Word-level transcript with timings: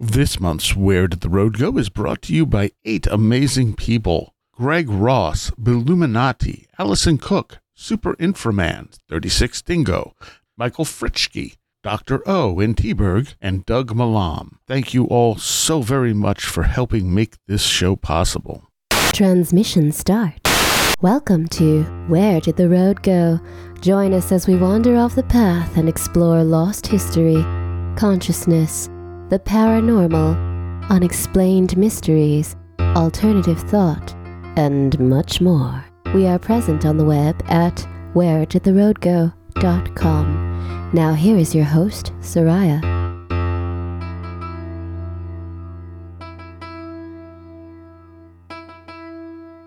This 0.00 0.40
month's 0.40 0.74
Where 0.74 1.06
Did 1.06 1.20
the 1.20 1.28
Road 1.28 1.56
Go 1.56 1.78
is 1.78 1.88
brought 1.88 2.20
to 2.22 2.34
you 2.34 2.46
by 2.46 2.72
eight 2.84 3.06
amazing 3.06 3.76
people 3.76 4.34
Greg 4.52 4.90
Ross, 4.90 5.50
Billuminati, 5.52 6.66
Allison 6.80 7.16
Cook, 7.16 7.60
Super 7.74 8.14
Inframan, 8.16 8.98
36 9.08 9.62
Dingo, 9.62 10.16
Michael 10.56 10.84
Fritschke, 10.84 11.58
Dr. 11.84 12.28
O 12.28 12.58
in 12.58 12.74
Teberg, 12.74 13.36
and 13.40 13.64
Doug 13.66 13.94
Malam. 13.94 14.58
Thank 14.66 14.94
you 14.94 15.04
all 15.04 15.36
so 15.36 15.80
very 15.80 16.12
much 16.12 16.44
for 16.44 16.64
helping 16.64 17.14
make 17.14 17.36
this 17.46 17.62
show 17.62 17.94
possible. 17.94 18.64
Transmission 19.12 19.92
start. 19.92 20.40
Welcome 21.02 21.46
to 21.50 21.84
Where 22.08 22.40
Did 22.40 22.56
the 22.56 22.68
Road 22.68 23.04
Go? 23.04 23.38
Join 23.80 24.12
us 24.12 24.32
as 24.32 24.48
we 24.48 24.56
wander 24.56 24.96
off 24.96 25.14
the 25.14 25.22
path 25.22 25.76
and 25.76 25.88
explore 25.88 26.42
lost 26.42 26.84
history, 26.88 27.44
consciousness, 27.96 28.88
the 29.30 29.38
paranormal, 29.38 30.90
unexplained 30.90 31.78
mysteries, 31.78 32.56
alternative 32.78 33.58
thought, 33.58 34.14
and 34.56 35.00
much 35.00 35.40
more. 35.40 35.82
We 36.14 36.26
are 36.26 36.38
present 36.38 36.84
on 36.84 36.98
the 36.98 37.06
web 37.06 37.42
at 37.48 37.76
wheredidtheroadgo.com. 38.14 40.90
Now 40.92 41.14
here 41.14 41.38
is 41.38 41.54
your 41.54 41.64
host, 41.64 42.12
Seriah. 42.20 42.82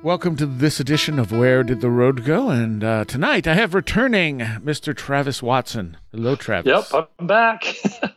Welcome 0.04 0.36
to 0.38 0.46
this 0.46 0.80
edition 0.80 1.18
of 1.20 1.32
Where 1.32 1.64
Did 1.64 1.82
the 1.82 1.90
Road 1.90 2.24
Go? 2.24 2.50
And 2.50 2.84
uh, 2.84 3.06
tonight 3.06 3.48
I 3.48 3.56
have 3.56 3.74
returning 3.74 4.38
Mr. 4.38 4.96
Travis 4.96 5.42
Watson. 5.42 5.98
Hello, 6.12 6.36
Travis. 6.36 6.92
Yep, 6.94 7.10
I'm 7.20 7.26
back. 7.28 7.76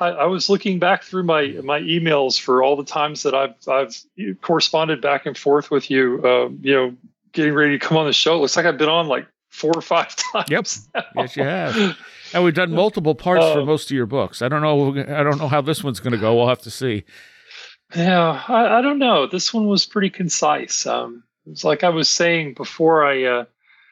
I, 0.00 0.08
I, 0.08 0.24
was 0.26 0.48
looking 0.48 0.78
back 0.78 1.02
through 1.02 1.24
my 1.24 1.48
my 1.62 1.80
emails 1.80 2.40
for 2.40 2.62
all 2.62 2.76
the 2.76 2.84
times 2.84 3.22
that 3.22 3.34
I've 3.34 3.54
I've 3.68 3.96
corresponded 4.40 5.00
back 5.00 5.26
and 5.26 5.36
forth 5.36 5.70
with 5.70 5.90
you. 5.90 6.20
Uh, 6.24 6.48
you 6.60 6.74
know, 6.74 6.96
getting 7.32 7.54
ready 7.54 7.78
to 7.78 7.84
come 7.84 7.96
on 7.96 8.06
the 8.06 8.12
show. 8.12 8.36
It 8.36 8.38
looks 8.38 8.56
like 8.56 8.66
I've 8.66 8.78
been 8.78 8.88
on 8.88 9.08
like 9.08 9.26
four 9.50 9.72
or 9.74 9.82
five 9.82 10.14
times. 10.32 10.48
Yep. 10.48 10.66
Now. 10.94 11.22
Yes, 11.22 11.36
you 11.36 11.44
have. 11.44 11.96
And 12.32 12.44
we've 12.44 12.54
done 12.54 12.72
multiple 12.72 13.14
parts 13.14 13.44
for 13.52 13.64
most 13.64 13.90
of 13.90 13.96
your 13.96 14.06
books. 14.06 14.40
I 14.40 14.48
don't 14.48 14.62
know. 14.62 14.96
I 15.00 15.22
don't 15.22 15.38
know 15.38 15.48
how 15.48 15.60
this 15.60 15.82
one's 15.82 16.00
going 16.00 16.12
to 16.12 16.18
go. 16.18 16.36
We'll 16.36 16.48
have 16.48 16.62
to 16.62 16.70
see. 16.70 17.04
Yeah, 17.94 18.44
I, 18.46 18.78
I, 18.78 18.82
don't 18.82 19.00
know. 19.00 19.26
This 19.26 19.52
one 19.52 19.66
was 19.66 19.84
pretty 19.84 20.10
concise. 20.10 20.86
Um, 20.86 21.24
it's 21.46 21.64
like 21.64 21.82
I 21.82 21.88
was 21.88 22.08
saying 22.08 22.54
before 22.54 23.04
I 23.04 23.24
uh, 23.24 23.44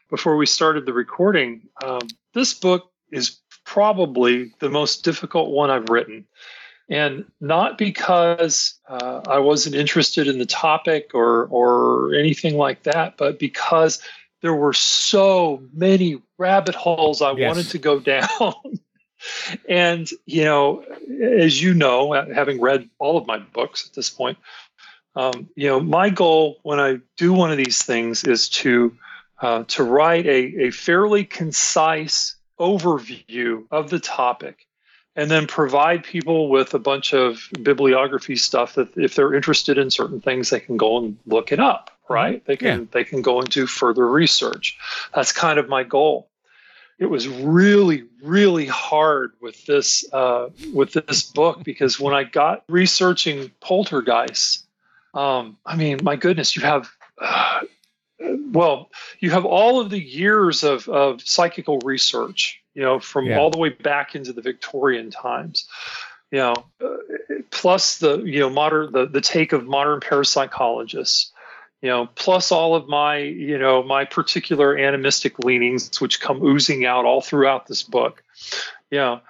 before 0.09 0.37
we 0.37 0.47
started 0.47 0.87
the 0.87 0.93
recording. 0.93 1.63
Um, 1.85 2.07
this 2.33 2.55
book 2.55 2.93
is 3.11 3.41
probably 3.69 4.51
the 4.61 4.71
most 4.71 5.05
difficult 5.05 5.51
one 5.51 5.69
I've 5.71 5.91
written, 5.91 6.25
and 6.89 7.27
not 7.39 7.77
because 7.77 8.75
uh, 8.89 9.21
I 9.29 9.41
wasn't 9.41 9.75
interested 9.75 10.27
in 10.27 10.39
the 10.39 10.47
topic 10.47 11.11
or 11.13 11.45
or 11.49 12.15
anything 12.15 12.57
like 12.57 12.85
that, 12.85 13.19
but 13.19 13.39
because 13.39 14.01
there 14.41 14.55
were 14.55 14.73
so 14.73 15.63
many 15.75 16.19
rabbit 16.39 16.75
holes 16.75 17.21
I 17.21 17.33
yes. 17.33 17.47
wanted 17.47 17.71
to 17.71 17.79
go 17.79 18.01
down. 18.15 18.55
and 19.69 20.09
you 20.25 20.45
know, 20.45 20.83
as 21.23 21.63
you 21.63 21.75
know, 21.75 22.13
having 22.35 22.63
read 22.63 22.89
all 22.99 23.19
of 23.19 23.27
my 23.27 23.39
books 23.39 23.87
at 23.87 23.95
this 23.95 24.09
point, 24.09 24.39
um, 25.15 25.51
you 25.57 25.69
know, 25.69 25.79
my 25.79 26.09
goal 26.09 26.59
when 26.63 26.81
I 26.81 27.01
do 27.19 27.35
one 27.35 27.51
of 27.51 27.59
these 27.59 27.83
things 27.83 28.25
is 28.25 28.49
to 28.61 28.97
uh, 29.43 29.65
to 29.69 29.85
write 29.85 30.25
a, 30.25 30.69
a 30.69 30.71
fairly 30.71 31.25
concise 31.25 32.38
overview 32.59 33.65
of 33.71 33.91
the 33.91 33.99
topic 33.99 34.67
and 35.17 35.31
then 35.31 35.47
provide 35.47 36.05
people 36.05 36.49
with 36.49 36.75
a 36.75 36.79
bunch 36.79 37.13
of 37.13 37.49
bibliography 37.63 38.37
stuff 38.37 38.75
that 38.75 38.97
if 38.97 39.15
they're 39.15 39.35
interested 39.35 39.79
in 39.79 39.91
certain 39.91 40.21
things 40.21 40.51
they 40.51 40.61
can 40.61 40.77
go 40.77 40.99
and 40.99 41.17
look 41.27 41.53
it 41.53 41.61
up 41.61 41.91
right 42.09 42.45
they 42.47 42.57
can 42.57 42.81
yeah. 42.81 42.87
they 42.93 43.05
can 43.05 43.23
go 43.23 43.41
and 43.41 43.49
do 43.51 43.67
further 43.67 44.07
research 44.09 44.79
that's 45.15 45.33
kind 45.33 45.59
of 45.59 45.69
my 45.69 45.83
goal 45.83 46.29
it 46.99 47.07
was 47.07 47.29
really 47.29 48.05
really 48.23 48.67
hard 48.67 49.33
with 49.41 49.65
this 49.67 50.05
uh, 50.13 50.49
with 50.75 50.93
this 50.93 51.23
book 51.23 51.63
because 51.65 51.99
when 52.01 52.15
I 52.15 52.25
got 52.25 52.65
researching 52.69 53.51
poltergeists, 53.61 54.67
um, 55.15 55.57
I 55.65 55.77
mean, 55.77 56.01
my 56.03 56.17
goodness, 56.17 56.57
you 56.57 56.63
have. 56.63 56.91
Uh, 57.21 57.61
well, 58.51 58.91
you 59.21 59.31
have 59.31 59.45
all 59.45 59.81
of 59.81 59.91
the 59.91 60.03
years 60.03 60.65
of, 60.65 60.89
of 60.89 61.21
psychical 61.23 61.79
research, 61.85 62.58
you 62.75 62.83
know, 62.83 62.99
from 63.01 63.27
yeah. 63.27 63.39
all 63.39 63.51
the 63.51 63.59
way 63.59 63.71
back 63.71 64.15
into 64.15 64.33
the 64.33 64.43
Victorian 64.43 65.11
times, 65.11 65.67
you 66.31 66.39
know, 66.39 66.55
uh, 66.85 66.97
plus 67.51 67.99
the, 67.99 68.23
you 68.23 68.41
know, 68.41 68.51
modern, 68.51 68.93
the, 68.93 69.07
the 69.07 69.21
take 69.21 69.53
of 69.53 69.67
modern 69.67 70.01
parapsychologists, 70.01 71.31
you 71.83 71.89
know, 71.89 72.09
plus 72.15 72.53
all 72.53 72.75
of 72.75 72.89
my, 72.89 73.19
you 73.19 73.59
know, 73.59 73.83
my 73.83 74.05
particular 74.05 74.77
animistic 74.77 75.39
leanings, 75.39 76.01
which 76.01 76.21
come 76.21 76.43
oozing 76.43 76.85
out 76.85 77.05
all 77.05 77.21
throughout 77.21 77.67
this 77.67 77.83
book. 77.83 78.23
You 78.91 78.99
know, 78.99 79.21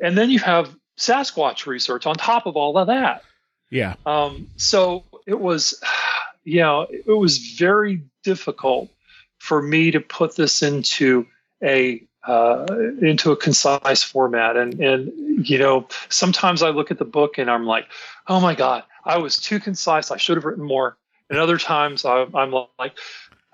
and 0.00 0.16
then 0.16 0.30
you 0.30 0.38
have 0.38 0.74
Sasquatch 0.98 1.66
research 1.66 2.06
on 2.06 2.14
top 2.14 2.46
of 2.46 2.56
all 2.56 2.78
of 2.78 2.86
that. 2.88 3.22
Yeah. 3.70 3.94
Um, 4.06 4.48
so 4.56 5.04
it 5.26 5.38
was, 5.38 5.80
you 6.44 6.60
know, 6.60 6.86
it 6.90 7.12
was 7.12 7.38
very 7.38 8.02
difficult 8.24 8.90
for 9.38 9.62
me 9.62 9.90
to 9.90 10.00
put 10.00 10.36
this 10.36 10.62
into 10.62 11.26
a 11.62 12.02
uh, 12.28 12.66
into 13.00 13.32
a 13.32 13.36
concise 13.36 14.02
format. 14.02 14.56
And 14.56 14.78
and 14.80 15.48
you 15.48 15.58
know, 15.58 15.88
sometimes 16.10 16.62
I 16.62 16.68
look 16.68 16.90
at 16.90 16.98
the 16.98 17.04
book 17.04 17.38
and 17.38 17.50
I'm 17.50 17.64
like, 17.64 17.86
oh 18.28 18.38
my 18.38 18.54
god, 18.54 18.84
I 19.04 19.18
was 19.18 19.36
too 19.36 19.58
concise. 19.58 20.10
I 20.10 20.18
should 20.18 20.36
have 20.36 20.44
written 20.44 20.64
more. 20.64 20.96
And 21.30 21.38
other 21.38 21.58
times 21.58 22.04
I, 22.04 22.26
I'm 22.34 22.52
like, 22.78 22.96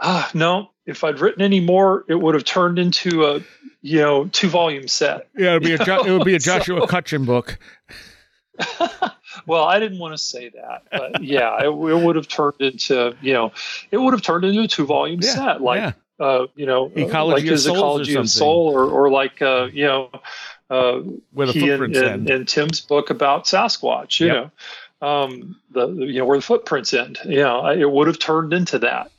ah, 0.00 0.30
no, 0.34 0.70
if 0.86 1.04
I'd 1.04 1.20
written 1.20 1.42
any 1.42 1.60
more, 1.60 2.04
it 2.08 2.16
would 2.16 2.34
have 2.34 2.44
turned 2.44 2.78
into 2.78 3.24
a, 3.24 3.40
you 3.82 4.00
know, 4.00 4.26
two 4.26 4.48
volume 4.48 4.88
set. 4.88 5.28
Yeah, 5.36 5.56
it'd 5.56 5.62
be 5.62 5.74
a, 5.74 6.00
it 6.06 6.10
would 6.10 6.24
be 6.24 6.34
a 6.34 6.38
Joshua 6.40 6.80
so, 6.80 6.86
Cutchin 6.86 7.24
book. 7.24 7.58
well, 9.46 9.64
I 9.64 9.80
didn't 9.80 9.98
want 9.98 10.14
to 10.14 10.18
say 10.18 10.50
that, 10.50 10.84
but 10.90 11.22
yeah, 11.22 11.58
it, 11.60 11.66
it, 11.66 11.72
would 11.72 12.14
have 12.14 12.28
turned 12.28 12.60
into, 12.60 13.16
you 13.20 13.32
know, 13.32 13.52
it 13.90 13.96
would 13.96 14.12
have 14.12 14.22
turned 14.22 14.44
into 14.44 14.62
a 14.62 14.68
two 14.68 14.86
volume 14.86 15.20
yeah, 15.20 15.30
set, 15.30 15.60
like, 15.60 15.80
yeah. 15.80 15.92
Uh, 16.24 16.46
you 16.54 16.66
know, 16.66 16.90
ecology 16.94 17.42
like 17.42 17.50
his 17.50 17.66
ecology 17.66 18.14
of 18.14 18.28
soul, 18.30 18.68
or, 18.68 18.84
or 18.84 19.10
like, 19.10 19.42
uh, 19.42 19.68
you 19.72 19.84
know, 19.84 20.10
uh, 20.70 21.00
Where 21.32 21.46
the 21.46 21.52
he 21.52 21.70
and, 21.70 21.96
and, 21.96 22.30
and, 22.30 22.48
Tim's 22.48 22.80
book 22.80 23.10
about 23.10 23.44
Sasquatch, 23.44 24.20
you 24.20 24.26
yep. 24.26 24.34
know 24.34 24.50
um, 25.04 25.56
the 25.70 25.88
you 25.88 26.20
know 26.20 26.24
where 26.24 26.38
the 26.38 26.42
footprints 26.42 26.94
end. 26.94 27.18
You 27.24 27.42
know, 27.42 27.66
it 27.66 27.90
would 27.90 28.06
have 28.06 28.18
turned 28.18 28.52
into 28.52 28.78
that. 28.80 29.10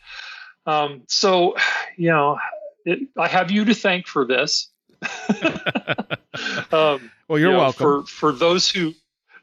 Um, 0.65 1.03
so, 1.07 1.55
you 1.95 2.09
know, 2.09 2.39
it, 2.85 3.07
I 3.17 3.27
have 3.27 3.51
you 3.51 3.65
to 3.65 3.73
thank 3.73 4.07
for 4.07 4.25
this. 4.25 4.69
um, 6.71 7.11
well, 7.27 7.39
you're 7.39 7.51
you 7.51 7.51
know, 7.51 7.59
welcome. 7.59 7.77
For 7.77 8.05
for 8.05 8.31
those 8.31 8.69
who, 8.69 8.94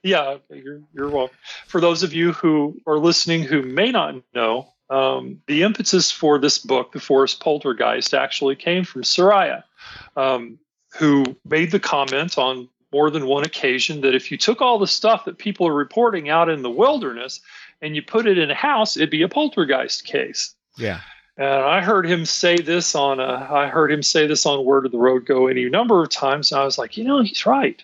yeah, 0.03 0.39
you're 0.51 0.83
you're 0.93 1.11
welcome. 1.11 1.37
For 1.69 1.81
those 1.81 2.03
of 2.03 2.13
you 2.13 2.33
who 2.33 2.81
are 2.87 2.99
listening 2.99 3.45
who 3.45 3.63
may 3.63 3.93
not 3.93 4.17
know, 4.35 4.72
um, 4.93 5.41
the 5.47 5.63
impetus 5.63 6.11
for 6.11 6.39
this 6.39 6.59
book, 6.59 6.93
The 6.93 7.01
Forest 7.01 7.41
Poltergeist, 7.41 8.15
actually 8.15 8.57
came 8.57 8.85
from 8.85 9.03
Seriah, 9.03 9.65
um, 10.17 10.59
who 10.99 11.25
made 11.45 11.71
the 11.71 11.81
comment 11.81 12.37
on 12.37 12.69
more 12.93 13.11
than 13.11 13.27
one 13.27 13.45
occasion 13.45 14.03
that 14.03 14.15
if 14.15 14.31
you 14.31 14.37
took 14.37 14.61
all 14.61 14.79
the 14.79 14.87
stuff 14.87 15.25
that 15.25 15.39
people 15.39 15.67
are 15.67 15.75
reporting 15.75 16.29
out 16.29 16.51
in 16.51 16.63
the 16.63 16.71
wilderness 16.71 17.41
and 17.81 17.97
you 17.97 18.03
put 18.03 18.27
it 18.27 18.37
in 18.37 18.51
a 18.51 18.55
house, 18.55 18.97
it'd 18.97 19.11
be 19.11 19.23
a 19.23 19.29
poltergeist 19.29 20.05
case. 20.05 20.55
Yeah. 20.77 21.01
And 21.39 21.49
I 21.49 21.81
heard 21.81 22.07
him 22.07 22.27
say 22.27 22.59
this 22.59 22.95
on 22.95 23.19
a, 23.19 23.49
I 23.51 23.69
heard 23.69 23.91
him 23.91 24.03
say 24.03 24.27
this 24.27 24.45
on 24.45 24.65
Where 24.65 24.83
Did 24.83 24.93
the 24.93 24.99
Road 24.99 25.25
Go 25.25 25.47
any 25.47 25.69
number 25.71 26.03
of 26.03 26.11
times. 26.11 26.53
And 26.53 26.61
I 26.61 26.65
was 26.65 26.77
like, 26.77 26.99
you 26.99 27.05
know, 27.05 27.23
he's 27.23 27.47
right. 27.47 27.83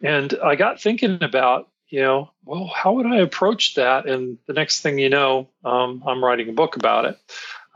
And 0.00 0.32
I 0.44 0.54
got 0.54 0.80
thinking 0.80 1.18
about, 1.22 1.68
you 1.88 2.00
know, 2.00 2.30
well, 2.44 2.70
how 2.74 2.92
would 2.94 3.06
I 3.06 3.16
approach 3.16 3.74
that? 3.74 4.06
And 4.06 4.38
the 4.46 4.52
next 4.52 4.80
thing 4.80 4.98
you 4.98 5.08
know, 5.08 5.48
um, 5.64 6.02
I'm 6.06 6.22
writing 6.22 6.48
a 6.48 6.52
book 6.52 6.76
about 6.76 7.04
it 7.04 7.18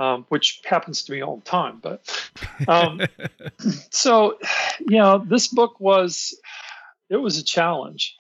um, 0.03 0.27
which 0.29 0.61
happens 0.65 1.03
to 1.05 1.13
me 1.13 1.23
all 1.23 1.37
the 1.37 1.45
time. 1.45 1.81
But 1.81 2.31
um, 2.69 3.01
so, 3.91 4.39
you 4.81 4.99
know, 4.99 5.19
this 5.19 5.49
book 5.49 5.79
was 5.81 6.39
it 7.09 7.17
was 7.17 7.39
a 7.39 7.45
challenge 7.45 8.17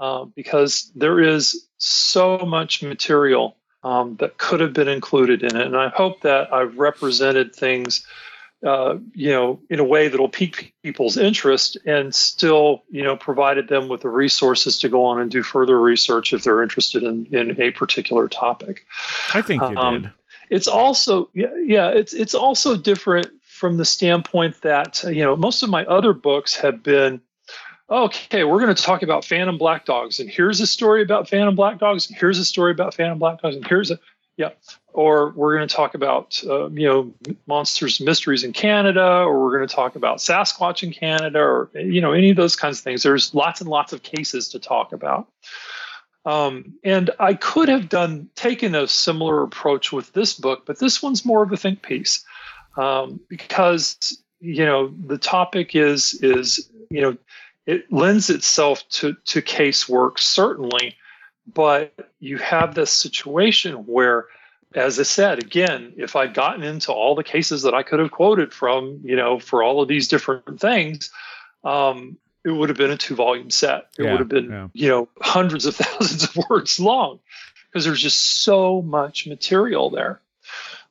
uh, 0.00 0.24
because 0.24 0.92
there 0.94 1.20
is 1.20 1.66
so 1.78 2.38
much 2.38 2.82
material 2.82 3.56
um, 3.84 4.16
that 4.20 4.38
could 4.38 4.60
have 4.60 4.72
been 4.72 4.88
included 4.88 5.42
in 5.42 5.56
it, 5.56 5.66
and 5.66 5.76
I 5.76 5.88
hope 5.88 6.20
that 6.22 6.52
I've 6.52 6.78
represented 6.78 7.54
things. 7.54 8.06
Uh, 8.64 8.96
you 9.14 9.28
know, 9.28 9.58
in 9.70 9.80
a 9.80 9.84
way 9.84 10.06
that'll 10.06 10.28
pique 10.28 10.72
people's 10.84 11.16
interest 11.16 11.76
and 11.84 12.14
still, 12.14 12.84
you 12.90 13.02
know, 13.02 13.16
provided 13.16 13.66
them 13.66 13.88
with 13.88 14.02
the 14.02 14.08
resources 14.08 14.78
to 14.78 14.88
go 14.88 15.04
on 15.04 15.20
and 15.20 15.32
do 15.32 15.42
further 15.42 15.80
research 15.80 16.32
if 16.32 16.44
they're 16.44 16.62
interested 16.62 17.02
in, 17.02 17.26
in 17.32 17.60
a 17.60 17.72
particular 17.72 18.28
topic. 18.28 18.86
I 19.34 19.42
think 19.42 19.62
you 19.62 19.76
um, 19.76 20.02
did 20.02 20.12
it's 20.52 20.68
also 20.68 21.30
yeah, 21.32 21.46
yeah 21.64 21.88
it's 21.88 22.12
it's 22.12 22.34
also 22.34 22.76
different 22.76 23.26
from 23.42 23.78
the 23.78 23.86
standpoint 23.86 24.60
that 24.60 25.02
you 25.04 25.24
know 25.24 25.34
most 25.34 25.62
of 25.62 25.70
my 25.70 25.84
other 25.86 26.12
books 26.12 26.54
have 26.54 26.82
been 26.82 27.20
okay, 27.90 28.44
we're 28.44 28.60
going 28.60 28.74
to 28.74 28.82
talk 28.82 29.02
about 29.02 29.24
phantom 29.24 29.58
black 29.58 29.84
dogs, 29.84 30.20
and 30.20 30.30
here's 30.30 30.60
a 30.60 30.66
story 30.66 31.02
about 31.02 31.28
phantom 31.28 31.54
black 31.54 31.78
dogs, 31.78 32.08
and 32.08 32.18
here's 32.18 32.38
a 32.38 32.44
story 32.44 32.70
about 32.70 32.94
phantom 32.94 33.18
black 33.18 33.40
dogs, 33.40 33.56
and 33.56 33.66
here's 33.66 33.90
a 33.90 33.98
yeah. 34.36 34.50
Or 34.94 35.30
we're 35.30 35.56
going 35.56 35.66
to 35.66 35.74
talk 35.74 35.94
about 35.94 36.42
uh, 36.46 36.68
you 36.70 36.86
know 36.86 37.12
monsters 37.46 38.00
mysteries 38.00 38.44
in 38.44 38.52
Canada, 38.52 39.02
or 39.02 39.42
we're 39.42 39.56
going 39.56 39.68
to 39.68 39.74
talk 39.74 39.96
about 39.96 40.18
Sasquatch 40.18 40.82
in 40.82 40.92
Canada, 40.92 41.38
or 41.40 41.70
you 41.74 42.00
know 42.00 42.12
any 42.12 42.30
of 42.30 42.36
those 42.36 42.56
kinds 42.56 42.78
of 42.78 42.84
things. 42.84 43.02
There's 43.02 43.34
lots 43.34 43.60
and 43.60 43.70
lots 43.70 43.92
of 43.92 44.02
cases 44.02 44.48
to 44.50 44.58
talk 44.58 44.92
about. 44.92 45.28
Um, 46.24 46.74
and 46.84 47.10
I 47.18 47.34
could 47.34 47.68
have 47.68 47.88
done 47.88 48.28
taken 48.36 48.74
a 48.74 48.86
similar 48.86 49.42
approach 49.42 49.92
with 49.92 50.12
this 50.12 50.34
book, 50.34 50.64
but 50.66 50.78
this 50.78 51.02
one's 51.02 51.24
more 51.24 51.42
of 51.42 51.50
a 51.50 51.56
think 51.56 51.82
piece 51.82 52.24
um, 52.76 53.20
because 53.28 54.22
you 54.40 54.64
know 54.64 54.92
the 55.06 55.18
topic 55.18 55.74
is 55.74 56.14
is 56.22 56.70
you 56.90 57.00
know 57.00 57.16
it 57.66 57.92
lends 57.92 58.30
itself 58.30 58.88
to 58.90 59.16
to 59.24 59.42
case 59.42 59.88
work 59.88 60.18
certainly, 60.18 60.96
but 61.52 62.10
you 62.20 62.38
have 62.38 62.74
this 62.74 62.90
situation 62.90 63.86
where 63.86 64.26
as 64.74 64.98
I 64.98 65.04
said, 65.04 65.38
again, 65.38 65.94
if 65.96 66.16
I'd 66.16 66.34
gotten 66.34 66.62
into 66.62 66.92
all 66.92 67.14
the 67.14 67.24
cases 67.24 67.62
that 67.62 67.74
I 67.74 67.82
could 67.82 68.00
have 68.00 68.10
quoted 68.10 68.52
from, 68.52 69.00
you 69.04 69.16
know, 69.16 69.38
for 69.38 69.62
all 69.62 69.82
of 69.82 69.88
these 69.88 70.08
different 70.08 70.60
things, 70.60 71.10
um, 71.64 72.16
it 72.44 72.50
would 72.50 72.68
have 72.68 72.78
been 72.78 72.90
a 72.90 72.96
two 72.96 73.14
volume 73.14 73.50
set. 73.50 73.88
It 73.98 74.04
Yeah, 74.04 74.12
would 74.12 74.20
have 74.20 74.28
been, 74.28 74.50
yeah. 74.50 74.68
you 74.72 74.88
know, 74.88 75.08
hundreds 75.20 75.66
of 75.66 75.76
thousands 75.76 76.24
of 76.24 76.36
words 76.48 76.80
long 76.80 77.20
because 77.70 77.84
there's 77.84 78.02
just 78.02 78.18
so 78.18 78.82
much 78.82 79.26
material 79.26 79.90
there. 79.90 80.20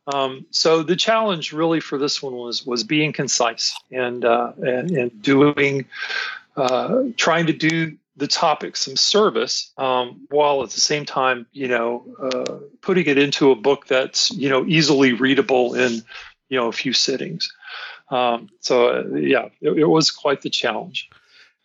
Um, 0.07 0.45
so 0.49 0.81
the 0.81 0.95
challenge 0.95 1.53
really 1.53 1.79
for 1.79 1.97
this 1.97 2.23
one 2.23 2.33
was 2.33 2.65
was 2.65 2.83
being 2.83 3.13
concise 3.13 3.77
and 3.91 4.25
uh, 4.25 4.53
and, 4.57 4.91
and 4.91 5.21
doing 5.21 5.85
uh, 6.57 7.03
trying 7.17 7.47
to 7.47 7.53
do 7.53 7.97
the 8.17 8.27
topic 8.27 8.75
some 8.75 8.95
service 8.97 9.71
um, 9.77 10.27
while 10.29 10.63
at 10.63 10.69
the 10.71 10.79
same 10.81 11.05
time 11.05 11.45
you 11.53 11.67
know 11.67 12.05
uh, 12.21 12.57
putting 12.81 13.05
it 13.07 13.17
into 13.17 13.51
a 13.51 13.55
book 13.55 13.87
that's 13.87 14.31
you 14.31 14.49
know 14.49 14.65
easily 14.65 15.13
readable 15.13 15.73
in 15.75 16.01
you 16.49 16.57
know 16.57 16.67
a 16.67 16.71
few 16.73 16.93
sittings. 16.93 17.51
Um, 18.09 18.49
so 18.59 18.89
uh, 18.89 19.15
yeah, 19.15 19.45
it, 19.61 19.71
it 19.79 19.85
was 19.85 20.11
quite 20.11 20.41
the 20.41 20.49
challenge. 20.49 21.09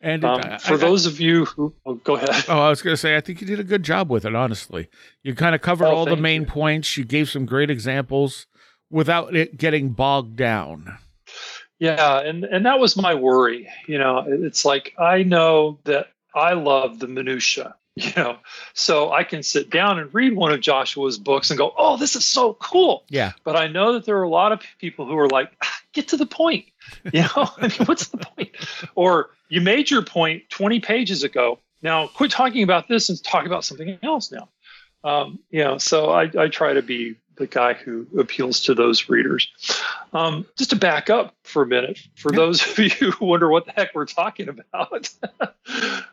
And 0.01 0.25
Um, 0.25 0.41
I- 0.45 0.59
for 0.59 0.75
I- 0.75 0.77
those 0.77 1.07
of 1.07 1.19
you 1.21 1.47
who 1.47 1.75
oh, 1.85 1.95
go 1.95 2.15
ahead. 2.17 2.45
Oh, 2.49 2.61
I 2.61 2.69
was 2.69 2.83
going 2.83 2.93
to 2.95 2.97
say, 2.99 3.17
I 3.17 3.21
think 3.21 3.41
you 3.41 3.47
did 3.49 3.59
a 3.59 3.65
good 3.65 3.83
job 3.83 4.11
with 4.11 4.25
it, 4.25 4.35
honestly. 4.37 4.89
You 5.25 5.35
kind 5.35 5.55
of 5.57 5.61
covered 5.63 5.87
Oh, 5.87 5.97
all 5.97 6.05
the 6.05 6.17
main 6.17 6.43
you. 6.43 6.47
points. 6.47 6.97
You 6.97 7.05
gave 7.05 7.29
some 7.29 7.47
great 7.47 7.71
examples 7.71 8.47
without 8.91 9.35
it 9.35 9.57
getting 9.57 9.89
bogged 9.91 10.37
down. 10.37 10.99
Yeah, 11.81 12.21
and 12.21 12.45
and 12.45 12.65
that 12.67 12.79
was 12.79 12.97
my 12.97 13.15
worry. 13.15 13.69
You 13.89 13.99
know, 13.99 14.25
it's 14.29 14.65
like 14.65 14.95
I 14.99 15.25
know 15.25 15.81
that 15.85 16.09
I 16.37 16.53
love 16.53 16.99
the 16.99 17.09
minutia. 17.09 17.75
You 17.99 18.13
know, 18.15 18.37
so 18.75 19.11
I 19.11 19.25
can 19.25 19.43
sit 19.43 19.71
down 19.71 19.99
and 19.99 20.13
read 20.13 20.37
one 20.37 20.53
of 20.53 20.61
Joshua's 20.61 21.17
books 21.17 21.49
and 21.49 21.57
go, 21.57 21.73
"Oh, 21.79 21.97
this 21.97 22.15
is 22.15 22.27
so 22.27 22.53
cool." 22.53 23.05
Yeah. 23.09 23.33
But 23.43 23.57
I 23.57 23.69
know 23.69 23.95
that 23.95 24.05
there 24.05 24.19
are 24.19 24.23
a 24.23 24.29
lot 24.29 24.53
of 24.53 24.61
people 24.79 25.07
who 25.07 25.17
are 25.17 25.31
like, 25.31 25.51
"Ah, 25.65 25.79
"Get 25.95 26.09
to 26.09 26.19
the 26.19 26.27
point." 26.27 26.67
You 27.15 27.23
know, 27.23 27.49
I 27.57 27.69
mean, 27.69 27.87
what's 27.87 28.09
the 28.09 28.19
point? 28.19 28.51
Or 28.95 29.31
you 29.49 29.63
made 29.63 29.91
your 29.91 30.03
point 30.03 30.43
20 30.51 30.81
pages 30.81 31.25
ago. 31.25 31.59
Now, 31.81 32.07
quit 32.07 32.31
talking 32.31 32.63
about 32.63 32.87
this 32.87 33.09
and 33.09 33.25
talk 33.25 33.47
about 33.47 33.65
something 33.65 33.99
else 34.03 34.31
now. 34.31 34.51
Um, 35.03 35.39
you 35.51 35.65
know, 35.65 35.79
so 35.79 36.11
I, 36.11 36.31
I 36.39 36.49
try 36.49 36.75
to 36.75 36.83
be 36.83 37.17
the 37.37 37.47
guy 37.47 37.75
who 37.75 38.07
appeals 38.19 38.61
to 38.63 38.75
those 38.75 39.09
readers. 39.09 39.49
Um, 40.13 40.47
just 40.57 40.71
to 40.71 40.77
back 40.77 41.11
up 41.11 41.35
for 41.45 41.63
a 41.63 41.67
minute, 41.67 41.99
for 42.17 42.33
Yeah. 42.33 42.37
those 42.39 42.63
of 42.71 42.79
you 42.79 43.11
who 43.13 43.27
wonder 43.27 43.49
what 43.51 43.67
the 43.67 43.73
heck 43.73 43.95
we're 43.95 44.07
talking 44.07 44.49
about, 44.49 45.09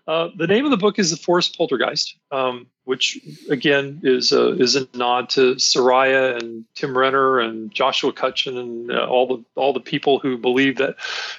uh, 0.07 0.29
the 0.37 0.47
name 0.47 0.65
of 0.65 0.71
the 0.71 0.77
book 0.77 0.99
is 0.99 1.11
The 1.11 1.17
Forest 1.17 1.57
Poltergeist, 1.57 2.15
um, 2.31 2.67
which 2.85 3.19
again 3.49 4.01
is 4.03 4.31
a, 4.31 4.59
is 4.59 4.75
a 4.75 4.87
nod 4.93 5.29
to 5.29 5.55
Seriah 5.55 6.37
and 6.37 6.65
Tim 6.75 6.97
Renner 6.97 7.39
and 7.39 7.71
Joshua 7.71 8.11
Cutchin 8.11 8.57
and 8.57 8.91
uh, 8.91 9.05
all 9.05 9.27
the 9.27 9.43
all 9.55 9.71
the 9.71 9.79
people 9.79 10.19
who 10.19 10.37
believe 10.37 10.77
that 10.77 10.95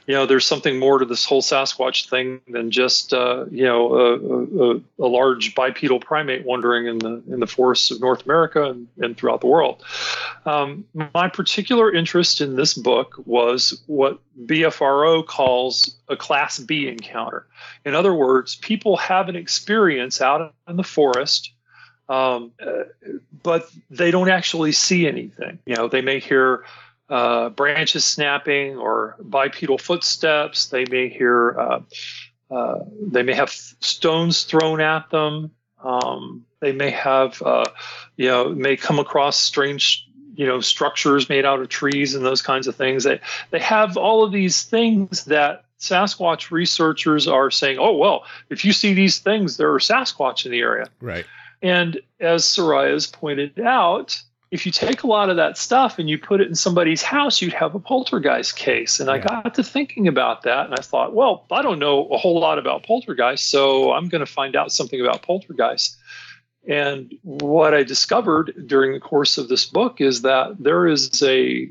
you 0.06 0.14
know 0.14 0.24
there's 0.26 0.46
something 0.46 0.78
more 0.78 0.98
to 0.98 1.04
this 1.04 1.24
whole 1.24 1.42
Sasquatch 1.42 2.08
thing 2.08 2.40
than 2.48 2.70
just 2.70 3.12
uh, 3.12 3.44
you 3.50 3.64
know 3.64 3.94
a, 3.94 4.72
a, 4.72 4.80
a 5.00 5.08
large 5.08 5.54
bipedal 5.54 6.00
primate 6.00 6.46
wandering 6.46 6.86
in 6.86 6.98
the 6.98 7.22
in 7.28 7.40
the 7.40 7.46
forests 7.46 7.90
of 7.90 8.00
North 8.00 8.24
America 8.24 8.70
and, 8.70 8.88
and 8.98 9.16
throughout 9.16 9.40
the 9.40 9.46
world. 9.46 9.82
Um, 10.46 10.84
my 10.94 11.28
particular 11.28 11.92
interest 11.92 12.40
in 12.40 12.56
this 12.56 12.74
book 12.74 13.16
was 13.26 13.82
what 13.86 14.18
BFRO 14.42 15.26
calls 15.26 15.96
a 16.08 16.16
Class 16.16 16.58
B 16.58 16.88
encounter. 16.88 17.46
In 17.84 17.94
other 17.94 18.14
words, 18.14 18.56
people 18.56 18.96
have 18.96 19.28
an 19.28 19.36
experience 19.36 20.20
out 20.20 20.54
in 20.68 20.76
the 20.76 20.82
forest, 20.82 21.52
um, 22.08 22.52
but 23.42 23.70
they 23.90 24.10
don't 24.10 24.28
actually 24.28 24.72
see 24.72 25.06
anything. 25.06 25.58
You 25.66 25.76
know, 25.76 25.88
they 25.88 26.02
may 26.02 26.18
hear 26.20 26.64
uh, 27.08 27.50
branches 27.50 28.04
snapping 28.04 28.76
or 28.76 29.16
bipedal 29.20 29.78
footsteps. 29.78 30.66
They 30.66 30.84
may 30.90 31.08
hear, 31.08 31.58
uh, 31.58 31.80
uh, 32.50 32.84
they 33.00 33.22
may 33.22 33.34
have 33.34 33.50
stones 33.50 34.44
thrown 34.44 34.80
at 34.80 35.10
them. 35.10 35.50
Um, 35.82 36.46
they 36.60 36.72
may 36.72 36.90
have, 36.90 37.42
uh, 37.42 37.66
you 38.16 38.28
know, 38.28 38.48
may 38.48 38.76
come 38.76 38.98
across 38.98 39.38
strange, 39.38 40.03
you 40.34 40.46
know, 40.46 40.60
structures 40.60 41.28
made 41.28 41.44
out 41.44 41.60
of 41.60 41.68
trees 41.68 42.14
and 42.14 42.24
those 42.24 42.42
kinds 42.42 42.66
of 42.66 42.76
things. 42.76 43.04
They 43.04 43.20
they 43.50 43.60
have 43.60 43.96
all 43.96 44.24
of 44.24 44.32
these 44.32 44.62
things 44.62 45.24
that 45.24 45.64
Sasquatch 45.78 46.50
researchers 46.50 47.28
are 47.28 47.50
saying, 47.50 47.78
oh 47.78 47.96
well, 47.96 48.24
if 48.50 48.64
you 48.64 48.72
see 48.72 48.94
these 48.94 49.18
things, 49.18 49.56
there 49.56 49.72
are 49.72 49.78
Sasquatch 49.78 50.46
in 50.46 50.52
the 50.52 50.60
area. 50.60 50.86
Right. 51.00 51.26
And 51.62 52.00
as 52.20 52.44
Seriah's 52.44 53.06
pointed 53.06 53.58
out, 53.60 54.22
if 54.50 54.66
you 54.66 54.70
take 54.70 55.02
a 55.02 55.06
lot 55.08 55.30
of 55.30 55.36
that 55.36 55.58
stuff 55.58 55.98
and 55.98 56.08
you 56.08 56.16
put 56.16 56.40
it 56.40 56.46
in 56.46 56.54
somebody's 56.54 57.02
house, 57.02 57.42
you'd 57.42 57.52
have 57.54 57.74
a 57.74 57.80
poltergeist 57.80 58.54
case. 58.54 59.00
And 59.00 59.10
I 59.10 59.18
got 59.18 59.54
to 59.54 59.64
thinking 59.64 60.06
about 60.06 60.42
that 60.42 60.66
and 60.66 60.74
I 60.74 60.82
thought, 60.82 61.12
well, 61.12 61.44
I 61.50 61.60
don't 61.60 61.80
know 61.80 62.06
a 62.08 62.16
whole 62.16 62.38
lot 62.38 62.58
about 62.58 62.84
poltergeist, 62.84 63.50
so 63.50 63.92
I'm 63.92 64.08
going 64.08 64.24
to 64.24 64.30
find 64.30 64.54
out 64.54 64.70
something 64.70 65.00
about 65.00 65.22
poltergeist. 65.22 65.96
And 66.66 67.14
what 67.22 67.74
I 67.74 67.82
discovered 67.82 68.64
during 68.66 68.92
the 68.92 69.00
course 69.00 69.38
of 69.38 69.48
this 69.48 69.66
book 69.66 70.00
is 70.00 70.22
that 70.22 70.56
there 70.58 70.86
is 70.86 71.22
a 71.22 71.68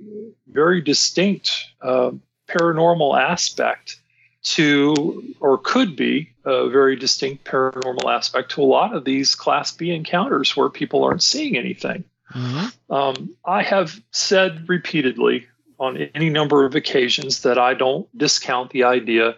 very 0.47 0.81
distinct 0.81 1.51
uh, 1.81 2.11
paranormal 2.47 3.19
aspect 3.19 3.97
to, 4.43 5.35
or 5.39 5.57
could 5.57 5.95
be, 5.95 6.29
a 6.45 6.69
very 6.69 6.95
distinct 6.95 7.45
paranormal 7.45 8.13
aspect 8.13 8.51
to 8.51 8.61
a 8.61 8.65
lot 8.65 8.93
of 8.93 9.05
these 9.05 9.35
Class 9.35 9.71
B 9.71 9.91
encounters 9.91 10.55
where 10.55 10.69
people 10.69 11.03
aren't 11.03 11.23
seeing 11.23 11.57
anything. 11.57 12.03
Mm-hmm. 12.35 12.93
Um, 12.93 13.35
I 13.45 13.63
have 13.63 13.99
said 14.11 14.67
repeatedly 14.67 15.47
on 15.79 15.97
any 15.97 16.29
number 16.29 16.65
of 16.65 16.75
occasions 16.75 17.41
that 17.41 17.57
I 17.57 17.73
don't 17.73 18.07
discount 18.17 18.71
the 18.71 18.83
idea 18.83 19.35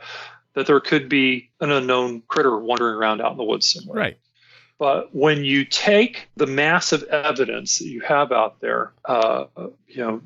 that 0.54 0.68
there 0.68 0.80
could 0.80 1.08
be 1.08 1.50
an 1.60 1.72
unknown 1.72 2.24
critter 2.28 2.58
wandering 2.58 2.96
around 2.96 3.22
out 3.22 3.32
in 3.32 3.38
the 3.38 3.44
woods 3.44 3.72
somewhere. 3.72 4.00
Right. 4.00 4.18
But 4.77 5.15
when 5.15 5.44
you 5.44 5.63
take 5.63 6.27
the 6.36 6.48
massive 6.48 7.03
evidence 7.03 7.79
that 7.79 7.88
you 7.88 8.01
have 8.01 8.32
out 8.32 8.60
there, 8.60 8.91
uh, 9.05 9.46
you 9.88 9.98
know, 9.98 10.22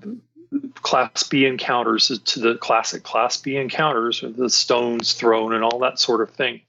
Class 0.82 1.22
B 1.24 1.46
encounters 1.46 2.08
to 2.08 2.40
the 2.40 2.56
classic 2.56 3.04
Class 3.04 3.38
B 3.38 3.56
encounters, 3.56 4.24
the 4.26 4.50
stones 4.50 5.14
thrown 5.14 5.54
and 5.54 5.64
all 5.64 5.78
that 5.80 6.00
sort 6.00 6.22
of 6.22 6.32
thing, 6.32 6.62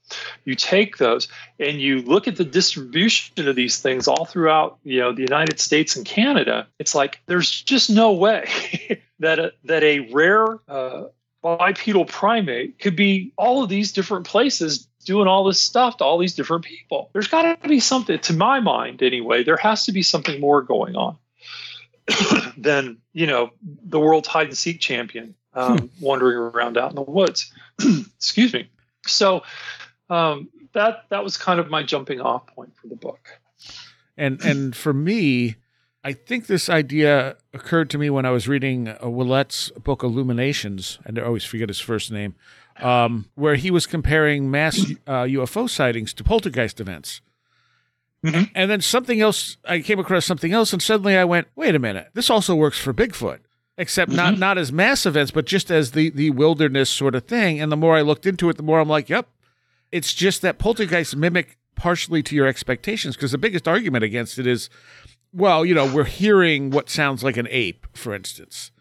you 0.45 0.53
take 0.53 0.97
those 0.97 1.27
and 1.59 1.81
you 1.81 2.03
look 2.03 2.27
at 2.27 2.35
the 2.35 2.45
distribution 2.45 3.47
of 3.47 3.55
these 3.55 3.79
things 3.79 4.07
all 4.07 4.25
throughout, 4.25 4.77
you 4.83 4.99
know, 4.99 5.11
the 5.11 5.23
United 5.23 5.59
States 5.59 5.95
and 5.95 6.05
Canada. 6.05 6.67
It's 6.77 6.93
like 6.93 7.21
there's 7.25 7.49
just 7.49 7.89
no 7.89 8.13
way 8.13 9.01
that 9.19 9.39
a, 9.39 9.53
that 9.63 9.81
a 9.81 10.11
rare 10.11 10.59
uh, 10.67 11.05
bipedal 11.41 12.05
primate 12.05 12.77
could 12.77 12.95
be 12.95 13.33
all 13.35 13.63
of 13.63 13.69
these 13.69 13.91
different 13.93 14.27
places 14.27 14.87
doing 15.03 15.27
all 15.27 15.43
this 15.43 15.61
stuff 15.61 15.97
to 15.97 16.03
all 16.03 16.17
these 16.17 16.35
different 16.35 16.63
people. 16.63 17.09
There's 17.13 17.27
got 17.27 17.61
to 17.61 17.67
be 17.67 17.79
something, 17.79 18.19
to 18.19 18.33
my 18.33 18.59
mind 18.59 19.01
anyway, 19.01 19.43
there 19.43 19.57
has 19.57 19.85
to 19.85 19.91
be 19.91 20.01
something 20.01 20.39
more 20.39 20.61
going 20.61 20.95
on 20.95 21.17
than, 22.57 22.97
you 23.13 23.27
know, 23.27 23.51
the 23.61 23.99
world's 23.99 24.27
hide 24.27 24.47
and 24.47 24.57
seek 24.57 24.79
champion 24.79 25.35
um, 25.53 25.89
wandering 25.99 26.37
around 26.37 26.77
out 26.77 26.89
in 26.89 26.95
the 26.95 27.01
woods. 27.01 27.51
Excuse 28.17 28.53
me. 28.53 28.69
So 29.05 29.43
um, 30.09 30.49
that 30.73 31.05
that 31.09 31.23
was 31.23 31.37
kind 31.37 31.59
of 31.59 31.69
my 31.69 31.83
jumping 31.83 32.21
off 32.21 32.47
point 32.47 32.75
for 32.75 32.87
the 32.87 32.95
book. 32.95 33.39
And 34.17 34.41
and 34.41 34.75
for 34.75 34.93
me, 34.93 35.55
I 36.03 36.13
think 36.13 36.47
this 36.47 36.69
idea 36.69 37.37
occurred 37.53 37.89
to 37.91 37.97
me 37.97 38.09
when 38.09 38.25
I 38.25 38.31
was 38.31 38.47
reading 38.47 38.87
uh, 38.87 38.97
Ouellet's 39.01 39.69
book 39.71 40.03
Illuminations, 40.03 40.99
and 41.05 41.17
I 41.17 41.23
always 41.23 41.43
forget 41.43 41.69
his 41.69 41.79
first 41.79 42.11
name, 42.11 42.35
um, 42.79 43.25
where 43.35 43.55
he 43.55 43.71
was 43.71 43.85
comparing 43.85 44.49
mass 44.51 44.79
uh, 45.07 45.23
UFO 45.23 45.69
sightings 45.69 46.13
to 46.13 46.23
poltergeist 46.23 46.79
events. 46.79 47.21
Mhm. 48.23 48.51
And 48.53 48.69
then 48.69 48.81
something 48.81 49.19
else, 49.19 49.57
I 49.65 49.79
came 49.79 49.99
across 49.99 50.25
something 50.25 50.53
else, 50.53 50.73
and 50.73 50.81
suddenly 50.81 51.17
I 51.17 51.23
went, 51.23 51.47
"Wait 51.55 51.73
a 51.73 51.79
minute! 51.79 52.09
This 52.13 52.29
also 52.29 52.53
works 52.55 52.77
for 52.77 52.93
Bigfoot." 52.93 53.39
Except 53.77 54.11
not 54.11 54.37
not 54.37 54.59
as 54.59 54.71
mass 54.71 55.07
events, 55.07 55.31
but 55.31 55.45
just 55.45 55.71
as 55.71 55.91
the 55.91 56.11
the 56.11 56.29
wilderness 56.29 56.89
sort 56.89 57.15
of 57.15 57.23
thing. 57.25 57.59
And 57.59 57.71
the 57.71 57.77
more 57.77 57.97
I 57.97 58.01
looked 58.01 58.27
into 58.27 58.47
it, 58.49 58.57
the 58.57 58.63
more 58.63 58.79
I'm 58.79 58.89
like, 58.89 59.09
"Yep, 59.09 59.27
It's 59.91 60.13
just 60.13 60.41
that 60.43 60.57
poltergeists 60.59 61.15
mimic 61.15 61.57
partially 61.75 62.21
to 62.23 62.35
your 62.35 62.45
expectations 62.47 63.15
because 63.15 63.31
the 63.31 63.37
biggest 63.39 63.67
argument 63.67 64.03
against 64.03 64.37
it 64.39 64.45
is, 64.47 64.69
well, 65.33 65.65
you 65.65 65.73
know, 65.73 65.91
we're 65.91 66.03
hearing 66.05 66.69
what 66.69 66.89
sounds 66.89 67.23
like 67.23 67.37
an 67.37 67.47
ape, 67.49 67.87
for 67.93 68.13
instance. 68.13 68.71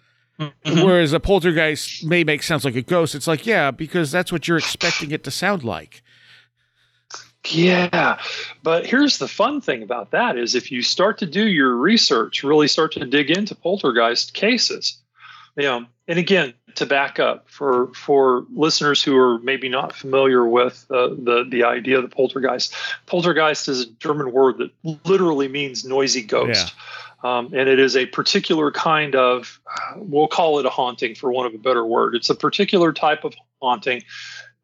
Mhm. 0.40 0.84
Whereas 0.84 1.12
a 1.12 1.20
poltergeist 1.20 2.04
may 2.04 2.24
make 2.24 2.42
sounds 2.42 2.64
like 2.64 2.76
a 2.76 2.82
ghost. 2.82 3.14
It's 3.14 3.26
like, 3.26 3.46
yeah, 3.46 3.70
because 3.70 4.10
that's 4.10 4.32
what 4.32 4.48
you're 4.48 4.56
expecting 4.56 5.10
it 5.10 5.22
to 5.24 5.30
sound 5.30 5.64
like. 5.64 6.02
Yeah, 7.46 8.18
but 8.62 8.86
here's 8.86 9.18
the 9.18 9.28
fun 9.28 9.60
thing 9.60 9.82
about 9.82 10.10
that 10.10 10.36
is 10.36 10.54
if 10.54 10.70
you 10.70 10.82
start 10.82 11.18
to 11.18 11.26
do 11.26 11.46
your 11.48 11.74
research, 11.74 12.42
really 12.42 12.68
start 12.68 12.92
to 12.92 13.06
dig 13.06 13.30
into 13.30 13.54
poltergeist 13.54 14.34
cases, 14.34 14.98
you 15.56 15.62
know, 15.64 15.86
and 16.06 16.18
again, 16.18 16.52
to 16.74 16.86
back 16.86 17.18
up 17.18 17.48
for 17.48 17.92
for 17.94 18.44
listeners 18.54 19.02
who 19.02 19.16
are 19.16 19.38
maybe 19.40 19.68
not 19.68 19.94
familiar 19.94 20.46
with 20.46 20.86
uh, 20.90 21.08
the 21.08 21.46
the 21.48 21.64
idea 21.64 21.96
of 21.96 22.02
the 22.02 22.14
poltergeist, 22.14 22.74
poltergeist 23.06 23.68
is 23.68 23.82
a 23.82 23.90
German 23.98 24.32
word 24.32 24.58
that 24.58 24.70
literally 25.04 25.48
means 25.48 25.84
noisy 25.84 26.22
ghost. 26.22 26.74
Um, 27.22 27.46
and 27.46 27.68
it 27.68 27.78
is 27.78 27.96
a 27.96 28.06
particular 28.06 28.70
kind 28.70 29.14
of, 29.14 29.60
uh, 29.66 29.94
we'll 29.96 30.28
call 30.28 30.58
it 30.58 30.66
a 30.66 30.70
haunting 30.70 31.14
for 31.14 31.30
want 31.30 31.48
of 31.48 31.54
a 31.54 31.62
better 31.62 31.84
word. 31.84 32.14
It's 32.14 32.30
a 32.30 32.34
particular 32.34 32.92
type 32.92 33.24
of 33.24 33.34
haunting 33.60 34.02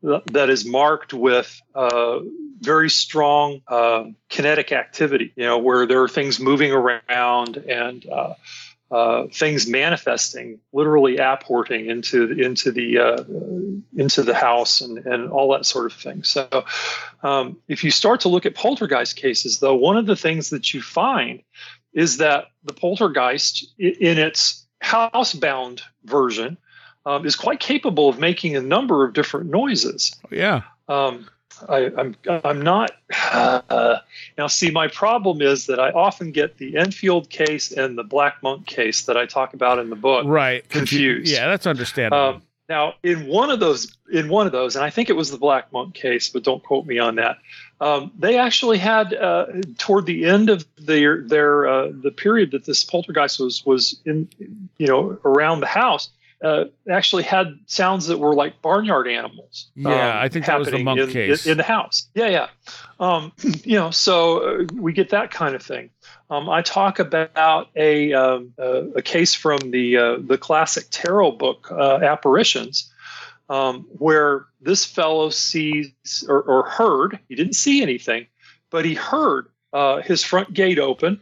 that 0.03 0.51
is 0.51 0.65
marked 0.65 1.13
with 1.13 1.61
uh, 1.75 2.21
very 2.61 2.91
strong 2.91 3.61
uh, 3.69 4.05
kinetic 4.29 4.73
activity, 4.73 5.33
you 5.37 5.45
know, 5.45 5.59
where 5.59 5.87
there 5.87 6.03
are 6.03 6.09
things 6.09 6.39
moving 6.39 6.73
around 6.73 7.57
and 7.57 8.07
uh, 8.09 8.35
uh, 8.91 9.27
things 9.33 9.67
manifesting, 9.67 10.61
literally 10.73 11.17
apporting 11.17 11.87
into 11.87 12.31
into 12.33 12.71
the 12.71 12.99
uh, 12.99 13.25
into 13.97 14.23
the 14.23 14.35
house 14.35 14.81
and 14.81 14.99
and 15.07 15.29
all 15.31 15.53
that 15.53 15.67
sort 15.67 15.87
of 15.87 15.93
thing. 15.93 16.23
So, 16.23 16.65
um, 17.23 17.57
if 17.67 17.83
you 17.83 17.91
start 17.91 18.21
to 18.21 18.29
look 18.29 18.47
at 18.47 18.55
poltergeist 18.55 19.17
cases, 19.17 19.59
though, 19.59 19.75
one 19.75 19.97
of 19.97 20.07
the 20.07 20.17
things 20.17 20.51
that 20.51 20.73
you 20.73 20.83
find 20.83 21.43
is 21.97 22.19
that 22.19 22.45
the 22.63 22.75
poltergeist, 22.75 23.67
in 23.79 24.19
its 24.19 24.67
housebound 24.85 25.81
version, 26.05 26.57
um, 27.07 27.27
is 27.27 27.35
quite 27.35 27.59
capable 27.59 28.09
of 28.09 28.19
making 28.19 28.55
a 28.55 28.61
number 28.61 29.05
of 29.05 29.15
different 29.15 29.51
noises. 29.51 30.15
Yeah. 30.31 30.63
Um, 30.89 31.27
I, 31.69 31.91
I'm 31.97 32.15
I'm 32.45 32.61
not 32.61 32.91
uh, 33.33 33.99
now. 34.37 34.47
See, 34.47 34.71
my 34.71 34.89
problem 34.89 35.41
is 35.41 35.67
that 35.67 35.81
I 35.81 35.91
often 35.91 36.31
get 36.31 36.59
the 36.59 36.77
Enfield 36.77 37.31
case 37.31 37.73
and 37.73 37.97
the 37.97 38.05
Black 38.05 38.43
Monk 38.43 38.67
case 38.67 39.07
that 39.07 39.17
I 39.17 39.25
talk 39.25 39.55
about 39.55 39.79
in 39.79 39.89
the 39.89 39.97
book. 39.97 40.27
Right. 40.27 40.69
Confused. 40.69 41.33
Yeah, 41.33 41.49
that's 41.49 41.67
understandable. 41.67 42.23
Um, 42.23 42.43
now, 42.69 42.95
in 43.03 43.27
one 43.27 43.51
of 43.51 43.61
those, 43.61 43.97
in 44.13 44.29
one 44.29 44.47
of 44.47 44.53
those, 44.53 44.77
and 44.77 44.85
I 44.85 44.91
think 44.91 45.09
it 45.09 45.15
was 45.15 45.31
the 45.31 45.39
Black 45.39 45.73
Monk 45.73 45.95
case, 45.95 46.29
but 46.29 46.43
don't 46.43 46.63
quote 46.63 46.85
me 46.85 46.99
on 46.99 47.15
that. 47.15 47.39
Um, 47.81 48.11
they 48.19 48.39
actually 48.39 48.79
had 48.79 49.13
uh, 49.13 49.47
toward 49.79 50.07
the 50.07 50.25
end 50.25 50.49
of 50.49 50.65
their 50.79 51.23
their 51.23 51.67
uh, 51.69 51.89
the 51.93 52.11
period 52.11 52.53
that 52.53 52.65
this 52.65 52.85
poltergeist 52.85 53.39
was 53.39 53.65
was 53.67 54.01
in, 54.05 54.29
you 54.79 54.87
know, 54.87 55.19
around 55.25 55.61
the 55.61 55.67
house. 55.67 56.11
Uh, 56.43 56.67
actually 56.91 57.23
had 57.23 57.59
sounds 57.65 58.09
that 58.09 58.19
were 58.19 58.35
like 58.35 58.61
barnyard 58.61 59.09
animals. 59.09 59.69
Yeah, 59.75 59.89
um, 59.89 60.19
I 60.19 60.29
think 60.29 60.45
that 60.45 60.59
was 60.59 60.69
the 60.71 60.83
Monk 60.83 61.01
in, 61.01 61.09
case. 61.09 61.47
in, 61.47 61.53
in 61.53 61.57
the 61.57 61.65
house. 61.65 62.09
Yeah, 62.15 62.29
yeah. 62.29 62.49
Um, 63.01 63.33
you 63.65 63.77
know, 63.77 63.91
so 63.91 64.61
uh, 64.61 64.65
we 64.75 64.93
get 64.93 65.11
that 65.11 65.31
kind 65.31 65.55
of 65.55 65.63
thing. 65.63 65.89
Um, 66.29 66.51
I 66.51 66.61
talk 66.61 66.99
about 66.99 67.69
a 67.75 68.13
um, 68.13 68.53
uh, 68.59 68.89
a 68.91 69.03
case 69.03 69.35
from 69.35 69.59
the 69.71 69.97
uh, 69.97 70.17
the 70.21 70.37
classic 70.37 70.87
Tyrrell 70.91 71.33
book 71.33 71.71
uh, 71.71 72.01
apparitions, 72.03 72.93
um, 73.49 73.87
where 73.91 74.47
this 74.61 74.85
fellow 74.85 75.31
sees 75.31 75.93
or, 76.29 76.43
or 76.43 76.69
heard. 76.69 77.19
He 77.29 77.35
didn't 77.35 77.55
see 77.55 77.83
anything, 77.83 78.27
but 78.71 78.85
he 78.85 78.95
heard 78.95 79.49
uh, 79.73 80.03
his 80.03 80.23
front 80.23 80.53
gate 80.53 80.79
open, 80.79 81.21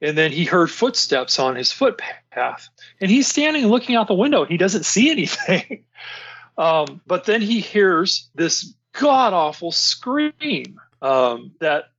and 0.00 0.16
then 0.16 0.32
he 0.32 0.44
heard 0.44 0.70
footsteps 0.70 1.38
on 1.38 1.56
his 1.56 1.72
footpath, 1.72 2.68
and 3.00 3.10
he's 3.10 3.26
standing 3.26 3.66
looking 3.66 3.96
out 3.96 4.08
the 4.08 4.14
window. 4.14 4.44
He 4.44 4.56
doesn't 4.56 4.84
see 4.84 5.10
anything, 5.10 5.84
um, 6.58 7.00
but 7.06 7.24
then 7.24 7.40
he 7.40 7.60
hears 7.60 8.28
this 8.34 8.74
god 8.92 9.32
awful 9.32 9.72
scream 9.72 10.78
um, 11.02 11.52
that 11.60 11.90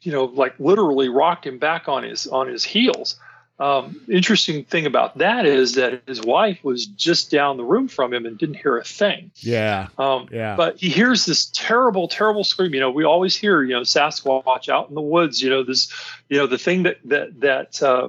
you 0.00 0.12
know 0.12 0.24
like 0.24 0.58
literally 0.58 1.08
rocked 1.08 1.46
him 1.46 1.58
back 1.58 1.88
on 1.88 2.02
his 2.02 2.26
on 2.26 2.48
his 2.48 2.64
heels 2.64 3.18
um, 3.60 4.00
interesting 4.08 4.64
thing 4.64 4.86
about 4.86 5.18
that 5.18 5.44
is 5.44 5.74
that 5.74 6.02
his 6.06 6.22
wife 6.22 6.64
was 6.64 6.86
just 6.86 7.30
down 7.30 7.58
the 7.58 7.64
room 7.64 7.88
from 7.88 8.12
him 8.12 8.24
and 8.24 8.38
didn't 8.38 8.54
hear 8.56 8.78
a 8.78 8.84
thing 8.84 9.30
yeah. 9.36 9.88
um, 9.98 10.28
Yeah. 10.32 10.56
but 10.56 10.78
he 10.78 10.88
hears 10.88 11.26
this 11.26 11.50
terrible 11.52 12.08
terrible 12.08 12.42
scream 12.42 12.72
you 12.72 12.80
know 12.80 12.90
we 12.90 13.04
always 13.04 13.36
hear 13.36 13.62
you 13.62 13.74
know 13.74 13.82
sasquatch 13.82 14.70
out 14.70 14.88
in 14.88 14.94
the 14.94 15.02
woods 15.02 15.42
you 15.42 15.50
know 15.50 15.62
this 15.62 15.92
you 16.30 16.38
know 16.38 16.46
the 16.46 16.58
thing 16.58 16.84
that 16.84 16.96
that 17.04 17.38
that 17.40 17.82
uh, 17.82 18.08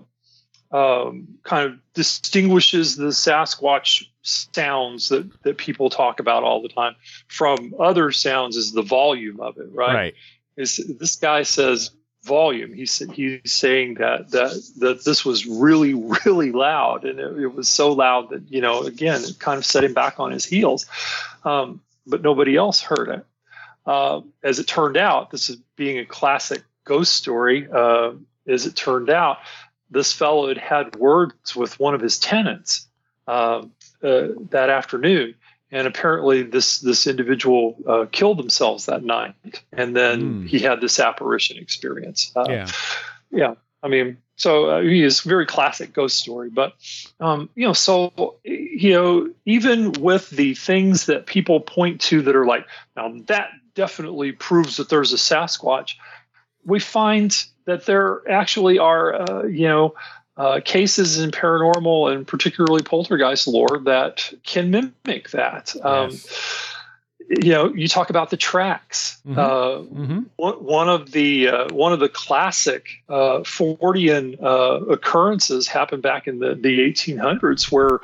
um, 0.71 1.27
kind 1.43 1.69
of 1.69 1.79
distinguishes 1.93 2.95
the 2.95 3.07
sasquatch 3.07 4.05
sounds 4.21 5.09
that 5.09 5.43
that 5.43 5.57
people 5.57 5.89
talk 5.89 6.21
about 6.21 6.43
all 6.43 6.61
the 6.61 6.69
time 6.69 6.95
from 7.27 7.73
other 7.77 8.11
sounds 8.11 8.55
is 8.55 8.71
the 8.71 8.81
volume 8.81 9.41
of 9.41 9.57
it 9.57 9.67
right, 9.73 9.93
right. 9.93 10.13
is 10.55 10.77
this 10.99 11.17
guy 11.17 11.43
says 11.43 11.91
volume. 12.23 12.73
He's 12.73 12.97
he's 13.13 13.51
saying 13.51 13.95
that 13.95 14.31
that 14.31 14.51
that 14.77 15.03
this 15.03 15.25
was 15.25 15.45
really 15.45 15.93
really 16.25 16.51
loud 16.51 17.05
and 17.05 17.19
it, 17.19 17.39
it 17.39 17.53
was 17.53 17.67
so 17.67 17.91
loud 17.91 18.29
that 18.29 18.51
you 18.51 18.61
know 18.61 18.83
again 18.83 19.21
it 19.23 19.39
kind 19.39 19.57
of 19.57 19.65
set 19.65 19.83
him 19.83 19.93
back 19.93 20.19
on 20.19 20.31
his 20.31 20.45
heels. 20.45 20.85
Um, 21.43 21.81
but 22.05 22.21
nobody 22.21 22.55
else 22.55 22.81
heard 22.81 23.09
it. 23.09 23.25
Uh, 23.85 24.21
as 24.43 24.59
it 24.59 24.67
turned 24.67 24.97
out 24.97 25.31
this 25.31 25.49
is 25.49 25.57
being 25.75 25.97
a 25.97 26.05
classic 26.05 26.63
ghost 26.83 27.15
story 27.15 27.67
uh, 27.71 28.11
as 28.47 28.65
it 28.65 28.75
turned 28.75 29.09
out 29.09 29.37
this 29.89 30.13
fellow 30.13 30.47
had 30.47 30.57
had 30.57 30.95
words 30.95 31.55
with 31.55 31.79
one 31.79 31.95
of 31.95 32.01
his 32.01 32.19
tenants 32.19 32.87
uh, 33.27 33.63
uh, 34.03 34.27
that 34.49 34.69
afternoon 34.69 35.33
and 35.71 35.87
apparently 35.87 36.43
this 36.43 36.79
this 36.79 37.07
individual 37.07 37.75
uh, 37.87 38.05
killed 38.11 38.37
themselves 38.37 38.85
that 38.85 39.03
night 39.03 39.33
and 39.71 39.95
then 39.95 40.19
Hmm. 40.41 40.45
he 40.45 40.59
had 40.59 40.81
this 40.81 40.99
apparition 40.99 41.57
experience 41.57 42.31
uh, 42.35 42.45
Yeah. 42.47 42.67
yeah 43.31 43.53
i 43.83 43.87
mean 43.87 44.17
so 44.35 44.65
uh, 44.69 44.81
he 44.81 45.03
is 45.03 45.21
very 45.21 45.45
classic 45.45 45.93
ghost 45.93 46.17
story 46.17 46.49
but 46.49 46.73
um, 47.19 47.49
you 47.55 47.65
know 47.65 47.73
so 47.73 48.35
you 48.43 48.91
know 48.91 49.29
even 49.45 49.91
with 49.93 50.29
the 50.31 50.53
things 50.55 51.05
that 51.05 51.25
people 51.25 51.59
point 51.59 52.01
to 52.01 52.21
that 52.21 52.35
are 52.35 52.45
like 52.45 52.65
now 52.95 53.13
that 53.27 53.49
definitely 53.75 54.31
proves 54.31 54.77
that 54.77 54.89
there's 54.89 55.13
a 55.13 55.17
sasquatch 55.17 55.95
we 56.65 56.79
find 56.79 57.45
that 57.65 57.85
there 57.85 58.21
actually 58.29 58.77
are 58.79 59.13
uh, 59.21 59.43
you 59.45 59.67
know 59.67 59.93
uh, 60.37 60.59
cases 60.63 61.19
in 61.19 61.31
paranormal 61.31 62.11
and 62.13 62.25
particularly 62.27 62.83
poltergeist 62.83 63.47
lore 63.47 63.79
that 63.85 64.33
can 64.43 64.71
mimic 64.71 65.29
that 65.31 65.75
um, 65.83 66.11
Yes. 66.11 66.75
you 67.43 67.51
know 67.51 67.73
you 67.73 67.87
talk 67.87 68.09
about 68.09 68.29
the 68.29 68.37
tracks 68.37 69.21
Mhm. 69.25 69.37
uh, 69.37 69.83
Mm-hmm. 69.83 70.19
one 70.37 70.89
of 70.89 71.11
the 71.11 71.47
uh, 71.47 71.73
one 71.73 71.93
of 71.93 71.99
the 71.99 72.09
classic 72.09 72.87
uh, 73.09 73.39
Fortean 73.43 74.41
uh, 74.41 74.85
occurrences 74.91 75.67
happened 75.67 76.01
back 76.01 76.27
in 76.27 76.39
the, 76.39 76.55
the 76.55 76.79
1800s, 76.79 77.71
where 77.71 77.99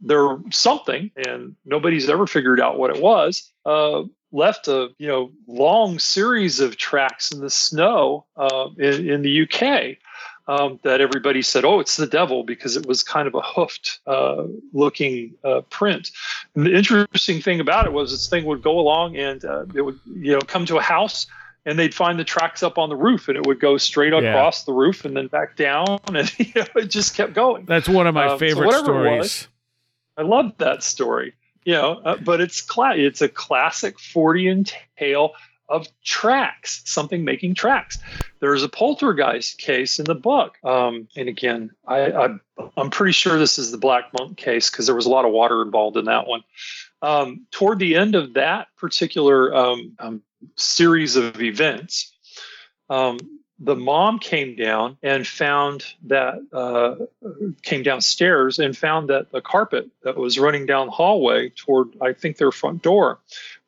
there 0.00 0.38
something 0.50 1.10
and 1.26 1.56
nobody's 1.64 2.08
ever 2.08 2.26
figured 2.26 2.60
out 2.60 2.78
what 2.78 2.90
it 2.94 3.02
was. 3.02 3.50
Uh, 3.64 4.02
left 4.32 4.68
a 4.68 4.88
you 4.98 5.08
know 5.08 5.30
long 5.48 5.98
series 5.98 6.60
of 6.60 6.76
tracks 6.76 7.32
in 7.32 7.40
the 7.40 7.50
snow 7.50 8.24
uh, 8.36 8.68
in, 8.78 9.08
in 9.08 9.22
the 9.22 9.42
UK. 9.42 9.96
Um, 10.50 10.80
that 10.82 11.00
everybody 11.00 11.42
said, 11.42 11.64
"Oh, 11.64 11.78
it's 11.78 11.96
the 11.96 12.08
devil," 12.08 12.42
because 12.42 12.76
it 12.76 12.84
was 12.84 13.04
kind 13.04 13.28
of 13.28 13.34
a 13.36 13.40
hoofed 13.40 14.00
uh, 14.06 14.44
looking 14.72 15.34
uh, 15.44 15.60
print. 15.70 16.10
And 16.56 16.66
the 16.66 16.74
interesting 16.74 17.40
thing 17.40 17.60
about 17.60 17.86
it 17.86 17.92
was 17.92 18.10
this 18.10 18.28
thing 18.28 18.44
would 18.46 18.60
go 18.60 18.78
along 18.80 19.16
and 19.16 19.44
uh, 19.44 19.66
it 19.74 19.82
would 19.82 20.00
you 20.06 20.32
know 20.32 20.40
come 20.40 20.66
to 20.66 20.76
a 20.78 20.82
house 20.82 21.26
and 21.66 21.78
they'd 21.78 21.94
find 21.94 22.18
the 22.18 22.24
tracks 22.24 22.62
up 22.64 22.78
on 22.78 22.88
the 22.88 22.96
roof 22.96 23.28
and 23.28 23.36
it 23.36 23.46
would 23.46 23.60
go 23.60 23.76
straight 23.78 24.12
Yeah. 24.12 24.30
across 24.30 24.64
the 24.64 24.72
roof 24.72 25.04
and 25.04 25.16
then 25.16 25.28
back 25.28 25.56
down 25.56 26.00
and 26.14 26.36
you 26.38 26.52
know, 26.56 26.66
it 26.76 26.86
just 26.90 27.14
kept 27.14 27.32
going. 27.34 27.66
That's 27.66 27.88
one 27.88 28.06
of 28.08 28.14
my 28.14 28.24
Um, 28.24 28.30
so 28.30 28.38
favorite 28.38 28.70
it 28.70 28.78
stories. 28.82 29.48
I 30.16 30.22
love 30.22 30.52
that 30.58 30.82
story. 30.82 31.34
You 31.64 31.74
know, 31.74 32.00
uh, 32.04 32.16
but 32.16 32.40
it's 32.40 32.60
cla- 32.62 32.96
it's 32.96 33.20
a 33.20 33.28
classic 33.28 33.98
Fortean 33.98 34.72
tale 34.98 35.34
of 35.70 35.88
tracks, 36.04 36.82
something 36.84 37.24
making 37.24 37.54
tracks. 37.54 37.98
There's 38.40 38.62
a 38.62 38.68
poltergeist 38.68 39.58
case 39.58 39.98
in 39.98 40.04
the 40.04 40.14
book, 40.14 40.56
um, 40.64 41.08
and 41.16 41.28
again, 41.28 41.70
I, 41.86 42.12
I 42.12 42.28
I'm 42.76 42.90
pretty 42.90 43.12
sure 43.12 43.38
this 43.38 43.58
is 43.58 43.70
the 43.70 43.78
Black 43.78 44.12
Monk 44.18 44.36
case 44.36 44.70
because 44.70 44.86
there 44.86 44.96
was 44.96 45.06
a 45.06 45.10
lot 45.10 45.24
of 45.24 45.32
water 45.32 45.62
involved 45.62 45.96
in 45.96 46.06
that 46.06 46.26
one. 46.26 46.42
Um, 47.02 47.46
toward 47.50 47.78
the 47.78 47.96
end 47.96 48.14
of 48.14 48.34
that 48.34 48.68
particular 48.76 49.54
um, 49.54 49.92
um, 49.98 50.22
series 50.56 51.16
of 51.16 51.40
events, 51.40 52.12
um, 52.90 53.18
the 53.60 53.76
mom 53.76 54.18
came 54.18 54.56
down 54.56 54.96
and 55.02 55.26
found 55.26 55.84
that 56.04 56.40
uh, 56.52 56.94
came 57.62 57.82
downstairs 57.82 58.58
and 58.58 58.76
found 58.76 59.10
that 59.10 59.30
the 59.32 59.42
carpet 59.42 59.88
that 60.02 60.16
was 60.16 60.38
running 60.38 60.64
down 60.64 60.86
the 60.86 60.92
hallway 60.92 61.50
toward 61.50 61.88
I 62.00 62.14
think 62.14 62.38
their 62.38 62.52
front 62.52 62.82
door 62.82 63.18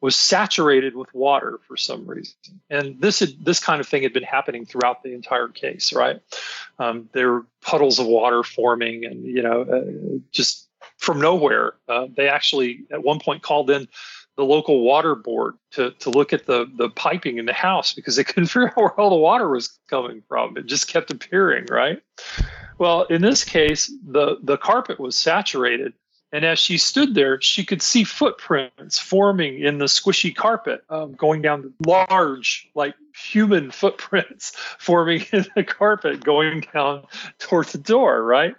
was 0.02 0.16
saturated 0.16 0.96
with 0.96 1.14
water 1.14 1.60
for 1.66 1.76
some 1.76 2.04
reason. 2.06 2.34
And 2.68 3.00
this 3.00 3.20
had, 3.20 3.42
this 3.42 3.60
kind 3.60 3.80
of 3.80 3.86
thing 3.86 4.02
had 4.02 4.12
been 4.12 4.24
happening 4.24 4.66
throughout 4.66 5.02
the 5.04 5.14
entire 5.14 5.48
case, 5.48 5.92
right? 5.92 6.20
Um, 6.80 7.08
there 7.12 7.30
were 7.30 7.46
puddles 7.62 8.00
of 8.00 8.06
water 8.06 8.42
forming, 8.42 9.04
and 9.04 9.24
you 9.24 9.42
know, 9.42 9.62
uh, 9.62 10.18
just 10.32 10.68
from 10.98 11.20
nowhere, 11.20 11.74
uh, 11.88 12.08
they 12.14 12.28
actually 12.28 12.80
at 12.90 13.02
one 13.02 13.20
point 13.20 13.42
called 13.42 13.70
in 13.70 13.88
the 14.36 14.44
local 14.44 14.80
water 14.80 15.14
board 15.14 15.54
to, 15.72 15.92
to 15.92 16.10
look 16.10 16.32
at 16.32 16.46
the, 16.46 16.66
the 16.76 16.88
piping 16.90 17.38
in 17.38 17.46
the 17.46 17.52
house 17.52 17.92
because 17.94 18.16
they 18.16 18.24
couldn't 18.24 18.46
figure 18.46 18.68
out 18.68 18.76
where 18.76 19.00
all 19.00 19.10
the 19.10 19.16
water 19.16 19.48
was 19.48 19.78
coming 19.88 20.22
from. 20.28 20.56
It 20.56 20.66
just 20.66 20.88
kept 20.88 21.12
appearing, 21.12 21.66
right? 21.70 22.02
Well, 22.78 23.04
in 23.04 23.22
this 23.22 23.44
case, 23.44 23.92
the, 24.04 24.38
the 24.42 24.56
carpet 24.56 24.98
was 24.98 25.16
saturated. 25.16 25.92
And 26.32 26.46
as 26.46 26.58
she 26.58 26.78
stood 26.78 27.14
there, 27.14 27.40
she 27.42 27.62
could 27.62 27.82
see 27.82 28.04
footprints 28.04 28.98
forming 28.98 29.60
in 29.60 29.76
the 29.76 29.84
squishy 29.84 30.34
carpet, 30.34 30.82
um, 30.88 31.12
going 31.12 31.42
down 31.42 31.74
large, 31.86 32.70
like 32.74 32.94
human 33.14 33.70
footprints 33.70 34.52
forming 34.78 35.26
in 35.32 35.44
the 35.54 35.62
carpet, 35.62 36.24
going 36.24 36.64
down 36.72 37.04
toward 37.38 37.66
the 37.66 37.78
door, 37.78 38.22
right? 38.22 38.54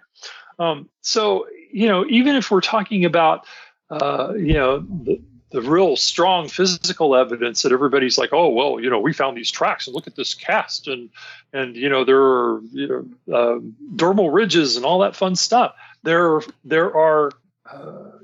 Um, 0.60 0.88
so, 1.00 1.48
you 1.72 1.88
know, 1.88 2.06
even 2.08 2.36
if 2.36 2.50
we're 2.52 2.60
talking 2.60 3.04
about, 3.04 3.44
uh, 3.90 4.34
you 4.36 4.52
know, 4.52 4.78
the, 4.78 5.20
the 5.50 5.62
real 5.62 5.96
strong 5.96 6.48
physical 6.48 7.16
evidence 7.16 7.62
that 7.62 7.72
everybody's 7.72 8.18
like, 8.18 8.32
oh 8.32 8.48
well, 8.48 8.80
you 8.80 8.90
know, 8.90 9.00
we 9.00 9.12
found 9.12 9.36
these 9.36 9.50
tracks 9.50 9.86
and 9.86 9.94
look 9.94 10.06
at 10.06 10.16
this 10.16 10.34
cast 10.34 10.88
and 10.88 11.10
and 11.52 11.76
you 11.76 11.88
know 11.88 12.04
there 12.04 12.20
are 12.20 12.60
you 12.72 12.88
know 13.28 13.36
uh, 13.36 13.58
dermal 13.94 14.34
ridges 14.34 14.76
and 14.76 14.84
all 14.84 14.98
that 14.98 15.14
fun 15.14 15.36
stuff. 15.36 15.74
There 16.02 16.40
there 16.64 16.96
are 16.96 17.30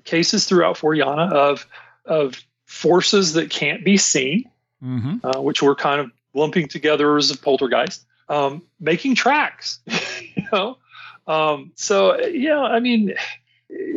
cases 0.04 0.44
throughout 0.46 0.76
Forteana 0.76 1.32
of 1.32 1.66
of 2.04 2.42
forces 2.66 3.34
that 3.34 3.50
can't 3.50 3.84
be 3.84 3.96
seen, 3.96 4.48
mm-hmm. 4.82 5.16
uh, 5.24 5.40
which 5.40 5.62
we're 5.62 5.74
kind 5.74 6.00
of 6.00 6.10
lumping 6.34 6.68
together 6.68 7.16
as 7.16 7.30
a 7.30 7.36
poltergeist, 7.36 8.04
um, 8.28 8.62
making 8.78 9.14
tracks. 9.14 9.80
you 10.34 10.44
know, 10.52 10.78
um, 11.26 11.72
so 11.74 12.18
yeah, 12.26 12.60
I 12.60 12.80
mean 12.80 13.14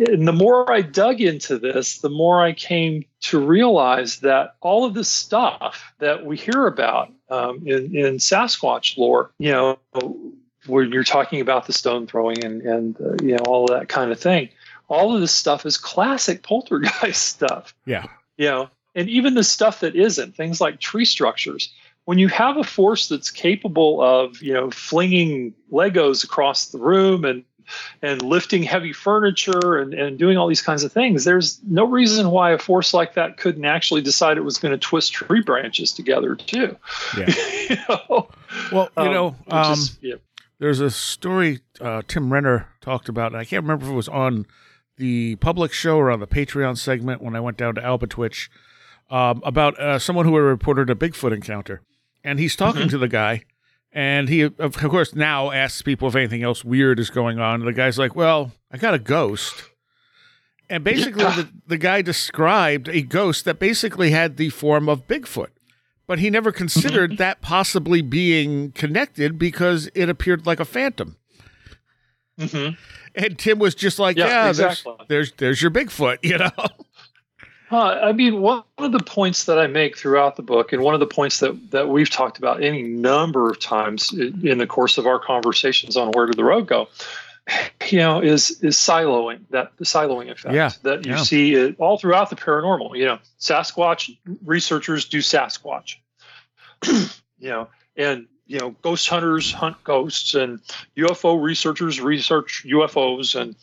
and 0.07 0.27
the 0.27 0.33
more 0.33 0.71
I 0.71 0.81
dug 0.81 1.21
into 1.21 1.57
this, 1.57 1.99
the 1.99 2.09
more 2.09 2.43
I 2.43 2.53
came 2.53 3.05
to 3.21 3.39
realize 3.39 4.19
that 4.19 4.55
all 4.61 4.85
of 4.85 4.93
this 4.93 5.09
stuff 5.09 5.93
that 5.99 6.25
we 6.25 6.37
hear 6.37 6.67
about 6.67 7.11
um, 7.29 7.63
in, 7.65 7.95
in 7.95 8.17
Sasquatch 8.17 8.97
lore, 8.97 9.31
you 9.39 9.51
know, 9.51 9.79
when 10.67 10.91
you're 10.91 11.03
talking 11.03 11.41
about 11.41 11.65
the 11.65 11.73
stone 11.73 12.07
throwing 12.07 12.43
and, 12.43 12.61
and 12.61 13.01
uh, 13.01 13.15
you 13.23 13.35
know, 13.35 13.43
all 13.47 13.67
that 13.67 13.89
kind 13.89 14.11
of 14.11 14.19
thing, 14.19 14.49
all 14.87 15.15
of 15.15 15.21
this 15.21 15.33
stuff 15.33 15.65
is 15.65 15.77
classic 15.77 16.43
poltergeist 16.43 17.23
stuff. 17.27 17.73
Yeah. 17.85 18.05
You 18.37 18.47
know, 18.47 18.69
and 18.95 19.09
even 19.09 19.33
the 19.33 19.43
stuff 19.43 19.79
that 19.79 19.95
isn't, 19.95 20.35
things 20.35 20.61
like 20.61 20.79
tree 20.79 21.05
structures. 21.05 21.73
When 22.05 22.17
you 22.17 22.27
have 22.27 22.57
a 22.57 22.63
force 22.63 23.07
that's 23.07 23.31
capable 23.31 24.01
of, 24.01 24.41
you 24.41 24.53
know, 24.53 24.69
flinging 24.71 25.53
Legos 25.71 26.23
across 26.23 26.67
the 26.67 26.77
room 26.77 27.23
and 27.23 27.45
and 28.01 28.21
lifting 28.21 28.63
heavy 28.63 28.93
furniture 28.93 29.77
and, 29.77 29.93
and 29.93 30.17
doing 30.17 30.37
all 30.37 30.47
these 30.47 30.61
kinds 30.61 30.83
of 30.83 30.91
things. 30.91 31.23
There's 31.23 31.59
no 31.63 31.85
reason 31.85 32.29
why 32.29 32.51
a 32.51 32.57
force 32.57 32.93
like 32.93 33.13
that 33.15 33.37
couldn't 33.37 33.65
actually 33.65 34.01
decide 34.01 34.37
it 34.37 34.43
was 34.43 34.57
going 34.57 34.73
to 34.73 34.77
twist 34.77 35.13
tree 35.13 35.41
branches 35.41 35.91
together 35.91 36.35
too. 36.35 36.77
Yeah. 37.17 37.33
you 37.69 37.77
know? 37.87 38.29
Well, 38.71 38.89
you 38.97 39.03
um, 39.03 39.13
know, 39.13 39.35
um, 39.49 39.73
is, 39.73 39.97
yeah. 40.01 40.15
there's 40.59 40.79
a 40.79 40.91
story 40.91 41.59
uh, 41.79 42.01
Tim 42.07 42.31
Renner 42.31 42.67
talked 42.81 43.09
about. 43.09 43.31
And 43.31 43.39
I 43.39 43.45
can't 43.45 43.63
remember 43.63 43.85
if 43.85 43.91
it 43.91 43.95
was 43.95 44.09
on 44.09 44.45
the 44.97 45.35
public 45.37 45.73
show 45.73 45.97
or 45.97 46.11
on 46.11 46.19
the 46.19 46.27
Patreon 46.27 46.77
segment 46.77 47.21
when 47.21 47.35
I 47.35 47.39
went 47.39 47.57
down 47.57 47.75
to 47.75 47.81
Albatwitch 47.81 48.49
um, 49.09 49.41
about 49.43 49.79
uh, 49.79 49.99
someone 49.99 50.25
who 50.25 50.35
had 50.35 50.43
reported 50.43 50.89
a 50.89 50.95
Bigfoot 50.95 51.33
encounter. 51.33 51.81
And 52.23 52.39
he's 52.39 52.55
talking 52.55 52.81
mm-hmm. 52.81 52.89
to 52.89 52.97
the 52.97 53.07
guy 53.07 53.43
and 53.93 54.27
he, 54.27 54.41
of 54.41 54.75
course, 54.77 55.13
now 55.13 55.51
asks 55.51 55.83
people 55.83 56.07
if 56.07 56.15
anything 56.15 56.41
else 56.41 56.65
weird 56.65 56.99
is 56.99 57.11
going 57.11 57.39
on. 57.39 57.61
And 57.61 57.67
the 57.67 57.73
guy's 57.73 57.99
like, 57.99 58.15
Well, 58.15 58.51
I 58.71 58.77
got 58.77 58.95
a 58.95 58.99
ghost. 58.99 59.69
And 60.69 60.83
basically, 60.83 61.23
the, 61.23 61.49
the 61.67 61.77
guy 61.77 62.01
described 62.01 62.87
a 62.89 63.01
ghost 63.01 63.45
that 63.45 63.59
basically 63.59 64.09
had 64.09 64.37
the 64.37 64.49
form 64.49 64.89
of 64.89 65.07
Bigfoot. 65.07 65.49
But 66.07 66.19
he 66.19 66.29
never 66.29 66.51
considered 66.51 67.11
mm-hmm. 67.11 67.17
that 67.17 67.41
possibly 67.41 68.01
being 68.01 68.71
connected 68.71 69.37
because 69.37 69.89
it 69.93 70.09
appeared 70.09 70.47
like 70.47 70.59
a 70.59 70.65
phantom. 70.65 71.17
Mm-hmm. 72.39 72.75
And 73.15 73.37
Tim 73.37 73.59
was 73.59 73.75
just 73.75 73.99
like, 73.99 74.17
"Yeah, 74.17 74.27
yeah 74.27 74.49
exactly. 74.49 74.93
there's, 75.07 75.07
there's 75.07 75.31
there's 75.37 75.61
your 75.61 75.71
Bigfoot," 75.71 76.19
you 76.23 76.37
know. 76.37 76.51
Uh, 77.73 77.99
I 78.03 78.11
mean, 78.11 78.41
one 78.41 78.63
of 78.77 78.91
the 78.91 78.99
points 78.99 79.45
that 79.45 79.57
I 79.57 79.65
make 79.65 79.97
throughout 79.97 80.35
the 80.35 80.43
book, 80.43 80.73
and 80.73 80.83
one 80.83 80.93
of 80.93 80.99
the 80.99 81.07
points 81.07 81.39
that, 81.39 81.71
that 81.71 81.89
we've 81.89 82.09
talked 82.09 82.37
about 82.37 82.61
any 82.61 82.83
number 82.83 83.49
of 83.49 83.59
times 83.59 84.13
in 84.13 84.59
the 84.59 84.67
course 84.67 84.99
of 84.99 85.07
our 85.07 85.17
conversations 85.17 85.97
on 85.97 86.11
where 86.11 86.27
did 86.27 86.37
the 86.37 86.43
road 86.43 86.67
go, 86.67 86.87
you 87.89 87.97
know, 87.97 88.21
is 88.21 88.61
is 88.61 88.77
siloing 88.77 89.39
that 89.49 89.71
the 89.77 89.85
siloing 89.85 90.29
effect 90.29 90.53
yeah, 90.53 90.69
that 90.83 91.05
you 91.05 91.13
yeah. 91.13 91.23
see 91.23 91.55
it 91.55 91.75
all 91.79 91.97
throughout 91.97 92.29
the 92.29 92.35
paranormal. 92.35 92.95
You 92.95 93.05
know, 93.05 93.19
Sasquatch 93.39 94.17
researchers 94.45 95.05
do 95.05 95.17
Sasquatch. 95.19 95.95
you 96.85 97.49
know, 97.49 97.69
and 97.95 98.27
you 98.45 98.59
know, 98.59 98.71
ghost 98.81 99.07
hunters 99.07 99.51
hunt 99.51 99.83
ghosts, 99.83 100.35
and 100.35 100.59
UFO 100.97 101.41
researchers 101.41 102.01
research 102.01 102.65
UFOs, 102.67 103.39
and 103.39 103.55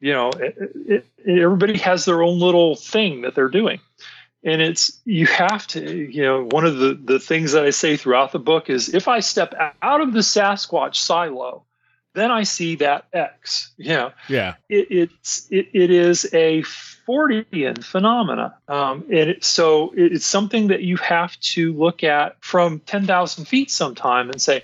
you 0.00 0.12
know, 0.12 0.30
it, 0.30 1.06
it, 1.24 1.38
everybody 1.40 1.78
has 1.78 2.04
their 2.04 2.22
own 2.22 2.38
little 2.38 2.76
thing 2.76 3.22
that 3.22 3.34
they're 3.34 3.48
doing. 3.48 3.80
And 4.44 4.62
it's 4.62 5.00
you 5.04 5.26
have 5.26 5.66
to, 5.68 5.96
you 5.96 6.22
know, 6.22 6.44
one 6.44 6.64
of 6.64 6.78
the 6.78 6.94
the 6.94 7.18
things 7.18 7.52
that 7.52 7.64
I 7.64 7.70
say 7.70 7.96
throughout 7.96 8.32
the 8.32 8.38
book 8.38 8.70
is 8.70 8.94
if 8.94 9.08
I 9.08 9.20
step 9.20 9.54
out 9.82 10.00
of 10.00 10.12
the 10.12 10.20
Sasquatch 10.20 10.94
silo, 10.94 11.64
then 12.14 12.30
I 12.30 12.42
see 12.42 12.76
that 12.76 13.06
X. 13.12 13.72
You 13.76 13.90
know, 13.90 14.12
yeah, 14.28 14.54
it, 14.68 14.88
it's 14.90 15.46
it, 15.50 15.68
it 15.72 15.90
is 15.90 16.28
a 16.32 16.62
Fortean 16.62 17.82
phenomena, 17.82 18.56
um, 18.68 19.04
and 19.08 19.30
it, 19.30 19.44
so 19.44 19.92
it's 19.96 20.26
something 20.26 20.68
that 20.68 20.82
you 20.82 20.96
have 20.96 21.38
to 21.40 21.72
look 21.72 22.04
at 22.04 22.36
from 22.42 22.80
ten 22.80 23.06
thousand 23.06 23.46
feet 23.46 23.70
sometime 23.70 24.30
and 24.30 24.40
say, 24.40 24.62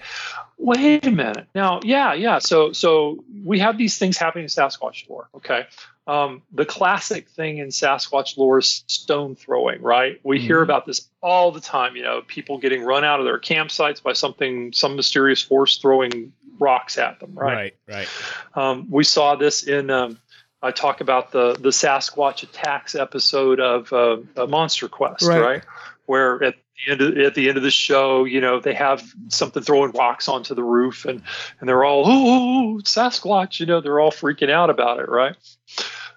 wait 0.59 1.07
a 1.07 1.11
minute. 1.11 1.47
Now, 1.55 1.81
yeah, 1.83 2.13
yeah. 2.15 2.39
So 2.39 2.73
so 2.73 3.25
we 3.45 3.59
have 3.61 3.79
these 3.79 3.99
things 3.99 4.17
happening 4.17 4.45
in 4.45 4.49
Sasquatch 4.49 5.09
lore. 5.09 5.29
Okay. 5.35 5.67
Um, 6.07 6.43
the 6.53 6.67
classic 6.67 7.31
thing 7.31 7.59
in 7.59 7.69
Sasquatch 7.69 8.37
lore 8.37 8.59
is 8.59 8.85
stone 8.89 9.37
throwing, 9.37 9.81
right? 9.81 10.21
We 10.23 10.37
mm-hmm. 10.37 10.47
hear 10.47 10.61
about 10.61 10.85
this 10.85 11.09
all 11.23 11.51
the 11.51 11.63
time. 11.63 11.97
You 11.97 12.03
know, 12.03 12.23
people 12.27 12.59
getting 12.59 12.83
run 12.83 13.05
out 13.05 13.21
of 13.21 13.25
their 13.25 13.41
campsites 13.41 14.03
by 14.03 14.13
something, 14.13 14.75
some 14.75 14.97
mysterious 14.97 15.41
force 15.41 15.79
throwing 15.79 16.35
rocks 16.59 16.99
at 16.99 17.21
them, 17.21 17.35
right? 17.35 17.75
Right, 17.89 17.97
right. 17.97 18.09
Um, 18.55 18.87
we 18.91 19.05
saw 19.05 19.37
this 19.37 19.63
in. 19.63 19.91
Um, 19.91 20.19
I 20.63 20.71
talk 20.71 21.01
about 21.01 21.31
the 21.31 21.55
the 21.55 21.71
Sasquatch 21.71 22.43
attacks 22.43 22.95
episode 22.95 23.61
of 23.61 23.93
uh, 23.93 24.47
Monster 24.47 24.89
Quest, 24.89 25.27
right? 25.27 25.41
right? 25.41 25.63
Where 26.07 26.43
at 26.43 26.55
the 26.55 26.93
end 26.93 27.01
of, 27.01 27.19
at 27.19 27.35
the 27.35 27.49
end 27.49 27.57
of 27.57 27.63
the 27.63 27.71
show, 27.71 28.25
you 28.25 28.41
know, 28.41 28.61
they 28.61 28.75
have 28.75 29.03
something 29.29 29.63
throwing 29.63 29.93
rocks 29.93 30.29
onto 30.29 30.55
the 30.55 30.63
roof, 30.63 31.05
and 31.05 31.23
and 31.61 31.69
they're 31.69 31.85
all 31.85 32.05
oh 32.07 32.81
Sasquatch, 32.83 33.61
you 33.61 33.67
know, 33.67 33.81
they're 33.81 34.01
all 34.01 34.11
freaking 34.11 34.51
out 34.51 34.71
about 34.71 35.01
it, 35.01 35.09
right? 35.09 35.37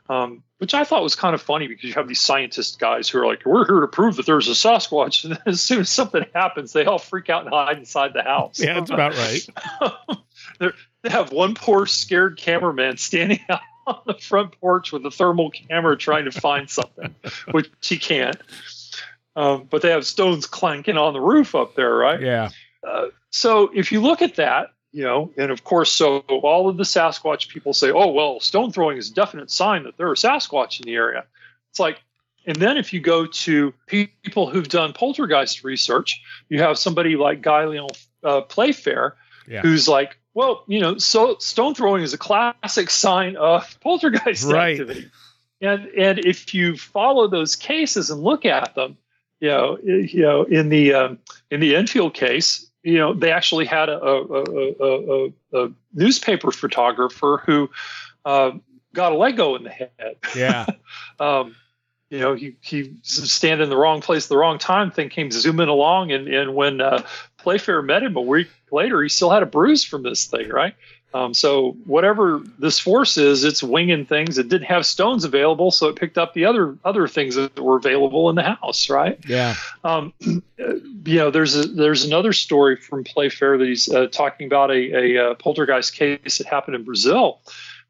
Um, 0.10 0.44
which 0.60 0.74
I 0.74 0.84
thought 0.84 1.04
was 1.04 1.16
kind 1.16 1.36
of 1.36 1.42
funny 1.42 1.68
because 1.68 1.84
you 1.84 1.94
have 1.94 2.08
these 2.08 2.22
scientist 2.22 2.80
guys 2.80 3.08
who 3.08 3.20
are 3.20 3.28
like, 3.28 3.46
"We're 3.46 3.66
here 3.66 3.80
to 3.80 3.88
prove 3.88 4.16
that 4.16 4.26
there's 4.26 4.48
a 4.48 4.52
Sasquatch," 4.52 5.24
and 5.30 5.40
as 5.46 5.62
soon 5.62 5.82
as 5.82 5.90
something 5.90 6.26
happens, 6.34 6.74
they 6.74 6.86
all 6.86 7.00
freak 7.00 7.30
out 7.30 7.46
and 7.46 7.54
hide 7.54 7.78
inside 7.78 8.14
the 8.14 8.24
house. 8.24 8.60
Yeah, 8.60 8.74
that's 8.74 8.90
about 8.90 9.16
right. 9.16 9.48
they 11.04 11.10
have 11.10 11.32
one 11.32 11.56
poor 11.56 11.86
scared 11.86 12.38
cameraman 12.38 12.98
standing 12.98 13.40
out 13.50 13.62
on 13.86 14.02
the 14.06 14.16
front 14.16 14.60
porch 14.60 14.92
with 14.92 15.06
a 15.06 15.12
thermal 15.12 15.52
camera 15.52 15.96
trying 15.96 16.26
to 16.26 16.32
find 16.32 16.70
something, 16.70 17.14
which 17.52 17.70
he 17.82 17.98
can't. 17.98 18.38
Um, 19.36 19.68
but 19.70 19.84
they 19.84 19.92
have 19.92 20.06
stones 20.06 20.48
clanking 20.48 20.98
on 20.98 21.14
the 21.14 21.22
roof 21.22 21.54
up 21.54 21.76
there, 21.76 21.94
right? 21.94 22.20
Yeah. 22.20 22.50
Uh, 22.86 23.08
so 23.30 23.70
if 23.74 23.92
you 23.92 24.02
look 24.02 24.24
at 24.24 24.36
that, 24.36 24.72
you 24.92 25.04
know, 25.04 25.32
and 25.38 25.52
of 25.52 25.64
course, 25.64 25.92
so 25.92 26.20
all 26.20 26.70
of 26.70 26.78
the 26.78 26.84
Sasquatch 26.84 27.50
people 27.50 27.74
say, 27.74 27.92
oh, 27.92 28.12
well, 28.12 28.40
stone 28.40 28.72
throwing 28.72 28.98
is 28.98 29.12
a 29.12 29.14
definite 29.14 29.52
sign 29.52 29.84
that 29.84 29.98
there 29.98 30.10
are 30.10 30.16
Sasquatch 30.16 30.80
in 30.80 30.86
the 30.86 30.96
area. 30.96 31.26
It's 31.72 31.80
like, 31.80 32.02
and 32.46 32.56
then 32.56 32.78
if 32.78 32.94
you 32.94 33.02
go 33.02 33.26
to 33.26 33.74
people 33.88 34.50
who've 34.50 34.70
done 34.70 34.94
poltergeist 34.94 35.64
research, 35.64 36.22
you 36.48 36.62
have 36.62 36.78
somebody 36.78 37.18
like 37.18 37.42
Guy 37.42 37.66
Lyon 37.66 37.88
uh, 38.24 38.42
Playfair, 38.42 39.16
yeah. 39.48 39.62
who's 39.62 39.88
like, 39.88 40.18
well, 40.34 40.64
you 40.68 40.80
know, 40.80 40.98
so 40.98 41.38
stone 41.40 41.76
throwing 41.76 42.04
is 42.04 42.14
a 42.14 42.18
classic 42.18 42.90
sign 42.90 43.36
of 43.36 43.78
poltergeist 43.82 44.46
right. 44.46 44.72
activity. 44.72 45.12
And 45.60 45.88
and 45.88 46.20
if 46.20 46.54
you 46.54 46.78
follow 46.78 47.28
those 47.28 47.56
cases 47.56 48.12
and 48.12 48.22
look 48.22 48.46
at 48.46 48.76
them, 48.76 48.98
you 49.40 49.50
know, 49.50 49.78
you 49.84 50.22
know, 50.22 50.44
in 50.44 50.70
the 50.70 50.94
um, 50.94 51.20
in 51.50 51.60
the 51.60 51.76
Enfield 51.76 52.14
case, 52.14 52.67
you 52.88 52.98
know, 52.98 53.14
they 53.14 53.34
actually 53.34 53.66
had 53.66 53.90
a, 53.90 54.02
a, 54.02 54.74
a, 54.80 55.34
a 55.54 55.72
newspaper 55.94 56.52
photographer 56.52 57.44
who 57.46 57.70
uh, 58.24 58.52
got 58.94 59.12
a 59.12 59.18
Lego 59.18 59.56
in 59.56 59.64
the 59.64 59.70
head. 59.70 60.16
Yeah. 60.34 60.66
um, 61.20 61.54
you 62.10 62.20
know, 62.20 62.36
he 62.36 62.56
he 62.62 62.94
stand 63.04 63.60
in 63.60 63.70
the 63.70 63.76
wrong 63.76 64.00
place 64.00 64.28
at 64.28 64.30
the 64.30 64.38
wrong 64.38 64.58
time. 64.58 64.92
Thing 64.92 65.10
came 65.10 65.30
zooming 65.32 65.68
along, 65.68 66.14
and 66.14 66.30
and 66.30 66.56
when 66.56 66.80
uh, 66.80 67.04
Playfair 67.38 67.82
met 67.82 68.04
him 68.04 68.16
a 68.16 68.22
week 68.22 68.48
later, 68.72 69.04
he 69.04 69.10
still 69.10 69.30
had 69.30 69.44
a 69.44 69.46
bruise 69.46 69.84
from 69.84 70.04
this 70.04 70.26
thing, 70.26 70.48
right? 70.48 70.74
Um, 71.18 71.34
so 71.34 71.72
whatever 71.86 72.42
this 72.60 72.78
force 72.78 73.18
is, 73.18 73.44
it's 73.44 73.64
winging 73.64 74.06
things. 74.06 74.38
It 74.38 74.50
didn't 74.50 74.68
have 74.68 74.86
stones 74.86 75.24
available, 75.24 75.72
so 75.72 75.88
it 75.88 75.96
picked 75.96 76.18
up 76.18 76.36
the 76.36 76.46
other 76.46 76.78
other 76.86 77.08
things 77.08 77.36
that 77.36 77.60
were 77.60 77.78
available 77.78 78.30
in 78.30 78.36
the 78.36 78.44
house, 78.44 78.90
right? 78.90 79.20
Yeah. 79.28 79.56
Um, 79.84 80.14
you 80.20 81.18
know, 81.18 81.32
there's 81.32 81.56
a, 81.56 81.64
there's 81.64 82.06
another 82.06 82.34
story 82.34 82.76
from 82.76 83.04
Playfair 83.04 83.58
that 83.58 83.68
he's 83.68 83.90
uh, 83.90 84.08
talking 84.08 84.46
about 84.46 84.70
a, 84.70 85.16
a, 85.18 85.32
uh, 85.32 85.34
poltergeist 85.36 85.96
case 85.96 86.38
that 86.38 86.46
happened 86.46 86.76
in 86.76 86.84
Brazil, 86.84 87.42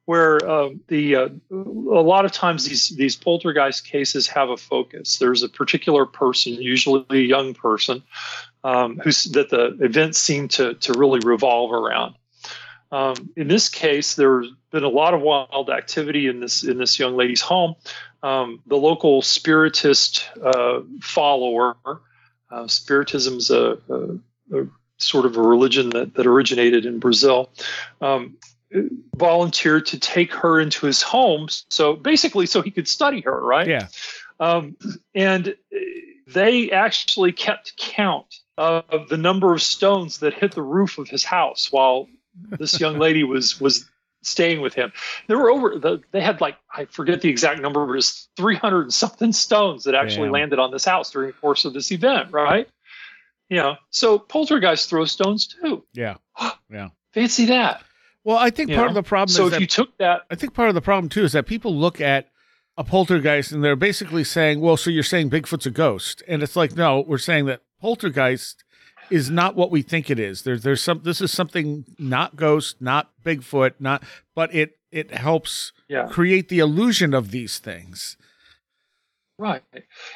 where 0.06 0.38
uh, 0.50 0.70
the 0.88 1.16
uh, 1.18 1.30
a 1.52 1.54
lot 1.54 2.24
of 2.24 2.32
times 2.32 2.64
these 2.64 2.90
these 2.96 3.18
poltergeist 3.18 3.86
cases 3.86 4.28
have 4.28 4.50
a 4.50 4.58
focus. 4.58 5.18
There's 5.18 5.44
a 5.44 5.50
particular 5.50 6.06
person, 6.06 6.54
usually 6.54 7.06
a 7.10 7.16
young 7.16 7.54
person, 7.54 8.04
um, 8.64 9.00
who's 9.04 9.26
that 9.26 9.50
the 9.50 9.78
events 9.82 10.18
seem 10.18 10.48
to 10.50 10.76
to 10.76 10.94
really 10.94 11.20
revolve 11.26 11.74
around. 11.74 12.16
Um, 12.92 13.32
in 13.36 13.48
this 13.48 13.70
case, 13.70 14.16
there's 14.16 14.48
been 14.72 14.84
a 14.84 14.90
lot 14.90 15.14
of 15.14 15.22
wild 15.22 15.70
activity 15.70 16.28
in 16.28 16.40
this 16.40 16.64
in 16.64 16.78
this 16.78 17.00
young 17.00 17.16
lady's 17.16 17.42
home. 17.42 17.76
Um, 18.24 18.62
the 18.66 18.78
local 18.78 19.22
spiritist 19.22 20.30
uh, 20.44 20.82
follower, 21.02 21.76
uh, 22.50 22.68
spiritism 22.68 23.38
is 23.38 23.52
a, 23.52 23.78
a, 23.90 24.60
a, 24.60 24.68
sort 24.98 25.26
of 25.26 25.38
a 25.38 25.42
religion 25.42 25.92
that, 25.92 26.16
that 26.16 26.26
originated 26.26 26.86
in 26.86 26.98
Brazil, 26.98 27.52
um, 28.02 28.36
volunteered 29.16 29.86
to 29.86 30.00
take 30.00 30.34
her 30.34 30.60
into 30.60 30.88
his 30.88 31.02
home. 31.04 31.48
So 31.70 31.94
basically, 31.94 32.48
so 32.48 32.62
he 32.62 32.72
could 32.72 32.88
study 32.88 33.22
her, 33.22 33.40
right? 33.40 33.68
Yeah. 33.68 33.88
Um, 34.40 34.76
and 35.14 35.56
they 36.26 36.72
actually 36.72 37.32
kept 37.32 37.78
count 37.78 38.40
of 38.58 39.08
the 39.10 39.18
number 39.18 39.54
of 39.54 39.62
stones 39.62 40.18
that 40.20 40.34
hit 40.34 40.54
the 40.54 40.64
roof 40.64 40.98
of 40.98 41.08
his 41.08 41.24
house 41.24 41.72
while 41.72 42.08
this 42.58 42.80
young 42.80 42.98
lady 43.00 43.24
was 43.24 43.60
was 43.60 43.90
staying 44.24 44.62
with 44.62 44.74
him. 44.74 44.92
There 45.28 45.38
were 45.38 45.50
over 45.50 45.78
the, 45.78 46.02
they 46.12 46.22
had 46.22 46.42
like 46.42 46.58
I 46.76 46.86
forget 46.86 47.22
the 47.22 47.30
exact 47.30 47.62
number, 47.62 47.86
but 47.86 47.94
it's 47.94 48.30
three 48.36 48.56
hundred 48.56 48.92
something 48.94 49.32
stones 49.32 49.84
that 49.86 49.96
actually 49.96 50.28
Damn. 50.28 50.34
landed 50.34 50.60
on 50.60 50.72
this 50.72 50.86
house 50.86 51.12
during 51.12 51.28
the 51.28 51.34
course 51.34 51.66
of 51.66 51.74
this 51.74 51.92
event, 51.92 52.32
right? 52.32 52.68
You 53.50 53.58
know, 53.58 53.76
so 53.90 54.20
poltergeists 54.20 54.88
throw 54.88 55.06
stones 55.06 55.48
too. 55.48 55.84
Yeah, 55.94 56.16
yeah. 56.70 56.90
Fancy 57.14 57.46
that. 57.46 57.84
Well, 58.24 58.38
I 58.38 58.50
think 58.50 58.70
you 58.70 58.76
part 58.76 58.88
know? 58.88 58.90
of 58.90 58.96
the 58.96 59.08
problem. 59.08 59.30
So 59.30 59.48
if 59.48 59.60
you 59.60 59.68
took 59.68 59.98
that, 60.00 60.24
I 60.30 60.36
think 60.36 60.54
part 60.54 60.70
of 60.70 60.76
the 60.76 60.82
problem 60.82 61.10
too 61.10 61.24
is 61.24 61.32
that 61.32 61.46
people 61.46 61.74
look 61.74 62.02
at 62.02 62.30
a 62.78 62.84
poltergeist 62.84 63.52
and 63.52 63.64
they're 63.64 63.78
basically 63.78 64.24
saying, 64.24 64.60
"Well, 64.60 64.78
so 64.78 64.90
you're 64.90 65.04
saying 65.04 65.30
Bigfoot's 65.30 65.66
a 65.66 65.72
ghost?" 65.72 66.22
And 66.28 66.44
it's 66.44 66.56
like, 66.56 66.76
no, 66.76 67.06
we're 67.08 67.18
saying 67.18 67.46
that 67.46 67.62
poltergeist 67.80 68.64
is 69.10 69.30
not 69.30 69.56
what 69.56 69.72
we 69.72 69.82
think 69.82 70.10
it 70.10 70.20
is. 70.20 70.44
There's 70.44 70.64
there's 70.64 70.84
some 70.84 71.02
this 71.04 71.22
is 71.22 71.32
something 71.32 71.86
not 71.98 72.36
ghost, 72.36 72.82
not 72.82 73.12
Bigfoot, 73.24 73.74
not 73.80 74.04
but 74.36 74.54
it 74.54 74.78
it 74.92 75.12
helps 75.12 75.72
yeah. 75.88 76.08
create 76.08 76.50
the 76.50 76.60
illusion 76.60 77.14
of 77.14 77.32
these 77.32 77.60
things. 77.60 78.18
Right. 79.40 79.62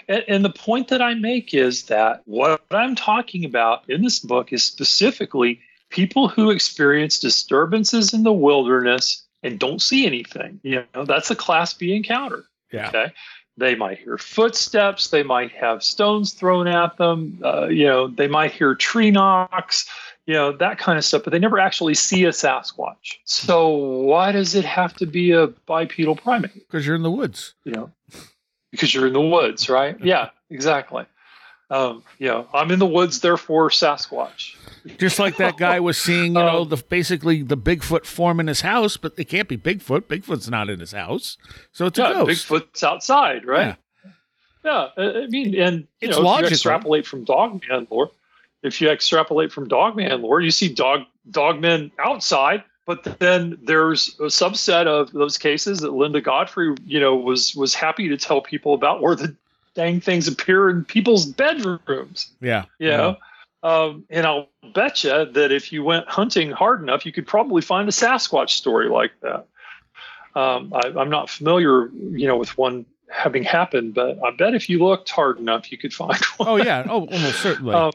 And, 0.07 0.23
and, 0.27 0.45
the 0.45 0.49
point 0.49 0.87
that 0.87 0.99
I 0.99 1.13
make 1.13 1.53
is 1.53 1.83
that 1.83 2.23
what 2.25 2.59
I'm 2.71 2.95
talking 2.95 3.45
about 3.45 3.87
in 3.87 4.01
this 4.01 4.17
book 4.17 4.51
is 4.51 4.65
specifically 4.65 5.59
people 5.89 6.27
who 6.27 6.49
experience 6.49 7.19
disturbances 7.19 8.15
in 8.15 8.23
the 8.23 8.33
wilderness 8.33 9.23
and 9.43 9.59
don't 9.59 9.79
see 9.79 10.07
anything. 10.07 10.59
You 10.63 10.85
know, 10.95 11.05
that's 11.05 11.29
a 11.29 11.35
class 11.35 11.71
B 11.73 11.95
encounter. 11.95 12.45
Yeah. 12.71 12.87
Okay. 12.87 13.13
They 13.57 13.75
might 13.75 13.99
hear 13.99 14.17
footsteps. 14.17 15.09
They 15.09 15.23
might 15.23 15.51
have 15.51 15.83
stones 15.83 16.33
thrown 16.33 16.67
at 16.67 16.97
them. 16.97 17.39
Uh, 17.43 17.67
you 17.67 17.85
know, 17.85 18.07
they 18.07 18.27
might 18.27 18.51
hear 18.51 18.75
tree 18.75 19.11
knocks. 19.11 19.89
You 20.25 20.35
know 20.35 20.51
that 20.53 20.77
kind 20.77 20.97
of 20.97 21.03
stuff, 21.03 21.23
but 21.23 21.31
they 21.31 21.39
never 21.39 21.59
actually 21.59 21.95
see 21.95 22.25
a 22.25 22.29
Sasquatch. 22.29 23.17
So 23.25 23.69
why 23.69 24.31
does 24.31 24.55
it 24.55 24.65
have 24.65 24.93
to 24.97 25.05
be 25.05 25.31
a 25.31 25.47
bipedal 25.47 26.15
primate? 26.15 26.53
Because 26.53 26.85
you're 26.85 26.95
in 26.95 27.03
the 27.03 27.11
woods. 27.11 27.53
You 27.65 27.73
know, 27.73 27.91
because 28.71 28.93
you're 28.93 29.07
in 29.07 29.13
the 29.13 29.21
woods, 29.21 29.69
right? 29.69 29.99
yeah, 30.03 30.29
exactly. 30.49 31.05
Um, 31.71 32.03
you 32.19 32.27
know, 32.27 32.47
I'm 32.53 32.69
in 32.69 32.79
the 32.79 32.85
woods, 32.85 33.21
therefore 33.21 33.69
Sasquatch. 33.69 34.55
Just 34.97 35.19
like 35.19 35.37
that 35.37 35.55
guy 35.55 35.79
was 35.79 35.97
seeing, 35.97 36.25
you 36.25 36.31
know, 36.33 36.63
um, 36.63 36.69
the 36.69 36.75
basically 36.75 37.43
the 37.43 37.55
Bigfoot 37.55 38.05
form 38.05 38.41
in 38.41 38.47
his 38.47 38.59
house, 38.59 38.97
but 38.97 39.13
it 39.17 39.29
can't 39.29 39.47
be 39.47 39.57
Bigfoot. 39.57 40.01
Bigfoot's 40.01 40.49
not 40.49 40.69
in 40.69 40.81
his 40.81 40.91
house, 40.91 41.37
so 41.71 41.85
it's 41.85 41.97
yeah, 41.97 42.09
a 42.09 42.25
ghost. 42.25 42.49
Bigfoot's 42.49 42.83
outside, 42.83 43.45
right? 43.45 43.77
Yeah, 44.65 44.87
yeah 44.97 45.03
I 45.03 45.27
mean, 45.27 45.55
and 45.55 45.87
you 46.01 46.09
it's 46.09 46.17
know, 46.17 46.23
logical. 46.23 46.47
if 46.47 46.51
you 46.51 46.55
extrapolate 46.55 47.07
from 47.07 47.23
Dogman 47.23 47.87
lore, 47.89 48.11
if 48.63 48.81
you 48.81 48.89
extrapolate 48.89 49.53
from 49.53 49.69
Dogman 49.69 50.21
lore, 50.21 50.41
you 50.41 50.51
see 50.51 50.73
dog 50.73 51.03
dogmen 51.29 51.91
outside, 51.99 52.65
but 52.85 53.19
then 53.19 53.57
there's 53.63 54.09
a 54.19 54.23
subset 54.23 54.87
of 54.87 55.13
those 55.13 55.37
cases 55.37 55.79
that 55.79 55.93
Linda 55.93 56.19
Godfrey, 56.19 56.75
you 56.85 56.99
know, 56.99 57.15
was 57.15 57.55
was 57.55 57.73
happy 57.73 58.09
to 58.09 58.17
tell 58.17 58.41
people 58.41 58.73
about 58.73 59.01
where 59.01 59.15
the 59.15 59.37
dang 59.75 60.01
things 60.01 60.27
appear 60.27 60.69
in 60.69 60.85
people's 60.85 61.25
bedrooms. 61.25 62.29
Yeah, 62.41 62.65
you 62.79 62.89
know. 62.89 63.09
Yeah 63.09 63.15
um, 63.63 64.05
and 64.09 64.25
I'll 64.25 64.49
bet 64.73 65.03
you 65.03 65.25
that 65.25 65.51
if 65.51 65.71
you 65.71 65.83
went 65.83 66.07
hunting 66.07 66.51
hard 66.51 66.81
enough, 66.81 67.05
you 67.05 67.11
could 67.11 67.27
probably 67.27 67.61
find 67.61 67.87
a 67.87 67.91
Sasquatch 67.91 68.49
story 68.49 68.89
like 68.89 69.11
that. 69.21 69.45
Um, 70.33 70.73
I, 70.73 70.87
am 70.99 71.09
not 71.09 71.29
familiar, 71.29 71.89
you 71.89 72.27
know, 72.27 72.37
with 72.37 72.57
one 72.57 72.85
having 73.09 73.43
happened, 73.43 73.93
but 73.93 74.17
I 74.25 74.31
bet 74.31 74.55
if 74.55 74.69
you 74.69 74.79
looked 74.83 75.09
hard 75.09 75.37
enough, 75.37 75.71
you 75.71 75.77
could 75.77 75.93
find 75.93 76.17
one. 76.37 76.49
Oh 76.49 76.55
yeah, 76.55 76.85
oh 76.89 77.05
almost 77.05 77.41
certainly. 77.41 77.75
Um, 77.75 77.91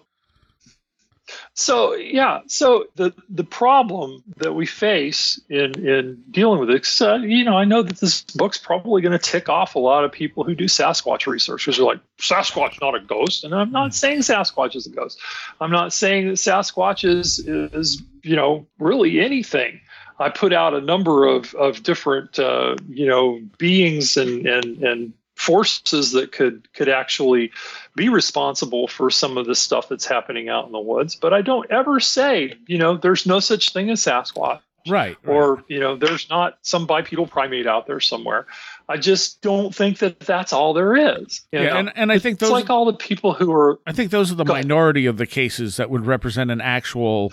so 1.58 1.94
yeah, 1.94 2.40
so 2.48 2.84
the 2.96 3.14
the 3.30 3.42
problem 3.42 4.22
that 4.36 4.52
we 4.52 4.66
face 4.66 5.40
in 5.48 5.86
in 5.88 6.22
dealing 6.30 6.60
with 6.60 6.68
it, 6.68 6.86
uh, 7.00 7.14
you 7.14 7.44
know, 7.44 7.56
I 7.56 7.64
know 7.64 7.82
that 7.82 7.96
this 7.96 8.20
book's 8.20 8.58
probably 8.58 9.00
going 9.00 9.12
to 9.12 9.18
tick 9.18 9.48
off 9.48 9.74
a 9.74 9.78
lot 9.78 10.04
of 10.04 10.12
people 10.12 10.44
who 10.44 10.54
do 10.54 10.66
Sasquatch 10.66 11.26
research 11.26 11.64
because 11.64 11.78
they're 11.78 11.86
like, 11.86 12.00
Sasquatch 12.18 12.78
not 12.82 12.94
a 12.94 13.00
ghost, 13.00 13.42
and 13.42 13.54
I'm 13.54 13.72
not 13.72 13.94
saying 13.94 14.18
Sasquatch 14.18 14.76
is 14.76 14.86
a 14.86 14.90
ghost. 14.90 15.18
I'm 15.58 15.70
not 15.70 15.94
saying 15.94 16.26
that 16.26 16.34
Sasquatch 16.34 17.08
is 17.08 17.38
is 17.38 18.02
you 18.22 18.36
know 18.36 18.66
really 18.78 19.18
anything. 19.20 19.80
I 20.18 20.28
put 20.28 20.52
out 20.52 20.74
a 20.74 20.82
number 20.82 21.24
of 21.24 21.54
of 21.54 21.82
different 21.82 22.38
uh, 22.38 22.76
you 22.86 23.06
know 23.06 23.40
beings 23.56 24.18
and 24.18 24.46
and 24.46 24.82
and 24.82 25.12
forces 25.36 26.12
that 26.12 26.32
could 26.32 26.66
could 26.72 26.88
actually 26.88 27.52
be 27.94 28.08
responsible 28.08 28.88
for 28.88 29.10
some 29.10 29.36
of 29.36 29.46
the 29.46 29.54
stuff 29.54 29.88
that's 29.88 30.06
happening 30.06 30.48
out 30.48 30.66
in 30.66 30.72
the 30.72 30.80
woods. 30.80 31.14
But 31.14 31.32
i 31.32 31.42
don't 31.42 31.70
ever 31.70 32.00
say 32.00 32.54
you 32.66 32.78
know 32.78 32.96
there's 32.96 33.26
no 33.26 33.38
such 33.38 33.72
thing 33.72 33.90
as 33.90 34.00
sasquatch. 34.00 34.60
Right, 34.88 35.16
or 35.26 35.62
you 35.68 35.78
know 35.78 35.96
there's 35.96 36.30
not 36.30 36.58
some 36.62 36.86
bipedal 36.86 37.26
primate 37.26 37.66
out 37.66 37.86
there 37.86 38.00
somewhere. 38.00 38.46
I 38.88 38.96
just 38.96 39.42
don't 39.42 39.74
think 39.74 39.98
that 39.98 40.20
that's 40.20 40.52
all 40.52 40.72
there 40.72 40.96
is. 40.96 41.42
Yeah 41.52 41.76
and, 41.76 41.92
and 41.94 42.12
i 42.12 42.18
think 42.18 42.38
those 42.38 42.48
it's 42.48 42.54
like 42.54 42.70
all 42.70 42.86
the 42.86 42.94
people 42.94 43.34
who 43.34 43.52
are 43.52 43.78
i 43.86 43.92
think 43.92 44.10
those 44.10 44.32
are 44.32 44.36
the 44.36 44.44
minority 44.44 45.02
ahead. 45.02 45.10
of 45.10 45.16
the 45.18 45.26
cases 45.26 45.76
that 45.76 45.90
would 45.90 46.06
represent 46.06 46.50
an 46.50 46.60
actual 46.60 47.32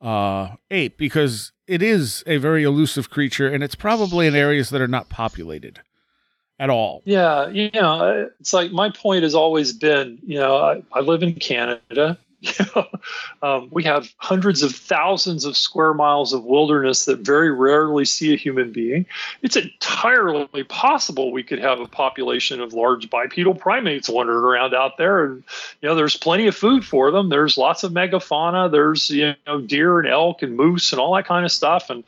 uh, 0.00 0.48
ape 0.70 0.98
because 0.98 1.52
it 1.66 1.82
is 1.82 2.24
a 2.26 2.38
very 2.38 2.64
elusive 2.64 3.08
creature 3.08 3.48
and 3.48 3.62
it's 3.62 3.74
probably 3.74 4.26
in 4.26 4.34
areas 4.34 4.70
that 4.70 4.80
are 4.80 4.88
not 4.88 5.08
populated 5.08 5.80
at 6.58 6.70
all. 6.70 7.02
Yeah, 7.04 7.48
you 7.48 7.70
know, 7.74 8.30
it's 8.40 8.52
like 8.52 8.72
my 8.72 8.90
point 8.90 9.22
has 9.22 9.34
always 9.34 9.72
been, 9.72 10.18
you 10.24 10.38
know, 10.38 10.56
I, 10.56 10.82
I 10.92 11.00
live 11.00 11.22
in 11.22 11.34
Canada. 11.34 12.18
um, 13.42 13.68
we 13.70 13.82
have 13.84 14.12
hundreds 14.18 14.62
of 14.62 14.74
thousands 14.74 15.44
of 15.44 15.56
square 15.56 15.94
miles 15.94 16.32
of 16.32 16.44
wilderness 16.44 17.04
that 17.06 17.20
very 17.20 17.50
rarely 17.50 18.04
see 18.04 18.32
a 18.32 18.36
human 18.36 18.72
being. 18.72 19.06
It's 19.42 19.56
entirely 19.56 20.64
possible 20.64 21.32
we 21.32 21.42
could 21.42 21.58
have 21.58 21.80
a 21.80 21.86
population 21.86 22.60
of 22.60 22.72
large 22.72 23.10
bipedal 23.10 23.54
primates 23.54 24.08
wandering 24.08 24.44
around 24.44 24.74
out 24.74 24.96
there, 24.98 25.24
and 25.24 25.44
you 25.80 25.88
know, 25.88 25.94
there's 25.94 26.16
plenty 26.16 26.46
of 26.46 26.56
food 26.56 26.84
for 26.84 27.10
them. 27.10 27.28
There's 27.28 27.58
lots 27.58 27.84
of 27.84 27.92
megafauna. 27.92 28.70
There's 28.70 29.10
you 29.10 29.34
know, 29.46 29.60
deer 29.60 29.98
and 29.98 30.08
elk 30.08 30.42
and 30.42 30.56
moose 30.56 30.92
and 30.92 31.00
all 31.00 31.14
that 31.14 31.26
kind 31.26 31.44
of 31.44 31.52
stuff, 31.52 31.90
and 31.90 32.04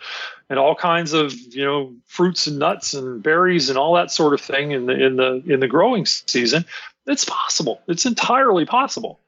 and 0.51 0.59
all 0.59 0.75
kinds 0.75 1.13
of 1.13 1.33
you 1.55 1.65
know 1.65 1.95
fruits 2.07 2.47
and 2.47 2.59
nuts 2.59 2.95
and 2.95 3.23
berries 3.23 3.69
and 3.69 3.79
all 3.79 3.95
that 3.95 4.11
sort 4.11 4.35
of 4.35 4.41
thing 4.41 4.73
in 4.73 4.87
the 4.87 5.05
in 5.05 5.17
the 5.17 5.43
in 5.47 5.61
the 5.61 5.69
growing 5.69 6.07
season. 6.07 6.65
It's 7.07 7.25
possible. 7.25 7.81
It's 7.89 8.05
entirely 8.05 8.67
possible. 8.67 9.19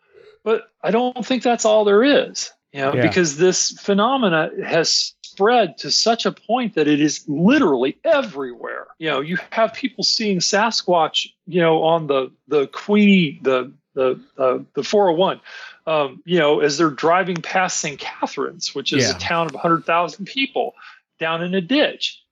But 0.43 0.71
I 0.83 0.91
don't 0.91 1.25
think 1.25 1.43
that's 1.43 1.65
all 1.65 1.85
there 1.85 2.03
is, 2.03 2.51
you 2.73 2.81
know, 2.81 2.95
yeah. 2.95 3.03
because 3.03 3.37
this 3.37 3.73
phenomena 3.73 4.51
has 4.65 5.15
spread 5.23 5.79
to 5.79 5.91
such 5.91 6.27
a 6.27 6.33
point 6.33 6.75
that 6.75 6.89
it 6.89 7.01
is 7.01 7.25
literally 7.29 7.99
everywhere. 8.05 8.87
You 8.99 9.11
know, 9.11 9.21
you 9.21 9.39
have 9.51 9.75
people 9.75 10.05
seeing 10.05 10.39
Sasquatch, 10.39 11.29
you 11.47 11.61
know, 11.61 11.83
on 11.83 12.07
the 12.07 12.31
the 12.49 12.67
Queenie, 12.67 13.41
the 13.43 13.73
the 13.95 14.21
uh, 14.39 14.59
the 14.75 14.85
401, 14.85 15.41
um, 15.87 16.23
you 16.25 16.39
know, 16.39 16.61
as 16.61 16.79
they're 16.79 16.91
driving 16.91 17.37
past 17.37 17.79
St. 17.79 17.99
Catharines, 17.99 18.75
which 18.75 18.93
is 18.93 19.09
yeah. 19.09 19.17
a 19.17 19.19
town 19.19 19.47
of 19.47 19.53
100,000 19.53 20.25
people, 20.27 20.75
down 21.19 21.43
in 21.43 21.55
a 21.55 21.61
ditch. 21.61 22.23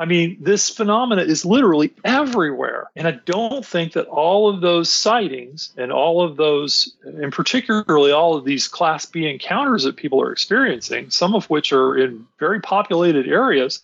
I 0.00 0.04
mean, 0.04 0.36
this 0.40 0.70
phenomena 0.70 1.22
is 1.22 1.44
literally 1.44 1.92
everywhere. 2.04 2.88
And 2.94 3.08
I 3.08 3.12
don't 3.24 3.66
think 3.66 3.94
that 3.94 4.06
all 4.06 4.48
of 4.48 4.60
those 4.60 4.88
sightings 4.88 5.72
and 5.76 5.90
all 5.90 6.22
of 6.22 6.36
those, 6.36 6.94
and 7.04 7.32
particularly 7.32 8.12
all 8.12 8.36
of 8.36 8.44
these 8.44 8.68
Class 8.68 9.06
B 9.06 9.28
encounters 9.28 9.82
that 9.82 9.96
people 9.96 10.20
are 10.22 10.30
experiencing, 10.30 11.10
some 11.10 11.34
of 11.34 11.50
which 11.50 11.72
are 11.72 11.96
in 11.96 12.26
very 12.38 12.60
populated 12.60 13.26
areas, 13.26 13.82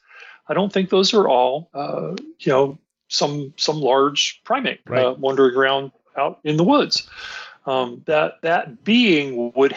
I 0.49 0.55
don't 0.55 0.73
think 0.73 0.91
those 0.91 1.13
are 1.15 1.29
all, 1.29 1.69
uh, 1.75 2.15
you 2.39 2.53
know, 2.53 2.79
some 3.09 3.53
some 3.57 3.81
large 3.81 4.41
primate 4.45 4.81
Right. 4.87 5.05
uh, 5.05 5.15
wandering 5.15 5.57
around 5.57 5.93
out 6.17 6.39
in 6.45 6.57
the 6.57 6.65
woods. 6.65 7.09
Um, 7.67 8.03
that 8.07 8.41
that 8.43 8.85
being 8.85 9.53
would 9.55 9.75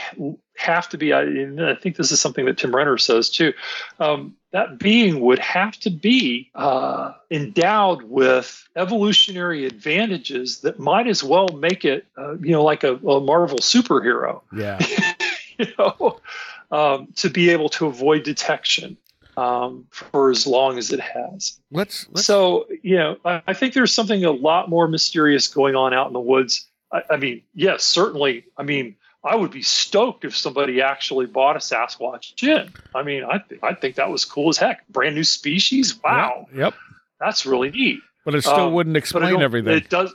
have 0.58 0.90
to 0.90 0.98
be. 0.98 1.14
I, 1.14 1.22
I 1.22 1.76
think 1.76 1.96
this 1.96 2.12
is 2.12 2.20
something 2.20 2.46
that 2.46 2.58
Tim 2.58 2.76
Renner 2.76 2.98
says 2.98 3.30
too. 3.30 3.54
Um, 4.00 4.36
that 4.52 4.80
being 4.80 5.22
would 5.22 5.40
have 5.40 5.78
to 5.82 5.90
be 5.90 6.50
uh, 6.56 7.14
endowed 7.30 8.04
with 8.04 8.68
evolutionary 8.76 9.66
advantages 9.66 10.62
that 10.62 10.80
might 10.80 11.08
as 11.08 11.24
well 11.24 11.48
make 11.50 11.86
it, 11.86 12.06
uh, 12.18 12.38
you 12.38 12.52
know, 12.52 12.64
like 12.64 12.84
a, 12.84 12.96
a 12.96 13.20
Marvel 13.20 13.60
superhero 13.60 14.42
Yeah. 14.52 14.80
you 15.58 15.68
know, 15.78 16.20
um, 16.72 17.08
to 17.16 17.30
be 17.30 17.50
able 17.50 17.70
to 17.70 17.88
avoid 17.88 18.24
detection 18.24 18.98
um, 19.38 19.86
for 19.92 20.32
as 20.32 20.48
long 20.48 20.78
as 20.78 20.92
it 20.92 21.00
has. 21.00 21.60
Let's 21.72 22.08
let's 22.10 22.26
So, 22.26 22.68
you 22.82 22.98
know, 22.98 23.18
I, 23.24 23.42
I 23.48 23.54
think 23.54 23.74
there's 23.74 23.94
something 23.94 24.26
a 24.26 24.32
lot 24.32 24.70
more 24.70 24.88
mysterious 24.88 25.48
going 25.48 25.76
on 25.76 25.94
out 25.94 26.08
in 26.08 26.14
the 26.14 26.20
woods. 26.20 26.66
I, 26.92 27.04
I 27.12 27.18
mean, 27.18 27.44
yes, 27.54 27.84
certainly. 27.84 28.46
I 28.58 28.64
mean, 28.64 28.96
I 29.28 29.36
would 29.36 29.52
be 29.52 29.62
stoked 29.62 30.26
if 30.26 30.36
somebody 30.36 30.82
actually 30.82 31.26
bought 31.26 31.56
a 31.56 31.60
Sasquatch 31.60 32.36
gin. 32.36 32.72
I 32.96 33.04
mean, 33.04 33.24
I, 33.24 33.40
th- 33.40 33.62
I 33.62 33.74
think 33.74 33.96
that 33.96 34.10
was 34.10 34.26
cool 34.26 34.50
as 34.50 34.58
heck. 34.58 34.88
Brand 34.88 35.16
new 35.16 35.24
species. 35.24 36.00
Wow, 36.04 36.48
Yep. 36.56 36.74
that's 37.20 37.46
really 37.46 37.72
neat. 37.72 38.00
But 38.26 38.36
it 38.36 38.42
still 38.42 38.68
Um, 38.68 38.74
wouldn't 38.74 38.98
explain 38.98 39.42
everything. 39.42 39.74
It 39.74 39.90
does. 39.90 40.14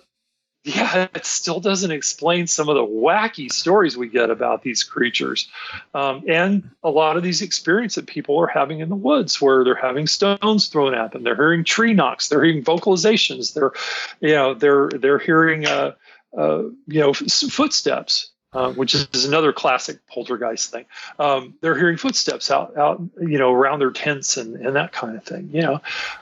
Yeah, 0.65 1.09
it 1.13 1.27
still 1.27 1.59
doesn't 1.59 1.91
explain 1.91 2.47
some 2.47 2.69
of 2.69 2.77
the 2.77 2.87
wacky 2.87 3.51
stories 3.51 3.97
we 3.97 4.07
get 4.09 4.31
about 4.31 4.63
these 4.63 4.85
creatures, 4.85 5.49
um, 5.93 6.23
and 6.29 6.71
a 6.85 6.91
lot 6.91 7.17
of 7.17 7.25
these 7.25 7.43
experiences 7.43 7.97
that 7.97 8.07
people 8.07 8.39
are 8.39 8.47
having 8.47 8.79
in 8.79 8.89
the 8.89 8.95
woods, 8.95 9.41
where 9.41 9.65
they're 9.65 9.75
having 9.75 10.07
stones 10.07 10.69
thrown 10.69 10.95
at 10.95 11.11
them, 11.11 11.25
they're 11.25 11.35
hearing 11.35 11.65
tree 11.65 11.95
knocks, 11.95 12.29
they're 12.29 12.45
hearing 12.45 12.63
vocalizations, 12.63 13.55
they're, 13.55 13.73
you 14.21 14.37
know, 14.37 14.55
they're 14.55 14.89
they're 14.91 15.19
hearing, 15.19 15.67
uh, 15.67 15.95
uh, 16.39 16.63
you 16.87 17.01
know, 17.01 17.13
footsteps. 17.13 18.31
Uh, 18.55 18.71
which 18.73 18.95
is 18.95 19.25
another 19.25 19.51
classic 19.51 20.07
poltergeist 20.09 20.71
thing. 20.71 20.85
Um, 21.19 21.55
they're 21.63 21.75
hearing 21.79 21.97
footsteps 21.97 22.51
out, 22.51 22.77
out, 22.77 23.01
you 23.19 23.39
know, 23.39 23.51
around 23.51 23.79
their 23.79 23.91
tents 23.91 24.37
and, 24.37 24.57
and 24.57 24.77
that 24.77 24.93
kind 24.93 25.17
of 25.17 25.25
thing. 25.25 25.49
You 25.55 25.63
know, 25.63 25.81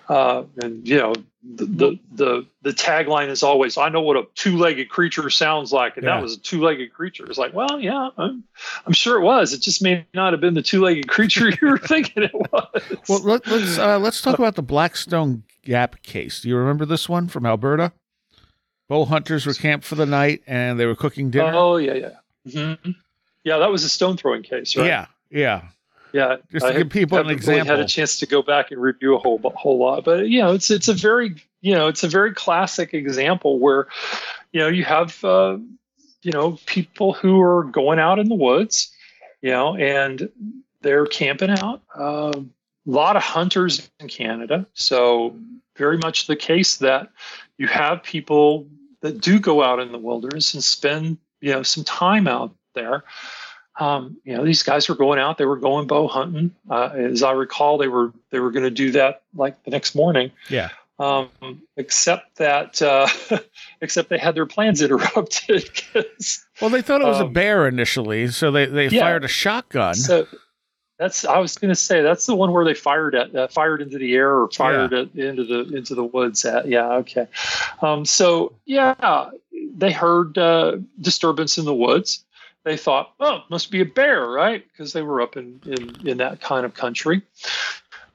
uh, 0.08 0.44
and 0.62 0.86
you 0.86 0.96
know, 0.96 1.12
the, 1.42 1.64
the 1.66 1.98
the 2.12 2.46
the 2.62 2.70
tagline 2.70 3.30
is 3.30 3.42
always, 3.42 3.76
"I 3.76 3.88
know 3.88 4.00
what 4.02 4.16
a 4.16 4.26
two-legged 4.36 4.88
creature 4.90 5.28
sounds 5.28 5.72
like," 5.72 5.96
and 5.96 6.04
Yeah. 6.04 6.14
that 6.14 6.22
was 6.22 6.34
a 6.34 6.38
two-legged 6.38 6.92
creature. 6.92 7.24
It's 7.26 7.36
like, 7.38 7.52
well, 7.52 7.80
yeah, 7.80 8.10
I'm, 8.16 8.44
I'm 8.86 8.92
sure 8.92 9.18
it 9.20 9.24
was. 9.24 9.52
It 9.52 9.60
just 9.60 9.82
may 9.82 10.06
not 10.14 10.32
have 10.32 10.40
been 10.40 10.54
the 10.54 10.62
two-legged 10.62 11.08
creature 11.08 11.48
you 11.50 11.68
were 11.68 11.78
thinking 11.94 12.22
it 12.22 12.32
was. 12.32 12.82
well, 13.08 13.22
let, 13.24 13.44
let's 13.48 13.76
uh, 13.76 13.98
let's 13.98 14.22
talk 14.22 14.38
about 14.38 14.54
the 14.54 14.62
Blackstone 14.62 15.42
Gap 15.64 16.00
case. 16.04 16.42
Do 16.42 16.48
you 16.48 16.56
remember 16.56 16.84
this 16.86 17.08
one 17.08 17.26
from 17.26 17.44
Alberta? 17.44 17.90
Bow 18.90 19.04
hunters 19.04 19.46
were 19.46 19.54
camped 19.54 19.86
for 19.86 19.94
the 19.94 20.04
night 20.04 20.42
and 20.48 20.78
they 20.78 20.84
were 20.84 20.96
cooking 20.96 21.30
dinner. 21.30 21.52
oh 21.54 21.76
yeah, 21.76 21.94
yeah, 21.94 22.10
Mhm. 22.46 22.96
yeah. 23.44 23.58
That 23.58 23.70
was 23.70 23.84
a 23.84 23.88
stone 23.88 24.16
throwing 24.16 24.42
case, 24.42 24.76
right? 24.76 24.84
Yeah, 24.86 25.06
yeah. 25.30 25.62
Yeah, 26.12 26.38
Just 26.50 26.66
to 26.66 26.72
I 26.72 26.76
give 26.78 26.88
people 26.90 27.18
an 27.18 27.26
haven't 27.28 27.46
really 27.46 27.60
had 27.64 27.78
a 27.78 27.86
chance 27.86 28.18
to 28.18 28.26
go 28.26 28.42
back 28.42 28.72
and 28.72 28.82
review 28.82 29.14
a 29.14 29.18
whole 29.20 29.38
whole 29.54 29.78
lot, 29.78 30.04
but 30.04 30.28
you 30.28 30.40
know, 30.42 30.54
it's 30.54 30.68
it's 30.72 30.88
a 30.88 30.92
very 30.92 31.36
you 31.60 31.72
know 31.72 31.86
it's 31.86 32.02
a 32.02 32.08
very 32.08 32.34
classic 32.34 32.92
example 32.94 33.60
where 33.60 33.86
you 34.50 34.58
know 34.58 34.66
you 34.66 34.82
have 34.84 35.24
uh, 35.24 35.56
you 36.22 36.32
know 36.32 36.58
people 36.66 37.12
who 37.12 37.40
are 37.40 37.62
going 37.62 38.00
out 38.00 38.18
in 38.18 38.28
the 38.28 38.34
woods, 38.34 38.92
you 39.40 39.50
know, 39.52 39.76
and 39.76 40.28
they're 40.80 41.06
camping 41.06 41.50
out. 41.50 41.80
Um, 41.94 42.52
a 42.88 42.90
lot 42.90 43.14
of 43.14 43.22
hunters 43.22 43.88
in 44.00 44.08
Canada, 44.08 44.66
so 44.74 45.36
very 45.76 45.98
much 45.98 46.26
the 46.26 46.34
case 46.34 46.78
that 46.78 47.08
you 47.56 47.68
have 47.68 48.02
people 48.02 48.66
that 49.02 49.20
do 49.20 49.38
go 49.40 49.62
out 49.62 49.80
in 49.80 49.92
the 49.92 49.98
wilderness 49.98 50.54
and 50.54 50.62
spend 50.64 51.18
you 51.40 51.52
know 51.52 51.62
some 51.62 51.84
time 51.84 52.26
out 52.28 52.54
there 52.74 53.04
um, 53.78 54.16
you 54.24 54.36
know 54.36 54.44
these 54.44 54.62
guys 54.62 54.88
were 54.88 54.94
going 54.94 55.18
out 55.18 55.38
they 55.38 55.46
were 55.46 55.56
going 55.56 55.86
bow 55.86 56.06
hunting 56.08 56.54
uh, 56.70 56.90
as 56.94 57.22
i 57.22 57.32
recall 57.32 57.78
they 57.78 57.88
were 57.88 58.12
they 58.30 58.38
were 58.40 58.50
going 58.50 58.64
to 58.64 58.70
do 58.70 58.90
that 58.92 59.22
like 59.34 59.62
the 59.64 59.70
next 59.70 59.94
morning 59.94 60.30
Yeah. 60.48 60.68
um, 60.98 61.28
except 61.78 62.36
that 62.36 62.82
uh, 62.82 63.06
except 63.80 64.10
they 64.10 64.18
had 64.18 64.34
their 64.34 64.44
plans 64.46 64.82
interrupted. 64.86 65.64
Well, 66.60 66.68
they 66.70 66.82
thought 66.82 67.00
it 67.00 67.06
was 67.06 67.20
a 67.20 67.24
Um, 67.24 67.32
bear 67.32 67.66
initially, 67.66 68.28
so 68.28 68.50
they, 68.50 68.66
they 68.66 68.88
yeah. 68.88 69.00
fired 69.00 69.24
a 69.24 69.28
shotgun. 69.28 69.94
so 69.94 70.26
that's 71.00 71.24
i 71.24 71.38
was 71.38 71.56
going 71.56 71.70
to 71.70 71.74
say 71.74 72.02
that's 72.02 72.26
the 72.26 72.34
one 72.34 72.52
where 72.52 72.64
they 72.64 72.74
fired 72.74 73.14
at 73.14 73.34
uh, 73.34 73.48
fired 73.48 73.80
into 73.80 73.96
the 73.96 74.14
air 74.14 74.38
or 74.38 74.50
fired 74.50 74.92
it 74.92 75.14
into 75.16 75.44
the 75.44 75.74
into 75.74 75.94
the 75.94 76.04
woods 76.04 76.44
at 76.44 76.68
yeah 76.68 76.92
okay. 76.92 77.26
Um, 77.80 78.04
so 78.04 78.52
yeah 78.66 79.30
they 79.74 79.92
heard 79.92 80.36
uh, 80.36 80.76
disturbance 81.00 81.58
in 81.58 81.64
the 81.64 81.74
woods. 81.74 82.24
They 82.64 82.76
thought 82.76 83.14
oh 83.18 83.42
must 83.48 83.70
be 83.70 83.80
a 83.80 83.86
bear 83.86 84.28
right? 84.28 84.62
Because 84.70 84.92
they 84.92 85.00
were 85.00 85.22
up 85.22 85.38
in, 85.38 85.60
in 85.64 86.06
in 86.06 86.18
that 86.18 86.42
kind 86.42 86.66
of 86.66 86.74
country 86.74 87.22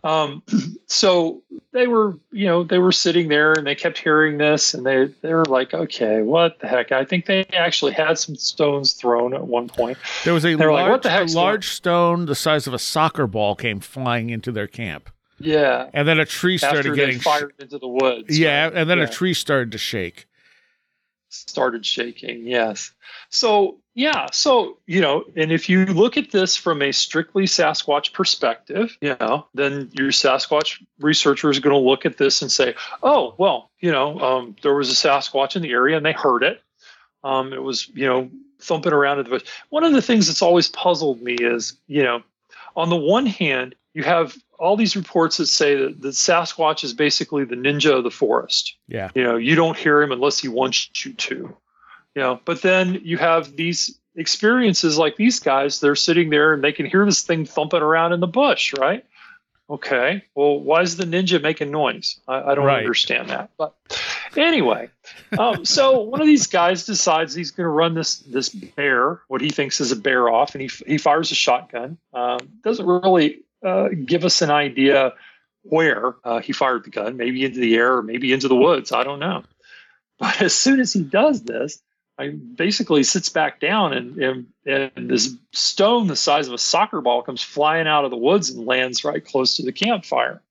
um, 0.05 0.41
so 0.87 1.41
they 1.71 1.87
were 1.87 2.17
you 2.31 2.45
know 2.45 2.63
they 2.63 2.77
were 2.77 2.91
sitting 2.91 3.27
there 3.27 3.51
and 3.53 3.65
they 3.67 3.75
kept 3.75 3.97
hearing 3.97 4.37
this 4.37 4.73
and 4.73 4.85
they 4.85 5.05
they 5.21 5.33
were 5.33 5.45
like 5.45 5.73
okay 5.73 6.21
what 6.21 6.59
the 6.59 6.67
heck 6.67 6.91
i 6.91 7.03
think 7.03 7.25
they 7.25 7.43
actually 7.53 7.91
had 7.91 8.17
some 8.17 8.35
stones 8.35 8.93
thrown 8.93 9.33
at 9.33 9.45
one 9.47 9.67
point 9.67 9.97
there 10.23 10.33
was 10.33 10.45
a 10.45 10.55
were 10.55 10.71
like, 10.71 10.81
large, 10.87 10.91
"What 10.91 11.03
the 11.03 11.23
a 11.23 11.25
large 11.35 11.69
stone 11.69 12.25
the 12.27 12.35
size 12.35 12.67
of 12.67 12.73
a 12.73 12.79
soccer 12.79 13.27
ball 13.27 13.55
came 13.55 13.79
flying 13.79 14.29
into 14.29 14.51
their 14.51 14.67
camp. 14.67 15.09
yeah 15.39 15.89
And 15.93 16.07
then 16.07 16.19
a 16.19 16.25
tree 16.25 16.57
started 16.57 16.79
after 16.79 16.95
getting 16.95 17.15
they 17.15 17.19
sh- 17.21 17.23
fired 17.23 17.53
into 17.59 17.77
the 17.79 17.87
woods. 17.87 18.37
Yeah, 18.39 18.65
right? 18.65 18.73
and 18.75 18.89
then 18.89 18.99
Yeah. 18.99 19.05
a 19.05 19.09
tree 19.09 19.33
started 19.33 19.71
to 19.73 19.77
shake. 19.77 20.27
Started 21.35 21.85
shaking. 21.85 22.47
Yes. 22.47 22.91
So 23.29 23.77
yeah. 23.93 24.27
So 24.31 24.77
you 24.85 25.01
know, 25.01 25.25
and 25.35 25.51
if 25.51 25.69
you 25.69 25.85
look 25.85 26.17
at 26.17 26.31
this 26.31 26.55
from 26.55 26.81
a 26.81 26.91
strictly 26.91 27.43
Sasquatch 27.43 28.13
perspective, 28.13 28.97
you 29.01 29.15
know, 29.19 29.47
then 29.53 29.89
your 29.93 30.09
Sasquatch 30.09 30.83
researcher 30.99 31.49
is 31.49 31.59
going 31.59 31.73
to 31.73 31.89
look 31.89 32.05
at 32.05 32.17
this 32.17 32.41
and 32.41 32.51
say, 32.51 32.75
oh, 33.03 33.35
well, 33.37 33.71
you 33.79 33.91
know, 33.91 34.19
um, 34.19 34.55
there 34.61 34.73
was 34.73 34.91
a 34.91 35.07
Sasquatch 35.07 35.55
in 35.55 35.61
the 35.61 35.71
area 35.71 35.97
and 35.97 36.05
they 36.05 36.13
heard 36.13 36.43
it. 36.43 36.61
Um, 37.23 37.53
it 37.53 37.63
was 37.63 37.89
you 37.89 38.05
know 38.05 38.29
thumping 38.59 38.93
around 38.93 39.19
in 39.19 39.25
the 39.25 39.29
bush. 39.31 39.43
One 39.69 39.83
of 39.83 39.93
the 39.93 40.01
things 40.01 40.27
that's 40.27 40.41
always 40.41 40.69
puzzled 40.69 41.21
me 41.21 41.33
is 41.33 41.77
you 41.87 42.03
know, 42.03 42.23
on 42.75 42.89
the 42.89 42.95
one 42.95 43.25
hand, 43.25 43.75
you 43.95 44.03
have 44.03 44.35
all 44.59 44.77
these 44.77 44.95
reports 44.95 45.37
that 45.37 45.47
say 45.47 45.75
that 45.75 45.99
the 46.01 46.09
Sasquatch 46.09 46.83
is 46.83 46.93
basically 46.93 47.43
the 47.45 47.55
ninja 47.55 47.97
of 47.97 48.03
the 48.03 48.11
forest. 48.11 48.75
Yeah. 48.87 49.09
you 49.15 49.23
know 49.23 49.37
you 49.37 49.55
don't 49.55 49.75
hear 49.77 50.01
him 50.03 50.11
unless 50.11 50.37
he 50.39 50.47
wants 50.49 50.89
you 51.03 51.13
to. 51.13 51.35
You 52.13 52.21
know 52.21 52.39
but 52.45 52.61
then 52.61 53.01
you 53.03 53.17
have 53.17 53.55
these 53.55 53.99
experiences 54.15 54.97
like 54.97 55.15
these 55.17 55.39
guys 55.39 55.79
they're 55.79 55.95
sitting 55.95 56.29
there 56.29 56.53
and 56.53 56.63
they 56.63 56.71
can 56.71 56.85
hear 56.85 57.03
this 57.05 57.21
thing 57.23 57.45
thumping 57.45 57.81
around 57.81 58.13
in 58.13 58.19
the 58.19 58.27
bush 58.27 58.73
right? 58.79 59.03
Okay 59.69 60.23
well 60.35 60.59
why 60.59 60.81
is 60.81 60.95
the 60.97 61.05
ninja 61.05 61.41
making 61.41 61.71
noise? 61.71 62.19
I, 62.27 62.51
I 62.51 62.55
don't 62.55 62.65
Right. 62.65 62.79
understand 62.79 63.29
that 63.29 63.49
but 63.57 63.73
anyway 64.37 64.89
um, 65.37 65.65
so 65.65 66.01
one 66.01 66.21
of 66.21 66.27
these 66.27 66.47
guys 66.47 66.85
decides 66.85 67.33
he's 67.33 67.51
going 67.51 67.65
to 67.65 67.69
run 67.69 67.93
this 67.93 68.19
this 68.19 68.49
bear 68.49 69.21
what 69.27 69.41
he 69.41 69.49
thinks 69.49 69.81
is 69.81 69.91
a 69.91 69.95
bear 69.95 70.29
off 70.29 70.55
and 70.55 70.61
he, 70.61 70.69
he 70.87 70.97
fires 70.97 71.31
a 71.31 71.35
shotgun. 71.35 71.97
Um, 72.13 72.39
doesn't 72.63 72.85
really 72.85 73.41
uh, 73.63 73.89
give 74.05 74.25
us 74.25 74.41
an 74.41 74.51
idea 74.51 75.13
where 75.63 76.15
uh, 76.23 76.39
he 76.39 76.53
fired 76.53 76.85
the 76.85 76.89
gun, 76.89 77.17
maybe 77.17 77.43
into 77.43 77.59
the 77.59 77.75
air 77.75 77.97
or 77.97 78.03
maybe 78.03 78.31
into 78.33 78.47
the 78.47 78.55
woods. 78.55 78.91
I 78.91 79.03
don't 79.03 79.19
know. 79.19 79.43
But 80.17 80.41
as 80.41 80.55
soon 80.55 80.79
as 80.79 80.93
he 80.93 81.03
does 81.03 81.43
this, 81.43 81.81
I 82.17 82.29
basically 82.29 83.03
sits 83.03 83.27
back 83.27 83.59
down 83.59 83.91
and, 83.91 84.17
and 84.17 84.45
and 84.65 85.09
this 85.09 85.35
stone 85.51 86.07
the 86.07 86.15
size 86.15 86.47
of 86.47 86.53
a 86.53 86.57
soccer 86.57 87.01
ball 87.01 87.21
comes 87.21 87.41
flying 87.41 87.87
out 87.87 88.05
of 88.05 88.11
the 88.11 88.17
woods 88.17 88.49
and 88.49 88.65
lands 88.65 89.03
right 89.03 89.23
close 89.23 89.57
to 89.57 89.63
the 89.63 89.73
campfire. 89.73 90.41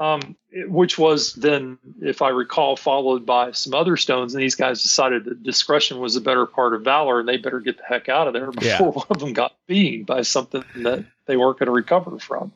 Um, 0.00 0.34
which 0.66 0.98
was 0.98 1.34
then, 1.34 1.78
if 2.00 2.22
I 2.22 2.30
recall, 2.30 2.74
followed 2.74 3.26
by 3.26 3.52
some 3.52 3.74
other 3.74 3.98
stones, 3.98 4.34
and 4.34 4.42
these 4.42 4.54
guys 4.54 4.82
decided 4.82 5.26
that 5.26 5.42
discretion 5.42 6.00
was 6.00 6.16
a 6.16 6.22
better 6.22 6.46
part 6.46 6.74
of 6.74 6.82
valor, 6.82 7.20
and 7.20 7.28
they 7.28 7.36
better 7.36 7.60
get 7.60 7.76
the 7.76 7.84
heck 7.86 8.08
out 8.08 8.26
of 8.26 8.32
there 8.32 8.50
before 8.50 8.66
Yeah. 8.66 8.80
one 8.94 9.06
of 9.10 9.18
them 9.18 9.34
got 9.34 9.54
beamed 9.66 10.06
by 10.06 10.22
something 10.22 10.64
that 10.76 11.04
they 11.26 11.36
weren't 11.36 11.58
going 11.58 11.66
to 11.66 11.72
recover 11.72 12.18
from. 12.18 12.50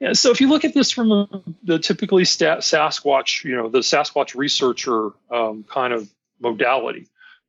Yeah, 0.00 0.14
so 0.14 0.30
if 0.32 0.40
you 0.40 0.48
look 0.48 0.64
at 0.64 0.74
this 0.74 0.90
from 0.90 1.56
the 1.62 1.78
typically 1.78 2.24
stat, 2.24 2.58
Sasquatch, 2.58 3.44
you 3.44 3.54
know, 3.56 3.68
the 3.68 3.78
Sasquatch 3.78 4.34
researcher 4.34 5.10
um, 5.30 5.64
kind 5.68 5.92
of 5.92 6.08
modality, 6.40 7.06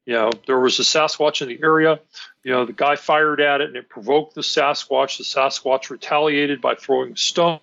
You 0.09 0.15
know, 0.15 0.31
there 0.47 0.59
was 0.59 0.79
a 0.79 0.81
Sasquatch 0.81 1.43
in 1.43 1.49
the 1.49 1.59
area. 1.61 1.99
You 2.41 2.51
know, 2.51 2.65
the 2.65 2.73
guy 2.73 2.95
fired 2.95 3.39
at 3.39 3.61
it 3.61 3.67
and 3.67 3.75
it 3.75 3.89
provoked 3.89 4.33
the 4.33 4.41
Sasquatch. 4.41 5.19
The 5.19 5.23
Sasquatch 5.23 5.91
retaliated 5.91 6.61
by 6.61 6.73
throwing 6.73 7.11
a 7.11 7.15
stone, 7.15 7.59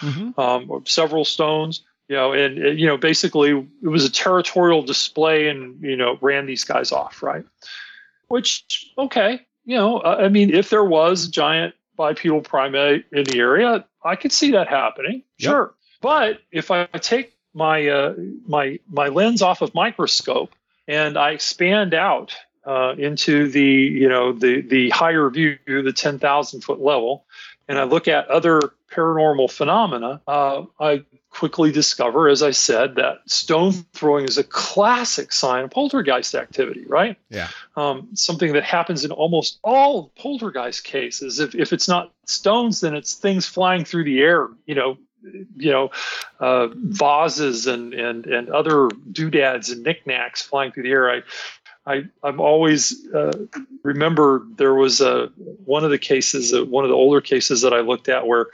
Mhm. 0.00 0.36
um, 0.36 0.68
or 0.68 0.82
several 0.86 1.24
stones. 1.24 1.84
You 2.08 2.16
know, 2.16 2.32
and 2.32 2.58
uh, 2.58 2.68
you 2.70 2.88
know, 2.88 2.96
basically, 2.96 3.50
it 3.50 3.86
was 3.86 4.04
a 4.04 4.10
territorial 4.10 4.82
display, 4.82 5.46
and 5.46 5.80
you 5.82 5.94
know, 5.94 6.18
ran 6.20 6.46
these 6.46 6.64
guys 6.64 6.90
off, 6.90 7.22
right? 7.22 7.44
Which, 8.26 8.90
okay, 8.98 9.42
you 9.64 9.76
know, 9.76 9.98
uh, 9.98 10.16
I 10.18 10.28
mean, 10.30 10.52
if 10.52 10.70
there 10.70 10.84
was 10.84 11.28
a 11.28 11.30
giant 11.30 11.76
bipedal 11.96 12.40
primate 12.40 13.04
in 13.12 13.22
the 13.22 13.38
area, 13.38 13.84
I 14.02 14.16
could 14.16 14.32
see 14.32 14.50
that 14.50 14.66
happening. 14.66 15.22
Yep. 15.38 15.48
Sure, 15.48 15.74
but 16.00 16.40
if 16.50 16.72
I 16.72 16.86
take 16.86 17.36
my 17.54 17.86
uh, 17.86 18.14
my 18.48 18.80
my 18.90 19.06
lens 19.06 19.42
off 19.42 19.62
of 19.62 19.72
microscope 19.76 20.52
and 20.86 21.16
I 21.16 21.30
expand 21.30 21.94
out 21.94 22.34
uh, 22.66 22.94
into 22.96 23.48
the 23.48 23.62
you 23.62 24.08
know 24.08 24.32
the 24.32 24.60
the 24.62 24.90
higher 24.90 25.28
view, 25.30 25.58
the 25.66 25.92
ten 25.92 26.18
thousand 26.18 26.62
foot 26.62 26.80
level, 26.80 27.26
and 27.68 27.78
I 27.78 27.84
look 27.84 28.08
at 28.08 28.28
other 28.28 28.60
paranormal 28.90 29.50
phenomena, 29.50 30.20
uh, 30.26 30.64
I 30.78 31.04
quickly 31.30 31.72
discover, 31.72 32.28
as 32.28 32.42
I 32.44 32.52
said, 32.52 32.94
that 32.94 33.18
stone 33.26 33.72
throwing 33.92 34.24
is 34.24 34.38
a 34.38 34.44
classic 34.44 35.32
sign 35.32 35.64
of 35.64 35.70
poltergeist 35.70 36.34
activity. 36.34 36.84
Right? 36.86 37.16
Yeah. 37.28 37.48
Um, 37.76 38.08
something 38.14 38.52
that 38.52 38.64
happens 38.64 39.04
in 39.04 39.10
almost 39.10 39.58
all 39.62 40.12
poltergeist 40.16 40.84
cases. 40.84 41.40
If 41.40 41.54
if 41.54 41.72
it's 41.72 41.88
not 41.88 42.12
stones, 42.26 42.80
then 42.80 42.94
it's 42.94 43.14
things 43.14 43.46
flying 43.46 43.84
through 43.84 44.04
the 44.04 44.20
air. 44.20 44.48
You 44.66 44.74
know, 44.74 44.98
you 45.56 45.70
know, 45.70 45.90
uh, 46.40 46.68
vases 46.74 47.66
and 47.66 47.94
and 47.94 48.26
and 48.26 48.48
other 48.50 48.88
doodads 49.12 49.70
and 49.70 49.82
knickknacks 49.82 50.42
flying 50.42 50.72
through 50.72 50.84
the 50.84 50.90
air. 50.90 51.10
I, 51.10 51.22
I 51.86 52.04
I'm 52.22 52.40
always 52.40 53.06
uh, 53.12 53.32
remember 53.82 54.46
there 54.56 54.74
was 54.74 55.00
a 55.00 55.26
one 55.64 55.84
of 55.84 55.90
the 55.90 55.98
cases, 55.98 56.52
uh, 56.52 56.64
one 56.64 56.84
of 56.84 56.90
the 56.90 56.96
older 56.96 57.20
cases 57.20 57.62
that 57.62 57.72
I 57.72 57.80
looked 57.80 58.08
at 58.08 58.26
where 58.26 58.48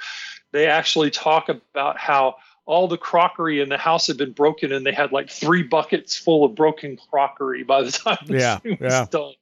they 0.52 0.66
actually 0.66 1.10
talk 1.10 1.48
about 1.48 1.96
how 1.98 2.36
all 2.66 2.86
the 2.86 2.98
crockery 2.98 3.60
in 3.60 3.68
the 3.68 3.78
house 3.78 4.06
had 4.06 4.16
been 4.16 4.32
broken 4.32 4.72
and 4.72 4.86
they 4.86 4.92
had 4.92 5.10
like 5.12 5.28
three 5.28 5.62
buckets 5.62 6.16
full 6.16 6.44
of 6.44 6.54
broken 6.54 6.96
crockery 7.10 7.64
by 7.64 7.82
the 7.82 7.90
time 7.90 8.18
this 8.26 8.42
Yeah, 8.42 8.58
thing 8.58 8.78
was 8.80 8.92
yeah. 8.92 9.06
done. 9.10 9.32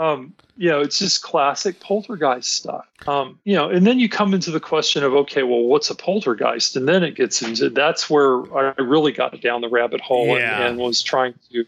Um, 0.00 0.32
you 0.56 0.68
know, 0.70 0.80
it's 0.80 0.98
just 0.98 1.22
classic 1.22 1.80
poltergeist 1.80 2.52
stuff. 2.52 2.86
Um, 3.08 3.38
you 3.44 3.54
know, 3.56 3.68
and 3.68 3.86
then 3.86 3.98
you 3.98 4.08
come 4.08 4.32
into 4.32 4.50
the 4.52 4.60
question 4.60 5.02
of, 5.02 5.12
okay, 5.14 5.42
well, 5.42 5.62
what's 5.64 5.90
a 5.90 5.94
poltergeist? 5.94 6.76
And 6.76 6.86
then 6.88 7.02
it 7.02 7.16
gets 7.16 7.42
into 7.42 7.68
that's 7.70 8.08
where 8.08 8.42
I 8.56 8.74
really 8.80 9.10
got 9.12 9.40
down 9.40 9.60
the 9.60 9.68
rabbit 9.68 10.00
hole 10.00 10.30
and, 10.36 10.40
Yeah. 10.40 10.66
and 10.66 10.78
was 10.78 11.02
trying 11.02 11.34
to, 11.50 11.64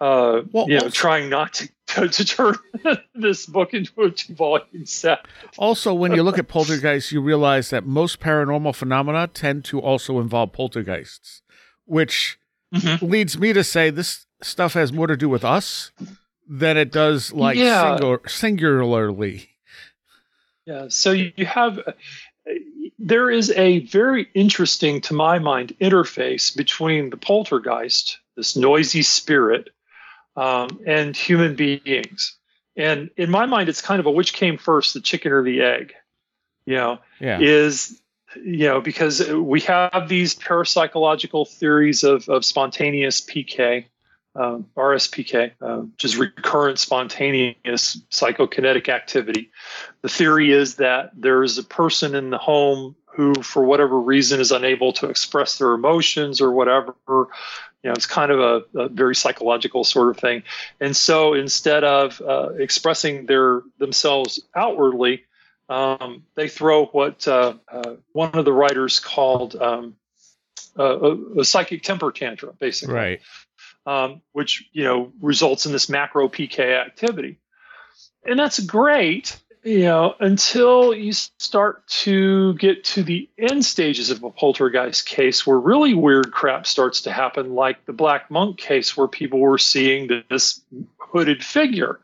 uh, 0.00 0.42
Well, 0.52 0.68
you 0.68 0.74
know, 0.76 0.84
also- 0.84 0.90
trying 0.90 1.30
not 1.30 1.54
to, 1.54 1.68
to, 1.86 2.08
to 2.08 2.24
turn 2.24 2.54
this 3.14 3.46
book 3.46 3.72
into 3.72 3.92
a 4.02 4.10
two 4.10 4.34
volume 4.34 4.84
set. 4.84 5.26
Also, 5.58 5.94
when 5.94 6.12
you 6.12 6.22
look 6.22 6.38
at 6.38 6.48
poltergeists, 6.48 7.12
you 7.12 7.20
realize 7.22 7.70
that 7.70 7.86
most 7.86 8.20
paranormal 8.20 8.74
phenomena 8.74 9.26
tend 9.26 9.64
to 9.66 9.80
also 9.80 10.18
involve 10.20 10.52
poltergeists, 10.52 11.40
which 11.86 12.38
Mhm. 12.74 13.08
leads 13.08 13.38
me 13.38 13.52
to 13.52 13.62
say 13.62 13.88
this 13.90 14.26
stuff 14.42 14.72
has 14.74 14.92
more 14.92 15.06
to 15.06 15.16
do 15.16 15.28
with 15.28 15.44
us 15.44 15.92
than 16.48 16.76
it 16.76 16.92
does 16.92 17.32
like 17.32 17.56
Yeah. 17.56 17.92
singular, 17.96 18.20
singularly. 18.26 19.48
Yeah. 20.66 20.86
So 20.88 21.12
you 21.12 21.46
have, 21.46 21.80
there 22.98 23.30
is 23.30 23.50
a 23.50 23.80
very 23.80 24.28
interesting, 24.34 25.00
to 25.02 25.14
my 25.14 25.38
mind, 25.38 25.74
interface 25.80 26.56
between 26.56 27.10
the 27.10 27.16
poltergeist, 27.16 28.18
this 28.36 28.56
noisy 28.56 29.02
spirit, 29.02 29.70
um, 30.36 30.80
and 30.86 31.16
human 31.16 31.54
beings. 31.54 32.36
And 32.76 33.10
in 33.16 33.30
my 33.30 33.46
mind, 33.46 33.68
it's 33.68 33.80
kind 33.80 34.00
of 34.00 34.06
a 34.06 34.10
which 34.10 34.32
came 34.32 34.58
first, 34.58 34.94
the 34.94 35.00
chicken 35.00 35.32
or 35.32 35.42
the 35.42 35.62
egg? 35.62 35.92
You 36.66 36.76
know, 36.76 36.98
Yeah. 37.20 37.38
is 37.40 38.00
you 38.36 38.66
know 38.66 38.80
because 38.80 39.24
we 39.30 39.60
have 39.60 40.08
these 40.08 40.34
parapsychological 40.34 41.48
theories 41.48 42.02
of, 42.02 42.28
of 42.28 42.44
spontaneous 42.44 43.20
PK, 43.20 43.84
um, 44.36 44.66
RSPK, 44.76 45.52
uh, 45.60 45.76
which 45.78 46.04
is 46.04 46.16
recurrent 46.16 46.78
spontaneous 46.78 48.00
psychokinetic 48.10 48.88
activity. 48.88 49.50
The 50.02 50.08
theory 50.08 50.50
is 50.50 50.76
that 50.76 51.10
there 51.14 51.42
is 51.42 51.58
a 51.58 51.64
person 51.64 52.14
in 52.14 52.30
the 52.30 52.38
home 52.38 52.96
who, 53.06 53.34
for 53.34 53.62
whatever 53.62 54.00
reason, 54.00 54.40
is 54.40 54.50
unable 54.50 54.92
to 54.94 55.08
express 55.08 55.58
their 55.58 55.72
emotions 55.72 56.40
or 56.40 56.50
whatever. 56.52 56.94
You 57.08 57.90
know, 57.90 57.92
it's 57.92 58.06
kind 58.06 58.32
of 58.32 58.40
a, 58.40 58.78
a 58.78 58.88
very 58.88 59.14
psychological 59.14 59.84
sort 59.84 60.10
of 60.10 60.16
thing. 60.16 60.42
And 60.80 60.96
so 60.96 61.34
instead 61.34 61.84
of 61.84 62.20
uh, 62.20 62.54
expressing 62.58 63.26
their 63.26 63.62
themselves 63.78 64.42
outwardly, 64.56 65.24
um, 65.68 66.24
they 66.34 66.48
throw 66.48 66.86
what 66.86 67.26
uh, 67.28 67.54
uh, 67.68 67.94
one 68.12 68.34
of 68.34 68.44
the 68.44 68.52
writers 68.52 69.00
called 69.00 69.54
um, 69.56 69.94
a, 70.76 71.16
a 71.38 71.44
psychic 71.44 71.82
temper 71.82 72.10
tantrum, 72.10 72.56
basically 72.58 72.94
Right. 72.94 73.20
Um, 73.86 74.20
which 74.32 74.68
you 74.72 74.84
know 74.84 75.12
results 75.20 75.66
in 75.66 75.72
this 75.72 75.88
macro 75.88 76.28
PK 76.28 76.58
activity, 76.80 77.38
and 78.26 78.38
that's 78.38 78.58
great, 78.60 79.38
you 79.62 79.80
know, 79.80 80.14
until 80.20 80.94
you 80.94 81.12
start 81.12 81.86
to 81.88 82.54
get 82.54 82.84
to 82.84 83.02
the 83.02 83.28
end 83.38 83.64
stages 83.64 84.10
of 84.10 84.22
a 84.22 84.30
poltergeist 84.30 85.06
case, 85.06 85.46
where 85.46 85.58
really 85.58 85.94
weird 85.94 86.32
crap 86.32 86.66
starts 86.66 87.02
to 87.02 87.12
happen, 87.12 87.54
like 87.54 87.84
the 87.86 87.92
Black 87.92 88.30
Monk 88.30 88.58
case, 88.58 88.96
where 88.96 89.08
people 89.08 89.40
were 89.40 89.58
seeing 89.58 90.08
this 90.30 90.60
hooded 90.98 91.44
figure. 91.44 92.00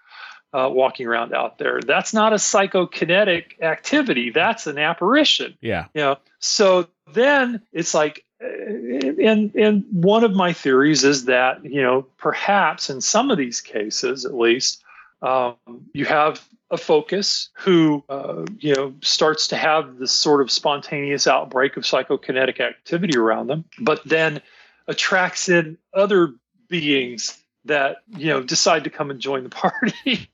Uh, 0.53 0.69
walking 0.69 1.07
around 1.07 1.33
out 1.33 1.59
there. 1.59 1.79
That's 1.81 2.13
not 2.13 2.33
a 2.33 2.37
psychokinetic 2.37 3.61
activity. 3.63 4.31
That's 4.31 4.67
an 4.67 4.79
apparition 4.79 5.57
Yeah. 5.61 5.85
you 5.95 6.01
know 6.01 6.17
so 6.41 6.89
then 7.13 7.63
it's 7.73 7.95
like 7.95 8.25
and 8.41 9.55
and 9.55 9.85
one 9.91 10.25
of 10.25 10.35
my 10.35 10.53
theories 10.53 11.05
is 11.05 11.27
that 11.27 11.65
you 11.65 11.83
know 11.83 12.03
perhaps 12.17 12.89
in 12.89 13.01
some 13.01 13.31
of 13.31 13.39
these 13.39 13.61
cases 13.61 14.25
at 14.25 14.35
least 14.35 14.83
um, 15.23 15.57
you 15.93 16.07
have 16.07 16.43
a 16.71 16.79
focus 16.79 17.51
who 17.55 18.03
uh, 18.09 18.45
you 18.59 18.75
know 18.75 18.95
starts 19.03 19.47
to 19.49 19.57
have 19.57 19.99
this 19.99 20.13
sort 20.13 20.41
of 20.41 20.51
spontaneous 20.51 21.27
outbreak 21.27 21.77
of 21.77 21.83
psychokinetic 21.83 22.61
activity 22.61 23.19
around 23.19 23.49
them 23.49 23.65
but 23.81 24.03
then 24.05 24.41
attracts 24.87 25.49
in 25.49 25.77
other 25.93 26.35
beings 26.69 27.37
that 27.67 27.99
you 28.17 28.29
know 28.29 28.43
decide 28.43 28.85
to 28.85 28.91
come 28.91 29.11
and 29.11 29.21
join 29.21 29.45
the 29.45 29.51
party. 29.51 30.31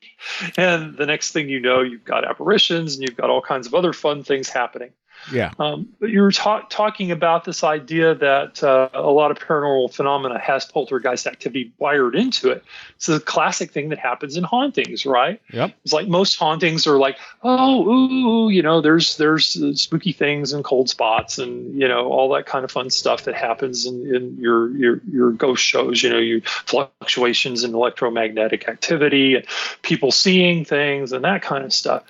And 0.56 0.96
the 0.96 1.06
next 1.06 1.32
thing 1.32 1.48
you 1.48 1.60
know 1.60 1.82
you've 1.82 2.04
got 2.04 2.24
apparitions 2.24 2.94
and 2.94 3.02
you've 3.02 3.16
got 3.16 3.30
all 3.30 3.42
kinds 3.42 3.66
of 3.66 3.74
other 3.74 3.92
fun 3.92 4.22
things 4.22 4.48
happening 4.48 4.92
Yeah. 5.33 5.52
um, 5.59 5.88
but 6.00 6.11
you 6.11 6.22
were 6.22 6.33
ta- 6.33 6.66
talking 6.68 7.11
about 7.11 7.44
this 7.44 7.64
idea 7.64 8.14
that 8.14 8.62
uh, 8.62 8.88
a 8.94 9.11
lot 9.11 9.31
of 9.31 9.38
paranormal 9.38 9.92
phenomena 9.92 10.38
has 10.38 10.64
poltergeist 10.64 11.26
activity 11.26 11.72
wired 11.79 12.14
into 12.14 12.50
it. 12.50 12.64
It's 12.96 13.09
a 13.09 13.20
classic 13.20 13.70
thing 13.72 13.88
that 13.90 13.98
happens 13.98 14.37
in 14.37 14.44
hauntings, 14.44 15.05
right? 15.05 15.40
Yep. 15.52 15.74
It's 15.85 15.92
like 15.92 16.09
most 16.09 16.37
hauntings 16.37 16.87
are 16.87 16.98
like, 16.98 17.18
oh, 17.42 17.88
ooh, 17.88 18.48
you 18.48 18.62
know, 18.62 18.81
there's 18.81 19.16
there's 19.16 19.57
uh, 19.57 19.74
spooky 19.74 20.12
things 20.12 20.52
and 20.52 20.64
cold 20.64 20.88
spots 20.88 21.38
and 21.38 21.79
you 21.81 21.88
know 21.88 22.09
all 22.09 22.33
that 22.35 22.46
kind 22.46 22.64
of 22.64 22.70
fun 22.70 22.90
stuff 22.90 23.24
that 23.24 23.35
happens 23.35 23.87
in, 23.87 24.14
in 24.14 24.37
your 24.38 24.70
your 24.76 25.00
your 25.11 25.33
ghost 25.33 25.62
shows. 25.62 26.02
You 26.02 26.11
know, 26.11 26.18
you 26.18 26.40
fluctuations 26.44 27.64
in 27.64 27.74
electromagnetic 27.74 28.68
activity 28.68 29.37
and 29.37 29.44
people 29.83 30.11
seeing 30.11 30.64
things 30.64 31.12
and 31.12 31.24
that 31.24 31.42
kind 31.42 31.64
of 31.64 31.72
stuff. 31.72 32.05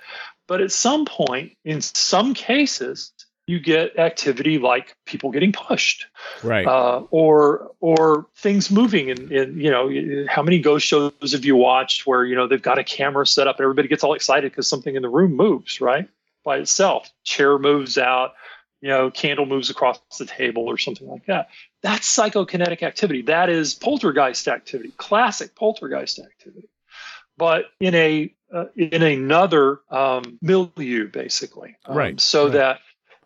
But 0.47 0.61
at 0.61 0.71
some 0.71 1.05
point, 1.05 1.53
in 1.65 1.81
some 1.81 2.33
cases, 2.33 3.11
you 3.47 3.59
get 3.59 3.97
activity 3.97 4.59
like 4.59 4.95
people 5.05 5.31
getting 5.31 5.53
pushed, 5.53 6.05
Right. 6.43 6.65
uh, 6.67 7.03
or 7.11 7.71
or 7.79 8.27
things 8.35 8.69
moving. 8.69 9.09
And, 9.09 9.31
and 9.31 9.61
you 9.61 9.71
know, 9.71 10.25
how 10.29 10.43
many 10.43 10.59
ghost 10.59 10.85
shows 10.85 11.31
have 11.31 11.45
you 11.45 11.55
watched 11.55 12.05
where 12.05 12.25
you 12.25 12.35
know 12.35 12.47
they've 12.47 12.61
got 12.61 12.77
a 12.77 12.83
camera 12.83 13.25
set 13.25 13.47
up 13.47 13.57
and 13.57 13.63
everybody 13.63 13.87
gets 13.87 14.03
all 14.03 14.13
excited 14.13 14.51
because 14.51 14.67
something 14.67 14.95
in 14.95 15.01
the 15.01 15.09
room 15.09 15.35
moves 15.35 15.79
right 15.79 16.09
by 16.43 16.57
itself? 16.57 17.09
Chair 17.23 17.57
moves 17.57 17.97
out, 17.97 18.33
you 18.81 18.89
know, 18.89 19.09
candle 19.11 19.45
moves 19.45 19.69
across 19.69 19.99
the 20.19 20.25
table 20.25 20.63
or 20.63 20.77
something 20.77 21.07
like 21.07 21.25
that. 21.27 21.49
That's 21.83 22.13
psychokinetic 22.13 22.83
activity. 22.83 23.21
That 23.23 23.49
is 23.49 23.75
poltergeist 23.75 24.49
activity, 24.49 24.91
classic 24.97 25.55
poltergeist 25.55 26.19
activity 26.19 26.67
but 27.37 27.65
in 27.79 27.93
a 27.95 28.33
uh, 28.53 28.65
in 28.75 29.03
another 29.03 29.79
um, 29.89 30.37
milieu, 30.41 31.07
basically. 31.07 31.75
Um, 31.85 31.97
Right, 31.97 32.19
So 32.19 32.45
right. 32.45 32.53
that 32.53 32.79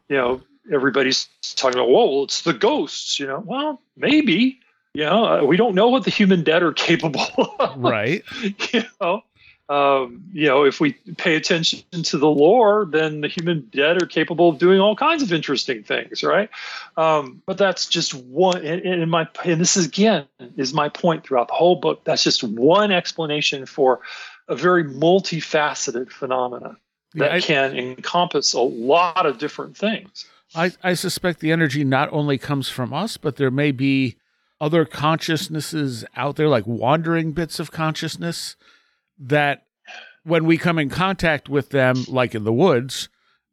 you 0.10 0.18
know 0.18 0.42
everybody's 0.72 1.28
talking 1.56 1.80
about, 1.80 1.90
whoa, 1.90 2.12
well, 2.12 2.24
it's 2.24 2.42
the 2.42 2.54
ghosts. 2.54 3.20
You 3.20 3.28
know, 3.28 3.44
well, 3.46 3.82
maybe. 3.96 4.60
You 4.94 5.06
know, 5.06 5.26
uh, 5.26 5.46
we 5.46 5.56
don't 5.56 5.74
know 5.74 5.88
what 5.88 6.04
the 6.04 6.12
human 6.12 6.44
dead 6.44 6.64
are 6.64 6.74
capable 6.90 7.26
of. 7.60 7.78
right. 7.78 8.24
you 8.74 8.84
know, 9.00 9.24
um, 9.72 10.26
you 10.34 10.48
know, 10.48 10.66
if 10.66 10.82
we 10.82 10.92
pay 11.16 11.36
attention 11.38 11.80
to 12.04 12.18
the 12.18 12.28
lore, 12.28 12.86
then 12.92 13.22
the 13.22 13.30
human 13.30 13.70
dead 13.72 14.02
are 14.04 14.06
capable 14.06 14.50
of 14.50 14.58
doing 14.58 14.82
all 14.82 14.98
kinds 14.98 15.24
of 15.24 15.32
interesting 15.32 15.82
things, 15.82 16.24
right? 16.24 16.50
Um, 16.98 17.42
but 17.46 17.58
that's 17.58 17.86
just 17.86 18.14
one. 18.14 18.66
And, 18.66 18.82
and 18.82 19.10
my 19.10 19.30
and 19.46 19.62
this 19.62 19.78
is 19.78 19.86
again 19.86 20.26
is 20.58 20.74
my 20.74 20.90
point 20.90 21.24
throughout 21.24 21.48
the 21.48 21.54
whole 21.54 21.78
book. 21.78 22.04
That's 22.04 22.22
just 22.22 22.44
one 22.44 22.92
explanation 22.92 23.66
for 23.66 24.02
a 24.48 24.56
very 24.56 24.84
multifaceted 24.84 26.12
phenomena 26.12 26.78
that 27.16 27.32
Yeah, 27.32 27.36
I- 27.36 27.42
can 27.42 27.78
encompass 27.78 28.54
a 28.54 28.62
lot 28.62 29.26
of 29.26 29.38
different 29.38 29.78
things. 29.78 30.26
I, 30.54 30.72
I 30.84 30.96
suspect 30.96 31.40
the 31.40 31.52
energy 31.52 31.84
not 31.86 32.10
only 32.12 32.38
comes 32.38 32.68
from 32.68 32.94
us, 32.94 33.16
but 33.18 33.38
there 33.38 33.52
may 33.52 33.72
be 33.72 34.18
other 34.60 34.84
consciousnesses 34.86 36.04
out 36.16 36.36
there, 36.36 36.50
like 36.50 36.68
wandering 36.68 37.32
bits 37.32 37.60
of 37.60 37.72
consciousness, 37.72 38.58
that 39.18 39.66
when 40.24 40.46
we 40.46 40.58
come 40.58 40.78
in 40.78 40.90
contact 40.90 41.48
with 41.48 41.70
them, 41.70 42.04
like 42.08 42.36
in 42.36 42.44
the 42.44 42.54
woods, 42.54 43.08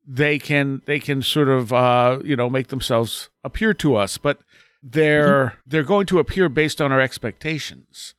they 0.07 0.39
can 0.39 0.83
they 0.87 0.99
can 0.99 1.23
sort 1.23 1.49
of 1.49 1.73
uh, 1.73 2.19
you 2.25 2.35
know 2.35 2.51
make 2.51 2.69
themselves 2.69 3.29
appear 3.45 3.73
to 3.75 3.95
us, 3.95 4.19
but 4.19 4.41
they're 4.83 5.59
they're 5.67 5.83
going 5.83 6.07
to 6.07 6.19
appear 6.19 6.49
based 6.49 6.81
on 6.81 6.91
our 6.93 7.01
expectations. 7.01 8.15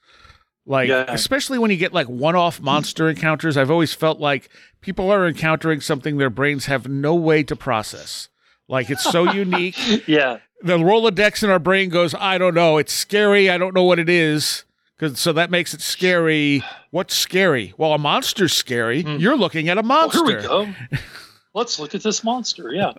Like 0.65 0.89
Yeah. 0.89 1.05
especially 1.07 1.57
when 1.57 1.71
you 1.71 1.77
get 1.77 1.93
like 1.93 2.07
one-off 2.07 2.59
monster 2.61 3.09
encounters, 3.09 3.57
I've 3.57 3.71
always 3.71 3.93
felt 3.93 4.19
like 4.19 4.49
people 4.81 5.11
are 5.11 5.27
encountering 5.27 5.81
something 5.81 6.17
their 6.17 6.29
brains 6.29 6.65
have 6.67 6.87
no 6.87 7.15
way 7.15 7.43
to 7.43 7.55
process. 7.55 8.29
Like 8.67 8.89
it's 8.89 9.03
so 9.03 9.31
unique. 9.33 10.07
Yeah, 10.07 10.37
The 10.61 10.77
Rolodex 10.77 11.43
in 11.43 11.49
our 11.49 11.59
brain 11.59 11.89
goes, 11.89 12.13
I 12.13 12.37
don't 12.37 12.53
know. 12.53 12.77
It's 12.77 12.93
scary. 12.93 13.49
I 13.49 13.57
don't 13.57 13.73
know 13.73 13.83
what 13.83 13.97
it 13.99 14.09
is. 14.09 14.63
Cause, 14.99 15.17
so 15.19 15.31
that 15.33 15.49
makes 15.49 15.73
it 15.73 15.81
scary. 15.81 16.61
What's 16.91 17.15
scary? 17.15 17.73
Well, 17.77 17.93
a 17.93 17.97
monster's 17.97 18.51
scary. 18.53 18.99
You're 19.01 19.37
looking 19.37 19.69
at 19.69 19.77
a 19.77 19.83
monster. 19.83 20.25
here 20.25 20.37
we 20.37 20.43
go. 20.43 20.73
Let's 21.55 21.79
look 21.79 21.95
at 21.95 22.03
this 22.03 22.23
monster. 22.23 22.71
Yeah. 22.73 22.91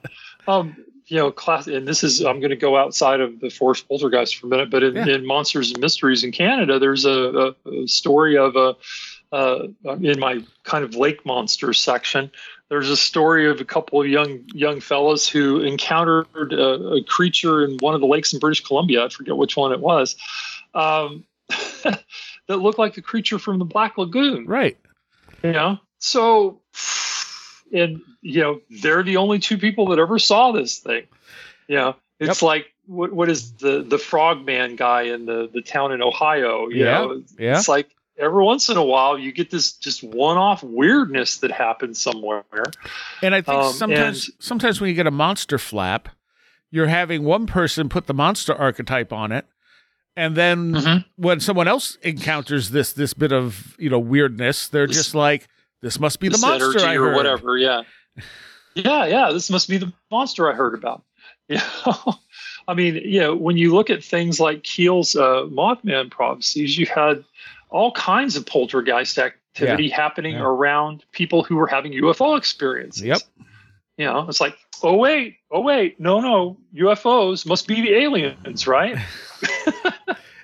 Um, 0.49 0.77
you 1.11 1.17
know, 1.17 1.31
class, 1.33 1.67
and 1.67 1.87
this 1.89 2.05
is, 2.05 2.21
I'm 2.21 2.39
going 2.41 2.51
to 2.51 2.57
go 2.57 2.77
outside 2.77 3.21
of 3.21 3.41
the 3.41 3.51
Forest 3.51 3.89
Poltergeist 3.89 4.37
for 4.37 4.47
a 4.47 4.51
minute, 4.51 4.71
but 4.71 4.83
in, 4.83 4.95
Yeah. 4.95 5.09
in 5.09 5.27
Monsters 5.27 5.73
and 5.73 5.81
Mysteries 5.81 6.23
in 6.25 6.31
Canada, 6.33 6.79
there's 6.79 7.05
a, 7.05 7.55
a, 7.67 7.71
a 7.83 7.87
story 7.89 8.37
of 8.39 8.55
a, 8.57 8.77
uh, 9.33 9.67
in 10.01 10.19
my 10.21 10.43
kind 10.65 10.85
of 10.85 10.95
lake 10.95 11.25
monster 11.27 11.73
section, 11.73 12.31
there's 12.69 12.91
a 12.91 12.97
story 12.97 13.49
of 13.51 13.61
a 13.61 13.65
couple 13.65 14.01
of 14.01 14.07
young 14.07 14.45
young 14.55 14.81
fellows 14.81 15.29
who 15.29 15.61
encountered 15.61 16.53
a, 16.53 16.95
a 16.99 17.05
creature 17.05 17.65
in 17.65 17.77
one 17.79 17.95
of 17.95 18.01
the 18.01 18.07
lakes 18.07 18.33
in 18.33 18.39
British 18.39 18.65
Columbia. 18.65 19.05
I 19.05 19.09
forget 19.09 19.37
which 19.37 19.57
one 19.57 19.73
it 19.73 19.81
was. 19.81 20.15
Um, 20.75 21.25
that 21.83 22.05
looked 22.49 22.79
like 22.79 22.95
the 22.95 23.03
creature 23.03 23.39
from 23.41 23.59
the 23.59 23.65
Black 23.65 23.99
Lagoon 23.99 24.47
Right. 24.47 24.79
you 25.43 25.51
know 25.53 25.79
so 25.99 26.61
and 27.73 28.01
you 28.23 28.41
know 28.41 28.61
they're 28.83 29.03
the 29.03 29.17
only 29.17 29.39
two 29.39 29.59
people 29.59 29.87
that 29.89 29.99
ever 29.99 30.19
saw 30.19 30.53
this 30.53 30.79
thing 30.79 31.05
you 31.69 31.77
know 31.77 31.95
it's 32.19 32.43
like 32.43 32.67
what, 32.87 33.13
what 33.13 33.29
is 33.31 33.53
the 33.55 33.83
the 33.83 33.99
frogman 33.99 34.77
guy 34.77 35.03
in 35.03 35.27
the 35.27 35.49
the 35.53 35.63
town 35.63 35.93
in 35.93 36.03
ohio 36.03 36.69
you 36.69 36.85
Yeah, 36.85 36.99
know 36.99 37.23
yeah. 37.39 37.57
it's 37.59 37.69
like 37.69 37.89
every 38.19 38.43
once 38.45 38.69
in 38.69 38.77
a 38.77 38.85
while 38.85 39.19
you 39.19 39.33
get 39.33 39.51
this 39.51 39.73
just 39.73 40.03
one-off 40.03 40.63
weirdness 40.63 41.39
that 41.39 41.51
happens 41.51 42.01
somewhere 42.01 42.45
And 43.23 43.35
I 43.35 43.41
think 43.41 43.63
Um, 43.63 43.73
sometimes 43.73 44.31
sometimes 44.39 44.81
when 44.81 44.89
you 44.89 44.95
get 44.97 45.07
a 45.07 45.11
monster 45.11 45.59
flap, 45.59 46.09
you're 46.71 46.87
having 46.87 47.25
one 47.25 47.47
person 47.47 47.89
put 47.89 48.07
the 48.07 48.15
monster 48.15 48.55
archetype 48.55 49.13
on 49.13 49.33
it. 49.33 49.47
And 50.17 50.37
then 50.37 50.75
Mhm. 50.75 51.05
when 51.17 51.41
someone 51.41 51.69
else 51.69 51.97
encounters 52.03 52.71
this 52.71 52.93
this 52.93 53.15
bit 53.15 53.33
of, 53.33 53.77
you 53.79 53.89
know, 53.91 53.99
weirdness, 53.99 54.69
they're 54.69 54.87
just 54.87 55.15
like, 55.15 55.49
this 55.83 55.99
must 55.99 56.21
be 56.21 56.29
the 56.29 56.33
this 56.33 56.43
monster 56.43 56.81
I 56.81 56.95
or 56.97 57.13
whatever 57.15 57.57
yeah. 57.59 57.83
Yeah 58.75 59.07
yeah 59.07 59.31
this 59.33 59.51
must 59.51 59.69
be 59.69 59.79
the 59.79 59.93
monster 60.11 60.51
i 60.51 60.55
heard 60.55 60.75
about. 60.75 61.03
Yeah 61.49 61.63
i 62.69 62.75
mean 62.75 62.95
you 62.97 63.21
know 63.21 63.35
when 63.35 63.57
you 63.57 63.75
look 63.75 63.91
at 63.91 64.05
things 64.05 64.39
like 64.39 64.63
keel's 64.63 65.17
uh, 65.17 65.45
mothman 65.51 66.11
prophecies 66.11 66.79
you 66.79 66.87
had 66.87 67.25
all 67.71 67.91
kinds 67.93 68.37
of 68.37 68.47
poltergeist 68.47 69.19
activity 69.19 69.89
happening 69.89 70.35
Yeah. 70.35 70.43
around 70.45 71.05
people 71.13 71.43
who 71.43 71.57
were 71.57 71.67
having 71.67 71.93
ufo 71.93 72.39
experiences. 72.39 73.03
Yep. 73.03 73.19
you 73.99 74.05
know 74.07 74.27
it's 74.29 74.41
like 74.41 74.57
oh 74.85 74.97
wait 74.97 75.39
oh 75.51 75.61
wait 75.61 75.99
no 75.99 76.21
no 76.21 76.57
ufos 76.75 77.45
must 77.47 77.67
be 77.67 77.81
the 77.83 77.95
aliens 77.95 78.67
right? 78.67 78.97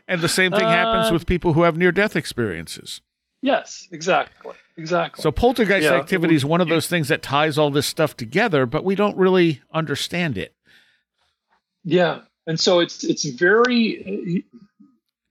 And 0.08 0.20
the 0.20 0.28
same 0.28 0.52
thing 0.52 0.60
happens 0.60 1.10
Uh, 1.10 1.14
with 1.14 1.26
people 1.26 1.52
who 1.54 1.62
have 1.64 1.76
near 1.76 1.90
death 1.92 2.14
experiences. 2.16 3.00
yes 3.42 3.88
exactly 3.92 4.54
exactly 4.76 5.22
So 5.22 5.30
poltergeist 5.32 5.84
Yeah. 5.84 5.94
activity 5.94 6.34
is 6.34 6.44
one 6.44 6.60
of 6.60 6.68
those 6.68 6.88
things 6.88 7.08
that 7.08 7.22
ties 7.22 7.58
all 7.58 7.70
this 7.70 7.86
stuff 7.86 8.16
together, 8.16 8.66
but 8.66 8.84
we 8.84 8.94
don't 8.94 9.16
really 9.16 9.62
understand 9.72 10.36
it. 10.38 10.54
Yeah, 11.84 12.22
and 12.46 12.58
so 12.58 12.80
it's 12.80 13.04
it's 13.04 13.24
very, 13.24 14.44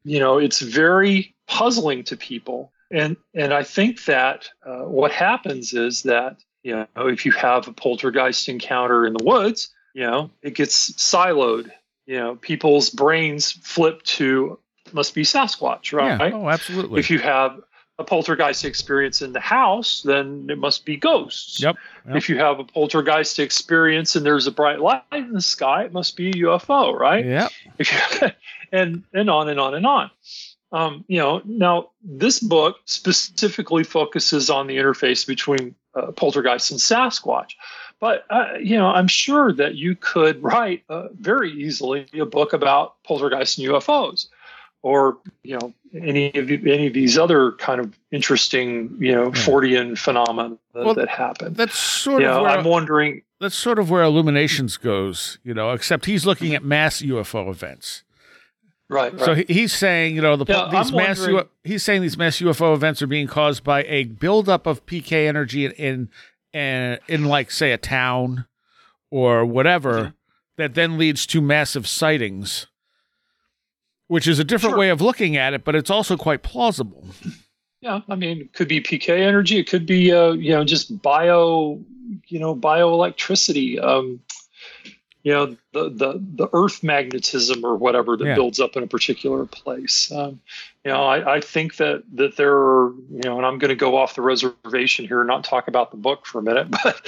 you 0.03 0.19
know, 0.19 0.37
it's 0.37 0.61
very 0.61 1.35
puzzling 1.47 2.03
to 2.05 2.15
people, 2.17 2.71
and 2.91 3.17
and 3.33 3.53
I 3.53 3.63
think 3.63 4.05
that 4.05 4.49
uh, 4.65 4.83
what 4.83 5.11
happens 5.11 5.73
is 5.73 6.03
that 6.03 6.37
you 6.63 6.73
know 6.75 7.07
if 7.07 7.25
you 7.25 7.33
have 7.33 7.67
a 7.67 7.73
poltergeist 7.73 8.47
encounter 8.47 9.05
in 9.05 9.13
the 9.13 9.23
woods, 9.23 9.69
you 9.93 10.03
know, 10.03 10.31
it 10.41 10.55
gets 10.55 10.93
siloed. 10.93 11.71
You 12.05 12.19
know, 12.19 12.35
people's 12.35 12.89
brains 12.89 13.51
flip 13.51 14.01
to 14.03 14.59
must 14.93 15.13
be 15.13 15.23
Sasquatch, 15.23 15.91
right? 15.91 16.19
Yeah. 16.19 16.37
Oh, 16.37 16.47
absolutely. 16.49 16.99
If 16.99 17.09
you 17.09 17.19
have 17.19 17.59
a 17.97 18.03
poltergeist 18.03 18.65
experience 18.65 19.21
in 19.21 19.31
the 19.33 19.39
house, 19.39 20.01
then 20.01 20.47
it 20.49 20.57
must 20.57 20.85
be 20.85 20.97
ghosts. 20.97 21.61
Yep. 21.61 21.77
Yep. 22.07 22.15
If 22.15 22.29
you 22.29 22.37
have 22.37 22.59
a 22.59 22.63
poltergeist 22.63 23.39
experience 23.39 24.15
and 24.15 24.25
there's 24.25 24.47
a 24.47 24.51
bright 24.51 24.81
light 24.81 25.03
in 25.13 25.31
the 25.31 25.41
sky, 25.41 25.83
it 25.85 25.93
must 25.93 26.17
be 26.17 26.29
a 26.29 26.33
UFO, 26.33 26.97
right? 26.97 27.25
yeah. 27.79 28.31
And 28.71 29.03
and 29.13 29.29
on 29.29 29.47
and 29.47 29.59
on 29.59 29.75
and 29.75 29.85
on. 29.85 30.11
Um, 30.71 31.05
you 31.07 31.19
know, 31.19 31.41
now 31.45 31.91
this 32.03 32.39
book 32.39 32.77
specifically 32.85 33.83
focuses 33.83 34.49
on 34.49 34.67
the 34.67 34.75
interface 34.75 35.25
between 35.25 35.75
uh, 35.93 36.11
poltergeist 36.11 36.71
and 36.71 36.79
Sasquatch, 36.79 37.51
but 37.99 38.25
uh, 38.29 38.55
you 38.59 38.75
know, 38.75 38.87
I'm 38.87 39.07
sure 39.07 39.53
that 39.53 39.75
you 39.75 39.95
could 39.95 40.43
write 40.43 40.83
uh, 40.89 41.07
very 41.13 41.51
easily 41.51 42.07
a 42.13 42.25
book 42.25 42.51
about 42.51 43.01
poltergeist 43.03 43.57
and 43.57 43.67
UFOs, 43.69 44.27
or 44.85 45.17
you 45.43 45.57
know, 45.57 45.73
any 45.95 46.27
of 46.35 46.47
any 46.51 46.85
of 46.87 46.93
these 46.93 47.17
other 47.17 47.53
kind 47.53 47.81
of 47.81 47.97
interesting, 48.11 48.95
you 48.99 49.11
know, 49.15 49.31
Fortean 49.31 49.97
phenomena 49.97 50.57
that, 50.75 50.85
Well, 50.85 50.93
that 50.93 51.09
happen. 51.09 51.55
That's 51.55 51.75
sort 51.77 52.21
You 52.21 52.27
of 52.29 52.35
know, 52.35 52.41
where 52.43 52.51
I'm 52.51 52.63
wondering. 52.65 53.23
that's 53.41 53.55
sort 53.55 53.79
of 53.79 53.89
where 53.89 54.03
Illuminations 54.03 54.77
goes, 54.77 55.39
you 55.43 55.55
know, 55.55 55.71
except 55.71 56.05
he's 56.05 56.25
looking 56.27 56.53
at 56.53 56.63
mass 56.63 57.01
UFO 57.01 57.49
events. 57.49 58.03
Right. 58.87 59.11
right. 59.13 59.21
So 59.25 59.33
he- 59.33 59.45
he's 59.51 59.73
saying, 59.73 60.15
you 60.15 60.21
know, 60.21 60.35
the 60.35 60.45
Yeah, 60.47 60.69
these 60.71 60.91
I'm 60.91 60.97
mass 60.97 61.17
wondering- 61.19 61.37
U- 61.45 61.49
he's 61.63 61.81
saying 61.81 62.03
these 62.03 62.17
mass 62.19 62.39
UFO 62.39 62.75
events 62.75 63.01
are 63.01 63.07
being 63.07 63.25
caused 63.25 63.63
by 63.63 63.83
a 63.85 64.03
buildup 64.03 64.67
of 64.67 64.85
PK 64.85 65.27
energy 65.27 65.65
in 65.65 65.71
in, 65.73 66.09
in, 66.53 66.99
in 67.07 67.25
like 67.25 67.49
say 67.49 67.71
a 67.71 67.77
town 67.79 68.45
or 69.09 69.43
whatever 69.45 69.93
Mm-hmm. 69.93 70.09
that 70.57 70.75
then 70.75 70.97
leads 70.99 71.25
to 71.25 71.41
massive 71.41 71.87
sightings. 71.87 72.67
Which 74.07 74.27
is 74.27 74.37
a 74.39 74.43
different 74.43 74.73
Sure. 74.73 74.79
way 74.79 74.89
of 74.89 75.01
looking 75.01 75.35
at 75.35 75.53
it, 75.53 75.63
but 75.63 75.75
it's 75.75 75.89
also 75.89 76.15
quite 76.15 76.43
plausible. 76.43 77.07
Yeah, 77.81 78.01
I 78.09 78.15
mean, 78.15 78.41
it 78.41 78.53
could 78.53 78.67
be 78.67 78.79
PK 78.81 79.09
energy. 79.21 79.57
It 79.59 79.67
could 79.69 79.85
be, 79.85 80.11
uh, 80.11 80.31
you 80.33 80.51
know, 80.51 80.63
just 80.63 81.01
bio, 81.01 81.79
you 82.27 82.39
know, 82.39 82.55
bioelectricity. 82.55 83.83
Um, 83.83 84.19
you 85.25 85.33
know, 85.33 85.57
the 85.73 85.89
the 85.89 86.23
the 86.35 86.47
Earth 86.53 86.83
magnetism 86.83 87.65
or 87.65 87.75
whatever 87.75 88.15
that 88.15 88.23
Yeah. 88.25 88.35
builds 88.35 88.59
up 88.59 88.77
in 88.77 88.83
a 88.83 88.87
particular 88.87 89.47
place. 89.47 90.11
Um, 90.11 90.39
you 90.83 90.91
know, 90.91 91.03
I, 91.03 91.37
I 91.37 91.41
think 91.41 91.77
that 91.77 92.03
that 92.13 92.37
there 92.37 92.55
are, 92.55 92.91
you 93.09 93.21
know, 93.23 93.37
and 93.37 93.45
I'm 93.45 93.57
going 93.57 93.69
to 93.69 93.75
go 93.75 93.97
off 93.97 94.13
the 94.13 94.21
reservation 94.21 95.07
here 95.07 95.21
and 95.21 95.27
not 95.27 95.43
talk 95.43 95.67
about 95.67 95.89
the 95.89 95.97
book 95.97 96.27
for 96.27 96.37
a 96.37 96.43
minute, 96.43 96.67
but 96.83 97.01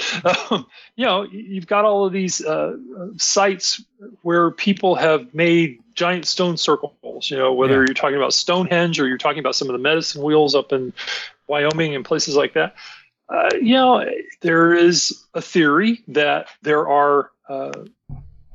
um, 0.50 0.66
you 0.96 1.04
know, 1.06 1.22
you've 1.30 1.68
got 1.68 1.84
all 1.84 2.06
of 2.06 2.12
these 2.12 2.44
uh, 2.44 2.76
sites 3.18 3.84
where 4.22 4.50
people 4.50 4.96
have 4.96 5.32
made 5.32 5.78
giant 5.94 6.26
stone 6.26 6.56
circles. 6.56 7.30
You 7.30 7.36
know, 7.38 7.52
whether 7.52 7.74
Yeah. 7.74 7.84
you're 7.86 7.94
talking 7.94 8.16
about 8.16 8.34
Stonehenge 8.34 8.98
or 8.98 9.06
you're 9.06 9.16
talking 9.16 9.38
about 9.38 9.54
some 9.54 9.68
of 9.68 9.74
the 9.74 9.78
medicine 9.78 10.22
wheels 10.24 10.56
up 10.56 10.72
in 10.72 10.92
Wyoming 11.46 11.94
and 11.94 12.04
places 12.04 12.34
like 12.34 12.54
that. 12.54 12.74
Uh, 13.28 13.50
you 13.60 13.74
know, 13.74 14.04
there 14.40 14.74
is 14.74 15.22
a 15.34 15.40
theory 15.42 16.02
that 16.08 16.48
there 16.62 16.88
are 16.88 17.30
uh, 17.48 17.84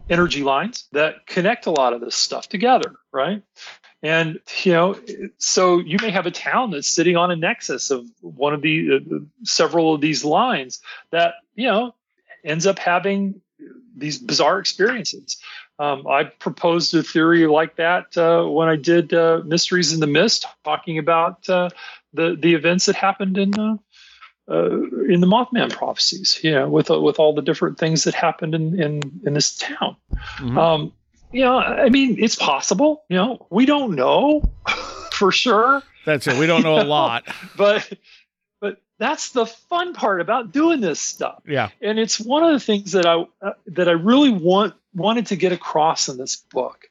energy 0.09 0.43
lines 0.43 0.87
that 0.91 1.25
connect 1.25 1.65
a 1.65 1.71
lot 1.71 1.93
of 1.93 2.01
this 2.01 2.15
stuff 2.15 2.49
together, 2.49 2.93
right? 3.11 3.41
And 4.01 4.39
you 4.63 4.73
know, 4.73 4.99
so 5.37 5.79
you 5.79 5.97
may 6.01 6.11
have 6.11 6.25
a 6.25 6.31
town 6.31 6.71
that's 6.71 6.89
sitting 6.89 7.15
on 7.15 7.31
a 7.31 7.35
nexus 7.35 7.89
of 7.89 8.05
one 8.19 8.53
of 8.53 8.61
the 8.61 8.95
uh, 8.95 9.19
several 9.43 9.93
of 9.93 10.01
these 10.01 10.25
lines 10.25 10.81
that 11.11 11.35
you 11.55 11.67
know 11.67 11.95
ends 12.43 12.67
up 12.67 12.79
having 12.79 13.41
these 13.95 14.17
bizarre 14.17 14.59
experiences. 14.59 15.37
Um, 15.79 16.05
I 16.05 16.25
proposed 16.25 16.93
a 16.95 17.03
theory 17.03 17.47
like 17.47 17.77
that 17.77 18.17
uh, 18.17 18.43
when 18.45 18.67
I 18.67 18.75
did 18.75 19.13
uh, 19.13 19.41
Mysteries 19.45 19.93
in 19.93 20.01
the 20.01 20.07
Mist, 20.07 20.45
talking 20.65 20.97
about 20.97 21.47
uh, 21.47 21.69
the 22.13 22.35
the 22.39 22.55
events 22.55 22.87
that 22.87 22.95
happened 22.95 23.37
in 23.37 23.51
the 23.51 23.79
uh, 24.49 24.69
in 25.05 25.21
the 25.21 25.27
Mothman 25.27 25.71
prophecies. 25.71 26.39
You 26.43 26.51
know, 26.51 26.69
with 26.69 26.89
with 26.89 27.19
all 27.19 27.33
the 27.33 27.41
different 27.41 27.77
things 27.77 28.03
that 28.05 28.13
happened 28.13 28.55
in 28.55 28.79
in 28.81 29.21
in 29.25 29.33
this 29.33 29.57
town. 29.57 29.95
Mhm. 30.37 30.57
Um, 30.57 30.93
you 31.31 31.41
know, 31.41 31.57
I 31.57 31.89
mean, 31.89 32.15
it's 32.19 32.35
possible. 32.35 33.03
You 33.09 33.17
know, 33.17 33.47
we 33.49 33.65
don't 33.65 33.95
know 33.95 34.43
for 35.13 35.31
sure, 35.31 35.81
That's 36.05 36.27
it. 36.27 36.37
We 36.37 36.45
don't 36.47 36.63
know 36.63 36.79
a 36.79 36.83
lot. 36.99 37.23
but 37.57 37.91
but 38.61 38.81
that's 38.99 39.31
the 39.31 39.45
fun 39.45 39.93
part 39.93 40.21
about 40.21 40.51
doing 40.51 40.79
this 40.79 40.99
stuff 41.01 41.41
Yeah. 41.47 41.69
and 41.81 41.97
it's 41.99 42.19
one 42.19 42.43
of 42.43 42.51
the 42.53 42.59
things 42.59 42.91
that 42.93 43.05
I 43.05 43.25
uh, 43.41 43.53
that 43.67 43.87
I 43.89 43.93
really 43.93 44.29
want 44.31 44.75
wanted 44.93 45.25
to 45.27 45.35
get 45.35 45.51
across 45.51 46.07
in 46.07 46.17
this 46.17 46.35
book. 46.35 46.85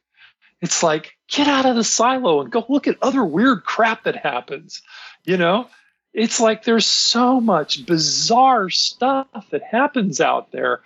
It's 0.60 0.82
like 0.82 1.16
get 1.28 1.46
out 1.48 1.66
of 1.66 1.76
the 1.76 1.84
silo 1.84 2.40
and 2.40 2.50
go 2.50 2.64
look 2.68 2.86
at 2.88 2.96
other 3.02 3.24
weird 3.24 3.64
crap 3.64 4.04
that 4.04 4.16
happens. 4.16 4.82
You 5.24 5.36
know, 5.36 5.68
it's 6.12 6.40
like 6.40 6.64
there's 6.64 6.86
so 6.86 7.40
much 7.40 7.86
bizarre 7.86 8.70
stuff 8.70 9.26
that 9.50 9.62
happens 9.62 10.20
out 10.20 10.52
there. 10.52 10.80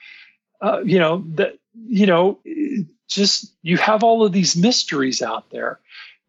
Uh, 0.61 0.81
you 0.85 0.99
know 0.99 1.24
that 1.35 1.59
you 1.89 2.07
know 2.07 2.39
just 3.09 3.53
you 3.62 3.77
have 3.77 4.03
all 4.03 4.24
of 4.24 4.33
these 4.33 4.57
mysteries 4.57 5.22
out 5.22 5.51
there. 5.51 5.79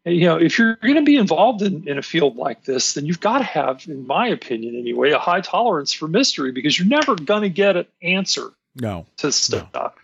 You 0.06 0.26
know, 0.26 0.38
if 0.38 0.58
you're 0.58 0.76
going 0.78 0.96
to 0.96 1.02
be 1.02 1.18
involved 1.18 1.62
in, 1.62 1.86
in 1.86 1.98
a 1.98 2.02
field 2.02 2.38
like 2.38 2.64
this, 2.64 2.94
then 2.94 3.06
you've 3.06 3.20
got 3.20 3.40
to 3.40 3.44
have, 3.44 3.86
in 3.90 4.08
my 4.08 4.28
opinion 4.28 4.76
anyway, 4.78 5.12
a 5.12 5.20
high 5.20 5.42
tolerance 5.42 5.92
for 5.92 6.08
mystery 6.08 6.54
because 6.54 6.80
you're 6.80 6.88
never 6.88 7.14
going 7.16 7.42
to 7.42 7.50
get 7.50 7.76
an 7.76 7.88
answer 8.02 8.52
No. 8.76 9.06
to 9.18 9.34
stuff. 9.34 9.96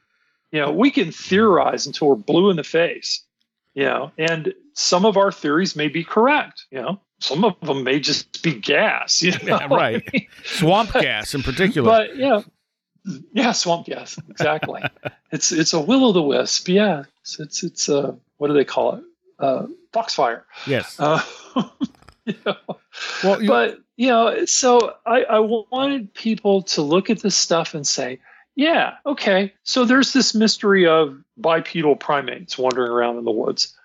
You 0.51 0.59
know, 0.59 0.71
we 0.73 0.91
can 0.91 1.13
theorize 1.13 1.87
until 1.87 2.09
we're 2.09 2.15
blue 2.15 2.49
in 2.49 2.57
the 2.57 2.65
face. 2.65 3.23
You 3.75 3.85
know, 3.85 4.11
and 4.17 4.53
some 4.73 5.05
of 5.05 5.15
our 5.15 5.31
theories 5.31 5.73
may 5.75 5.87
be 5.87 6.03
correct. 6.03 6.65
You 6.69 6.81
know, 6.81 6.99
some 7.23 7.45
of 7.45 7.59
them 7.61 7.83
may 7.83 7.99
just 7.99 8.43
be 8.43 8.53
gas. 8.53 9.21
You 9.21 9.31
know, 9.31 9.37
Yeah, 9.59 9.67
right. 9.69 10.27
Swamp 10.43 10.91
gas 10.93 11.33
in 11.33 11.41
particular. 11.41 11.89
but 11.89 12.17
yeah, 12.17 12.41
yeah, 13.33 13.51
swamp 13.53 13.85
gas. 13.87 14.17
Exactly. 14.29 14.81
it's 15.31 15.51
it's 15.51 15.73
a 15.73 15.79
will 15.79 16.05
o' 16.05 16.11
the 16.11 16.21
wisp. 16.21 16.67
Yeah, 16.67 17.03
it's 17.21 17.39
it's, 17.39 17.63
it's 17.63 17.89
uh, 17.89 18.13
what 18.37 18.47
do 18.49 18.53
they 18.53 18.65
call 18.65 18.95
it? 18.95 19.03
Uh, 19.39 19.65
foxfire. 19.91 20.45
yes. 20.67 20.99
Uh, 20.99 21.21
you 22.25 22.35
know, 22.45 22.55
Well, 23.23 23.41
you, 23.41 23.47
but 23.47 23.79
you 23.95 24.07
know, 24.09 24.45
so 24.45 24.95
I, 25.05 25.23
I 25.23 25.39
wanted 25.39 26.13
people 26.13 26.63
to 26.63 26.81
look 26.81 27.09
at 27.09 27.19
this 27.19 27.35
stuff 27.35 27.73
and 27.73 27.85
say, 27.85 28.19
yeah, 28.55 28.95
okay, 29.05 29.53
so 29.63 29.85
there's 29.85 30.13
this 30.13 30.33
mystery 30.35 30.87
of 30.87 31.17
bipedal 31.37 31.95
primates 31.95 32.57
wandering 32.57 32.91
around 32.91 33.17
in 33.17 33.25
the 33.25 33.31
woods, 33.31 33.75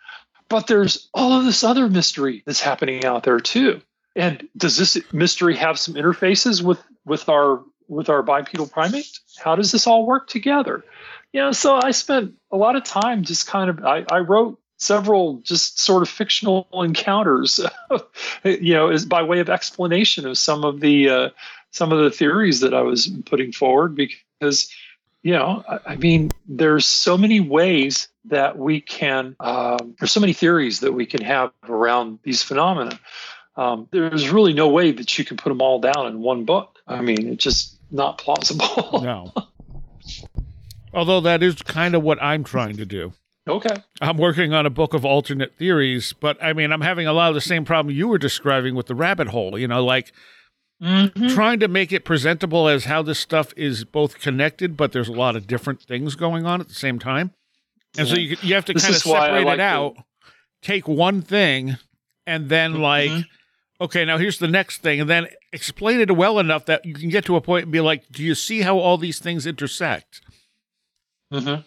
but 0.48 0.66
there's 0.66 1.08
all 1.12 1.32
of 1.32 1.44
this 1.44 1.64
other 1.64 1.88
mystery 1.88 2.42
that's 2.46 2.60
happening 2.60 3.04
out 3.04 3.22
there 3.22 3.40
too. 3.40 3.80
And 4.16 4.48
does 4.56 4.76
this 4.76 4.98
mystery 5.12 5.56
have 5.56 5.78
some 5.78 5.94
interfaces 5.94 6.62
with 6.62 6.82
with 7.04 7.28
our 7.28 7.62
with 7.88 8.08
our 8.08 8.22
bipedal 8.22 8.66
primate? 8.66 9.18
How 9.38 9.54
does 9.54 9.72
this 9.72 9.86
all 9.86 10.06
work 10.06 10.28
together? 10.28 10.84
You 11.32 11.42
know, 11.42 11.52
so 11.52 11.76
I 11.76 11.90
spent 11.92 12.34
a 12.50 12.56
lot 12.56 12.76
of 12.76 12.84
time 12.84 13.22
just 13.22 13.46
kind 13.46 13.70
of 13.70 13.84
I, 13.84 14.04
I 14.10 14.18
wrote 14.20 14.58
several 14.78 15.38
just 15.40 15.78
sort 15.78 16.02
of 16.02 16.08
fictional 16.08 16.66
encounters 16.72 17.60
you 18.44 18.74
know, 18.74 18.90
is 18.90 19.04
by 19.04 19.22
way 19.22 19.40
of 19.40 19.48
explanation 19.48 20.26
of 20.26 20.38
some 20.38 20.64
of 20.64 20.80
the 20.80 21.08
uh, 21.08 21.28
some 21.70 21.92
of 21.92 21.98
the 21.98 22.10
theories 22.10 22.60
that 22.60 22.74
I 22.74 22.82
was 22.82 23.08
putting 23.26 23.52
forward 23.52 23.94
because 23.94 24.72
you 25.22 25.32
know, 25.32 25.64
I, 25.86 25.96
mean, 25.96 26.30
there's 26.46 26.86
so 26.86 27.18
many 27.18 27.40
ways 27.40 28.08
that 28.26 28.56
we 28.58 28.80
can. 28.80 29.36
Um, 29.40 29.96
there's 29.98 30.12
so 30.12 30.20
many 30.20 30.32
theories 30.32 30.80
that 30.80 30.92
we 30.92 31.06
can 31.06 31.22
have 31.22 31.52
around 31.68 32.20
these 32.22 32.42
phenomena. 32.42 32.98
Um, 33.56 33.88
there's 33.90 34.30
really 34.30 34.52
no 34.52 34.68
way 34.68 34.92
that 34.92 35.18
you 35.18 35.24
can 35.24 35.36
put 35.36 35.48
them 35.48 35.60
all 35.60 35.80
down 35.80 36.06
in 36.06 36.20
one 36.20 36.44
book. 36.44 36.78
I 36.86 37.00
mean, 37.00 37.28
it's 37.28 37.42
just 37.42 37.76
not 37.90 38.18
plausible. 38.18 39.00
no. 39.02 39.32
Although 40.94 41.20
that 41.22 41.42
is 41.42 41.56
kind 41.62 41.94
of 41.94 42.02
what 42.02 42.22
I'm 42.22 42.44
trying 42.44 42.76
to 42.76 42.86
do. 42.86 43.12
okay. 43.48 43.82
I'm 44.00 44.16
working 44.16 44.54
on 44.54 44.64
a 44.64 44.70
book 44.70 44.94
of 44.94 45.04
alternate 45.04 45.56
theories, 45.58 46.12
but 46.12 46.42
I 46.42 46.52
mean, 46.52 46.72
I'm 46.72 46.80
having 46.80 47.06
a 47.06 47.12
lot 47.12 47.28
of 47.30 47.34
the 47.34 47.40
same 47.40 47.64
problem 47.64 47.94
you 47.94 48.06
were 48.08 48.18
describing 48.18 48.74
with 48.74 48.86
the 48.86 48.94
rabbit 48.94 49.28
hole. 49.28 49.58
You 49.58 49.66
know, 49.66 49.84
like 49.84 50.12
Mhm. 50.82 51.34
trying 51.34 51.58
to 51.60 51.66
make 51.68 51.92
it 51.92 52.04
presentable 52.04 52.68
as 52.68 52.84
how 52.84 53.02
this 53.02 53.18
stuff 53.18 53.52
is 53.56 53.84
both 53.84 54.20
connected, 54.20 54.76
but 54.76 54.92
there's 54.92 55.08
a 55.08 55.12
lot 55.12 55.34
of 55.34 55.46
different 55.48 55.82
things 55.82 56.14
going 56.14 56.46
on 56.46 56.60
at 56.60 56.68
the 56.68 56.74
same 56.74 56.98
time. 56.98 57.32
And 57.96 58.06
so 58.06 58.14
you 58.16 58.36
you 58.42 58.54
have 58.54 58.64
to 58.66 58.74
This 58.74 58.82
kind 58.82 58.94
of 58.94 59.00
is 59.00 59.06
why 59.06 59.18
I 59.18 59.26
separate 59.26 59.44
like 59.44 59.54
it 59.54 59.56
to- 59.58 59.62
out, 59.64 59.96
take 60.62 60.86
one 60.86 61.20
thing, 61.22 61.76
and 62.26 62.48
then 62.48 62.74
like, 62.80 63.10
Mhm. 63.10 63.26
okay, 63.80 64.04
now 64.04 64.18
here's 64.18 64.38
the 64.38 64.46
next 64.46 64.78
thing, 64.82 65.00
and 65.00 65.10
then 65.10 65.26
explain 65.52 66.00
it 66.00 66.10
well 66.14 66.38
enough 66.38 66.66
that 66.66 66.84
you 66.84 66.94
can 66.94 67.08
get 67.08 67.24
to 67.24 67.34
a 67.36 67.40
point 67.40 67.64
and 67.64 67.72
be 67.72 67.80
like, 67.80 68.04
do 68.12 68.22
you 68.22 68.34
see 68.36 68.60
how 68.60 68.78
all 68.78 68.98
these 68.98 69.18
things 69.18 69.46
intersect? 69.46 70.20
Mm-hmm. 71.32 71.62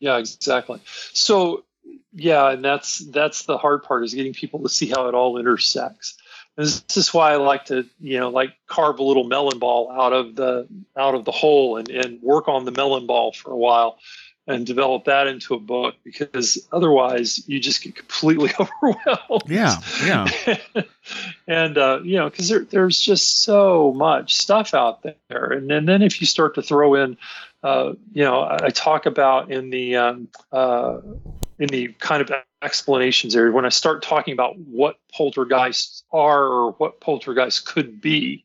Yeah, 0.00 0.18
exactly. 0.18 0.80
So, 1.12 1.64
yeah, 2.12 2.50
and 2.50 2.64
that's 2.64 2.98
that's 3.10 3.42
the 3.44 3.58
hard 3.58 3.82
part 3.82 4.04
is 4.04 4.14
getting 4.14 4.32
people 4.32 4.62
to 4.62 4.68
see 4.68 4.86
how 4.88 5.08
it 5.08 5.14
all 5.14 5.38
intersects. 5.38 6.16
This 6.56 6.82
is 6.96 7.12
why 7.12 7.32
I 7.32 7.36
like 7.36 7.66
to, 7.66 7.86
you 8.00 8.18
know, 8.18 8.30
like 8.30 8.54
carve 8.66 8.98
a 8.98 9.02
little 9.02 9.24
melon 9.24 9.58
ball 9.58 9.90
out 9.92 10.14
of 10.14 10.36
the 10.36 10.66
out 10.96 11.14
of 11.14 11.24
the 11.24 11.32
hole 11.32 11.76
and, 11.76 11.88
and 11.90 12.22
work 12.22 12.48
on 12.48 12.64
the 12.64 12.70
melon 12.70 13.06
ball 13.06 13.32
for 13.32 13.50
a 13.52 13.56
while 13.56 13.98
and 14.46 14.64
develop 14.64 15.04
that 15.06 15.26
into 15.26 15.54
a 15.54 15.58
book 15.58 15.96
because 16.04 16.66
otherwise 16.72 17.42
you 17.48 17.58
just 17.58 17.82
get 17.82 17.96
completely 17.96 18.50
overwhelmed. 18.60 19.42
Yeah, 19.48 19.76
yeah. 20.04 20.30
and 21.48 21.76
uh, 21.76 22.00
you 22.04 22.16
know, 22.16 22.30
because 22.30 22.48
there, 22.48 22.64
there's 22.64 23.00
just 23.00 23.42
so 23.42 23.92
much 23.92 24.34
stuff 24.34 24.74
out 24.74 25.02
there, 25.02 25.52
and, 25.52 25.70
and 25.70 25.88
then 25.88 26.02
if 26.02 26.20
you 26.20 26.26
start 26.26 26.54
to 26.54 26.62
throw 26.62 26.94
in, 26.94 27.16
uh, 27.62 27.94
you 28.12 28.22
know, 28.22 28.40
I, 28.40 28.66
I 28.66 28.70
talk 28.70 29.06
about 29.06 29.50
in 29.50 29.70
the 29.70 29.96
um, 29.96 30.28
uh, 30.52 31.00
in 31.58 31.68
the 31.68 31.88
kind 31.98 32.22
of 32.22 32.30
explanations 32.62 33.34
area 33.34 33.52
when 33.52 33.64
I 33.64 33.70
start 33.70 34.02
talking 34.02 34.32
about 34.32 34.58
what 34.58 34.98
poltergeists 35.12 36.04
are 36.12 36.44
or 36.44 36.72
what 36.72 37.00
poltergeists 37.00 37.60
could 37.60 38.00
be. 38.00 38.44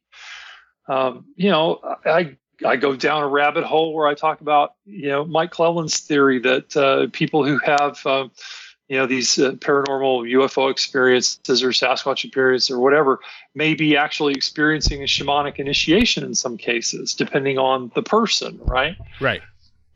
Um, 0.87 1.25
you 1.35 1.51
know, 1.51 1.79
I 2.05 2.09
I 2.11 2.37
go 2.61 2.95
down 2.95 3.23
a 3.23 3.27
rabbit 3.27 3.63
hole 3.63 3.93
where 3.93 4.07
I 4.07 4.13
talk 4.13 4.41
about 4.41 4.75
you 4.85 5.09
know 5.09 5.25
Mike 5.25 5.51
Clelland's 5.51 5.99
theory 5.99 6.39
that 6.39 6.77
uh, 6.77 7.07
people 7.11 7.45
who 7.45 7.59
have 7.59 8.05
um, 8.05 8.31
you 8.87 8.97
know 8.97 9.05
these 9.05 9.39
uh, 9.39 9.51
paranormal 9.53 10.29
UFO 10.33 10.69
experiences 10.69 11.63
or 11.63 11.69
Sasquatch 11.69 12.25
experiences 12.25 12.69
or 12.69 12.79
whatever 12.79 13.19
may 13.55 13.73
be 13.73 13.95
actually 13.95 14.33
experiencing 14.33 15.01
a 15.01 15.05
shamanic 15.05 15.59
initiation 15.59 16.23
in 16.23 16.35
some 16.35 16.57
cases, 16.57 17.13
depending 17.13 17.57
on 17.57 17.91
the 17.95 18.03
person, 18.03 18.59
right? 18.63 18.95
Right. 19.19 19.41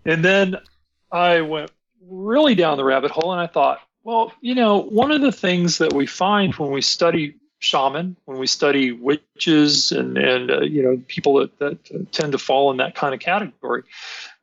And 0.05 0.23
then 0.23 0.57
I 1.11 1.41
went 1.41 1.71
really 2.07 2.55
down 2.55 2.77
the 2.77 2.83
rabbit 2.83 3.11
hole 3.11 3.31
and 3.31 3.41
I 3.41 3.47
thought, 3.47 3.79
well, 4.03 4.31
you 4.39 4.55
know, 4.55 4.81
one 4.81 5.11
of 5.11 5.21
the 5.21 5.31
things 5.31 5.79
that 5.79 5.91
we 5.91 6.05
find 6.05 6.53
when 6.55 6.71
we 6.71 6.81
study 6.81 7.35
shaman, 7.59 8.15
when 8.25 8.37
we 8.37 8.47
study 8.47 8.91
witches 8.91 9.91
and, 9.91 10.17
and 10.17 10.51
uh, 10.51 10.61
you 10.61 10.83
know, 10.83 11.01
people 11.07 11.35
that, 11.35 11.57
that 11.59 11.91
uh, 11.93 11.99
tend 12.11 12.31
to 12.33 12.37
fall 12.37 12.71
in 12.71 12.77
that 12.77 12.95
kind 12.95 13.13
of 13.13 13.19
category, 13.19 13.83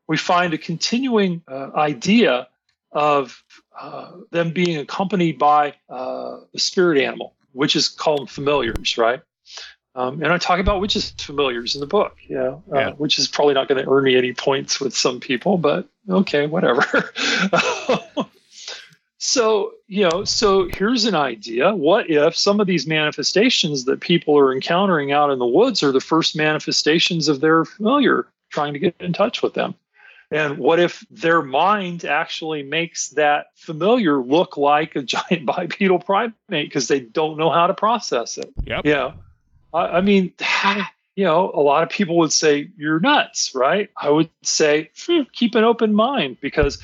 we 0.09 0.17
find 0.17 0.55
a 0.55 0.59
continuing 0.59 1.43
uh, 1.49 1.71
idea 1.75 2.49
of 2.91 3.43
uh, 3.81 4.13
them 4.31 4.51
being 4.51 4.79
accompanied 4.79 5.39
by 5.39 5.75
uh, 5.89 6.39
a 6.55 6.59
spirit 6.59 7.01
animal, 7.01 7.35
which 7.53 7.77
is 7.77 7.89
called 7.89 8.31
familiars, 8.31 8.99
right? 8.99 9.21
Um, 9.95 10.23
and 10.23 10.33
I 10.33 10.39
talk 10.39 10.59
about 10.59 10.81
witches 10.81 11.11
familiars 11.19 11.75
in 11.75 11.81
the 11.81 11.87
book, 11.87 12.17
you 12.27 12.37
know, 12.37 12.63
uh, 12.73 12.79
Yeah. 12.79 12.91
which 12.93 13.19
is 13.19 13.29
probably 13.29 13.55
not 13.55 13.69
going 13.69 13.83
to 13.83 13.91
earn 13.91 14.05
me 14.05 14.17
any 14.17 14.33
points 14.33 14.81
with 14.81 14.97
some 14.97 15.21
people, 15.21 15.59
but 15.59 15.87
okay, 16.09 16.47
whatever. 16.47 17.13
so, 19.25 19.75
you 19.87 20.03
know, 20.03 20.25
so 20.25 20.67
here's 20.69 21.05
an 21.05 21.15
idea. 21.15 21.73
What 21.73 22.11
if 22.11 22.37
some 22.37 22.59
of 22.59 22.67
these 22.67 22.89
manifestations 22.89 23.85
that 23.85 24.01
people 24.01 24.37
are 24.37 24.53
encountering 24.53 25.13
out 25.13 25.31
in 25.31 25.39
the 25.39 25.47
woods 25.47 25.81
are 25.85 25.93
the 25.93 26.01
first 26.01 26.35
manifestations 26.35 27.29
of 27.29 27.41
their 27.41 27.65
familiar 27.65 28.27
trying 28.51 28.73
to 28.73 28.81
get 28.81 28.97
in 28.99 29.13
touch 29.13 29.41
with 29.41 29.55
them? 29.55 29.77
And 30.33 30.59
what 30.59 30.81
if 30.81 31.07
their 31.09 31.41
mind 31.41 32.05
actually 32.05 32.65
makes 32.65 33.11
that 33.11 33.47
familiar 33.55 34.21
look 34.21 34.57
like 34.57 34.97
a 34.97 35.03
giant 35.05 35.47
bipedal 35.47 36.01
primate 36.01 36.35
because 36.49 36.89
they 36.89 36.99
don't 36.99 37.39
know 37.39 37.51
how 37.51 37.69
to 37.69 37.75
process 37.75 38.39
it? 38.39 38.53
Yep. 38.65 38.87
Yeah. 38.87 39.13
I, 39.73 39.99
I 39.99 40.01
mean, 40.01 40.33
you 41.15 41.23
know, 41.23 41.53
a 41.55 41.61
lot 41.61 41.85
of 41.85 41.91
people 41.91 42.17
would 42.17 42.33
say 42.33 42.71
you're 42.77 42.99
nuts, 42.99 43.55
right? 43.55 43.89
I 43.97 44.11
would 44.11 44.31
say 44.43 44.91
hmm, 45.07 45.23
keep 45.33 45.55
an 45.55 45.63
open 45.63 45.95
mind 45.95 46.39
because 46.41 46.83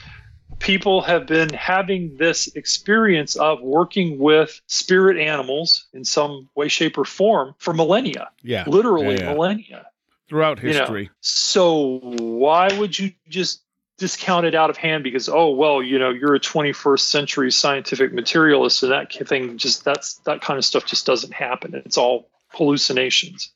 people 0.59 1.03
have 1.03 1.27
been 1.27 1.53
having 1.53 2.17
this 2.17 2.49
experience 2.55 3.37
of 3.37 3.61
working 3.61 4.19
with 4.19 4.61
spirit 4.67 5.17
animals 5.17 5.87
in 5.93 6.05
some 6.05 6.49
way, 6.55 6.69
shape, 6.69 6.99
or 6.99 7.05
form 7.05 7.55
for 7.59 7.73
millennia, 7.73 8.31
Yeah. 8.43 8.65
literally 8.67 9.15
Yeah, 9.17 9.21
yeah. 9.21 9.33
millennia. 9.33 9.87
Throughout 10.29 10.63
You 10.63 10.75
know, 10.75 10.81
history. 10.81 11.11
So 11.21 12.01
why 12.03 12.69
would 12.79 12.99
you 12.99 13.13
just 13.29 13.63
discount 13.99 14.47
it 14.47 14.55
out 14.55 14.71
of 14.71 14.77
hand 14.77 15.03
because 15.03 15.29
oh 15.29 15.51
well 15.51 15.83
you 15.83 15.99
know 15.99 16.11
you're 16.11 16.35
a 16.35 16.39
21st 16.39 17.01
century 17.01 17.51
scientific 17.51 18.13
materialist 18.13 18.83
and 18.85 18.93
that 18.93 19.11
thing 19.27 19.59
just 19.59 19.85
that's 19.85 20.15
that 20.19 20.41
kind 20.41 20.57
of 20.57 20.65
stuff 20.65 20.87
just 20.87 21.05
doesn't 21.05 21.33
happen 21.35 21.75
it's 21.75 21.99
all 21.99 22.29
hallucinations 22.51 23.51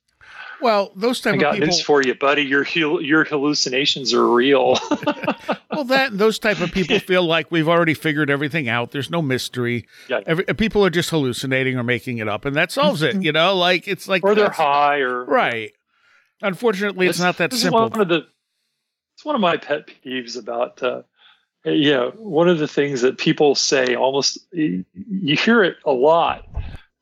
Well, 0.63 0.93
those 0.97 1.21
type 1.21 1.35
i 1.35 1.37
got 1.37 1.49
of 1.51 1.55
people. 1.55 1.67
news 1.67 1.83
for 1.83 2.03
you 2.03 2.15
buddy 2.15 2.43
your 2.43 2.65
your 2.65 3.25
hallucinations 3.25 4.15
are 4.15 4.27
real 4.27 4.79
well, 5.71 5.85
that 5.85 6.17
those 6.17 6.39
type 6.39 6.61
of 6.61 6.73
people 6.73 6.99
feel 7.01 7.25
like 7.25 7.51
we've 7.51 7.69
already 7.69 7.95
figured 7.95 8.31
everything 8.31 8.69
out. 8.69 8.93
There's 8.93 9.11
no 9.11 9.23
mystery. 9.23 9.87
Yeah. 10.09 10.21
Every, 10.27 10.45
people 10.45 10.85
are 10.85 10.91
just 10.91 11.11
hallucinating 11.11 11.77
or 11.77 11.83
making 11.83 12.19
it 12.19 12.29
up, 12.29 12.45
and 12.45 12.57
that 12.57 12.71
solves 12.73 13.03
it. 13.03 13.23
You 13.23 13.33
know, 13.33 13.57
like 13.57 13.89
it's 13.89 14.09
like 14.09 14.25
or 14.25 14.35
they're 14.35 14.51
high 14.51 15.01
or 15.01 15.25
right. 15.25 15.73
Unfortunately, 16.43 17.07
it's, 17.07 17.21
not 17.21 17.39
that 17.39 17.53
simple. 17.53 17.89
One 17.89 18.01
of 18.01 18.09
the, 18.09 18.27
it's 19.15 19.25
one 19.25 19.37
of 19.37 19.41
my 19.41 19.57
pet 19.57 19.89
peeves 20.05 20.37
about, 20.37 20.83
uh, 20.83 21.03
you 21.65 21.93
know, 21.93 22.13
one 22.17 22.49
of 22.49 22.59
the 22.59 22.67
things 22.67 23.03
that 23.03 23.17
people 23.17 23.55
say 23.55 23.95
almost, 23.95 24.39
you 24.53 24.85
hear 25.37 25.63
it 25.63 25.77
a 25.87 25.93
lot. 25.93 26.45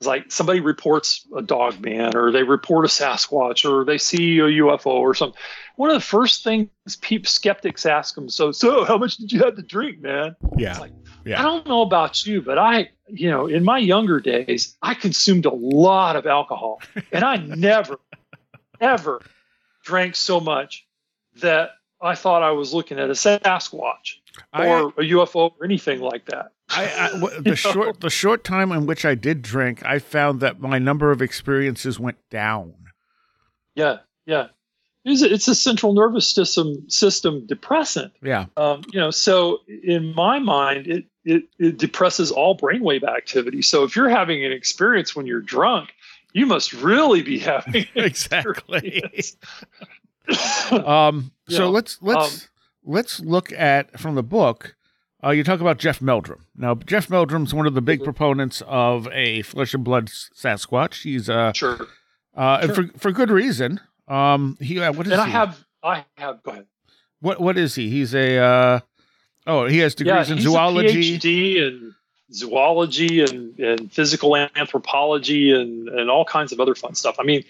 It's 0.01 0.07
like 0.07 0.33
somebody 0.33 0.61
reports 0.61 1.27
a 1.37 1.43
dog 1.43 1.79
man 1.79 2.17
or 2.17 2.33
they 2.33 2.43
report 2.43 2.87
a 2.87 2.89
Sasquatch 2.89 3.71
or 3.71 3.85
they 3.85 3.99
see 3.99 4.39
a 4.39 4.45
UFO 4.45 4.87
or 4.87 5.15
something. 5.15 5.39
One 5.77 5.91
of 5.91 5.95
the 5.95 6.01
first 6.01 6.43
things 6.43 6.71
people, 7.03 7.29
skeptics 7.29 7.85
ask 7.85 8.15
them, 8.15 8.31
so, 8.31 8.51
so 8.51 8.85
how 8.87 8.97
much 8.97 9.19
did 9.19 9.31
you 9.31 9.41
have 9.41 9.57
to 9.57 9.63
drink, 9.63 10.01
man? 10.01 10.37
yeah, 10.57 10.71
It's 10.71 10.81
like, 10.81 10.93
Yeah. 11.27 11.39
I 11.39 11.43
don't 11.43 11.67
know 11.67 11.83
about 11.83 12.25
you, 12.25 12.41
but 12.41 12.57
I, 12.57 12.89
you 13.09 13.31
know, 13.31 13.47
in 13.47 13.63
my 13.63 13.77
younger 13.77 14.21
days, 14.21 14.75
I 14.81 14.95
consumed 14.95 15.45
a 15.45 15.53
lot 15.53 16.17
of 16.17 16.27
alcohol, 16.27 16.81
and 17.13 17.23
I 17.23 17.37
never, 17.37 18.01
ever 18.81 19.21
drank 19.85 20.17
so 20.17 20.41
much 20.41 20.87
that 21.43 21.73
I 22.01 22.15
thought 22.15 22.43
I 22.43 22.53
was 22.53 22.73
looking 22.73 22.99
at 22.99 23.11
a 23.11 23.13
Sasquatch 23.13 24.15
or 24.55 24.89
a 24.97 25.03
UFO 25.03 25.53
or 25.59 25.65
anything 25.65 26.01
like 26.01 26.25
that. 26.27 26.53
I, 26.71 27.07
I 27.07 27.09
w- 27.13 27.35
You 27.37 27.43
the 27.43 27.51
know? 27.51 27.55
short 27.55 28.01
the 28.01 28.11
short 28.11 28.45
time 28.45 28.73
in 28.73 28.87
which 28.87 29.05
I 29.05 29.15
did 29.15 29.43
drink, 29.43 29.85
I 29.85 29.99
found 29.99 30.41
that 30.41 30.61
my 30.61 30.79
number 30.79 31.11
of 31.11 31.21
experiences 31.23 31.99
went 32.01 32.19
down. 32.31 32.75
Yeah, 33.75 33.99
yeah. 34.27 34.49
It's 35.05 35.23
a, 35.23 35.33
it's 35.33 35.49
a 35.49 35.55
central 35.55 35.95
nervous 35.95 36.29
system 36.29 36.89
system 36.91 37.47
depressant. 37.47 38.13
Yeah, 38.23 38.47
Um, 38.59 38.83
you 38.93 39.01
know, 39.01 39.11
so 39.11 39.61
in 39.67 40.15
my 40.15 40.39
mind, 40.39 40.87
it, 40.89 41.05
it 41.25 41.45
it 41.59 41.79
depresses 41.79 42.31
all 42.31 42.57
brainwave 42.57 43.03
activity. 43.05 43.63
So 43.63 43.85
if 43.85 43.97
you're 43.97 44.11
having 44.11 44.45
an 44.45 44.53
experience 44.53 45.17
when 45.17 45.27
you're 45.27 45.41
drunk, 45.41 45.95
you 46.35 46.45
must 46.45 46.75
really 46.75 47.23
be 47.23 47.39
having 47.39 47.87
exactly. 47.95 49.03
um, 50.73 51.33
so 51.49 51.65
Yeah. 51.65 51.69
let's 51.71 51.99
let's 52.03 52.49
let's 52.85 53.21
look 53.21 53.53
at 53.53 53.99
from 53.99 54.15
the 54.17 54.23
book. 54.23 54.77
Uh, 55.23 55.31
you 55.31 55.45
talk 55.45 55.61
about 55.61 55.79
Jeff 55.79 56.01
Meldrum. 56.01 56.47
Now, 56.57 56.75
Jeff 56.75 57.09
Meldrum's 57.09 57.53
one 57.53 57.67
of 57.67 57.75
the 57.75 57.83
big 57.83 58.01
Mhm. 58.01 58.05
proponents 58.05 58.63
of 58.67 59.07
a 59.13 59.43
flesh 59.43 59.75
and 59.75 59.85
blood 59.85 60.07
Sasquatch. 60.07 61.03
He's 61.03 61.29
uh, 61.29 61.53
sure. 61.53 61.87
uh, 62.37 62.61
and 62.63 62.75
for 62.75 62.85
for 62.99 63.13
good 63.13 63.31
reason. 63.31 63.81
Um, 64.09 64.57
he 64.61 64.81
uh, 64.81 64.93
what 64.93 65.07
is 65.07 65.13
And 65.13 65.21
I 65.21 65.27
he? 65.27 65.33
have 65.33 65.65
I 65.83 66.05
have 66.17 66.43
go 66.43 66.53
ahead. 66.53 66.67
what 67.21 67.41
what 67.41 67.59
is 67.59 67.75
he? 67.75 67.91
He's 67.91 68.15
a 68.15 68.39
uh, 68.39 68.81
oh, 69.47 69.67
he 69.67 69.79
has 69.79 69.95
degrees 69.95 70.31
in 70.31 70.39
he's 70.39 70.45
zoology. 70.47 71.15
A 71.15 71.19
PhD 71.19 71.57
in 71.57 71.95
zoology 72.33 73.21
and, 73.23 73.59
and 73.59 73.93
physical 73.93 74.37
anthropology 74.37 75.53
and, 75.53 75.89
and 75.89 76.09
all 76.11 76.25
kinds 76.25 76.53
of 76.53 76.61
other 76.61 76.75
fun 76.75 76.95
stuff. 76.95 77.17
I 77.19 77.25
mean, 77.25 77.45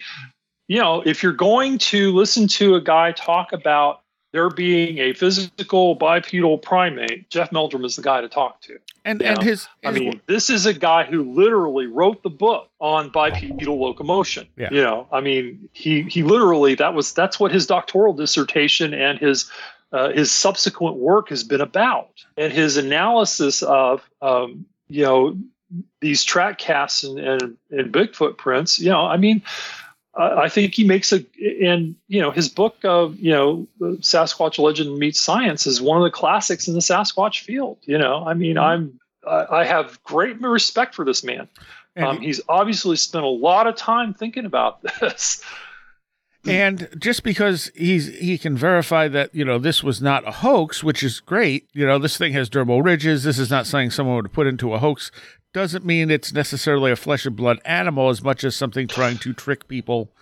you 0.69 0.79
know, 0.81 1.03
if 1.05 1.23
you're 1.23 1.33
going 1.33 1.79
to 1.79 2.13
listen 2.13 2.49
to 2.49 2.75
a 2.77 2.81
guy 2.81 3.13
talk 3.13 3.53
about 3.53 4.01
there 4.33 4.49
being 4.49 4.99
a 4.99 5.13
physical 5.13 5.95
bipedal 5.97 6.59
primate, 6.59 7.29
Jeff 7.31 7.51
Meldrum 7.51 7.85
is 7.85 7.97
the 7.97 8.03
guy 8.03 8.21
to 8.21 8.29
talk 8.29 8.61
to. 8.63 8.79
and 9.05 9.21
Yeah. 9.21 9.33
and 9.33 9.43
his, 9.43 9.67
I 9.85 9.91
mean, 9.91 10.21
this 10.27 10.51
is 10.51 10.67
a 10.67 10.75
guy 10.75 11.05
who 11.05 11.33
literally 11.33 11.87
wrote 11.87 12.23
the 12.23 12.31
book 12.31 12.69
on 12.81 13.11
bipedal 13.11 13.81
locomotion. 13.81 14.47
Yeah. 14.57 14.69
You 14.71 14.83
know, 14.83 15.09
I 15.11 15.21
mean, 15.21 15.69
he 15.73 16.03
he 16.03 16.23
literally 16.23 16.75
that 16.77 16.95
was 16.95 17.13
that's 17.13 17.41
what 17.41 17.51
his 17.51 17.67
doctoral 17.67 18.13
dissertation 18.13 18.95
and 18.95 19.19
his 19.19 19.51
uh, 19.93 20.11
his 20.11 20.31
subsequent 20.31 20.97
work 20.97 21.31
has 21.31 21.43
been 21.43 21.61
about, 21.61 22.25
and 22.37 22.53
his 22.53 22.77
analysis 22.77 23.63
of 23.63 24.03
um, 24.23 24.67
you 24.89 25.05
know 25.05 25.37
these 26.01 26.23
track 26.23 26.59
casts 26.59 27.03
and, 27.03 27.19
and 27.19 27.57
and 27.71 27.93
Bigfoot 27.93 28.37
prints. 28.39 28.79
You 28.79 28.91
know, 28.91 29.01
I 29.01 29.17
mean. 29.17 29.43
I 30.15 30.49
think 30.49 30.75
he 30.75 30.85
makes 30.85 31.13
a, 31.13 31.25
and 31.63 31.95
you 32.09 32.21
know, 32.21 32.33
his 32.33 32.49
book 32.49 32.77
of 32.85 33.19
you 33.21 33.31
know, 33.31 33.67
Sasquatch 33.81 34.59
legend 34.59 34.99
meets 34.99 35.21
science 35.21 35.67
is 35.67 35.81
one 35.81 35.99
of 35.99 36.05
the 36.05 36.11
classics 36.11 36.67
in 36.67 36.75
the 36.75 36.81
Sasquatch 36.81 37.41
field. 37.41 37.79
You 37.83 37.99
know, 37.99 38.25
I 38.27 38.35
mean, 38.35 38.59
I'm 38.59 38.99
I 39.27 39.65
have 39.65 40.03
great 40.03 40.41
respect 40.41 40.95
for 40.95 41.05
this 41.05 41.23
man. 41.23 41.49
Um, 41.97 42.21
he's 42.21 42.41
obviously 42.49 42.97
spent 42.97 43.25
a 43.25 43.29
lot 43.29 43.67
of 43.67 43.77
time 43.77 44.15
thinking 44.15 44.47
about 44.47 44.81
this. 45.01 45.43
and 46.47 46.89
just 46.99 47.23
because 47.23 47.71
he's 47.75 48.07
he 48.19 48.39
can 48.39 48.57
verify 48.57 49.09
that 49.09 49.35
you 49.35 49.45
know 49.45 49.59
this 49.59 49.83
was 49.83 50.01
not 50.01 50.27
a 50.27 50.31
hoax, 50.31 50.83
which 50.83 51.03
is 51.03 51.21
great. 51.21 51.69
You 51.73 51.87
know, 51.87 51.99
this 51.99 52.17
thing 52.17 52.33
has 52.33 52.49
dermal 52.49 52.85
ridges. 52.85 53.25
This 53.25 53.39
is 53.39 53.51
not 53.51 53.67
something 53.67 53.91
someone 53.91 54.17
would 54.17 54.33
put 54.33 54.47
into 54.47 54.73
a 54.73 54.79
hoax. 54.79 55.11
Doesn't 55.53 55.85
mean 55.85 56.11
it's 56.11 56.33
necessarily 56.33 56.93
a 56.93 56.97
flesh 56.97 57.27
and 57.27 57.35
blood 57.35 57.59
animal 57.65 58.09
as 58.09 58.23
much 58.23 58.45
as 58.45 58.55
something 58.55 58.87
trying 58.87 59.19
to 59.19 59.33
trick 59.33 59.67
people, 59.67 60.13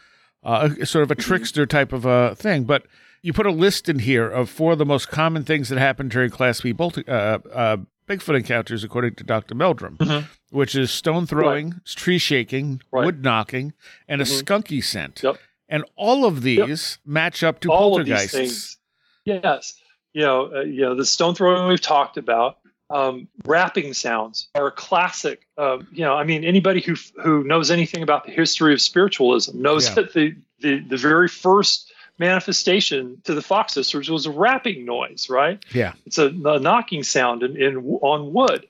uh, 0.43 0.70
sort 0.85 1.03
of 1.03 1.11
a 1.11 1.14
trickster 1.14 1.66
type 1.66 1.93
of 1.93 2.07
a 2.07 2.35
thing. 2.35 2.64
But 2.64 2.85
you 3.22 3.33
put 3.35 3.45
a 3.47 3.51
list 3.53 3.89
in 3.89 3.99
here 3.99 4.29
of 4.29 4.49
four 4.49 4.72
of 4.72 4.79
the 4.79 4.87
most 4.87 5.09
common 5.11 5.45
things 5.45 5.68
that 5.68 5.79
happen 5.79 6.09
during 6.09 6.31
Class 6.31 6.61
B 6.62 6.72
bolt, 6.72 6.97
uh, 7.07 7.39
uh, 7.53 7.76
Bigfoot 8.09 8.37
encounters, 8.37 8.85
according 8.85 9.16
to 9.16 9.24
Dr. 9.24 9.55
Meldrum, 9.55 9.99
Mhm. 9.99 10.24
which 10.49 10.74
is 10.74 10.91
stone 10.91 11.26
throwing, 11.26 11.74
tree 11.85 12.16
shaking, 12.16 12.81
Right. 12.91 13.05
wood 13.05 13.22
knocking, 13.22 13.74
and 14.09 14.22
a 14.22 14.24
Mhm. 14.24 14.43
skunky 14.43 14.83
scent. 14.83 15.20
Yep. 15.22 15.37
And 15.68 15.85
all 15.95 16.24
of 16.24 16.41
these 16.41 16.97
match 17.05 17.43
up 17.43 17.61
to 17.61 17.70
All 17.70 17.91
poltergeists. 17.91 18.79
Yes, 19.26 19.74
you 20.14 20.22
know, 20.22 20.51
uh, 20.57 20.61
you 20.62 20.81
know, 20.81 20.95
the 20.95 21.05
stone 21.05 21.35
throwing 21.35 21.68
we've 21.68 21.83
talked 21.83 22.16
about. 22.16 22.57
Um, 22.91 23.28
rapping 23.45 23.93
sounds 23.93 24.49
are 24.55 24.68
a 24.68 24.72
classic. 24.72 25.47
Uh, 25.59 25.78
you 25.93 26.05
know, 26.05 26.14
I 26.14 26.24
mean, 26.24 26.43
anybody 26.45 26.80
who 26.80 26.95
who 27.22 27.45
knows 27.45 27.70
anything 27.70 28.03
about 28.03 28.24
the 28.24 28.32
history 28.32 28.72
of 28.72 28.80
spiritualism 28.80 29.61
knows 29.61 29.89
Yeah. 29.89 29.95
that 29.97 30.14
the, 30.14 30.34
the 30.61 30.78
the 30.80 30.97
very 30.97 31.28
first 31.28 31.93
manifestation 32.18 33.20
to 33.24 33.34
the 33.34 33.43
Fox 33.43 33.74
sisters 33.74 34.09
was 34.11 34.26
a 34.26 34.30
rapping 34.30 34.84
noise, 34.84 35.28
right? 35.30 35.62
Yeah. 35.72 35.93
It's 36.07 36.18
a, 36.18 36.28
a 36.28 36.59
knocking 36.59 37.03
sound 37.03 37.43
in, 37.43 37.57
in 37.61 37.76
on 37.76 38.32
wood. 38.32 38.66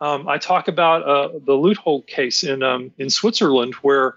Um, 0.00 0.28
I 0.28 0.36
talk 0.38 0.68
about 0.68 1.02
uh, 1.02 1.28
the 1.32 1.54
Luthold 1.54 2.06
case 2.06 2.44
in 2.44 2.62
um, 2.62 2.92
in 2.98 3.08
Switzerland, 3.08 3.74
where 3.76 4.16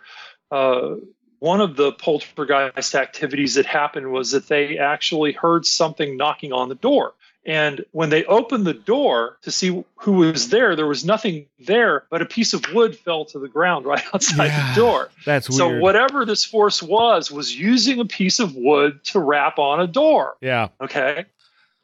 uh, 0.52 0.96
one 1.40 1.62
of 1.62 1.78
the 1.78 1.94
poltergeist 1.94 2.94
activities 2.96 3.54
that 3.56 3.66
happened 3.66 4.12
was 4.12 4.32
that 4.32 4.48
they 4.50 4.78
actually 4.78 5.32
heard 5.32 5.66
something 5.66 6.18
knocking 6.18 6.52
on 6.52 6.68
the 6.68 6.76
door. 6.76 7.14
And 7.46 7.84
when 7.92 8.10
they 8.10 8.26
opened 8.26 8.66
the 8.68 8.74
door 8.74 9.38
to 9.44 9.50
see 9.52 9.84
who 9.96 10.12
was 10.14 10.50
there, 10.50 10.76
there 10.76 10.86
was 10.86 11.06
nothing 11.06 11.48
there, 11.58 12.04
but 12.12 12.22
a 12.22 12.26
piece 12.26 12.54
of 12.54 12.64
wood 12.74 12.98
fell 12.98 13.26
to 13.26 13.40
the 13.40 13.48
ground 13.48 13.86
right 13.86 14.04
outside 14.14 14.48
Yeah. 14.48 14.74
the 14.74 14.82
door. 14.82 15.10
That's 15.26 15.50
weird. 15.50 15.58
So 15.58 15.80
whatever 15.80 16.26
this 16.26 16.44
force 16.46 16.84
was, 16.84 17.32
was 17.32 17.56
using 17.56 18.00
a 18.02 18.06
piece 18.06 18.40
of 18.40 18.56
wood 18.56 19.04
to 19.06 19.20
rap 19.20 19.58
on 19.58 19.80
a 19.80 19.88
door. 19.88 20.36
yeah. 20.42 20.68
Okay. 20.82 21.26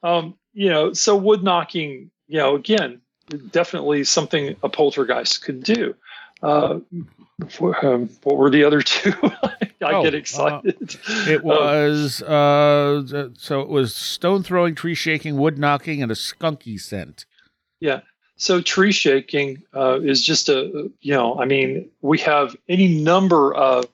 Um, 0.04 0.36
you 0.54 0.70
know, 0.70 0.94
so 0.94 1.16
wood 1.16 1.42
knocking, 1.44 2.12
you 2.28 2.38
know, 2.38 2.56
again, 2.56 3.02
definitely 3.52 4.04
something 4.04 4.56
a 4.62 4.70
poltergeist 4.70 5.42
could 5.42 5.64
do. 5.64 5.96
Uh, 6.44 6.80
um, 7.82 8.10
what 8.24 8.38
were 8.38 8.50
the 8.50 8.66
other 8.66 8.82
two? 8.84 9.14
I 9.86 9.94
Oh, 9.94 10.04
get 10.04 10.14
uh, 10.14 10.18
excited. 10.18 10.98
It 11.28 11.42
Um, 11.42 11.44
was 11.46 12.22
uh 12.24 13.30
so 13.38 13.62
it 13.62 13.70
was 13.70 13.96
stone 13.96 14.44
throwing, 14.44 14.76
tree 14.76 14.96
shaking, 14.96 15.38
wood 15.38 15.58
knocking, 15.58 16.02
and 16.02 16.12
a 16.12 16.16
skunky 16.16 16.80
scent. 16.80 17.26
Yeah. 17.80 18.02
So 18.38 18.62
tree 18.62 18.92
shaking 18.92 19.64
uh, 19.74 20.02
is 20.02 20.22
just 20.22 20.50
a, 20.50 20.92
you 21.00 21.14
know, 21.14 21.40
I 21.40 21.46
mean, 21.46 21.90
we 22.02 22.18
have 22.20 22.56
any 22.68 22.90
number 23.02 23.54
of 23.56 23.86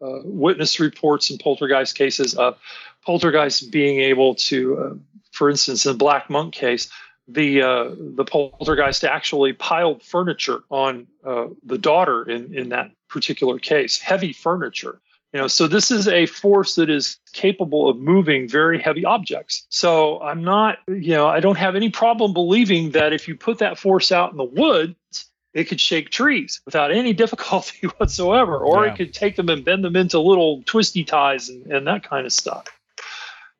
uh, 0.00 0.20
witness 0.24 0.80
reports 0.80 1.28
in 1.30 1.36
poltergeist 1.36 1.96
cases 1.96 2.34
of 2.34 2.58
poltergeists 3.04 3.60
being 3.60 4.00
able 4.00 4.34
to, 4.36 4.78
uh, 4.78 4.94
for 5.32 5.50
instance, 5.50 5.84
in 5.84 5.92
the 5.92 5.98
Black 5.98 6.30
Monk 6.30 6.54
case, 6.54 6.88
the 7.28 7.62
uh, 7.62 7.90
the 7.98 8.24
poltergeist 8.24 9.04
actually 9.04 9.52
piled 9.52 10.02
furniture 10.02 10.60
on 10.70 11.06
uh, 11.24 11.48
the 11.64 11.78
daughter 11.78 12.28
in 12.28 12.54
in 12.54 12.70
that 12.70 12.90
particular 13.08 13.58
case, 13.58 13.98
heavy 13.98 14.32
furniture. 14.32 15.00
You 15.32 15.40
know, 15.40 15.46
so 15.46 15.68
this 15.68 15.92
is 15.92 16.08
a 16.08 16.26
force 16.26 16.74
that 16.74 16.90
is 16.90 17.18
capable 17.32 17.88
of 17.88 17.98
moving 17.98 18.48
very 18.48 18.80
heavy 18.80 19.04
objects. 19.04 19.64
So 19.68 20.20
I'm 20.20 20.42
not, 20.42 20.78
you 20.88 21.12
know, 21.12 21.28
I 21.28 21.38
don't 21.38 21.56
have 21.58 21.76
any 21.76 21.88
problem 21.88 22.32
believing 22.32 22.90
that 22.92 23.12
if 23.12 23.28
you 23.28 23.36
put 23.36 23.58
that 23.58 23.78
force 23.78 24.10
out 24.10 24.32
in 24.32 24.36
the 24.38 24.44
woods, 24.44 25.26
it 25.54 25.64
could 25.64 25.80
shake 25.80 26.10
trees 26.10 26.60
without 26.64 26.90
any 26.90 27.12
difficulty 27.22 27.86
whatsoever, 27.98 28.58
or 28.58 28.84
Yeah. 28.86 28.92
it 28.92 28.96
could 28.96 29.14
take 29.14 29.36
them 29.36 29.48
and 29.48 29.64
bend 29.64 29.84
them 29.84 29.94
into 29.94 30.18
little 30.18 30.62
twisty 30.66 31.04
ties 31.04 31.48
and, 31.48 31.64
and 31.66 31.86
that 31.86 32.02
kind 32.02 32.26
of 32.26 32.32
stuff. 32.32 32.66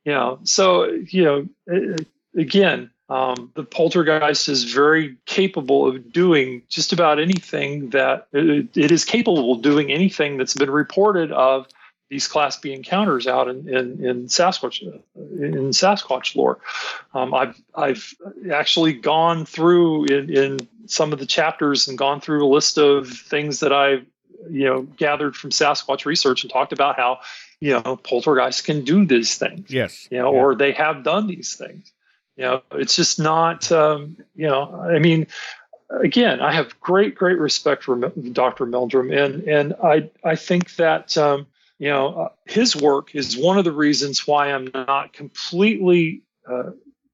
You 0.04 0.12
know, 0.12 0.40
so 0.42 0.84
you 0.86 1.24
know, 1.24 1.96
again, 2.36 2.90
um, 3.10 3.50
the 3.54 3.64
poltergeist 3.64 4.48
is 4.48 4.64
very 4.72 5.16
capable 5.26 5.88
of 5.88 6.12
doing 6.12 6.62
just 6.68 6.92
about 6.92 7.18
anything 7.18 7.90
that 7.90 8.28
it, 8.32 8.76
it 8.76 8.92
is 8.92 9.04
capable 9.04 9.52
of 9.52 9.62
doing 9.62 9.90
anything 9.90 10.36
that's 10.36 10.54
been 10.54 10.70
reported 10.70 11.32
of 11.32 11.66
these 12.08 12.26
Class 12.26 12.56
B 12.56 12.72
encounters 12.72 13.26
out 13.26 13.48
in, 13.48 13.68
in, 13.68 14.04
in 14.04 14.24
Sasquatch 14.26 14.82
in 14.82 15.70
Sasquatch 15.70 16.34
lore. 16.34 16.58
Um, 17.14 17.34
I've 17.34 17.60
I've 17.74 18.14
actually 18.52 18.94
gone 18.94 19.44
through 19.44 20.06
in, 20.06 20.36
in 20.36 20.68
some 20.86 21.12
of 21.12 21.18
the 21.20 21.26
chapters 21.26 21.86
and 21.88 21.96
gone 21.96 22.20
through 22.20 22.44
a 22.44 22.50
list 22.50 22.78
of 22.78 23.08
things 23.08 23.60
that 23.60 23.72
I've 23.72 24.04
you 24.50 24.64
know 24.64 24.82
gathered 24.82 25.36
from 25.36 25.50
Sasquatch 25.50 26.04
research 26.04 26.42
and 26.42 26.52
talked 26.52 26.72
about 26.72 26.96
how 26.96 27.20
you 27.60 27.80
know 27.80 27.96
poltergeists 27.96 28.62
can 28.62 28.84
do 28.84 29.04
these 29.04 29.36
things. 29.36 29.70
Yes. 29.70 30.08
You 30.10 30.18
know, 30.18 30.32
Yeah. 30.32 30.40
or 30.40 30.54
they 30.56 30.72
have 30.72 31.04
done 31.04 31.26
these 31.28 31.54
things. 31.54 31.92
You 32.40 32.46
know, 32.46 32.62
it's 32.72 32.96
just 32.96 33.18
not. 33.20 33.70
Um, 33.70 34.16
you 34.34 34.46
know, 34.46 34.74
I 34.80 34.98
mean, 34.98 35.26
again, 35.90 36.40
I 36.40 36.52
have 36.52 36.80
great, 36.80 37.14
great 37.14 37.38
respect 37.38 37.84
for 37.84 37.96
Dr. 37.98 38.64
Meldrum, 38.64 39.10
and 39.10 39.42
and 39.46 39.74
I 39.84 40.08
I 40.24 40.36
think 40.36 40.76
that 40.76 41.18
um, 41.18 41.46
you 41.78 41.90
know 41.90 42.08
uh, 42.14 42.28
his 42.46 42.74
work 42.74 43.14
is 43.14 43.36
one 43.36 43.58
of 43.58 43.66
the 43.66 43.72
reasons 43.72 44.26
why 44.26 44.52
I'm 44.52 44.70
not 44.72 45.12
completely 45.12 46.22
uh, 46.48 46.70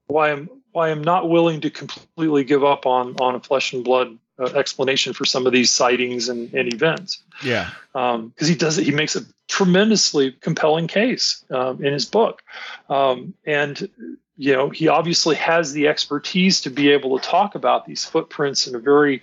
why 0.07 0.31
I'm 0.31 0.49
why 0.71 0.91
I'm 0.91 1.03
not 1.03 1.29
willing 1.29 1.61
to 1.63 1.71
completely 1.71 2.45
give 2.45 2.63
up 2.63 2.87
on 2.87 3.17
on 3.19 3.35
a 3.35 3.41
flesh 3.41 3.73
and 3.73 3.83
blood 3.83 4.17
uh, 4.39 4.45
explanation 4.55 5.13
for 5.13 5.25
some 5.25 5.45
of 5.49 5.53
these 5.53 5.73
sightings 5.73 6.29
and, 6.29 6.55
and 6.55 6.73
events 6.73 7.21
Yeah. 7.43 7.71
because 7.93 8.47
he 8.47 8.55
does 8.55 8.79
it. 8.79 8.85
He 8.85 8.93
makes 8.93 9.17
a 9.17 9.23
tremendously 9.49 10.31
compelling 10.31 10.87
case 10.87 11.45
um, 11.51 11.85
in 11.85 11.93
his 11.93 12.05
book, 12.05 12.45
um, 12.89 13.35
and 13.45 13.89
you 14.37 14.53
know 14.53 14.71
he 14.71 14.89
obviously 14.89 15.37
has 15.37 15.73
the 15.73 15.89
expertise 15.89 16.61
to 16.63 16.71
be 16.71 16.91
able 16.91 17.19
to 17.19 17.27
talk 17.27 17.55
about 17.55 17.87
these 17.87 18.05
footprints 18.05 18.67
in 18.67 18.75
a 18.75 18.79
very 18.79 19.23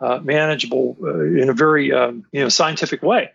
uh, 0.00 0.20
manageable, 0.22 0.96
uh, 1.02 1.20
in 1.20 1.48
a 1.48 1.52
very 1.52 1.92
um, 1.92 2.24
you 2.32 2.40
know 2.40 2.48
scientific 2.48 3.02
way. 3.02 3.30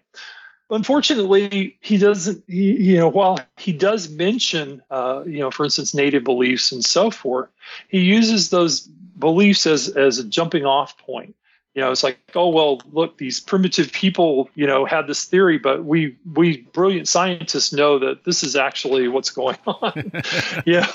Unfortunately, 0.69 1.77
he 1.81 1.97
doesn't. 1.97 2.43
He, 2.47 2.91
you 2.91 2.97
know, 2.97 3.07
while 3.07 3.39
he 3.57 3.73
does 3.73 4.09
mention, 4.09 4.83
uh, 4.91 5.23
you 5.25 5.39
know, 5.39 5.49
for 5.49 5.63
instance, 5.63 5.95
native 5.95 6.23
beliefs 6.23 6.71
and 6.71 6.85
so 6.85 7.09
forth, 7.09 7.49
he 7.87 8.01
uses 8.01 8.49
those 8.49 8.81
beliefs 8.81 9.65
as 9.65 9.89
as 9.89 10.19
a 10.19 10.23
jumping 10.23 10.65
off 10.65 10.97
point. 10.97 11.35
You 11.79 11.85
know, 11.85 11.91
it's 11.93 12.03
like, 12.03 12.19
oh 12.35 12.49
well, 12.49 12.81
look, 12.91 13.19
these 13.19 13.39
primitive 13.39 13.89
people, 13.93 14.49
you 14.53 14.67
know, 14.67 14.83
had 14.83 15.07
this 15.07 15.23
theory, 15.23 15.57
but 15.57 15.85
we 15.85 16.17
we 16.35 16.57
brilliant 16.73 17.07
scientists 17.07 17.71
know 17.71 17.97
that 17.99 18.25
this 18.25 18.43
is 18.43 18.57
actually 18.57 19.07
what's 19.07 19.29
going 19.29 19.55
on. 19.65 20.11
yeah, 20.65 20.91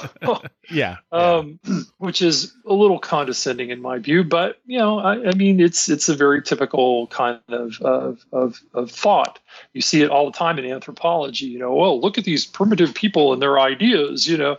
Yeah. 0.71 0.97
um, 1.11 1.59
which 1.97 2.21
is 2.21 2.53
a 2.67 2.75
little 2.75 2.99
condescending 2.99 3.71
in 3.71 3.81
my 3.81 3.97
view. 3.97 4.25
But 4.25 4.59
you 4.67 4.79
know, 4.79 4.99
I, 4.99 5.31
I 5.31 5.33
mean, 5.33 5.59
it's 5.59 5.89
it's 5.89 6.11
a 6.11 6.15
very 6.15 6.43
typical 6.43 7.07
kind 7.07 7.41
of, 7.49 7.81
of 7.81 8.23
of 8.31 8.61
of 8.75 8.91
thought. 8.91 9.39
You 9.73 9.81
see 9.81 10.03
it 10.03 10.11
all 10.11 10.27
the 10.27 10.37
time 10.37 10.59
in 10.59 10.65
anthropology. 10.65 11.47
You 11.47 11.59
know, 11.59 11.75
well, 11.75 12.01
look 12.01 12.19
at 12.19 12.25
these 12.25 12.47
primitive 12.47 12.95
people 12.95 13.33
and 13.33 13.41
their 13.43 13.59
ideas. 13.59 14.29
You 14.29 14.37
know, 14.39 14.57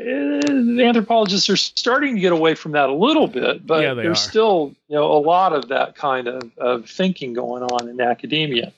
Eh, 0.00 0.40
the 0.40 0.84
anthropologists 0.84 1.50
are 1.50 1.56
starting 1.56 2.14
to 2.14 2.20
get 2.20 2.32
away 2.32 2.54
from 2.54 2.72
that 2.72 2.88
a 2.88 2.94
little 2.94 3.26
bit, 3.26 3.66
but 3.66 3.82
Yeah, 3.82 3.92
there's 3.94 4.18
are. 4.18 4.30
still 4.30 4.74
you 4.88 4.96
know 4.96 5.12
a 5.12 5.20
lot 5.20 5.52
of 5.52 5.68
that 5.68 5.94
kind 5.94 6.26
of, 6.26 6.50
of 6.56 6.88
thinking 6.88 7.34
going 7.34 7.62
on 7.62 7.88
in 7.88 8.00
academia. 8.00 8.72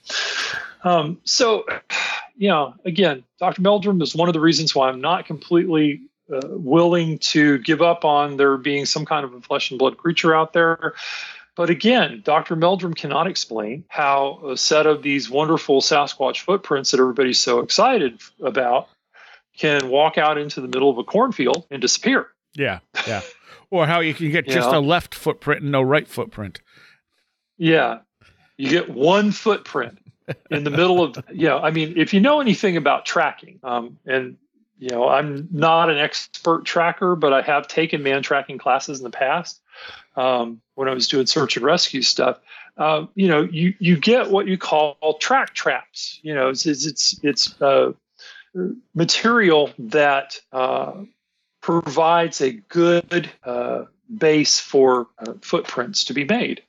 Um, 0.85 1.19
so, 1.23 1.65
you 2.37 2.49
know, 2.49 2.75
again, 2.85 3.23
Dr. 3.39 3.63
Meldrum 3.63 4.03
is 4.03 4.17
one 4.17 4.29
of 4.29 4.33
the 4.33 4.41
reasons 4.41 4.75
why 4.75 4.89
I'm 4.89 5.01
not 5.01 5.27
completely 5.27 6.01
uh, 6.33 6.41
willing 6.49 7.19
to 7.19 7.59
give 7.59 7.83
up 7.83 8.05
on 8.05 8.37
there 8.37 8.57
being 8.57 8.85
some 8.85 9.05
kind 9.05 9.25
of 9.25 9.33
a 9.33 9.41
flesh 9.43 9.71
and 9.71 9.79
blood 9.79 9.97
creature 9.97 10.35
out 10.35 10.53
there. 10.53 10.95
But 11.55 11.69
again, 11.69 12.23
Dr. 12.25 12.57
Meldrum 12.57 12.95
cannot 12.95 13.27
explain 13.27 13.85
how 13.89 14.41
a 14.51 14.57
set 14.57 14.87
of 14.87 15.03
these 15.03 15.29
wonderful 15.29 15.81
Sasquatch 15.83 16.41
footprints 16.41 16.93
that 16.93 17.01
everybody's 17.01 17.39
so 17.39 17.61
excited 17.61 18.21
about 18.43 18.89
can 19.59 19.89
walk 19.91 20.17
out 20.17 20.39
into 20.39 20.63
the 20.63 20.69
middle 20.69 20.89
of 20.89 20.97
a 20.97 21.05
cornfield 21.05 21.67
and 21.71 21.83
disappear. 21.83 22.29
Yeah. 22.55 22.79
Yeah. 23.07 23.21
Or 23.71 23.87
how 23.87 24.01
you 24.01 24.15
can 24.15 24.31
get 24.31 24.47
just 24.47 24.69
a 24.69 24.81
left 24.81 25.15
footprint 25.15 25.63
and 25.63 25.73
no 25.73 25.83
right 25.83 26.09
footprint. 26.09 26.61
Yeah. 27.59 27.99
You 28.57 28.71
get 28.71 28.89
one 28.91 29.31
footprint 29.31 29.99
in 30.51 30.65
the 30.65 30.71
middle 30.71 31.03
of, 31.03 31.23
yeah. 31.33 31.57
I 31.57 31.71
mean, 31.71 31.95
if 31.97 32.15
you 32.15 32.21
know 32.21 32.41
anything 32.41 32.79
about 32.79 33.05
tracking, 33.05 33.61
um, 33.63 33.99
and, 34.07 34.39
you 34.79 34.89
know, 34.89 35.07
I'm 35.09 35.49
not 35.51 35.91
an 35.91 35.99
expert 35.99 36.65
tracker, 36.65 37.15
but 37.15 37.33
I 37.33 37.43
have 37.43 37.69
taken 37.69 38.03
man 38.03 38.23
tracking 38.23 38.59
classes 38.59 38.99
in 38.99 39.05
the 39.05 39.11
past 39.11 39.61
um, 40.17 40.61
when 40.75 40.89
I 40.89 40.95
was 40.95 41.09
doing 41.09 41.27
search 41.27 41.57
and 41.57 41.65
rescue 41.65 42.03
stuff. 42.03 42.39
Uh, 42.77 43.07
you 43.15 43.29
know, 43.29 43.43
you, 43.43 43.75
you 43.79 43.99
get 43.99 44.31
what 44.31 44.47
you 44.47 44.57
call 44.57 44.97
track 45.21 45.55
traps. 45.55 46.19
You 46.23 46.35
know, 46.35 46.49
it's, 46.49 46.67
it's, 46.67 47.21
it's, 47.23 47.61
uh, 47.61 47.93
material 48.95 49.71
that 49.79 50.39
uh, 50.53 50.93
provides 51.61 52.41
a 52.41 52.53
good 52.53 53.31
uh, 53.45 53.85
base 54.19 54.59
for 54.61 55.09
uh, 55.19 55.35
footprints 55.41 56.05
to 56.05 56.15
be 56.15 56.25
made. 56.25 56.63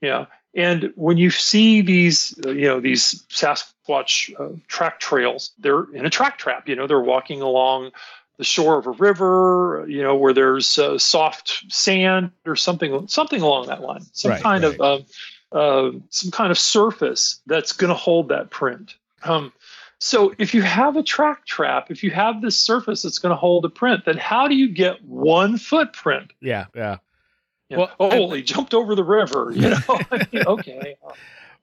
Yeah, 0.00 0.26
and 0.54 0.92
when 0.96 1.18
you 1.18 1.30
see 1.30 1.82
these, 1.82 2.34
you 2.44 2.66
know, 2.66 2.80
these 2.80 3.22
Sasquatch 3.28 4.32
uh, 4.40 4.56
track 4.68 5.00
trails, 5.00 5.52
they're 5.58 5.84
in 5.92 6.06
a 6.06 6.10
track 6.10 6.38
trap. 6.38 6.68
You 6.68 6.76
know, 6.76 6.86
they're 6.86 7.00
walking 7.00 7.42
along 7.42 7.90
the 8.38 8.44
shore 8.44 8.78
of 8.78 8.86
a 8.86 8.92
river. 8.92 9.84
You 9.88 10.02
know, 10.02 10.16
where 10.16 10.32
there's 10.32 10.78
uh, 10.78 10.98
soft 10.98 11.64
sand 11.68 12.30
or 12.46 12.56
something, 12.56 13.06
something 13.08 13.42
along 13.42 13.66
that 13.66 13.82
line. 13.82 14.02
Some 14.12 14.30
Right, 14.30 14.42
kind 14.42 14.64
right. 14.64 14.80
of 14.80 14.80
um, 14.80 15.06
uh, 15.52 15.98
some 16.10 16.30
kind 16.30 16.50
of 16.50 16.58
surface 16.58 17.40
that's 17.46 17.72
going 17.72 17.88
to 17.88 17.94
hold 17.94 18.28
that 18.30 18.50
print. 18.50 18.94
Um, 19.24 19.52
so 20.00 20.32
if 20.38 20.54
you 20.54 20.62
have 20.62 20.96
a 20.96 21.02
track 21.02 21.44
trap, 21.44 21.90
if 21.90 22.04
you 22.04 22.10
have 22.12 22.40
this 22.40 22.58
surface 22.58 23.02
that's 23.02 23.18
going 23.18 23.30
to 23.30 23.36
hold 23.36 23.64
a 23.64 23.68
print, 23.68 24.04
then 24.04 24.16
how 24.16 24.46
do 24.46 24.54
you 24.54 24.68
get 24.68 25.02
one 25.04 25.58
footprint? 25.58 26.32
Yeah. 26.40 26.66
Yeah. 26.74 26.98
You 27.68 27.76
know, 27.76 27.82
Well, 27.82 27.90
oh, 27.98 28.08
well, 28.08 28.30
he 28.30 28.42
jumped 28.42 28.74
over 28.74 28.94
the 28.94 29.02
river. 29.04 29.50
You 29.52 29.70
know, 29.88 30.00
okay. 30.46 30.96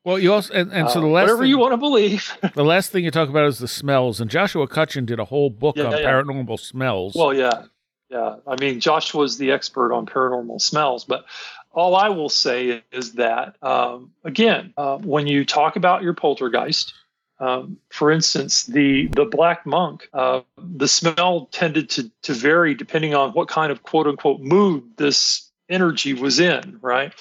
Well, 0.06 0.20
you 0.20 0.32
also 0.34 0.54
and, 0.54 0.72
and 0.72 0.90
so 0.90 1.00
Uh, 1.00 1.02
the 1.02 1.08
last 1.08 1.24
whatever 1.24 1.44
thing, 1.44 1.50
you 1.50 1.58
want 1.58 1.74
to 1.74 1.78
believe. 1.78 2.32
the 2.54 2.64
last 2.64 2.92
thing 2.92 3.04
you 3.04 3.12
talk 3.12 3.28
about 3.28 3.46
is 3.48 3.58
the 3.60 3.68
smells. 3.68 4.22
And 4.22 4.30
Joshua 4.30 4.68
Cutchin 4.68 5.06
did 5.06 5.20
a 5.20 5.26
whole 5.26 5.50
book 5.50 5.76
Yeah, 5.76 5.86
on 5.86 5.92
yeah, 5.92 5.98
yeah. 5.98 6.12
paranormal 6.12 6.60
smells. 6.60 7.16
well, 7.16 7.34
yeah, 7.34 7.64
yeah. 8.10 8.36
I 8.48 8.56
mean, 8.62 8.80
Joshua's 8.80 9.38
the 9.38 9.52
expert 9.52 9.92
on 9.94 10.06
paranormal 10.06 10.62
smells, 10.62 11.04
but 11.06 11.26
all 11.72 11.96
I 11.96 12.10
will 12.10 12.30
say 12.30 12.84
is 12.92 13.14
that 13.14 13.56
um, 13.64 14.12
again, 14.24 14.74
uh, 14.78 14.98
when 15.00 15.26
you 15.28 15.44
talk 15.44 15.76
about 15.76 16.04
your 16.04 16.14
poltergeist, 16.14 16.94
um, 17.40 17.78
for 17.90 18.12
instance, 18.12 18.64
the 18.64 19.08
the 19.08 19.26
black 19.26 19.66
monk, 19.66 20.08
uh, 20.14 20.42
the 20.58 20.88
smell 20.88 21.48
tended 21.52 21.90
to 21.90 22.12
to 22.22 22.34
vary 22.34 22.76
depending 22.76 23.16
on 23.16 23.32
what 23.32 23.48
kind 23.48 23.72
of 23.72 23.82
quote 23.84 24.06
unquote 24.08 24.40
mood 24.40 24.84
this 24.98 25.50
energy 25.68 26.14
was 26.14 26.40
in. 26.40 26.78
Right. 26.80 27.12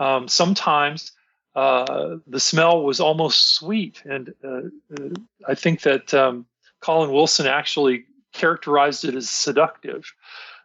Um, 0.00 0.26
sometimes 0.28 1.12
uh, 1.54 2.16
the 2.26 2.40
smell 2.40 2.82
was 2.82 3.00
almost 3.00 3.54
sweet, 3.54 4.02
and 4.04 4.32
uh, 4.42 4.62
uh, 4.98 5.08
I 5.46 5.54
think 5.54 5.82
that 5.82 6.14
um, 6.14 6.46
Colin 6.80 7.12
Wilson 7.12 7.46
actually 7.46 8.06
characterized 8.32 9.04
it 9.04 9.14
as 9.14 9.28
seductive. 9.28 10.12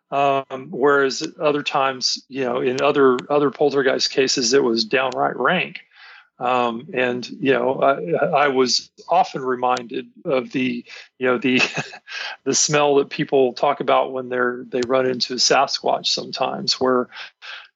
Um, 0.09 0.69
whereas 0.71 1.27
other 1.38 1.63
times, 1.63 2.23
you 2.29 2.45
know, 2.45 2.61
in 2.61 2.81
other 2.81 3.17
other 3.29 3.51
poltergeist 3.51 4.09
cases, 4.09 4.53
it 4.53 4.63
was 4.63 4.85
downright 4.85 5.35
rank. 5.35 5.81
Um, 6.39 6.88
and 6.93 7.27
you 7.27 7.51
know, 7.51 7.81
I, 7.81 8.43
I 8.43 8.47
was 8.47 8.89
often 9.09 9.41
reminded 9.41 10.07
of 10.23 10.51
the, 10.51 10.85
you 11.17 11.27
know, 11.27 11.38
the 11.38 11.61
the 12.45 12.53
smell 12.53 12.95
that 12.95 13.09
people 13.09 13.53
talk 13.53 13.81
about 13.81 14.13
when 14.13 14.29
they're 14.29 14.63
they 14.69 14.81
run 14.88 15.07
into 15.07 15.33
a 15.33 15.38
Sasquatch 15.38 16.05
sometimes, 16.05 16.79
where 16.79 17.09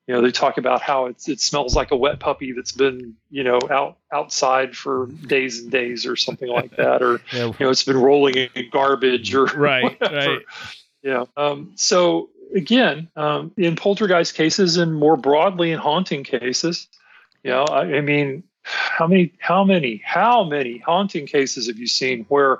you 0.07 0.15
know 0.15 0.21
they 0.21 0.31
talk 0.31 0.57
about 0.57 0.81
how 0.81 1.05
it's 1.05 1.29
it 1.29 1.39
smells 1.39 1.75
like 1.75 1.91
a 1.91 1.95
wet 1.95 2.19
puppy 2.19 2.51
that's 2.53 2.71
been 2.71 3.15
you 3.29 3.43
know 3.43 3.59
out 3.69 3.97
outside 4.11 4.75
for 4.75 5.07
days 5.07 5.59
and 5.59 5.71
days 5.71 6.05
or 6.05 6.15
something 6.15 6.49
like 6.49 6.75
that, 6.77 7.01
or 7.01 7.21
yeah, 7.33 7.45
you 7.45 7.55
know 7.59 7.69
it's 7.69 7.83
been 7.83 7.97
rolling 7.97 8.35
in 8.35 8.69
garbage 8.71 9.33
or 9.33 9.45
right, 9.45 9.83
whatever. 9.83 10.15
right. 10.15 10.41
Yeah. 11.03 11.25
Um, 11.35 11.73
so 11.75 12.29
again, 12.55 13.09
um, 13.15 13.51
in 13.57 13.75
poltergeist 13.75 14.35
cases 14.35 14.77
and 14.77 14.93
more 14.93 15.17
broadly 15.17 15.71
in 15.71 15.79
haunting 15.79 16.23
cases, 16.23 16.87
you 17.43 17.51
know, 17.51 17.63
I, 17.63 17.97
I 17.97 18.01
mean, 18.01 18.43
how 18.63 19.07
many, 19.07 19.33
how 19.39 19.63
many, 19.63 20.01
how 20.05 20.43
many 20.43 20.77
haunting 20.77 21.25
cases 21.25 21.67
have 21.67 21.77
you 21.77 21.87
seen 21.87 22.25
where, 22.29 22.59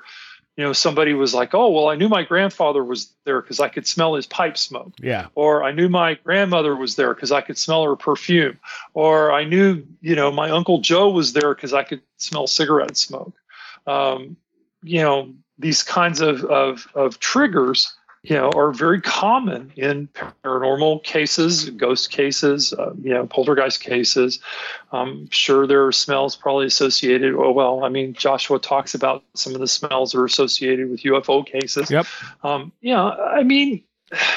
you 0.57 0.63
know, 0.65 0.73
somebody 0.73 1.13
was 1.13 1.33
like, 1.33 1.53
oh, 1.53 1.69
well, 1.69 1.87
I 1.87 1.95
knew 1.95 2.09
my 2.09 2.23
grandfather 2.23 2.83
was 2.83 3.13
there 3.25 3.41
because 3.41 3.59
I 3.59 3.69
could 3.69 3.87
smell 3.87 4.15
his 4.15 4.27
pipe 4.27 4.57
smoke. 4.57 4.93
Yeah, 5.01 5.27
Or 5.33 5.63
I 5.63 5.71
knew 5.71 5.87
my 5.87 6.15
grandmother 6.15 6.75
was 6.75 6.95
there 6.95 7.13
because 7.13 7.31
I 7.31 7.41
could 7.41 7.57
smell 7.57 7.83
her 7.85 7.95
perfume. 7.95 8.59
Or 8.93 9.31
I 9.31 9.45
knew, 9.45 9.85
you 10.01 10.15
know, 10.15 10.31
my 10.31 10.49
Uncle 10.49 10.79
Joe 10.79 11.09
was 11.09 11.33
there 11.33 11.55
because 11.55 11.73
I 11.73 11.83
could 11.83 12.01
smell 12.17 12.47
cigarette 12.47 12.97
smoke. 12.97 13.33
Um, 13.87 14.35
you 14.83 15.01
know, 15.01 15.33
these 15.57 15.83
kinds 15.83 16.21
of, 16.21 16.43
of, 16.43 16.87
of 16.95 17.19
triggers 17.19 17.95
you 18.23 18.35
know, 18.35 18.51
are 18.55 18.71
very 18.71 19.01
common 19.01 19.71
in 19.75 20.07
paranormal 20.43 21.03
cases, 21.03 21.69
ghost 21.71 22.11
cases, 22.11 22.71
uh, 22.73 22.93
you 23.01 23.13
know, 23.13 23.25
poltergeist 23.25 23.81
cases. 23.81 24.39
I'm 24.91 25.27
sure 25.31 25.65
there 25.65 25.85
are 25.87 25.91
smells 25.91 26.35
probably 26.35 26.67
associated. 26.67 27.33
Oh, 27.33 27.51
well, 27.51 27.83
I 27.83 27.89
mean, 27.89 28.13
Joshua 28.13 28.59
talks 28.59 28.93
about 28.93 29.23
some 29.33 29.55
of 29.55 29.59
the 29.59 29.67
smells 29.67 30.11
that 30.11 30.19
are 30.19 30.25
associated 30.25 30.91
with 30.91 31.01
UFO 31.01 31.45
cases. 31.45 31.89
Yep. 31.89 32.05
Um, 32.43 32.71
yeah, 32.81 33.03
I 33.03 33.41
mean, 33.41 33.83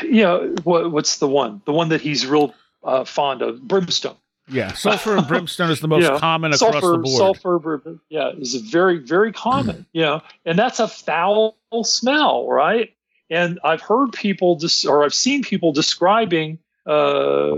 you 0.03 0.23
know, 0.23 0.55
what, 0.63 0.91
what's 0.91 1.19
the 1.19 1.29
one? 1.29 1.61
The 1.67 1.73
one 1.73 1.91
that 1.91 2.01
he's 2.01 2.27
real 2.27 2.55
uh, 2.85 3.05
fond 3.05 3.43
of, 3.43 3.61
brimstone. 3.69 4.17
Yeah, 4.49 4.73
sulfur 4.73 5.17
and 5.17 5.27
brimstone 5.27 5.71
is 5.71 5.81
the 5.81 5.89
most 5.89 6.03
Yeah. 6.05 6.19
common 6.19 6.53
across 6.53 6.73
sulfur, 6.73 6.93
the 6.93 6.99
board. 6.99 7.17
sulfur, 7.17 7.99
yeah, 8.11 8.31
is 8.39 8.55
very, 8.55 8.99
very 8.99 9.33
common. 9.33 9.87
you 9.93 10.03
know, 10.03 10.23
and 10.45 10.59
that's 10.59 10.81
a 10.81 10.89
foul 10.89 11.57
smell, 11.83 12.47
right? 12.47 12.95
And 13.31 13.59
I've 13.65 13.81
heard 13.81 14.13
people 14.13 14.57
just, 14.57 14.87
or 14.87 15.05
I've 15.05 15.15
seen 15.15 15.43
people 15.43 15.73
describing 15.73 16.59
uh, 16.87 17.57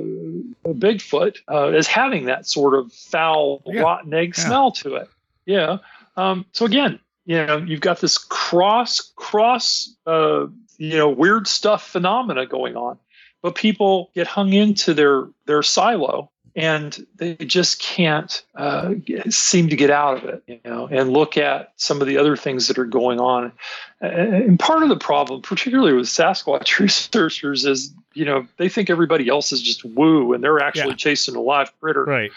Bigfoot 0.64 1.39
uh, 1.51 1.69
as 1.69 1.87
having 1.87 2.27
that 2.27 2.47
sort 2.47 2.75
of 2.75 2.93
foul, 2.93 3.62
Yeah. 3.67 3.81
rotten 3.83 4.14
egg 4.14 4.35
Yeah. 4.37 4.45
smell 4.47 4.71
to 4.73 4.95
it. 4.97 5.09
Yeah. 5.45 5.79
Um, 6.17 6.47
so 6.53 6.64
again, 6.64 7.01
you 7.25 7.45
know, 7.45 7.57
you've 7.59 7.81
got 7.81 8.01
this 8.01 8.19
cross, 8.19 9.12
cross, 9.17 9.95
uh, 10.07 10.47
you 10.79 10.97
know, 10.97 11.09
weird 11.09 11.49
stuff 11.49 11.89
phenomena 11.89 12.47
going 12.47 12.77
on, 12.77 12.99
but 13.43 13.55
people 13.55 14.11
get 14.14 14.27
hung 14.27 14.53
into 14.53 14.95
their 14.95 15.29
their 15.47 15.62
silo 15.62 16.31
and 16.57 17.07
they 17.16 17.34
just 17.34 17.78
can't 17.80 18.42
uh, 18.54 18.94
seem 19.28 19.68
to 19.68 19.76
get 19.76 19.90
out 19.90 20.16
of 20.16 20.24
it, 20.24 20.42
you 20.46 20.59
know, 20.64 20.88
and 20.90 21.11
look 21.11 21.36
at 21.36 21.72
some 21.76 22.00
of 22.00 22.07
the 22.07 22.16
other 22.16 22.34
things 22.36 22.68
that 22.68 22.78
are 22.78 22.86
going 22.86 23.20
on. 23.20 23.52
And 24.00 24.59
part 24.59 24.82
of 24.82 24.88
the 24.88 24.96
problem, 24.96 25.42
particularly 25.42 25.92
with 25.92 26.07
Sasquatch 26.07 26.78
researchers, 26.80 27.66
is 27.66 27.92
you 28.14 28.24
know 28.24 28.46
they 28.57 28.70
think 28.70 28.88
everybody 28.88 29.28
else 29.28 29.52
is 29.52 29.61
just 29.62 29.84
woo, 29.84 30.32
and 30.32 30.42
they're 30.42 30.61
actually 30.61 30.90
Yeah. 30.92 30.96
chasing 30.96 31.36
a 31.36 31.40
live 31.40 31.70
critter 31.80 32.04
Right. 32.04 32.32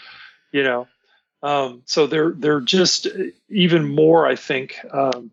you 0.52 0.62
know 0.62 0.86
um, 1.42 1.80
so 1.86 2.06
they're 2.06 2.32
they're 2.32 2.60
just 2.60 3.06
even 3.48 3.94
more 3.94 4.26
i 4.26 4.36
think 4.36 4.76
um, 4.92 5.30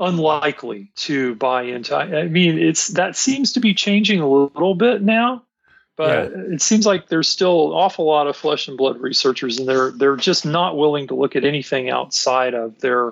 unlikely 0.00 0.90
to 0.96 1.34
buy 1.36 1.62
into 1.62 1.94
I 1.96 2.26
mean 2.28 2.58
it's 2.58 2.88
that 2.88 3.16
seems 3.16 3.52
to 3.52 3.60
be 3.60 3.74
changing 3.74 4.20
a 4.20 4.28
little 4.28 4.74
bit 4.74 5.02
now 5.02 5.42
but 5.98 6.32
it 6.32 6.62
seems 6.62 6.86
like 6.86 7.08
there's 7.08 7.28
still 7.28 7.66
an 7.66 7.72
awful 7.72 8.06
lot 8.06 8.28
of 8.28 8.36
flesh 8.36 8.68
and 8.68 8.78
blood 8.78 8.98
researchers 9.00 9.58
and 9.58 9.68
they're 9.68 9.90
they're 9.90 10.16
just 10.16 10.46
not 10.46 10.78
willing 10.78 11.08
to 11.08 11.14
look 11.14 11.36
at 11.36 11.44
anything 11.44 11.90
outside 11.90 12.54
of 12.54 12.78
their 12.78 13.10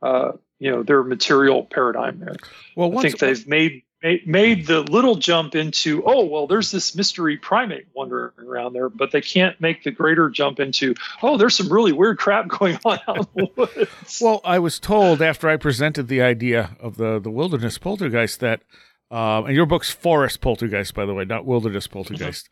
uh, 0.00 0.32
you 0.60 0.70
know 0.70 0.82
their 0.82 1.02
material 1.02 1.64
paradigm 1.64 2.20
there 2.20 2.36
Well, 2.76 2.96
I 2.96 3.02
think 3.02 3.18
they've 3.18 3.46
made, 3.48 3.82
made 4.02 4.26
made 4.28 4.66
the 4.68 4.82
little 4.82 5.16
jump 5.16 5.56
into 5.56 6.04
oh 6.06 6.24
well 6.24 6.46
there's 6.46 6.70
this 6.70 6.94
mystery 6.94 7.36
primate 7.36 7.88
wandering 7.94 8.32
around 8.38 8.74
there 8.74 8.88
but 8.88 9.10
they 9.10 9.20
can't 9.20 9.60
make 9.60 9.82
the 9.82 9.90
greater 9.90 10.30
jump 10.30 10.60
into 10.60 10.94
oh 11.22 11.36
there's 11.36 11.56
some 11.56 11.70
really 11.72 11.92
weird 11.92 12.16
crap 12.16 12.46
going 12.58 12.78
on 12.84 13.00
out 13.08 13.18
in 13.18 13.26
the 13.34 13.48
woods. 13.56 14.20
Well, 14.22 14.40
I 14.44 14.60
was 14.60 14.78
told 14.78 15.20
after 15.20 15.48
I 15.48 15.56
presented 15.56 16.06
the 16.06 16.22
idea 16.22 16.76
of 16.78 16.96
the 16.96 17.18
the 17.18 17.30
wilderness 17.30 17.76
poltergeist 17.76 18.38
that, 18.38 18.62
um, 19.10 19.46
and 19.46 19.54
your 19.54 19.66
book's 19.66 19.90
Forest 19.90 20.40
Poltergeist, 20.40 20.94
by 20.94 21.06
the 21.06 21.14
way, 21.14 21.24
not 21.24 21.44
Wilderness 21.46 21.86
Poltergeist. 21.86 22.48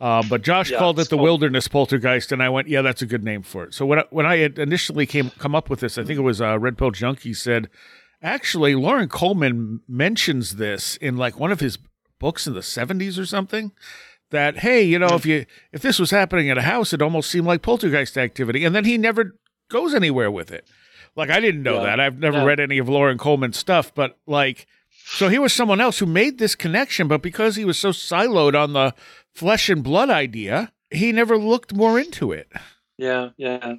Uh, 0.00 0.22
but 0.28 0.42
Josh 0.42 0.70
Yeah, 0.70 0.78
called 0.78 1.00
it 1.00 1.08
the 1.10 1.16
Wilderness 1.18 1.66
Poltergeist, 1.66 2.30
and 2.30 2.40
I 2.42 2.48
went, 2.48 2.68
"Yeah, 2.68 2.82
that's 2.82 3.02
a 3.02 3.06
good 3.06 3.24
name 3.24 3.42
for 3.42 3.64
it." 3.64 3.74
So 3.74 3.84
when 3.84 3.98
I, 3.98 4.04
when 4.10 4.26
I 4.26 4.36
had 4.36 4.58
initially 4.58 5.06
came 5.06 5.30
come 5.38 5.54
up 5.56 5.68
with 5.68 5.80
this, 5.80 5.98
I 5.98 6.04
think 6.04 6.18
it 6.18 6.22
was 6.22 6.40
uh, 6.40 6.56
Red 6.58 6.78
Pill 6.78 6.92
Junkie 6.92 7.34
said, 7.34 7.68
actually, 8.22 8.74
Loren 8.76 9.08
Coleman 9.08 9.80
mentions 9.88 10.56
this 10.56 10.96
in 10.98 11.16
like 11.16 11.38
one 11.40 11.50
of 11.52 11.58
his 11.60 11.78
books 12.20 12.46
in 12.46 12.54
the 12.54 12.60
'70s 12.60 13.18
or 13.18 13.26
something. 13.26 13.72
That 14.30 14.58
hey, 14.58 14.82
you 14.82 14.98
know, 14.98 15.14
if 15.14 15.26
you 15.26 15.46
if 15.72 15.82
this 15.82 15.98
was 15.98 16.10
happening 16.12 16.48
at 16.48 16.58
a 16.58 16.62
house, 16.62 16.92
it 16.92 17.02
almost 17.02 17.30
seemed 17.30 17.46
like 17.46 17.62
poltergeist 17.62 18.16
activity, 18.18 18.64
and 18.64 18.74
then 18.76 18.84
he 18.84 18.98
never 18.98 19.36
goes 19.68 19.94
anywhere 19.94 20.30
with 20.30 20.52
it. 20.52 20.68
Like 21.16 21.30
I 21.30 21.40
didn't 21.40 21.62
know 21.62 21.76
Yeah. 21.76 21.82
that. 21.84 22.00
I've 22.00 22.18
never 22.18 22.38
Yeah. 22.38 22.44
read 22.44 22.60
any 22.60 22.78
of 22.78 22.88
Loren 22.88 23.18
Coleman's 23.18 23.56
stuff, 23.56 23.92
but 23.94 24.16
like 24.26 24.66
so 25.16 25.28
he 25.28 25.38
was 25.38 25.52
someone 25.52 25.80
else 25.80 25.98
who 25.98 26.06
made 26.06 26.38
this 26.38 26.54
connection, 26.54 27.08
but 27.08 27.22
because 27.22 27.56
he 27.56 27.64
was 27.64 27.78
so 27.78 27.90
siloed 27.90 28.54
on 28.60 28.72
the 28.72 28.94
flesh 29.34 29.68
and 29.68 29.82
blood 29.82 30.10
idea, 30.10 30.72
he 30.90 31.12
never 31.12 31.36
looked 31.38 31.74
more 31.74 31.98
into 31.98 32.32
it. 32.32 32.50
yeah, 32.98 33.30
yeah. 33.36 33.74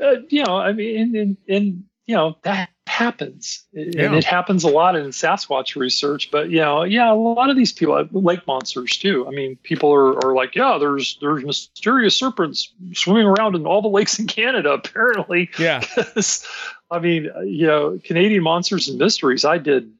Uh, 0.00 0.14
you 0.28 0.44
know, 0.44 0.56
I 0.56 0.72
mean, 0.72 1.00
and, 1.00 1.14
and, 1.16 1.36
and 1.48 1.84
you 2.06 2.14
know 2.16 2.36
that 2.42 2.70
happens, 2.88 3.64
and 3.72 3.94
Yeah. 3.94 4.14
it 4.16 4.24
happens 4.24 4.64
a 4.64 4.68
lot 4.68 4.96
in 4.96 5.06
Sasquatch 5.10 5.76
research. 5.76 6.30
But 6.32 6.50
you 6.50 6.58
know, 6.58 6.82
yeah, 6.82 7.12
a 7.12 7.14
lot 7.14 7.48
of 7.50 7.56
these 7.56 7.72
people, 7.72 8.04
lake 8.12 8.44
monsters 8.46 8.96
too. 8.96 9.26
I 9.26 9.30
mean, 9.30 9.56
people 9.62 9.92
are, 9.92 10.16
are 10.26 10.34
like, 10.34 10.56
yeah, 10.56 10.78
there's 10.78 11.16
there's 11.20 11.44
mysterious 11.44 12.16
serpents 12.16 12.72
swimming 12.92 13.26
around 13.26 13.54
in 13.54 13.66
all 13.66 13.80
the 13.82 13.88
lakes 13.88 14.18
in 14.18 14.26
Canada. 14.26 14.72
Apparently, 14.84 15.48
Yeah. 15.58 15.82
I 16.90 16.98
mean, 16.98 17.30
uh, 17.34 17.40
you 17.40 17.66
know, 17.66 17.98
Canadian 18.04 18.42
monsters 18.42 18.88
and 18.88 18.98
mysteries. 18.98 19.44
I 19.44 19.56
did, 19.58 19.90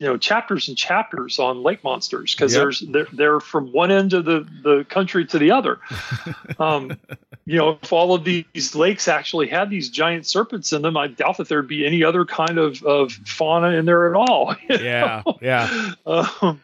you 0.00 0.06
know, 0.08 0.16
chapters 0.16 0.68
and 0.68 0.76
chapters 0.76 1.38
on 1.38 1.62
lake 1.62 1.82
monsters 1.84 2.34
because 2.34 2.52
Yep. 2.52 2.60
there's 2.62 2.80
they're, 2.80 3.06
they're 3.12 3.40
from 3.40 3.72
one 3.72 3.90
end 3.90 4.12
of 4.12 4.24
the 4.24 4.46
the 4.62 4.84
country 4.88 5.24
to 5.26 5.38
the 5.38 5.52
other. 5.52 5.78
um, 6.58 6.98
you 7.46 7.58
know, 7.58 7.78
if 7.82 7.92
all 7.92 8.14
of 8.14 8.24
these 8.24 8.74
lakes 8.74 9.06
actually 9.06 9.46
had 9.48 9.68
these 9.70 9.90
giant 9.90 10.26
serpents 10.26 10.72
in 10.72 10.82
them, 10.82 10.96
I 10.96 11.06
doubt 11.08 11.36
that 11.36 11.48
there'd 11.48 11.68
be 11.68 11.86
any 11.86 12.02
other 12.02 12.24
kind 12.24 12.58
of 12.58 12.82
of 12.82 13.12
fauna 13.12 13.68
in 13.70 13.84
there 13.84 14.08
at 14.10 14.16
all. 14.16 14.56
Yeah. 14.68 15.22
know? 15.26 15.38
Yeah. 15.42 15.92
Um, 16.06 16.60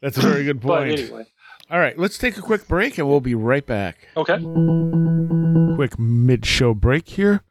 That's 0.00 0.18
a 0.18 0.20
very 0.20 0.44
good 0.44 0.60
point. 0.62 0.98
anyway, 0.98 1.24
All 1.70 1.78
right, 1.78 1.96
let's 1.98 2.18
take 2.18 2.36
a 2.36 2.42
quick 2.42 2.66
break 2.68 2.98
and 2.98 3.08
we'll 3.08 3.20
be 3.20 3.34
right 3.34 3.64
back. 3.64 4.08
okay. 4.16 4.38
quick 5.76 5.98
mid-show 5.98 6.74
break 6.74 7.08
here. 7.08 7.42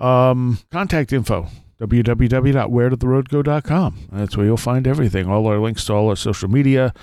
Um, 0.00 0.58
contact 0.72 1.12
info 1.12 1.48
www.wheredidtheroadgo.com. 1.86 4.08
That's 4.12 4.36
where 4.36 4.46
you'll 4.46 4.56
find 4.56 4.86
everything. 4.86 5.28
All 5.28 5.46
our 5.46 5.58
links 5.58 5.84
to 5.86 5.94
all 5.94 6.08
our 6.08 6.16
social 6.16 6.48
media, 6.48 6.94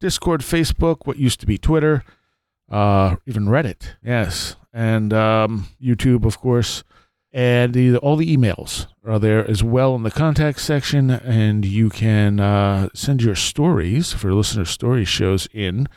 Discord, 0.00 0.42
Facebook, 0.42 1.06
what 1.06 1.18
used 1.18 1.40
to 1.40 1.46
be 1.46 1.58
Twitter, 1.58 2.04
uh, 2.70 3.16
even 3.26 3.46
Reddit. 3.46 3.96
Yes, 4.02 4.56
and 4.72 5.12
um, 5.12 5.66
YouTube, 5.82 6.24
of 6.24 6.38
course, 6.38 6.84
and 7.32 7.74
the, 7.74 7.96
all 7.98 8.16
the 8.16 8.36
emails 8.36 8.86
are 9.04 9.18
there 9.18 9.48
as 9.48 9.62
well 9.62 9.94
in 9.94 10.02
the 10.02 10.10
contact 10.10 10.60
section. 10.60 11.10
And 11.10 11.64
you 11.64 11.90
can 11.90 12.40
uh, 12.40 12.88
send 12.94 13.22
your 13.22 13.34
stories 13.34 14.12
for 14.12 14.32
listener 14.32 14.64
story 14.64 15.04
shows 15.04 15.48
in 15.52 15.88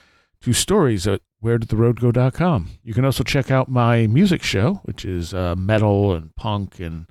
to 0.41 0.53
stories 0.53 1.07
at 1.07 1.21
wheredidtheroadgo.com. 1.43 2.69
You 2.83 2.93
can 2.93 3.05
also 3.05 3.23
check 3.23 3.49
out 3.49 3.69
my 3.69 4.07
music 4.07 4.43
show, 4.43 4.81
which 4.83 5.05
is 5.05 5.33
uh, 5.33 5.55
metal 5.55 6.13
and 6.13 6.35
punk 6.35 6.79
and 6.79 7.07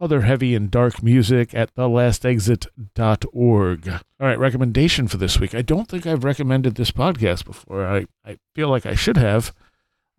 other 0.00 0.22
heavy 0.22 0.54
and 0.54 0.70
dark 0.70 1.02
music 1.02 1.54
at 1.54 1.74
thelastexit.org. 1.74 3.88
All 3.88 4.00
right, 4.20 4.38
recommendation 4.38 5.08
for 5.08 5.16
this 5.16 5.40
week. 5.40 5.54
I 5.54 5.62
don't 5.62 5.88
think 5.88 6.06
I've 6.06 6.24
recommended 6.24 6.74
this 6.74 6.90
podcast 6.90 7.44
before. 7.44 7.86
I, 7.86 8.06
I 8.24 8.38
feel 8.54 8.68
like 8.68 8.86
I 8.86 8.94
should 8.94 9.16
have. 9.16 9.54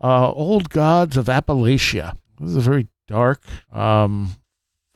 Uh, 0.02 0.32
Old 0.32 0.70
Gods 0.70 1.18
of 1.18 1.26
Appalachia. 1.26 2.16
This 2.40 2.52
is 2.52 2.56
a 2.56 2.62
very 2.62 2.88
dark, 3.08 3.44
um, 3.72 4.36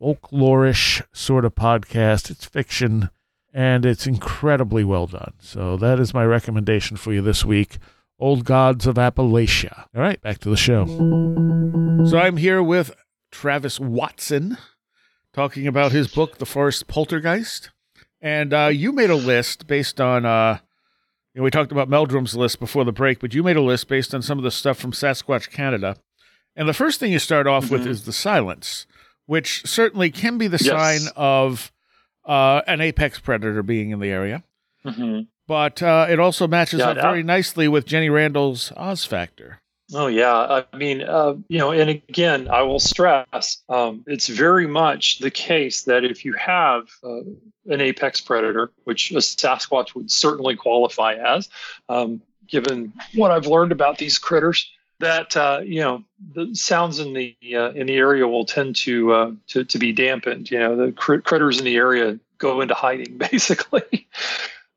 folklorish 0.01 1.05
sort 1.13 1.45
of 1.45 1.55
podcast. 1.55 2.29
It's 2.29 2.45
fiction 2.45 3.09
and 3.53 3.85
it's 3.85 4.07
incredibly 4.07 4.83
well 4.83 5.07
done. 5.07 5.33
So 5.39 5.77
that 5.77 5.99
is 5.99 6.13
my 6.13 6.25
recommendation 6.25 6.97
for 6.97 7.13
you 7.13 7.21
this 7.21 7.45
week. 7.45 7.77
Old 8.19 8.45
Gods 8.45 8.87
of 8.87 8.95
Appalachia. 8.95 9.85
All 9.95 10.01
right, 10.01 10.21
back 10.21 10.39
to 10.39 10.49
the 10.49 10.57
show. 10.57 10.85
So 12.05 12.17
I'm 12.17 12.37
here 12.37 12.63
with 12.63 12.95
Travis 13.31 13.79
Watson 13.79 14.57
talking 15.33 15.67
about 15.67 15.91
his 15.91 16.07
book, 16.07 16.37
The 16.37 16.45
Forest 16.45 16.87
Poltergeist. 16.87 17.69
And 18.21 18.53
uh, 18.53 18.67
you 18.67 18.91
made 18.91 19.09
a 19.09 19.15
list 19.15 19.67
based 19.67 19.99
on, 19.99 20.25
uh, 20.25 20.59
you 21.33 21.39
know, 21.39 21.43
we 21.43 21.51
talked 21.51 21.71
about 21.71 21.89
Meldrum's 21.89 22.35
list 22.35 22.59
before 22.59 22.85
the 22.85 22.91
break, 22.91 23.19
but 23.19 23.33
you 23.33 23.43
made 23.43 23.57
a 23.57 23.61
list 23.61 23.87
based 23.87 24.13
on 24.15 24.21
some 24.21 24.37
of 24.37 24.43
the 24.43 24.51
stuff 24.51 24.77
from 24.77 24.91
Sasquatch 24.91 25.49
Canada. 25.51 25.97
And 26.55 26.69
the 26.69 26.73
first 26.73 26.99
thing 26.99 27.11
you 27.11 27.19
start 27.19 27.47
off 27.47 27.69
with 27.71 27.83
Mhm. 27.83 27.87
is 27.87 28.05
the 28.05 28.13
silence, 28.13 28.85
which 29.25 29.65
certainly 29.65 30.11
can 30.11 30.37
be 30.37 30.47
the 30.47 30.63
Yes. 30.63 30.67
sign 31.01 31.11
of 31.15 31.71
uh, 32.25 32.61
an 32.67 32.79
apex 32.79 33.19
predator 33.19 33.61
being 33.61 33.89
in 33.89 33.99
the 33.99 34.07
area. 34.09 34.43
Mhm. 34.85 35.27
But 35.45 35.83
uh, 35.83 36.07
it 36.09 36.19
also 36.21 36.47
matches 36.47 36.79
Yeah, 36.79 36.89
up 36.91 36.95
that- 36.95 37.01
very 37.01 37.21
nicely 37.23 37.67
with 37.67 37.85
Jenny 37.85 38.07
Randles' 38.07 38.71
Oz 38.77 39.03
Factor. 39.03 39.59
Oh 39.93 40.07
yeah, 40.07 40.63
I 40.71 40.77
mean, 40.77 41.01
uh, 41.01 41.35
you 41.49 41.57
know, 41.59 41.71
and 41.71 41.89
again, 41.89 42.47
I 42.47 42.61
will 42.61 42.79
stress, 42.79 43.61
um, 43.67 44.03
it's 44.07 44.27
very 44.27 44.65
much 44.65 45.19
the 45.19 45.29
case 45.29 45.83
that 45.83 46.05
if 46.05 46.23
you 46.23 46.33
have 46.33 46.87
uh, 47.03 47.19
an 47.65 47.81
apex 47.81 48.21
predator, 48.21 48.71
which 48.85 49.11
a 49.11 49.15
Sasquatch 49.15 49.93
would 49.93 50.09
certainly 50.09 50.55
qualify 50.55 51.15
as, 51.15 51.49
um, 51.89 52.21
given 52.47 52.93
what 53.15 53.31
I've 53.31 53.45
learned 53.45 53.73
about 53.73 53.97
these 53.97 54.17
critters, 54.17 54.71
that 54.99 55.35
uh, 55.35 55.61
you 55.63 55.81
know 55.81 56.03
the 56.33 56.55
sounds 56.55 56.99
in 56.99 57.13
the 57.13 57.35
uh, 57.53 57.71
in 57.71 57.87
the 57.87 57.95
area 57.95 58.25
will 58.27 58.45
tend 58.45 58.77
to 58.77 59.11
uh, 59.11 59.31
to 59.47 59.65
to 59.65 59.77
be 59.77 59.91
dampened. 59.91 60.49
You 60.49 60.59
know, 60.59 60.75
the 60.77 60.91
crit- 60.93 61.25
critters 61.25 61.59
in 61.59 61.65
the 61.65 61.75
area 61.75 62.19
go 62.37 62.61
into 62.61 62.73
hiding, 62.73 63.17
basically. 63.31 64.07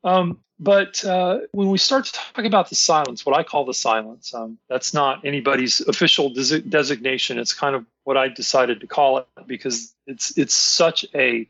um, 0.03 0.39
but 0.59 1.03
uh, 1.05 1.39
when 1.51 1.69
we 1.69 1.77
start 1.77 2.05
to 2.05 2.13
talk 2.13 2.45
about 2.45 2.69
the 2.69 2.75
silence, 2.75 3.25
what 3.25 3.37
I 3.37 3.43
call 3.43 3.65
the 3.65 3.73
silence, 3.73 4.33
um, 4.33 4.57
that's 4.67 4.93
not 4.93 5.23
anybody's 5.23 5.81
official 5.81 6.29
des- 6.29 6.61
designation. 6.61 7.37
It's 7.37 7.53
kind 7.53 7.75
of 7.75 7.85
what 8.03 8.17
I 8.17 8.27
decided 8.29 8.81
to 8.81 8.87
call 8.87 9.19
it 9.19 9.27
because 9.45 9.93
it's 10.07 10.37
it's 10.37 10.55
such 10.55 11.05
a 11.13 11.47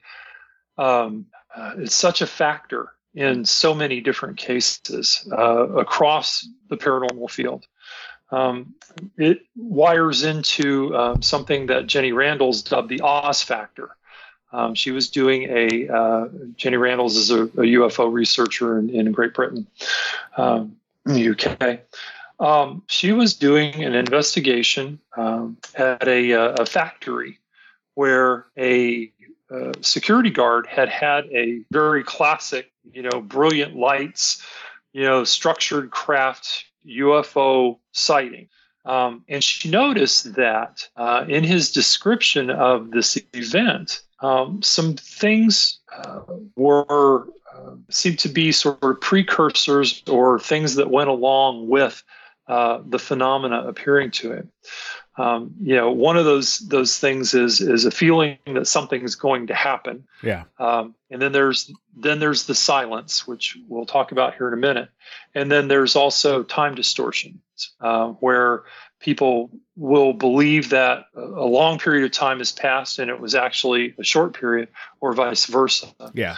um, 0.78 1.28
uh, 1.56 1.76
it's 1.78 1.96
such 1.96 2.22
a 2.22 2.28
factor 2.28 2.92
in 3.14 3.46
so 3.46 3.74
many 3.74 4.02
different 4.02 4.38
cases 4.38 5.28
uh, 5.32 5.70
across 5.70 6.48
the 6.70 6.78
paranormal 6.78 7.32
field. 7.32 7.66
Um, 8.30 8.76
it 9.18 9.40
wires 9.56 10.24
into 10.24 10.96
um, 10.96 11.22
something 11.22 11.68
that 11.68 11.88
Jenny 11.88 12.12
Randles 12.12 12.68
dubbed 12.68 12.90
the 12.90 13.02
Oz 13.02 13.42
factor. 13.42 13.97
Um, 14.58 14.74
she 14.74 14.90
was 14.90 15.12
doing 15.12 15.44
a 15.44 15.88
uh, 15.88 16.28
Jenny 16.56 16.78
Randles 16.78 17.16
is 17.16 17.30
a, 17.30 17.44
a 17.44 17.68
UFO 17.78 18.12
researcher 18.12 18.80
in, 18.80 18.90
in 18.90 19.12
Great 19.12 19.36
Britain, 19.36 19.68
um, 20.36 20.76
in 21.06 21.14
the 21.14 21.30
UK. 21.30 21.82
Um, 22.40 22.82
she 22.88 23.12
was 23.12 23.36
doing 23.36 23.84
an 23.84 23.94
investigation 23.94 25.00
um, 25.16 25.58
at 25.76 26.08
a, 26.08 26.34
uh, 26.34 26.56
a 26.60 26.66
factory 26.66 27.38
where 27.94 28.48
a 28.58 29.12
uh, 29.52 29.74
security 29.82 30.32
guard 30.32 30.66
had 30.66 30.90
had 30.90 31.26
a 31.26 31.62
very 31.72 32.04
classic, 32.04 32.72
you 32.92 33.04
know, 33.04 33.22
brilliant 33.22 33.76
lights, 33.76 34.44
you 34.92 35.04
know, 35.04 35.24
structured 35.24 35.92
craft 35.92 36.66
UFO 36.88 37.78
sighting. 37.92 38.50
Um, 38.86 39.24
and 39.30 39.44
she 39.44 39.70
noticed 39.70 40.34
that 40.34 40.88
uh, 40.96 41.26
in 41.28 41.44
his 41.44 41.72
description 41.72 42.50
of 42.50 42.90
this 42.90 43.20
event, 43.36 44.02
um, 44.20 44.62
some 44.62 44.96
things 44.96 45.80
uh, 45.96 46.22
were 46.56 47.28
uh, 47.54 47.76
seemed 47.90 48.20
to 48.20 48.30
be 48.30 48.52
sort 48.52 48.82
of 48.82 49.02
precursors 49.02 50.04
or 50.08 50.40
things 50.40 50.76
that 50.76 50.90
went 50.90 51.10
along 51.10 51.68
with 51.68 52.04
uh, 52.48 52.80
the 52.86 53.00
phenomena 53.00 53.68
appearing 53.68 54.12
to 54.12 54.32
him 54.32 54.52
um, 55.18 55.56
you 55.60 55.76
know, 55.76 55.92
one 55.92 56.16
of 56.16 56.26
those 56.26 56.60
those 56.60 57.00
things 57.00 57.34
is 57.34 57.60
is 57.60 57.86
a 57.86 57.92
feeling 57.92 58.38
that 58.46 58.68
something 58.68 59.02
is 59.02 59.16
going 59.16 59.48
to 59.48 59.56
happen. 59.56 60.04
Yeah. 60.22 60.44
Um, 60.60 60.94
and 61.10 61.22
then 61.22 61.32
there's 61.32 61.72
then 61.96 62.20
there's 62.20 62.46
the 62.46 62.54
silence, 62.54 63.28
which 63.28 63.58
we'll 63.68 63.88
talk 63.88 64.12
about 64.12 64.36
here 64.36 64.48
in 64.48 64.54
a 64.54 64.58
minute. 64.58 64.90
And 65.34 65.52
then 65.52 65.68
there's 65.68 65.96
also 65.96 66.44
time 66.44 66.76
distortion, 66.76 67.42
uh, 67.82 68.10
where 68.20 68.64
people 69.00 69.50
will 69.76 70.14
believe 70.14 70.70
that 70.70 71.06
a 71.16 71.46
long 71.46 71.78
period 71.78 72.04
of 72.04 72.12
time 72.12 72.40
has 72.40 72.52
passed 72.52 73.00
and 73.00 73.10
it 73.10 73.20
was 73.20 73.36
actually 73.36 73.94
a 73.98 74.04
short 74.04 74.34
period, 74.34 74.70
or 75.00 75.14
vice 75.14 75.46
versa. 75.46 75.88
Yeah. 76.14 76.36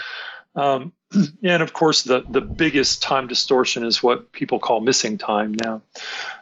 Um, 0.56 0.94
and 1.44 1.64
of 1.64 1.74
course, 1.74 2.04
the 2.04 2.24
the 2.30 2.42
biggest 2.42 3.02
time 3.02 3.28
distortion 3.28 3.84
is 3.84 4.04
what 4.04 4.32
people 4.32 4.60
call 4.60 4.82
missing 4.82 5.18
time 5.18 5.56
now. 5.64 5.82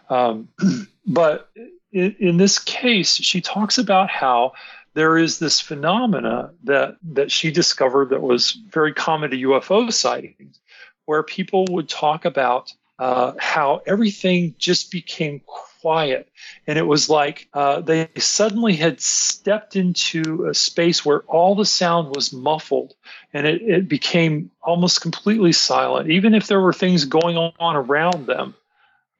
Um, 0.09 0.49
but 1.07 1.49
in, 1.91 2.15
in 2.19 2.37
this 2.37 2.59
case, 2.59 3.15
she 3.15 3.41
talks 3.41 3.77
about 3.77 4.09
how 4.09 4.53
there 4.93 5.17
is 5.17 5.39
this 5.39 5.59
phenomena 5.59 6.51
that 6.63 6.97
that 7.13 7.31
she 7.31 7.51
discovered 7.51 8.09
that 8.09 8.21
was 8.21 8.51
very 8.69 8.93
common 8.93 9.31
to 9.31 9.37
UFO 9.37 9.91
sightings, 9.93 10.59
where 11.05 11.23
people 11.23 11.65
would 11.69 11.87
talk 11.87 12.25
about 12.25 12.73
uh, 12.99 13.33
how 13.37 13.81
everything 13.85 14.55
just 14.57 14.91
became 14.91 15.41
quiet, 15.81 16.29
and 16.65 16.77
it 16.77 16.85
was 16.85 17.09
like 17.09 17.47
uh, 17.53 17.81
they 17.81 18.09
suddenly 18.17 18.75
had 18.75 19.01
stepped 19.01 19.75
into 19.75 20.45
a 20.45 20.53
space 20.53 21.05
where 21.05 21.21
all 21.21 21.55
the 21.55 21.65
sound 21.65 22.15
was 22.15 22.33
muffled, 22.33 22.93
and 23.33 23.47
it, 23.47 23.61
it 23.61 23.87
became 23.87 24.51
almost 24.61 25.01
completely 25.01 25.51
silent. 25.51 26.09
Even 26.09 26.33
if 26.33 26.47
there 26.47 26.61
were 26.61 26.73
things 26.73 27.05
going 27.05 27.37
on 27.37 27.75
around 27.75 28.25
them, 28.25 28.55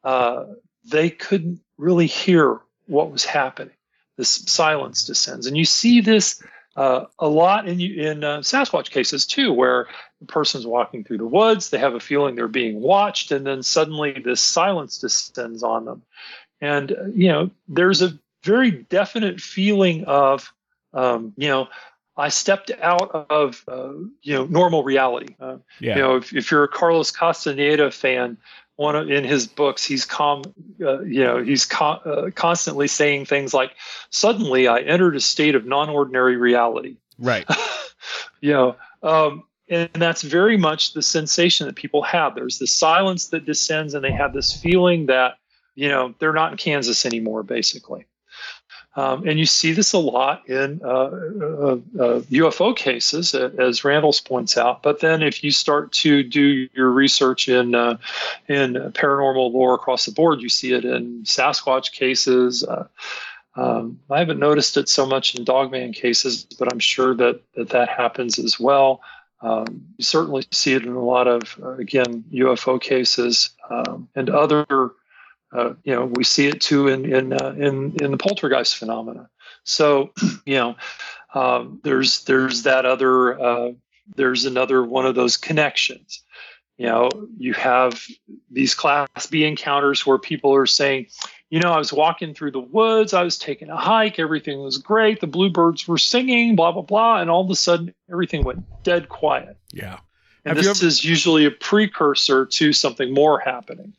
uh, 0.04 0.46
they 0.86 1.10
couldn't 1.10 1.60
really 1.78 2.08
hear 2.08 2.60
what 2.88 3.12
was 3.12 3.26
happening. 3.26 3.74
This 4.18 4.30
silence 4.30 5.06
descends, 5.06 5.46
and 5.46 5.58
you 5.58 5.66
see 5.66 6.02
this 6.02 6.42
uh, 6.78 7.06
a 7.18 7.28
lot 7.28 7.68
in 7.68 7.82
in 7.82 8.24
uh, 8.24 8.38
Sasquatch 8.40 8.92
cases 8.92 9.26
too, 9.26 9.52
where 9.52 9.88
the 10.20 10.28
person's 10.28 10.66
walking 10.66 11.04
through 11.04 11.18
the 11.18 11.26
woods, 11.26 11.70
they 11.70 11.80
have 11.80 11.96
a 11.96 12.00
feeling 12.00 12.36
they're 12.36 12.48
being 12.48 12.80
watched, 12.80 13.32
and 13.32 13.46
then 13.46 13.64
suddenly 13.64 14.22
this 14.24 14.42
silence 14.42 15.00
descends 15.00 15.64
on 15.64 15.86
them, 15.86 16.04
and 16.62 16.92
uh, 16.92 17.06
you 17.14 17.28
know 17.30 17.50
there's 17.68 18.02
a 18.02 18.18
very 18.44 18.72
definite 18.72 19.42
feeling 19.42 20.06
of 20.06 20.54
um, 20.94 21.34
you 21.38 21.48
know 21.48 21.68
I 22.16 22.30
stepped 22.30 22.72
out 22.82 23.12
of 23.30 23.64
uh, 23.68 23.94
you 24.22 24.34
know 24.34 24.46
normal 24.46 24.84
reality. 24.84 25.36
Uh, 25.40 25.58
yeah. 25.80 25.96
You 25.96 26.02
know, 26.02 26.16
if, 26.16 26.34
if, 26.34 26.50
you're 26.50 26.64
a 26.64 26.68
Carlos 26.68 27.12
Castaneda 27.12 27.92
fan, 27.92 28.38
one 28.78 28.96
of, 28.96 29.10
in 29.12 29.24
his 29.24 29.46
books 29.46 29.84
he's 29.84 30.06
com 30.06 30.44
uh, 30.82 31.02
you 31.02 31.24
know 31.24 31.44
he's 31.44 31.66
co- 31.66 32.02
uh, 32.06 32.32
constantly 32.32 32.88
saying 32.88 33.26
things 33.26 33.54
like 33.54 33.72
suddenly 34.10 34.68
i 34.68 34.80
entered 34.80 35.16
a 35.16 35.20
state 35.20 35.56
of 35.56 35.66
non-ordinary 35.66 36.38
reality 36.38 36.96
right 37.20 37.46
you 38.42 38.54
know 38.54 38.76
um, 39.04 39.44
and 39.70 39.90
that's 39.94 40.22
very 40.22 40.58
much 40.58 40.94
the 40.94 41.02
sensation 41.02 41.68
that 41.68 41.76
people 41.76 42.02
have 42.04 42.36
there's 42.36 42.60
the 42.60 42.68
silence 42.68 43.28
that 43.28 43.46
descends 43.46 43.94
and 43.94 44.04
they 44.04 44.12
have 44.12 44.32
this 44.32 44.56
feeling 44.56 45.08
that 45.08 45.38
you 45.78 45.88
know 45.88 46.14
they're 46.20 46.34
not 46.34 46.52
in 46.52 46.58
kansas 46.58 47.06
anymore 47.06 47.44
basically 47.44 48.06
um, 48.98 49.28
and 49.28 49.38
you 49.38 49.46
see 49.46 49.74
this 49.74 49.94
a 49.94 50.00
lot 50.00 50.50
in 50.50 50.82
uh, 50.84 50.88
uh, 50.88 51.78
uh, 52.00 52.20
UFO 52.32 52.76
cases, 52.76 53.36
as 53.36 53.82
Randles' 53.82 54.26
points 54.26 54.58
out. 54.58 54.82
But 54.82 55.02
then, 55.02 55.22
if 55.22 55.44
you 55.44 55.52
start 55.52 55.92
to 55.94 56.24
do 56.24 56.68
your 56.74 56.90
research 56.90 57.48
in 57.48 57.76
uh, 57.76 57.98
in 58.48 58.74
paranormal 58.74 59.54
lore 59.54 59.76
across 59.76 60.08
the 60.08 60.12
board, 60.12 60.42
you 60.42 60.50
see 60.50 60.74
it 60.74 60.84
in 60.84 61.22
Sasquatch 61.24 61.92
cases. 61.92 62.64
Uh, 62.64 62.88
um, 63.56 64.00
I 64.10 64.18
haven't 64.18 64.40
noticed 64.40 64.78
it 64.78 64.90
so 64.90 65.06
much 65.06 65.36
in 65.36 65.44
Dogman 65.44 65.94
cases, 65.94 66.46
but 66.58 66.74
I'm 66.74 66.80
sure 66.80 67.14
that 67.14 67.42
that, 67.54 67.70
that 67.70 67.90
happens 67.90 68.40
as 68.40 68.60
well. 68.60 69.02
Um, 69.42 69.86
you 69.98 70.06
certainly 70.06 70.44
see 70.52 70.74
it 70.74 70.84
in 70.84 70.94
a 70.94 71.04
lot 71.04 71.28
of, 71.28 71.60
uh, 71.62 71.74
again, 71.74 72.24
UFO 72.34 72.82
cases 72.82 73.52
um, 73.70 74.08
and 74.16 74.32
other 74.32 74.66
uh, 75.52 75.74
you 75.84 75.94
know, 75.94 76.06
we 76.06 76.24
see 76.24 76.48
it 76.48 76.62
too 76.62 76.88
in 76.88 77.12
in 77.12 77.34
uh, 77.34 77.56
in 77.58 77.96
in 78.02 78.12
the 78.12 78.18
poltergeist 78.18 78.78
phenomena. 78.78 79.30
So, 79.64 80.12
you 80.46 80.56
know, 80.56 80.76
um, 81.34 81.80
there's 81.84 82.24
there's 82.26 82.64
that 82.64 82.86
other 82.86 83.40
uh, 83.40 83.72
there's 84.16 84.46
another 84.46 84.84
one 84.84 85.06
of 85.06 85.16
those 85.16 85.38
connections. 85.38 86.22
You 86.78 86.86
know, 86.86 87.10
you 87.38 87.54
have 87.54 88.06
these 88.52 88.76
Class 88.76 89.28
B 89.28 89.44
encounters 89.46 90.06
where 90.06 90.20
people 90.20 90.54
are 90.54 90.68
saying, 90.68 91.08
you 91.50 91.60
know, 91.60 91.72
I 91.72 91.80
was 91.80 91.92
walking 91.92 92.36
through 92.36 92.52
the 92.52 92.60
woods, 92.60 93.16
I 93.16 93.24
was 93.24 93.40
taking 93.40 93.70
a 93.70 93.76
hike, 93.78 94.20
everything 94.20 94.60
was 94.62 94.78
great, 94.78 95.20
the 95.20 95.28
bluebirds 95.28 95.88
were 95.88 95.98
singing, 95.98 96.56
blah 96.56 96.72
blah 96.72 96.84
blah, 96.84 97.20
and 97.20 97.30
all 97.30 97.44
of 97.44 97.50
a 97.50 97.56
sudden 97.56 97.94
everything 98.12 98.44
went 98.44 98.66
dead 98.84 99.10
quiet. 99.10 99.58
Yeah. 99.72 100.00
And 100.46 100.56
have 100.56 100.58
this 100.58 100.82
ever- 100.82 100.88
is 100.88 101.04
usually 101.04 101.46
a 101.46 101.52
precursor 101.52 102.46
to 102.46 102.74
something 102.74 103.14
more 103.14 103.40
happening. 103.40 103.94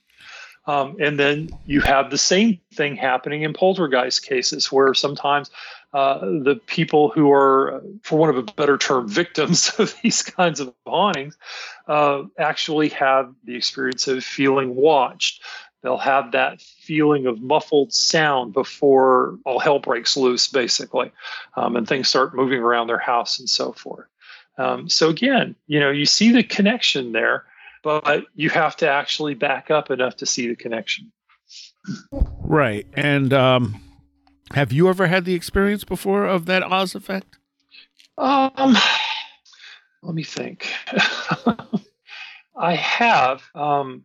Um, 0.69 0.97
and 1.01 1.19
then 1.19 1.49
you 1.65 1.81
have 1.81 2.11
the 2.11 2.19
same 2.19 2.61
thing 2.75 2.95
happening 2.95 3.43
in 3.43 3.55
poltergeist 3.55 4.23
cases 4.23 4.71
where 4.71 4.93
sometimes 4.93 5.51
uh, 5.95 6.19
the 6.19 6.61
people 6.67 7.09
who 7.09 7.33
are, 7.33 7.83
for 8.03 8.19
want 8.19 8.37
of 8.37 8.49
a 8.49 8.53
better 8.53 8.77
term, 8.77 9.09
victims 9.09 9.73
of 9.79 9.97
these 10.03 10.23
kinds 10.23 10.61
of 10.61 10.75
hauntings 10.87 11.39
uh, 11.89 12.23
actually 12.39 12.91
have 12.91 13.35
the 13.45 13.57
experience 13.57 14.07
of 14.09 14.23
feeling 14.23 14.75
watched. 14.75 15.43
They'll 15.83 15.97
have 15.97 16.33
that 16.33 16.61
feeling 16.61 17.25
of 17.25 17.41
muffled 17.41 17.95
sound 17.95 18.53
before 18.53 19.39
all 19.47 19.61
hell 19.61 19.79
breaks 19.79 20.19
loose, 20.19 20.49
basically, 20.49 21.13
um, 21.57 21.77
and 21.77 21.89
things 21.89 22.09
start 22.09 22.35
moving 22.35 22.59
around 22.59 22.89
their 22.89 22.99
house 22.99 23.39
and 23.39 23.49
so 23.49 23.73
forth. 23.73 24.07
Um, 24.59 24.91
so, 24.91 25.09
again, 25.09 25.55
you 25.67 25.81
know, 25.81 25.91
you 25.91 26.05
see 26.05 26.31
the 26.31 26.43
connection 26.43 27.13
there 27.13 27.47
but 27.83 28.25
you 28.35 28.51
have 28.51 28.77
to 28.77 28.89
actually 28.89 29.35
back 29.35 29.71
up 29.71 29.91
enough 29.91 30.17
to 30.17 30.27
see 30.27 30.49
the 30.49 30.57
connection. 30.57 31.13
Right. 32.13 32.87
And 32.95 33.33
um, 33.33 33.81
have 34.53 34.73
you 34.73 34.89
ever 34.89 35.07
had 35.07 35.25
the 35.25 35.35
experience 35.35 35.85
before 35.85 36.27
of 36.27 36.47
that 36.47 36.63
Oz 36.63 36.95
effect? 36.95 37.39
Um, 38.17 38.77
let 40.03 40.15
me 40.15 40.25
think. 40.25 40.73
I 42.57 42.75
have. 42.75 43.43
Um, 43.55 44.05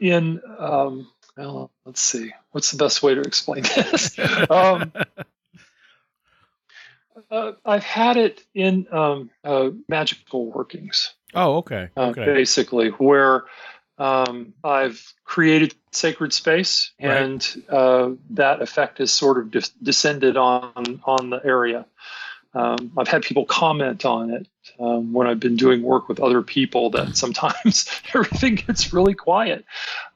in 0.00 0.40
um, 0.58 1.10
well, 1.36 1.70
let's 1.84 2.00
see. 2.00 2.32
What's 2.52 2.70
the 2.70 2.78
best 2.78 3.02
way 3.02 3.14
to 3.14 3.20
explain 3.20 3.62
this? 3.62 4.18
um, 4.50 4.92
uh, 7.30 7.52
I've 7.64 7.84
had 7.84 8.16
it 8.16 8.42
in 8.54 8.86
um, 8.92 9.30
uh, 9.44 9.70
magical 9.88 10.50
workings. 10.50 11.14
Oh, 11.34 11.58
okay. 11.58 11.88
Uh, 11.96 12.08
okay. 12.08 12.22
Uh, 12.22 12.34
basically, 12.34 12.88
where 12.88 13.44
um, 13.98 14.54
I've 14.64 15.12
created 15.24 15.74
sacred 15.92 16.32
space, 16.32 16.90
and 16.98 17.64
uh, 17.68 18.10
that 18.30 18.62
effect 18.62 18.98
has 18.98 19.12
sort 19.12 19.38
of 19.38 19.50
de- 19.50 19.70
descended 19.82 20.36
on 20.36 21.00
on 21.04 21.30
the 21.30 21.40
area. 21.44 21.86
Um, 22.52 22.90
I've 22.96 23.06
had 23.06 23.22
people 23.22 23.44
comment 23.44 24.04
on 24.04 24.30
it 24.30 24.48
um, 24.80 25.12
when 25.12 25.28
I've 25.28 25.38
been 25.38 25.54
doing 25.54 25.82
work 25.82 26.08
with 26.08 26.18
other 26.18 26.42
people 26.42 26.90
that 26.90 27.16
sometimes 27.16 27.88
everything 28.14 28.56
gets 28.56 28.92
really 28.92 29.14
quiet, 29.14 29.64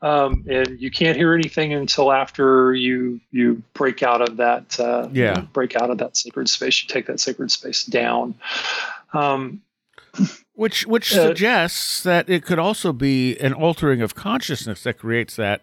um, 0.03 0.45
and 0.49 0.81
you 0.81 0.91
can't 0.91 1.17
hear 1.17 1.33
anything 1.35 1.73
until 1.73 2.11
after 2.11 2.75
you 2.75 3.21
you 3.31 3.63
break 3.75 4.03
out 4.03 4.21
of 4.21 4.39
that 4.39 4.81
uh, 4.81 5.09
Yeah. 5.13 5.43
break 5.53 5.77
out 5.77 5.91
of 5.91 5.99
that 5.99 6.17
sacred 6.17 6.49
space. 6.49 6.83
You 6.83 6.89
take 6.89 7.07
that 7.07 7.21
sacred 7.21 7.53
space 7.53 7.85
down. 7.85 8.35
Which 10.57 10.87
which 10.87 11.13
Uh, 11.13 11.27
suggests 11.29 12.03
that 12.05 12.31
it 12.31 12.45
could 12.45 12.59
also 12.61 12.93
be 12.93 13.37
an 13.39 13.53
altering 13.53 14.03
of 14.03 14.15
consciousness 14.15 14.85
that 14.85 14.99
creates 14.99 15.35
that 15.37 15.63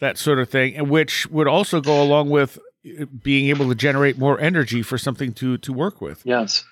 that 0.00 0.16
sort 0.16 0.38
of 0.38 0.48
thing, 0.48 0.76
and 0.76 0.88
which 0.88 1.26
would 1.28 1.48
also 1.48 1.80
go 1.80 2.00
along 2.02 2.30
with 2.30 2.56
uh, 3.00 3.06
being 3.06 3.48
able 3.48 3.68
to 3.68 3.74
generate 3.74 4.18
more 4.18 4.40
energy 4.40 4.82
for 4.82 4.96
something 4.96 5.32
to 5.34 5.58
to 5.58 5.72
work 5.72 6.00
with. 6.00 6.22
Yes. 6.24 6.64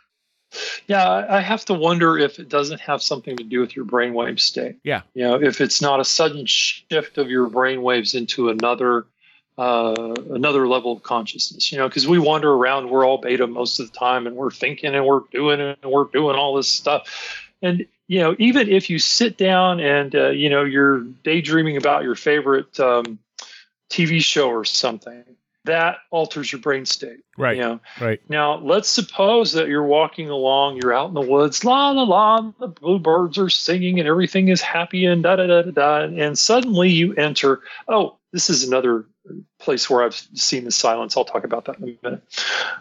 Yeah, 0.86 1.08
I 1.08 1.38
I 1.38 1.40
have 1.40 1.64
to 1.66 1.74
wonder 1.74 2.16
if 2.18 2.38
it 2.38 2.48
doesn't 2.48 2.80
have 2.80 3.02
something 3.02 3.36
to 3.36 3.44
do 3.44 3.60
with 3.60 3.74
your 3.74 3.84
brainwave 3.84 4.38
state. 4.40 4.76
Yeah. 4.84 5.02
You 5.14 5.24
know, 5.24 5.34
if 5.42 5.60
it's 5.60 5.80
not 5.82 5.98
a 6.00 6.04
sudden 6.04 6.44
shift 6.46 7.18
of 7.18 7.30
your 7.30 7.48
brainwaves 7.48 8.14
into 8.14 8.48
another 8.48 9.06
uh, 9.60 10.14
another 10.30 10.66
level 10.66 10.92
of 10.92 11.02
consciousness. 11.02 11.70
You 11.70 11.76
know, 11.76 11.86
because 11.86 12.08
we 12.08 12.18
wander 12.18 12.50
around, 12.50 12.88
we're 12.88 13.06
all 13.06 13.18
beta 13.18 13.46
most 13.46 13.78
of 13.78 13.92
the 13.92 13.98
time, 13.98 14.26
and 14.26 14.34
we're 14.34 14.50
thinking 14.50 14.94
and 14.94 15.04
we're 15.04 15.20
doing 15.30 15.60
and 15.60 15.76
we're 15.84 16.04
doing 16.04 16.34
all 16.34 16.54
this 16.56 16.68
stuff. 16.68 17.42
And 17.60 17.86
you 18.08 18.20
know, 18.20 18.34
even 18.38 18.70
if 18.70 18.88
you 18.88 18.98
sit 18.98 19.36
down 19.36 19.78
and 19.80 20.14
uh, 20.14 20.30
you 20.30 20.48
know 20.48 20.64
you're 20.64 21.00
daydreaming 21.00 21.76
about 21.76 22.04
your 22.04 22.14
favorite 22.14 22.80
um, 22.80 23.18
TV 23.90 24.24
show 24.24 24.48
or 24.48 24.64
something, 24.64 25.24
that 25.64 25.98
alters 26.10 26.50
your 26.50 26.62
brain 26.62 26.86
state. 26.86 27.20
Right. 27.36 27.56
You 27.56 27.62
know, 27.62 27.80
Right. 28.00 28.20
now, 28.30 28.56
let's 28.60 28.88
suppose 28.88 29.52
that 29.52 29.68
you're 29.68 29.84
walking 29.84 30.30
along, 30.30 30.80
you're 30.80 30.94
out 30.94 31.08
in 31.08 31.14
the 31.14 31.20
woods, 31.20 31.66
la 31.66 31.90
la 31.90 32.04
la, 32.04 32.52
the 32.58 32.68
bluebirds 32.68 33.36
are 33.36 33.50
singing 33.50 33.98
and 33.98 34.08
everything 34.08 34.48
is 34.48 34.62
happy 34.62 35.04
and 35.04 35.22
da 35.22 35.36
da 35.36 35.46
da 35.46 35.62
da 35.62 35.70
da. 35.70 35.96
And 36.04 36.38
suddenly 36.38 36.88
you 36.88 37.14
enter, 37.14 37.60
oh, 37.88 38.16
this 38.32 38.48
is 38.48 38.66
another 38.66 39.04
place 39.58 39.88
where 39.88 40.02
I've 40.02 40.14
seen 40.14 40.64
the 40.64 40.70
silence. 40.70 41.16
I'll 41.16 41.24
talk 41.24 41.44
about 41.44 41.66
that 41.66 41.78
in 41.78 41.98
a 42.02 42.06
minute. 42.06 42.22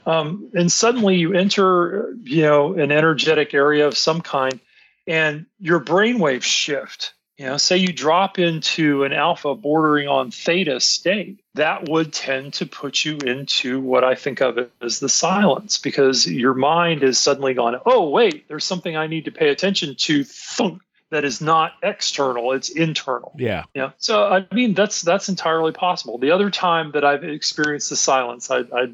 Um, 0.06 0.52
and 0.54 0.72
suddenly 0.72 1.18
you 1.18 1.34
enter, 1.34 2.14
you 2.24 2.44
know, 2.44 2.74
an 2.74 2.92
energetic 2.92 3.54
area 3.54 3.88
of 3.88 3.98
some 3.98 4.22
kind 4.22 4.60
and 5.08 5.46
your 5.60 5.80
brainwaves 5.80 6.44
shift. 6.44 7.14
You 7.38 7.46
know, 7.46 7.58
say 7.58 7.78
you 7.78 7.94
drop 7.94 8.38
into 8.38 9.06
an 9.06 9.14
alpha 9.14 9.56
bordering 9.56 10.10
on 10.10 10.30
theta 10.30 10.82
state, 10.82 11.40
that 11.56 11.88
would 11.88 12.12
tend 12.12 12.56
to 12.56 12.66
put 12.66 13.06
you 13.06 13.18
into 13.18 13.80
what 13.80 14.04
I 14.04 14.16
think 14.16 14.42
of 14.42 14.70
as 14.82 15.00
the 15.00 15.08
silence 15.08 15.78
because 15.78 16.30
your 16.30 16.54
mind 16.54 17.02
is 17.02 17.18
suddenly 17.18 17.54
gone, 17.54 17.80
oh, 17.86 18.10
wait, 18.10 18.50
there's 18.50 18.66
something 18.66 18.98
I 18.98 19.08
need 19.08 19.24
to 19.26 19.32
pay 19.32 19.50
attention 19.50 19.96
to. 20.00 20.26
Thunk, 20.26 20.82
that 21.12 21.26
is 21.26 21.41
not 21.41 21.74
external, 21.82 22.51
it's 22.51 22.70
internal. 22.70 23.34
Yeah. 23.38 23.64
Yeah. 23.74 23.91
So 23.97 24.24
I 24.26 24.45
mean 24.53 24.74
that's 24.74 25.01
that's 25.01 25.30
entirely 25.30 25.72
possible. 25.72 26.18
The 26.18 26.32
other 26.32 26.49
time 26.49 26.91
that 26.91 27.03
I've 27.03 27.24
experienced 27.24 27.89
the 27.89 27.95
silence, 27.95 28.51
I, 28.51 28.60
I 28.60 28.93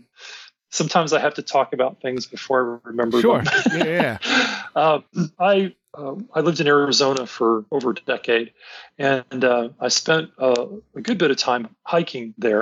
sometimes 0.69 1.13
I 1.13 1.19
have 1.19 1.35
to 1.35 1.41
talk 1.41 1.73
about 1.73 2.01
things 2.01 2.25
before 2.25 2.81
I 2.83 2.89
remember 2.89 3.21
Sure. 3.21 3.41
them. 3.41 3.63
Yeah. 3.73 4.17
yeah. 4.25 4.63
uh, 4.75 4.99
I 5.39 5.75
uh, 5.93 6.15
I 6.33 6.41
lived 6.41 6.59
in 6.59 6.67
Arizona 6.67 7.25
for 7.25 7.65
over 7.71 7.91
a 7.91 7.93
decade, 7.93 8.51
and 8.97 9.43
uh, 9.45 9.69
I 9.79 9.87
spent 9.87 10.31
uh, 10.37 10.67
a 10.95 11.01
good 11.01 11.17
bit 11.17 11.31
of 11.31 11.37
time 11.37 11.69
hiking 11.83 12.33
there. 12.37 12.61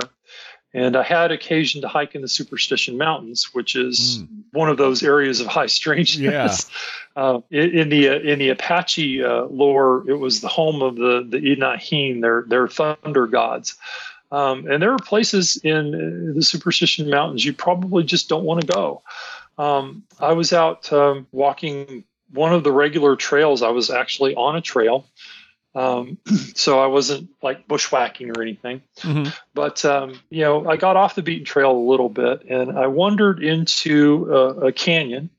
And 0.74 0.96
I 0.96 1.04
had 1.04 1.30
occasion 1.30 1.80
to 1.82 1.88
hike 1.88 2.16
in 2.16 2.22
the 2.22 2.28
Superstition 2.28 2.98
Mountains, 2.98 3.54
which 3.54 3.76
is 3.76 4.24
one 4.50 4.68
of 4.68 4.76
those 4.76 5.04
areas 5.04 5.40
of 5.40 5.46
high 5.46 5.66
strangeness. 5.78 6.68
Uh, 7.14 7.40
in, 7.50 7.70
in 7.70 7.88
the 7.90 8.08
uh, 8.08 8.18
in 8.18 8.40
the 8.40 8.48
Apache 8.48 9.22
uh, 9.22 9.44
lore, 9.44 10.04
it 10.08 10.14
was 10.14 10.40
the 10.40 10.48
home 10.48 10.82
of 10.82 10.96
the 10.96 11.24
the 11.28 11.38
Inahim, 11.38 12.20
their 12.20 12.44
their 12.48 12.66
thunder 12.66 13.28
gods. 13.28 13.76
Um, 14.32 14.66
and 14.68 14.82
there 14.82 14.92
are 14.92 14.98
places 14.98 15.56
in 15.58 15.94
uh, 15.94 16.34
the 16.34 16.42
Superstition 16.42 17.08
Mountains 17.08 17.44
you 17.44 17.52
probably 17.52 18.02
just 18.02 18.28
don't 18.28 18.44
want 18.44 18.62
to 18.62 18.66
go. 18.66 19.02
Um, 19.58 20.02
I 20.18 20.32
was 20.32 20.52
out 20.52 20.92
um, 20.92 21.28
walking 21.30 22.02
one 22.32 22.52
of 22.52 22.64
the 22.64 22.72
regular 22.72 23.14
trails. 23.14 23.62
I 23.62 23.68
was 23.68 23.90
actually 23.90 24.34
on 24.34 24.56
a 24.56 24.60
trail, 24.60 25.06
um, 25.74 26.18
so 26.54 26.80
I 26.80 26.86
wasn't 26.86 27.30
like 27.42 27.66
bushwhacking 27.68 28.36
or 28.36 28.42
anything. 28.42 28.82
Mhm. 29.00 29.34
But 29.54 29.84
um, 29.84 30.20
you 30.30 30.42
know, 30.42 30.68
I 30.68 30.76
got 30.76 30.96
off 30.96 31.14
the 31.14 31.22
beaten 31.22 31.44
trail 31.44 31.70
a 31.72 31.88
little 31.90 32.08
bit, 32.08 32.44
and 32.48 32.78
I 32.78 32.86
wandered 32.86 33.42
into 33.42 34.28
a, 34.32 34.66
a 34.68 34.72
canyon. 34.72 35.30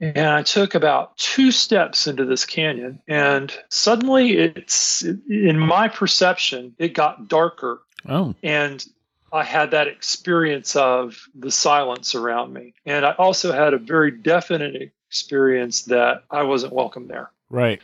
And 0.00 0.28
I 0.28 0.44
took 0.44 0.76
about 0.76 1.16
two 1.16 1.50
steps 1.50 2.06
into 2.06 2.24
this 2.24 2.44
canyon, 2.44 3.00
and 3.08 3.52
suddenly 3.68 4.36
it's, 4.36 5.02
in 5.02 5.58
my 5.58 5.88
perception, 5.88 6.76
it 6.78 6.94
got 6.94 7.26
darker 7.26 7.80
Oh. 8.08 8.32
and 8.44 8.86
I 9.32 9.42
had 9.42 9.72
that 9.72 9.88
experience 9.88 10.76
of 10.76 11.20
the 11.34 11.50
silence 11.50 12.14
around 12.14 12.52
me. 12.52 12.74
And 12.86 13.04
I 13.04 13.10
also 13.18 13.50
had 13.50 13.74
a 13.74 13.78
very 13.78 14.12
definite 14.12 14.92
experience 15.08 15.82
that 15.86 16.22
I 16.30 16.44
wasn't 16.44 16.72
welcome 16.74 17.08
there. 17.08 17.32
Right. 17.50 17.80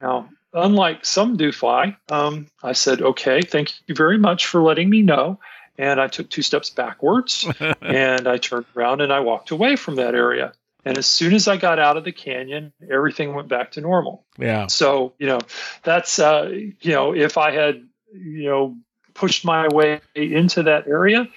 Now, 0.00 0.28
unlike 0.52 1.04
some 1.04 1.36
do 1.36 1.52
fly, 1.52 1.96
um, 2.10 2.46
I 2.62 2.72
said, 2.72 3.02
okay, 3.02 3.42
thank 3.42 3.72
you 3.86 3.94
very 3.94 4.18
much 4.18 4.46
for 4.46 4.62
letting 4.62 4.88
me 4.88 5.02
know. 5.02 5.38
And 5.76 6.00
I 6.00 6.08
took 6.08 6.28
two 6.28 6.42
steps 6.42 6.70
backwards 6.70 7.46
and 7.80 8.26
I 8.26 8.38
turned 8.38 8.66
around 8.76 9.00
and 9.00 9.12
I 9.12 9.20
walked 9.20 9.50
away 9.50 9.76
from 9.76 9.96
that 9.96 10.14
area. 10.14 10.52
And 10.84 10.96
as 10.96 11.06
soon 11.06 11.34
as 11.34 11.48
I 11.48 11.56
got 11.56 11.78
out 11.78 11.96
of 11.96 12.04
the 12.04 12.12
canyon, 12.12 12.72
everything 12.90 13.34
went 13.34 13.48
back 13.48 13.72
to 13.72 13.80
normal. 13.80 14.24
Yeah. 14.38 14.68
So, 14.68 15.12
you 15.18 15.26
know, 15.26 15.40
that's, 15.82 16.18
uh, 16.18 16.50
you 16.50 16.92
know, 16.92 17.14
if 17.14 17.36
I 17.36 17.50
had, 17.52 17.86
you 18.12 18.44
know, 18.44 18.76
pushed 19.14 19.44
my 19.44 19.68
way 19.68 20.00
into 20.14 20.62
that 20.64 20.86
area, 20.86 21.28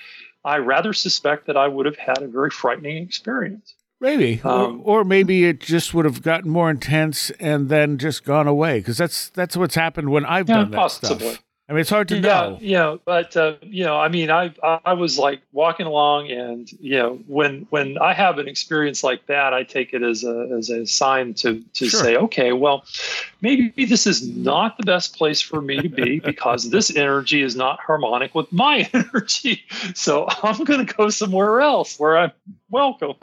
I 0.44 0.58
rather 0.58 0.94
suspect 0.94 1.48
that 1.48 1.58
I 1.58 1.68
would 1.68 1.86
have 1.86 1.98
had 1.98 2.22
a 2.22 2.28
very 2.28 2.50
frightening 2.50 3.04
experience. 3.04 3.76
Maybe, 4.02 4.42
Um, 4.44 4.82
or, 4.84 5.02
or 5.02 5.04
maybe 5.06 5.46
it 5.46 5.60
just 5.60 5.94
would 5.94 6.06
have 6.06 6.24
gotten 6.24 6.50
more 6.50 6.72
intense 6.72 7.30
and 7.40 7.70
then 7.70 8.00
just 8.00 8.26
gone 8.26 8.48
away 8.48 8.80
because 8.80 8.98
that's 8.98 9.30
that's 9.30 9.56
what's 9.56 9.76
happened 9.76 10.10
when 10.10 10.26
I've 10.26 10.48
Yeah, 10.50 10.56
done 10.64 10.72
that 10.72 10.78
possibly. 10.78 11.18
stuff. 11.36 11.44
I 11.70 11.74
mean, 11.74 11.82
it's 11.82 11.90
hard 11.92 12.10
to 12.10 12.16
yeah, 12.16 12.20
know. 12.22 12.58
yeah, 12.60 12.96
but 13.06 13.38
uh, 13.38 13.54
you 13.62 13.86
know, 13.86 13.96
I 13.98 14.10
mean, 14.10 14.30
I 14.30 14.54
I 14.84 14.92
was 14.94 15.18
like 15.18 15.42
walking 15.54 15.86
along, 15.86 16.30
and 16.30 16.70
you 16.82 16.98
know, 16.98 17.20
when 17.28 17.66
when 17.70 17.98
I 18.00 18.14
have 18.14 18.40
an 18.40 18.48
experience 18.50 19.06
like 19.06 19.28
that, 19.28 19.54
I 19.54 19.64
take 19.64 19.94
it 19.94 20.02
as 20.04 20.26
a 20.26 20.50
as 20.58 20.70
a 20.70 20.86
sign 20.86 21.34
to 21.36 21.62
to 21.76 21.88
Sure. 21.88 22.04
say, 22.04 22.18
okay, 22.18 22.52
well, 22.52 22.84
maybe 23.40 23.86
this 23.86 24.06
is 24.06 24.28
not 24.28 24.76
the 24.78 24.84
best 24.84 25.16
place 25.16 25.40
for 25.42 25.62
me 25.62 25.82
to 25.84 25.88
be 25.90 26.20
because 26.26 26.72
this 26.72 26.94
energy 26.94 27.42
is 27.42 27.56
not 27.56 27.80
harmonic 27.80 28.36
with 28.36 28.52
my 28.52 28.90
energy. 28.94 29.64
So 29.94 30.26
I'm 30.44 30.62
going 30.66 30.86
to 30.86 30.94
go 30.94 31.10
somewhere 31.10 31.62
else 31.62 31.98
where 31.98 32.18
I'm 32.18 32.32
welcome. 32.70 33.14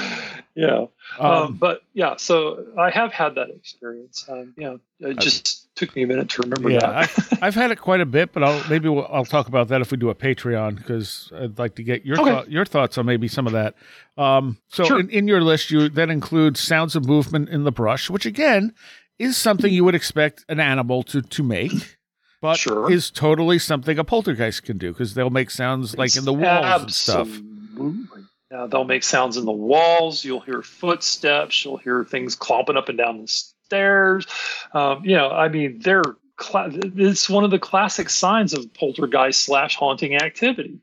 yeah. 0.54 0.86
Um, 1.18 1.30
Um, 1.30 1.52
but 1.54 1.82
yeah, 1.94 2.16
so 2.16 2.66
I 2.78 2.90
have 2.90 3.12
had 3.12 3.34
that 3.36 3.50
experience. 3.50 4.24
Um, 4.28 4.54
yeah, 4.56 4.76
it 5.00 5.18
just 5.18 5.74
took 5.76 5.94
me 5.94 6.02
a 6.02 6.06
minute 6.06 6.28
to 6.30 6.42
remember 6.42 6.70
yeah, 6.70 6.80
that. 6.80 7.10
I, 7.42 7.46
I've 7.46 7.54
had 7.54 7.70
it 7.70 7.76
quite 7.76 8.00
a 8.00 8.06
bit, 8.06 8.32
but 8.32 8.42
I'll 8.42 8.62
maybe 8.68 8.88
we'll, 8.88 9.06
I'll 9.10 9.24
talk 9.24 9.48
about 9.48 9.68
that 9.68 9.80
if 9.80 9.90
we 9.90 9.96
do 9.96 10.10
a 10.10 10.14
Patreon 10.14 10.76
because 10.76 11.30
I'd 11.38 11.58
like 11.58 11.74
to 11.76 11.82
get 11.82 12.04
your 12.04 12.18
Okay. 12.20 12.30
thought, 12.30 12.50
your 12.50 12.64
thoughts 12.64 12.98
on 12.98 13.06
maybe 13.06 13.28
some 13.28 13.46
of 13.46 13.52
that. 13.52 13.74
Um, 14.16 14.58
so 14.68 14.84
Sure. 14.84 15.00
in, 15.00 15.10
in 15.10 15.28
your 15.28 15.42
list, 15.42 15.70
you 15.70 15.88
that 15.90 16.10
includes 16.10 16.60
sounds 16.60 16.96
of 16.96 17.06
movement 17.06 17.48
in 17.48 17.64
the 17.64 17.72
brush, 17.72 18.08
which 18.10 18.26
again 18.26 18.74
is 19.18 19.36
something 19.36 19.72
you 19.72 19.84
would 19.84 19.94
expect 19.94 20.44
an 20.48 20.60
animal 20.60 21.02
to 21.04 21.22
to 21.22 21.42
make. 21.42 21.98
But 22.42 22.58
Sure. 22.58 22.92
is 22.92 23.10
totally 23.10 23.58
something 23.58 23.98
a 23.98 24.04
poltergeist 24.04 24.62
can 24.62 24.76
do 24.76 24.92
because 24.92 25.14
they'll 25.14 25.30
make 25.30 25.50
sounds 25.50 25.96
like 25.96 26.14
in 26.16 26.26
the 26.26 26.34
walls 26.34 26.82
and 26.82 26.92
stuff. 26.92 27.40
Yeah, 28.50 28.66
they'll 28.70 28.84
make 28.84 29.02
sounds 29.02 29.36
in 29.36 29.44
the 29.44 29.52
walls. 29.52 30.24
You'll 30.24 30.40
hear 30.40 30.62
footsteps. 30.62 31.64
You'll 31.64 31.78
hear 31.78 32.04
things 32.04 32.36
clomping 32.36 32.76
up 32.76 32.88
and 32.88 32.96
down 32.96 33.22
the 33.22 33.26
stairs. 33.26 34.26
Um, 34.72 35.04
you 35.04 35.16
know, 35.16 35.30
I 35.30 35.48
mean, 35.48 35.80
they're 35.80 36.02
it's 36.38 37.30
one 37.30 37.44
of 37.44 37.50
the 37.50 37.58
classic 37.58 38.10
signs 38.10 38.52
of 38.52 38.72
poltergeist 38.74 39.42
slash 39.42 39.74
haunting 39.74 40.16
activity. 40.16 40.78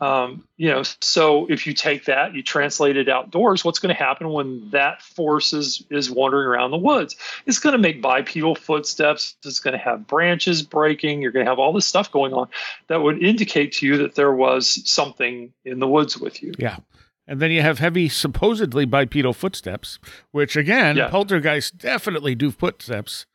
Um, 0.00 0.44
you 0.56 0.70
know, 0.70 0.82
so 1.00 1.46
if 1.46 1.66
you 1.66 1.74
take 1.74 2.06
that, 2.06 2.34
you 2.34 2.42
translate 2.42 2.96
it 2.96 3.08
outdoors, 3.08 3.64
what's 3.64 3.78
going 3.78 3.94
to 3.94 4.02
happen 4.02 4.30
when 4.30 4.70
that 4.70 5.02
force 5.02 5.52
is 5.52 5.84
is 5.90 6.10
wandering 6.10 6.48
around 6.48 6.72
the 6.72 6.78
woods? 6.78 7.16
It's 7.46 7.58
going 7.58 7.74
to 7.74 7.78
make 7.78 8.02
bipedal 8.02 8.54
footsteps. 8.54 9.36
It's 9.44 9.60
going 9.60 9.72
to 9.72 9.78
have 9.78 10.06
branches 10.06 10.62
breaking. 10.62 11.22
You're 11.22 11.32
going 11.32 11.44
to 11.44 11.50
have 11.50 11.58
all 11.58 11.72
this 11.72 11.86
stuff 11.86 12.10
going 12.10 12.32
on 12.32 12.48
that 12.88 13.02
would 13.02 13.22
indicate 13.22 13.72
to 13.74 13.86
you 13.86 13.98
that 13.98 14.14
there 14.14 14.32
was 14.32 14.90
something 14.90 15.52
in 15.64 15.78
the 15.78 15.88
woods 15.88 16.18
with 16.18 16.42
you. 16.42 16.52
Yeah. 16.58 16.78
And 17.26 17.40
then 17.40 17.50
you 17.50 17.62
have 17.62 17.78
heavy, 17.78 18.08
supposedly 18.08 18.84
bipedal 18.84 19.32
footsteps, 19.32 19.98
which 20.30 20.56
again, 20.56 20.96
Yeah. 20.96 21.08
poltergeists 21.08 21.70
definitely 21.70 22.34
do 22.34 22.50
footsteps. 22.50 23.26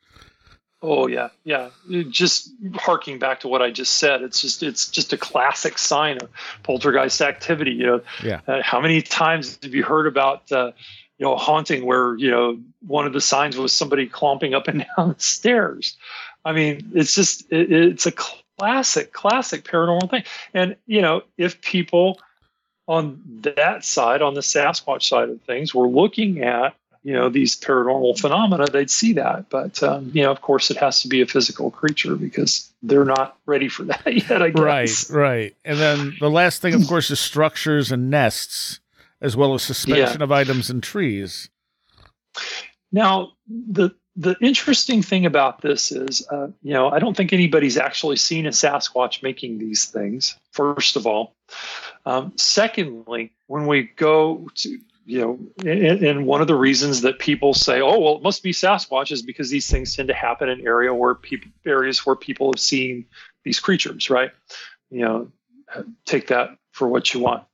Oh 0.82 1.08
yeah, 1.08 1.28
yeah. 1.44 1.68
Just 2.08 2.50
harking 2.74 3.18
back 3.18 3.40
to 3.40 3.48
what 3.48 3.60
I 3.60 3.70
just 3.70 3.94
said, 3.98 4.22
it's 4.22 4.40
just 4.40 4.62
it's 4.62 4.88
just 4.88 5.12
a 5.12 5.18
classic 5.18 5.76
sign 5.76 6.16
of 6.22 6.30
poltergeist 6.62 7.20
activity. 7.20 7.72
You 7.72 7.86
know, 7.86 8.00
Yeah. 8.24 8.40
Uh, 8.46 8.62
how 8.62 8.80
many 8.80 9.02
times 9.02 9.58
have 9.62 9.74
you 9.74 9.84
heard 9.84 10.06
about 10.06 10.50
uh, 10.50 10.72
you 11.18 11.26
know 11.26 11.36
haunting 11.36 11.84
where 11.84 12.16
you 12.16 12.30
know 12.30 12.58
one 12.86 13.06
of 13.06 13.12
the 13.12 13.20
signs 13.20 13.58
was 13.58 13.74
somebody 13.74 14.06
clomping 14.06 14.54
up 14.54 14.68
and 14.68 14.86
down 14.96 15.10
the 15.10 15.20
stairs? 15.20 15.98
I 16.46 16.52
mean, 16.52 16.92
it's 16.94 17.14
just 17.14 17.42
it, 17.52 17.70
it's 17.70 18.06
a 18.06 18.12
classic, 18.58 19.12
classic 19.12 19.64
paranormal 19.64 20.08
thing. 20.10 20.22
And 20.54 20.76
you 20.86 21.02
know, 21.02 21.22
if 21.36 21.60
people 21.60 22.18
on 22.90 23.22
that 23.42 23.84
side, 23.84 24.20
on 24.20 24.34
the 24.34 24.40
Sasquatch 24.40 25.04
side 25.04 25.28
of 25.28 25.40
things, 25.42 25.72
were 25.72 25.86
looking 25.86 26.42
at 26.42 26.74
you 27.04 27.14
know 27.14 27.28
these 27.30 27.58
paranormal 27.58 28.18
phenomena, 28.18 28.66
they'd 28.66 28.90
see 28.90 29.12
that. 29.12 29.48
But 29.48 29.80
um, 29.82 30.10
you 30.12 30.24
know, 30.24 30.32
of 30.32 30.40
course, 30.40 30.72
it 30.72 30.76
has 30.78 31.02
to 31.02 31.08
be 31.08 31.20
a 31.22 31.26
physical 31.26 31.70
creature 31.70 32.16
because 32.16 32.68
they're 32.82 33.04
not 33.04 33.38
ready 33.46 33.68
for 33.68 33.84
that 33.84 34.12
yet. 34.12 34.42
I 34.42 34.50
guess. 34.50 35.10
Right, 35.10 35.22
right. 35.22 35.56
And 35.64 35.78
then 35.78 36.16
the 36.18 36.28
last 36.28 36.60
thing, 36.60 36.74
of 36.74 36.86
course, 36.88 37.12
is 37.12 37.20
structures 37.20 37.92
and 37.92 38.10
nests, 38.10 38.80
as 39.20 39.36
well 39.36 39.54
as 39.54 39.62
suspension 39.62 40.20
of 40.20 40.32
items 40.32 40.68
and 40.68 40.82
trees. 40.82 41.48
Now, 42.90 43.32
the 43.46 43.90
the 44.20 44.36
interesting 44.42 45.02
thing 45.02 45.24
about 45.24 45.62
this 45.62 45.90
is, 45.90 46.28
uh, 46.30 46.48
you 46.62 46.74
know, 46.74 46.90
I 46.90 46.98
don't 46.98 47.16
think 47.16 47.32
anybody's 47.32 47.78
actually 47.78 48.16
seen 48.16 48.44
a 48.44 48.50
Sasquatch 48.50 49.22
making 49.22 49.56
these 49.56 49.86
things. 49.86 50.36
First 50.52 50.96
of 50.96 51.06
all, 51.06 51.34
um, 52.04 52.34
secondly, 52.36 53.32
when 53.46 53.66
we 53.66 53.84
go 53.96 54.46
to 54.56 54.78
you 55.06 55.20
know, 55.20 55.38
and, 55.68 56.04
and 56.04 56.26
one 56.26 56.42
of 56.42 56.46
the 56.46 56.54
reasons 56.54 57.00
that 57.00 57.18
people 57.18 57.54
say, 57.54 57.80
"Oh, 57.80 57.98
well, 57.98 58.16
it 58.16 58.22
must 58.22 58.42
be 58.42 58.52
Sasquatch," 58.52 59.10
is 59.10 59.22
because 59.22 59.48
these 59.48 59.68
things 59.68 59.96
tend 59.96 60.08
to 60.08 60.14
happen 60.14 60.50
in 60.50 60.66
area 60.66 60.92
where 60.92 61.14
people 61.14 61.50
areas 61.64 62.04
where 62.04 62.14
people 62.14 62.52
have 62.52 62.60
seen 62.60 63.06
these 63.42 63.58
creatures, 63.58 64.10
right? 64.10 64.30
You 64.90 65.00
know, 65.00 65.32
take 66.04 66.28
that 66.28 66.58
for 66.72 66.86
what 66.86 67.14
you 67.14 67.20
want. 67.20 67.44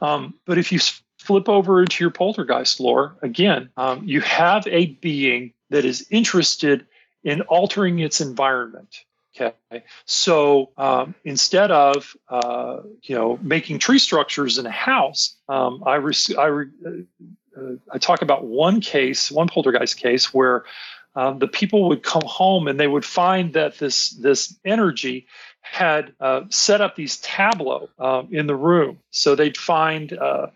Um, 0.00 0.34
but 0.46 0.56
if 0.56 0.72
you 0.72 0.80
flip 1.18 1.50
over 1.50 1.80
into 1.80 2.02
your 2.02 2.10
poltergeist 2.10 2.80
lore, 2.80 3.16
again, 3.20 3.68
um, 3.76 4.02
you 4.04 4.22
have 4.22 4.66
a 4.66 4.86
being 4.86 5.52
that 5.70 5.84
is 5.84 6.06
interested 6.10 6.86
in 7.24 7.42
altering 7.42 7.98
its 7.98 8.20
environment. 8.20 9.04
Okay, 9.40 9.84
so 10.04 10.70
um, 10.76 11.14
instead 11.24 11.70
of 11.70 12.16
uh, 12.28 12.80
you 13.02 13.14
know 13.14 13.38
making 13.40 13.78
tree 13.78 13.98
structures 13.98 14.58
in 14.58 14.66
a 14.66 14.70
house, 14.70 15.36
um, 15.48 15.82
I 15.86 15.96
rec- 15.96 16.36
I, 16.36 16.46
re- 16.46 16.66
uh, 16.84 17.60
uh, 17.60 17.72
I 17.92 17.98
talk 17.98 18.22
about 18.22 18.44
one 18.44 18.80
case, 18.80 19.30
one 19.30 19.48
poltergeist 19.48 19.96
case 19.96 20.34
where 20.34 20.64
um, 21.14 21.38
the 21.38 21.48
people 21.48 21.88
would 21.88 22.02
come 22.02 22.22
home 22.24 22.68
and 22.68 22.78
they 22.78 22.88
would 22.88 23.04
find 23.04 23.52
that 23.54 23.78
this 23.78 24.10
this 24.10 24.58
energy 24.64 25.26
had 25.60 26.14
uh, 26.20 26.42
set 26.50 26.80
up 26.80 26.96
these 26.96 27.18
tableau 27.18 27.88
um, 27.98 28.28
in 28.30 28.46
the 28.46 28.54
room. 28.54 28.98
So 29.10 29.34
they'd 29.34 29.56
find, 29.56 30.12
uh, 30.12 30.46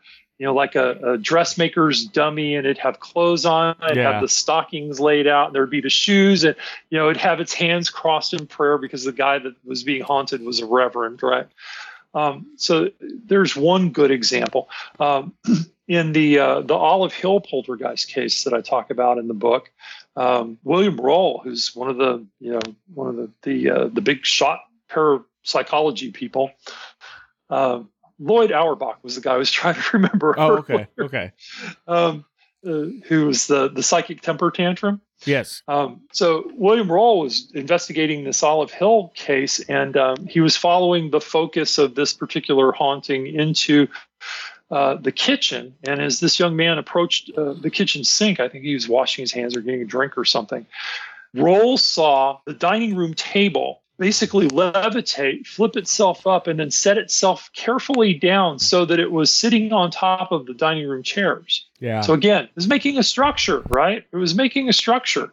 you 0.42 0.48
know, 0.48 0.54
like 0.54 0.74
a, 0.74 1.12
a 1.12 1.18
dressmaker's 1.18 2.04
dummy, 2.04 2.56
and 2.56 2.66
it'd 2.66 2.76
have 2.78 2.98
clothes 2.98 3.46
on, 3.46 3.76
it'd 3.84 3.96
Yeah. 3.98 4.10
have 4.10 4.20
the 4.20 4.26
stockings 4.26 4.98
laid 4.98 5.28
out, 5.28 5.46
and 5.46 5.54
there'd 5.54 5.70
be 5.70 5.80
the 5.80 5.88
shoes, 5.88 6.42
and 6.42 6.56
you 6.90 6.98
know, 6.98 7.10
it'd 7.10 7.22
have 7.22 7.38
its 7.38 7.54
hands 7.54 7.90
crossed 7.90 8.34
in 8.34 8.48
prayer 8.48 8.76
because 8.76 9.04
the 9.04 9.12
guy 9.12 9.38
that 9.38 9.54
was 9.64 9.84
being 9.84 10.02
haunted 10.02 10.42
was 10.42 10.58
a 10.58 10.66
reverend, 10.66 11.22
right? 11.22 11.46
Um, 12.12 12.48
so 12.56 12.90
there's 13.00 13.54
one 13.54 13.90
good 13.90 14.10
example. 14.10 14.68
Um, 14.98 15.32
in 15.86 16.10
the 16.10 16.40
uh, 16.40 16.60
the 16.62 16.74
Olive 16.74 17.12
Hill 17.12 17.40
poltergeist 17.40 18.08
case 18.08 18.42
that 18.42 18.52
I 18.52 18.62
talk 18.62 18.90
about 18.90 19.18
in 19.18 19.28
the 19.28 19.34
book, 19.34 19.70
um, 20.16 20.58
William 20.64 20.96
Roll, 20.96 21.40
who's 21.44 21.72
one 21.72 21.88
of 21.88 21.98
the 21.98 22.26
you 22.40 22.54
know 22.54 22.60
one 22.92 23.06
of 23.06 23.14
the 23.14 23.30
the 23.42 23.70
uh, 23.70 23.86
the 23.86 24.00
big 24.00 24.26
shot 24.26 24.62
parapsychology 24.88 26.10
people. 26.10 26.50
Uh, 27.48 27.82
Lloyd 28.22 28.52
Auerbach 28.52 29.02
was 29.02 29.16
the 29.16 29.20
guy 29.20 29.34
I 29.34 29.36
was 29.36 29.50
trying 29.50 29.74
to 29.74 29.82
remember. 29.94 30.34
Oh, 30.38 30.58
okay, 30.58 30.72
earlier, 30.74 30.88
okay. 31.00 31.32
Um, 31.86 32.24
uh, 32.64 32.84
who 33.06 33.26
was 33.26 33.48
the 33.48 33.68
the 33.68 33.82
psychic 33.82 34.20
temper 34.20 34.50
tantrum? 34.50 35.00
Yes. 35.24 35.62
Um, 35.68 36.00
so 36.12 36.50
William 36.54 36.90
Roll 36.90 37.20
was 37.20 37.50
investigating 37.54 38.24
this 38.24 38.42
Olive 38.42 38.70
Hill 38.70 39.12
case, 39.14 39.60
and 39.60 39.96
um, 39.96 40.26
he 40.26 40.40
was 40.40 40.56
following 40.56 41.10
the 41.10 41.20
focus 41.20 41.78
of 41.78 41.94
this 41.94 42.12
particular 42.12 42.72
haunting 42.72 43.26
into 43.26 43.88
uh, 44.70 44.94
the 44.94 45.12
kitchen. 45.12 45.74
And 45.84 46.00
as 46.00 46.20
this 46.20 46.40
young 46.40 46.56
man 46.56 46.78
approached 46.78 47.30
uh, 47.36 47.52
the 47.52 47.70
kitchen 47.70 48.04
sink, 48.04 48.40
I 48.40 48.48
think 48.48 48.64
he 48.64 48.74
was 48.74 48.88
washing 48.88 49.22
his 49.22 49.32
hands 49.32 49.56
or 49.56 49.60
getting 49.60 49.82
a 49.82 49.86
drink 49.86 50.16
or 50.16 50.24
something. 50.24 50.66
Roll 51.34 51.78
saw 51.78 52.38
the 52.46 52.54
dining 52.54 52.96
room 52.96 53.14
table 53.14 53.81
basically 54.02 54.48
levitate, 54.48 55.46
flip 55.46 55.76
itself 55.76 56.26
up, 56.26 56.48
and 56.48 56.58
then 56.58 56.72
set 56.72 56.98
itself 56.98 57.50
carefully 57.54 58.12
down 58.12 58.58
so 58.58 58.84
that 58.84 58.98
it 58.98 59.12
was 59.12 59.32
sitting 59.32 59.72
on 59.72 59.92
top 59.92 60.32
of 60.32 60.44
the 60.44 60.54
dining 60.54 60.88
room 60.88 61.04
chairs. 61.04 61.64
Yeah. 61.78 62.00
So 62.00 62.12
again, 62.12 62.44
it 62.46 62.56
was 62.56 62.66
making 62.66 62.98
a 62.98 63.04
structure, 63.04 63.62
right? 63.68 64.04
It 64.10 64.16
was 64.16 64.34
making 64.34 64.68
a 64.68 64.72
structure. 64.72 65.32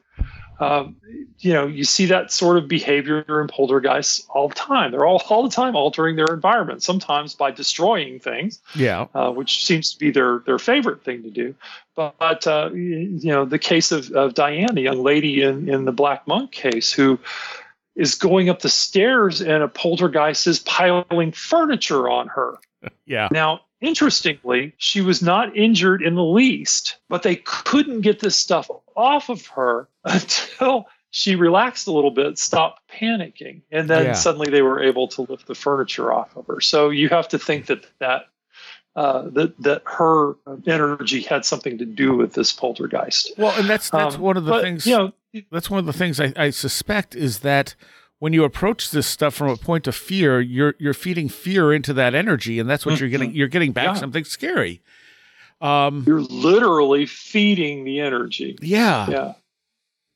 Um, 0.59 0.97
you 1.39 1.51
know, 1.51 1.65
you 1.65 1.83
see 1.83 2.05
that 2.07 2.31
sort 2.31 2.57
of 2.57 2.67
behavior 2.67 3.41
in 3.41 3.47
poltergeists 3.47 4.27
all 4.29 4.49
the 4.49 4.55
time. 4.55 4.91
They're 4.91 5.05
all 5.05 5.23
all 5.29 5.41
the 5.41 5.55
time 5.55 5.75
altering 5.75 6.15
their 6.15 6.31
environment, 6.31 6.83
sometimes 6.83 7.33
by 7.33 7.49
destroying 7.49 8.19
things, 8.19 8.61
yeah. 8.75 9.07
uh, 9.15 9.31
which 9.31 9.65
seems 9.65 9.93
to 9.93 9.99
be 9.99 10.11
their 10.11 10.43
their 10.45 10.59
favorite 10.59 11.03
thing 11.03 11.23
to 11.23 11.31
do. 11.31 11.55
But, 11.95 12.19
but 12.19 12.45
uh, 12.45 12.69
you 12.73 13.31
know, 13.31 13.45
the 13.45 13.57
case 13.57 13.91
of, 13.91 14.11
of 14.11 14.35
Diane, 14.35 14.75
the 14.75 14.81
young 14.81 15.01
lady 15.01 15.41
in 15.41 15.69
in 15.69 15.85
the 15.85 15.91
Black 15.91 16.27
Monk 16.27 16.51
case, 16.51 16.93
who 16.93 17.17
is 17.95 18.15
going 18.15 18.49
up 18.49 18.59
the 18.61 18.69
stairs 18.69 19.41
and 19.41 19.63
a 19.63 19.67
poltergeist 19.67 20.47
is 20.47 20.59
piling 20.59 21.31
furniture 21.31 22.09
on 22.09 22.27
her. 22.27 22.57
Yeah. 23.05 23.27
Now, 23.31 23.61
interestingly, 23.81 24.73
she 24.77 25.01
was 25.01 25.21
not 25.21 25.57
injured 25.57 26.01
in 26.01 26.15
the 26.15 26.23
least, 26.23 26.97
but 27.09 27.23
they 27.23 27.35
couldn't 27.37 28.01
get 28.01 28.19
this 28.19 28.35
stuff 28.37 28.69
off 28.95 29.29
of 29.29 29.45
her 29.47 29.89
until 30.05 30.87
she 31.11 31.35
relaxed 31.35 31.87
a 31.87 31.91
little 31.91 32.11
bit, 32.11 32.37
stopped 32.37 32.81
panicking, 32.89 33.61
and 33.71 33.89
then 33.89 34.05
Yeah. 34.05 34.13
suddenly 34.13 34.49
they 34.49 34.61
were 34.61 34.81
able 34.81 35.07
to 35.09 35.23
lift 35.23 35.47
the 35.47 35.55
furniture 35.55 36.13
off 36.13 36.37
of 36.37 36.47
her. 36.47 36.61
So 36.61 36.89
you 36.89 37.09
have 37.09 37.27
to 37.29 37.39
think 37.39 37.65
that 37.65 37.85
that 37.99 38.27
uh, 38.95 39.23
that 39.31 39.57
that 39.61 39.81
her 39.85 40.35
energy 40.67 41.21
had 41.21 41.43
something 41.45 41.77
to 41.79 41.85
do 41.85 42.15
with 42.15 42.33
this 42.33 42.53
poltergeist. 42.53 43.33
Well, 43.37 43.57
and 43.57 43.69
that's 43.69 43.89
that's 43.89 44.15
Um, 44.15 44.21
one 44.21 44.37
of 44.37 44.45
the 44.45 44.51
but, 44.51 44.61
things. 44.63 44.85
You 44.85 44.97
know, 44.97 45.13
that's 45.51 45.69
one 45.69 45.79
of 45.79 45.85
the 45.85 45.93
things 45.93 46.19
I, 46.19 46.33
I 46.35 46.49
suspect 46.49 47.15
is 47.15 47.39
that 47.39 47.75
when 48.19 48.33
you 48.33 48.43
approach 48.43 48.91
this 48.91 49.07
stuff 49.07 49.33
from 49.33 49.49
a 49.49 49.55
point 49.57 49.87
of 49.87 49.95
fear, 49.95 50.41
you're 50.41 50.75
you're 50.79 50.93
feeding 50.93 51.29
fear 51.29 51.71
into 51.73 51.93
that 51.93 52.13
energy, 52.15 52.59
and 52.59 52.69
that's 52.69 52.85
what 52.85 52.99
you're 52.99 53.09
getting. 53.09 53.33
You're 53.33 53.47
getting 53.47 53.71
back 53.71 53.85
Yeah. 53.85 53.93
something 53.95 54.23
scary. 54.25 54.81
Um. 55.61 56.03
you're 56.07 56.21
literally 56.21 57.05
feeding 57.05 57.83
the 57.83 57.99
energy. 57.99 58.57
Yeah. 58.61 59.09
yeah 59.09 59.33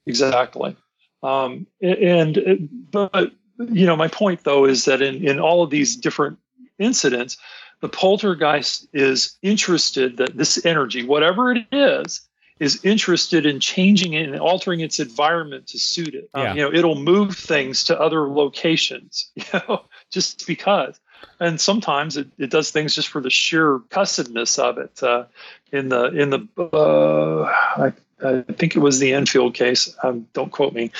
exactly 0.05 0.75
um, 1.21 1.65
and 1.81 2.37
and- 2.37 2.69
but 2.91 3.31
you 3.59 3.85
know 3.85 3.95
my 3.95 4.07
point 4.07 4.43
though 4.43 4.65
is 4.65 4.85
that 4.85 5.01
in 5.01 5.25
in 5.27 5.39
all 5.39 5.63
of 5.63 5.69
these 5.69 5.95
different 5.95 6.37
incidents 6.79 7.37
the 7.81 7.89
poltergeist 7.89 8.87
is 8.93 9.37
interested 9.41 10.17
that 10.17 10.37
this 10.37 10.65
energy 10.65 11.03
whatever 11.05 11.51
it 11.51 11.65
is 11.71 12.21
is 12.63 12.73
interested 12.83 13.45
in 13.45 13.59
changing 13.59 14.13
it 14.13 14.25
and 14.29 14.39
altering 14.39 14.79
its 14.87 14.99
environment 14.99 15.67
to 15.67 15.77
suit 15.79 16.13
it 16.19 16.25
Um, 16.33 16.41
Yeah. 16.43 16.53
you 16.55 16.61
know 16.63 16.73
it'll 16.79 17.01
move 17.13 17.29
things 17.53 17.83
to 17.85 17.93
other 18.05 18.21
locations 18.41 19.13
you 19.35 19.43
know 19.53 19.83
just 20.15 20.47
because 20.47 20.99
and 21.39 21.59
sometimes 21.59 22.17
it, 22.17 22.27
it 22.37 22.49
does 22.49 22.71
things 22.71 22.95
just 22.95 23.07
for 23.13 23.21
the 23.21 23.29
sheer 23.29 23.79
cussedness 23.89 24.59
of 24.59 24.77
it 24.77 25.01
uh, 25.03 25.23
in 25.71 25.89
the 25.89 26.03
in 26.21 26.29
the 26.33 26.41
uh, 26.57 27.43
I, 27.87 27.93
I 28.25 28.41
think 28.59 28.75
it 28.75 28.79
was 28.79 28.99
the 28.99 29.13
Enfield 29.13 29.53
case. 29.53 29.93
Um, 30.03 30.27
don't 30.33 30.51
quote 30.51 30.73
me. 30.73 30.91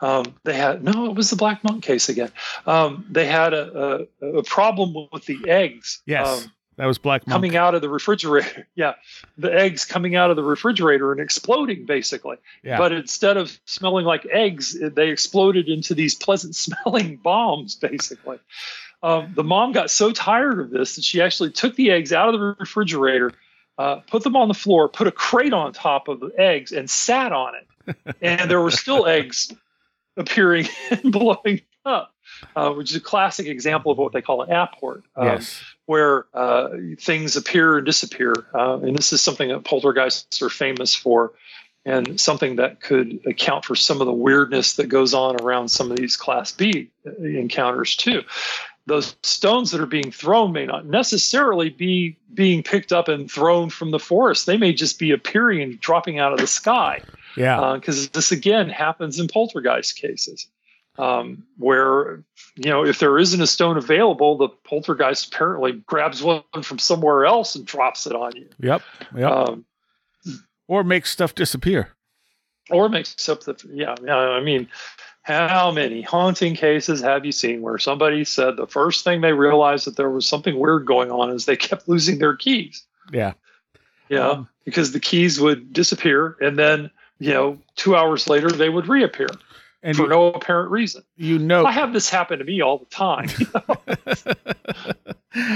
Um, 0.00 0.24
they 0.44 0.54
had 0.54 0.82
no, 0.84 1.06
it 1.10 1.14
was 1.14 1.30
the 1.30 1.36
Black 1.36 1.62
Monk 1.64 1.82
case 1.82 2.08
again. 2.08 2.30
Um, 2.66 3.06
they 3.10 3.26
had 3.26 3.54
a, 3.54 4.06
a, 4.22 4.26
a 4.40 4.42
problem 4.42 5.08
with 5.12 5.24
the 5.26 5.38
eggs. 5.48 6.02
Yes. 6.06 6.48
That 6.76 6.86
was 6.86 6.98
Black 6.98 7.26
Monk. 7.26 7.34
coming 7.34 7.56
out 7.56 7.74
of 7.74 7.82
the 7.82 7.88
refrigerator. 7.88 8.66
yeah, 8.74 8.94
the 9.38 9.52
eggs 9.52 9.84
coming 9.84 10.14
out 10.14 10.30
of 10.30 10.36
the 10.36 10.42
refrigerator 10.42 11.12
and 11.12 11.20
exploding 11.20 11.86
basically. 11.86 12.36
Yeah. 12.62 12.78
But 12.78 12.92
instead 12.92 13.36
of 13.36 13.58
smelling 13.64 14.04
like 14.04 14.26
eggs, 14.30 14.76
they 14.80 15.08
exploded 15.08 15.68
into 15.68 15.94
these 15.94 16.14
pleasant 16.14 16.54
smelling 16.56 17.16
bombs 17.16 17.74
basically. 17.74 18.38
Um, 19.02 19.32
the 19.34 19.44
mom 19.44 19.72
got 19.72 19.90
so 19.90 20.10
tired 20.10 20.58
of 20.58 20.70
this 20.70 20.96
that 20.96 21.04
she 21.04 21.20
actually 21.20 21.50
took 21.50 21.76
the 21.76 21.90
eggs 21.90 22.12
out 22.12 22.28
of 22.28 22.40
the 22.40 22.56
refrigerator, 22.58 23.32
uh, 23.78 23.96
put 23.96 24.22
them 24.22 24.36
on 24.36 24.48
the 24.48 24.54
floor, 24.54 24.88
put 24.88 25.06
a 25.06 25.12
crate 25.12 25.52
on 25.52 25.72
top 25.72 26.08
of 26.08 26.20
the 26.20 26.32
eggs, 26.38 26.72
and 26.72 26.88
sat 26.88 27.32
on 27.32 27.54
it. 27.54 27.96
and 28.20 28.50
there 28.50 28.60
were 28.60 28.70
still 28.70 29.06
eggs 29.06 29.52
appearing 30.16 30.66
and 30.90 31.12
blowing 31.12 31.60
up, 31.84 32.14
uh, 32.56 32.70
which 32.70 32.90
is 32.90 32.96
a 32.96 33.00
classic 33.00 33.46
example 33.46 33.92
of 33.92 33.98
what 33.98 34.12
they 34.12 34.22
call 34.22 34.42
an 34.42 34.50
apport. 34.50 35.02
Um, 35.14 35.26
yes. 35.26 35.62
Where 35.86 36.26
uh, 36.34 36.68
things 37.00 37.36
appear 37.36 37.78
and 37.78 37.86
disappear. 37.86 38.34
Uh, 38.54 38.78
and 38.80 38.96
this 38.96 39.12
is 39.12 39.22
something 39.22 39.48
that 39.48 39.64
poltergeists 39.64 40.42
are 40.42 40.50
famous 40.50 40.94
for. 40.94 41.32
and 41.86 42.20
something 42.20 42.56
that 42.56 42.80
could 42.80 43.20
account 43.26 43.64
for 43.64 43.76
some 43.76 44.00
of 44.00 44.06
the 44.06 44.12
weirdness 44.12 44.74
that 44.74 44.88
goes 44.88 45.14
on 45.14 45.40
around 45.40 45.68
some 45.68 45.90
of 45.90 45.96
these 45.96 46.16
Class 46.16 46.50
B 46.50 46.90
encounters 47.20 47.94
too. 47.94 48.22
Those 48.86 49.16
stones 49.22 49.70
that 49.70 49.80
are 49.80 49.86
being 49.86 50.10
thrown 50.10 50.52
may 50.52 50.66
not 50.66 50.84
necessarily 50.84 51.70
be 51.70 52.16
being 52.34 52.62
picked 52.62 52.92
up 52.92 53.08
and 53.08 53.30
thrown 53.30 53.70
from 53.70 53.92
the 53.92 53.98
forest. 54.00 54.46
They 54.46 54.56
may 54.56 54.72
just 54.72 54.98
be 54.98 55.12
appearing 55.12 55.62
and 55.62 55.80
dropping 55.80 56.18
out 56.18 56.32
of 56.32 56.38
the 56.40 56.46
sky. 56.46 57.02
Yeah. 57.36 57.74
Because 57.74 58.06
uh, 58.06 58.08
this 58.12 58.32
again 58.32 58.68
happens 58.68 59.20
in 59.20 59.28
poltergeist 59.28 59.96
cases 59.96 60.48
um, 60.98 61.44
where 61.58 62.22
you 62.56 62.70
know 62.70 62.84
if 62.84 62.98
there 62.98 63.18
isn't 63.18 63.40
a 63.40 63.46
stone 63.46 63.76
available, 63.76 64.36
the 64.36 64.48
poltergeist 64.48 65.34
apparently 65.34 65.72
grabs 65.72 66.22
one 66.22 66.42
from 66.62 66.78
somewhere 66.78 67.26
else 67.26 67.54
and 67.54 67.66
drops 67.66 68.06
it 68.06 68.14
on 68.14 68.32
you. 68.34 68.48
Yep. 68.60 68.82
Yep. 69.14 69.30
Um, 69.30 69.64
or 70.68 70.84
makes 70.84 71.10
stuff 71.10 71.34
disappear. 71.34 71.90
Or 72.70 72.88
makes 72.88 73.28
up 73.28 73.44
the 73.44 73.56
yeah. 73.72 73.94
I 74.12 74.40
mean, 74.40 74.68
how 75.22 75.70
many 75.70 76.02
haunting 76.02 76.54
cases 76.54 77.00
have 77.00 77.24
you 77.24 77.32
seen 77.32 77.62
where 77.62 77.78
somebody 77.78 78.24
said 78.24 78.56
the 78.56 78.66
first 78.66 79.04
thing 79.04 79.20
they 79.20 79.32
realized 79.32 79.86
that 79.86 79.96
there 79.96 80.10
was 80.10 80.26
something 80.26 80.58
weird 80.58 80.86
going 80.86 81.10
on 81.10 81.30
is 81.30 81.46
they 81.46 81.56
kept 81.56 81.88
losing 81.88 82.18
their 82.18 82.36
keys. 82.36 82.84
Yeah. 83.12 83.34
Yeah, 84.08 84.28
um, 84.28 84.48
because 84.64 84.92
the 84.92 85.00
keys 85.00 85.40
would 85.40 85.72
disappear 85.72 86.36
and 86.40 86.56
then 86.56 86.90
you 87.18 87.32
know 87.32 87.58
two 87.74 87.96
hours 87.96 88.28
later 88.28 88.48
they 88.48 88.68
would 88.68 88.86
reappear 88.86 89.26
and 89.86 89.96
for 89.96 90.02
you, 90.02 90.08
no 90.08 90.32
apparent 90.32 90.72
reason. 90.72 91.04
You 91.16 91.38
know, 91.38 91.64
I 91.64 91.70
have 91.70 91.92
this 91.92 92.10
happen 92.10 92.40
to 92.40 92.44
me 92.44 92.60
all 92.60 92.78
the 92.78 92.86
time. 92.86 93.28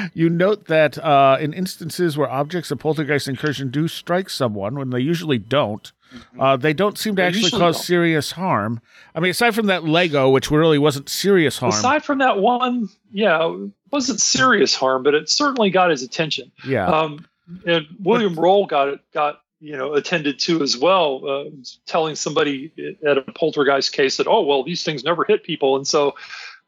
you 0.15 0.31
note 0.31 0.67
that 0.67 0.97
uh, 0.99 1.37
in 1.41 1.53
instances 1.53 2.17
where 2.17 2.31
objects 2.31 2.71
of 2.71 2.79
poltergeist 2.79 3.27
incursion 3.27 3.71
do 3.71 3.89
strike 3.89 4.31
someone, 4.31 4.79
when 4.79 4.91
they 4.91 5.01
usually 5.01 5.39
don't, 5.39 5.91
mm-hmm. 6.15 6.41
uh, 6.41 6.57
they 6.57 6.73
don't 6.73 6.97
seem 6.97 7.17
to 7.17 7.23
they 7.23 7.27
actually 7.27 7.51
cause 7.51 7.75
don't. 7.77 7.85
serious 7.85 8.31
harm. 8.31 8.81
I 9.17 9.21
mean, 9.21 9.33
aside 9.33 9.53
from 9.53 9.67
that 9.67 9.83
Lego, 9.83 10.31
which 10.31 10.49
really 10.49 10.79
wasn't 10.79 11.09
serious 11.09 11.59
harm. 11.59 11.73
Aside 11.73 12.05
from 12.05 12.19
that 12.19 12.39
one, 12.39 12.89
yeah, 13.11 13.45
it 13.45 13.73
wasn't 13.91 14.21
serious 14.21 14.77
harm, 14.77 15.03
but 15.03 15.15
it 15.15 15.29
certainly 15.29 15.71
got 15.71 15.91
his 15.91 16.05
attention. 16.05 16.53
Yeah. 16.65 16.87
Um, 16.87 17.27
and 17.67 17.85
William 17.99 18.39
Roll 18.39 18.67
got 18.67 18.87
it 18.87 19.01
got 19.13 19.40
you 19.61 19.77
know 19.77 19.95
attended 19.95 20.39
to 20.41 20.63
as 20.63 20.77
well 20.77 21.27
uh, 21.29 21.45
telling 21.87 22.17
somebody 22.17 22.73
at 23.07 23.19
a 23.19 23.23
poltergeist 23.23 23.93
case 23.93 24.17
that 24.17 24.27
oh 24.27 24.43
well 24.43 24.63
these 24.63 24.83
things 24.83 25.05
never 25.05 25.25
hit 25.25 25.45
people. 25.45 25.77
And 25.77 25.87
so 25.87 26.15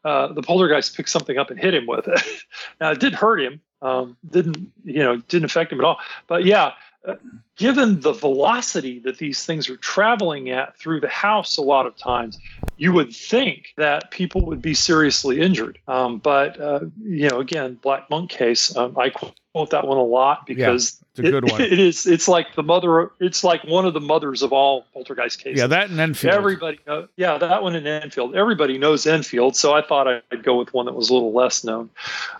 uh, 0.05 0.33
the 0.33 0.41
poltergeist 0.41 0.95
picked 0.95 1.09
something 1.09 1.37
up 1.37 1.49
and 1.49 1.59
hit 1.59 1.73
him 1.73 1.87
with 1.87 2.07
it. 2.07 2.21
Now 2.79 2.91
it 2.91 2.99
did 2.99 3.13
hurt 3.13 3.41
him 3.41 3.61
um, 3.81 4.17
didn't 4.29 4.71
you 4.83 5.03
know 5.03 5.17
didn't 5.17 5.45
affect 5.45 5.71
him 5.71 5.79
at 5.79 5.85
all. 5.85 5.97
But 6.27 6.45
yeah 6.45 6.73
uh, 7.05 7.15
given 7.57 7.99
the 7.99 8.13
velocity 8.13 8.99
that 8.99 9.17
these 9.17 9.45
things 9.45 9.69
are 9.69 9.77
traveling 9.77 10.49
at 10.49 10.77
through 10.77 11.01
the 11.01 11.09
house 11.09 11.57
a 11.57 11.61
lot 11.61 11.85
of 11.85 11.97
times 11.97 12.39
you 12.77 12.91
would 12.91 13.13
think 13.13 13.73
that 13.77 14.11
people 14.11 14.45
would 14.45 14.61
be 14.61 14.73
seriously 14.73 15.41
injured 15.41 15.79
um, 15.87 16.17
but 16.17 16.59
uh, 16.59 16.81
you 17.01 17.29
know 17.29 17.39
again 17.39 17.75
black 17.81 18.09
monk 18.09 18.29
case 18.29 18.75
um, 18.75 18.97
i 18.97 19.09
quote 19.09 19.69
that 19.69 19.87
one 19.87 19.97
a 19.97 20.03
lot 20.03 20.45
because 20.45 21.03
it's 21.15 21.19
a 21.19 21.21
good 21.31 21.43
it, 21.45 21.51
one. 21.51 21.61
It 21.61 21.79
is. 21.79 22.07
It's 22.07 22.27
like 22.27 22.55
the 22.55 22.63
mother. 22.63 23.11
It's 23.19 23.43
like 23.43 23.63
one 23.63 23.85
of 23.85 23.93
the 23.93 24.01
mothers 24.01 24.41
of 24.41 24.51
all 24.51 24.85
poltergeist 24.93 25.39
cases. 25.39 25.59
Yeah, 25.59 25.67
that 25.67 25.89
and 25.91 25.99
Enfield. 25.99 26.33
Everybody. 26.33 26.79
Know, 26.87 27.07
yeah, 27.15 27.37
that 27.37 27.61
one 27.61 27.75
in 27.75 27.85
Enfield. 27.85 28.35
Everybody 28.35 28.79
knows 28.79 29.05
Enfield, 29.05 29.55
so 29.55 29.73
I 29.73 29.81
thought 29.81 30.07
I'd 30.07 30.43
go 30.43 30.57
with 30.57 30.73
one 30.73 30.87
that 30.87 30.93
was 30.93 31.09
a 31.09 31.13
little 31.13 31.31
less 31.31 31.63
known. 31.63 31.91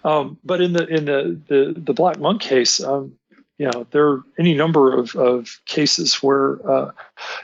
Um, 0.03 0.37
but 0.43 0.59
in 0.59 0.73
the 0.73 0.87
in 0.87 1.05
the 1.05 1.39
the, 1.47 1.73
the 1.77 1.93
Black 1.93 2.19
Monk 2.19 2.41
case, 2.41 2.81
um, 2.81 3.13
you 3.63 3.71
know, 3.71 3.87
there 3.91 4.09
are 4.09 4.23
any 4.37 4.53
number 4.53 4.93
of, 4.93 5.15
of 5.15 5.61
cases 5.65 6.15
where, 6.15 6.69
uh, 6.69 6.91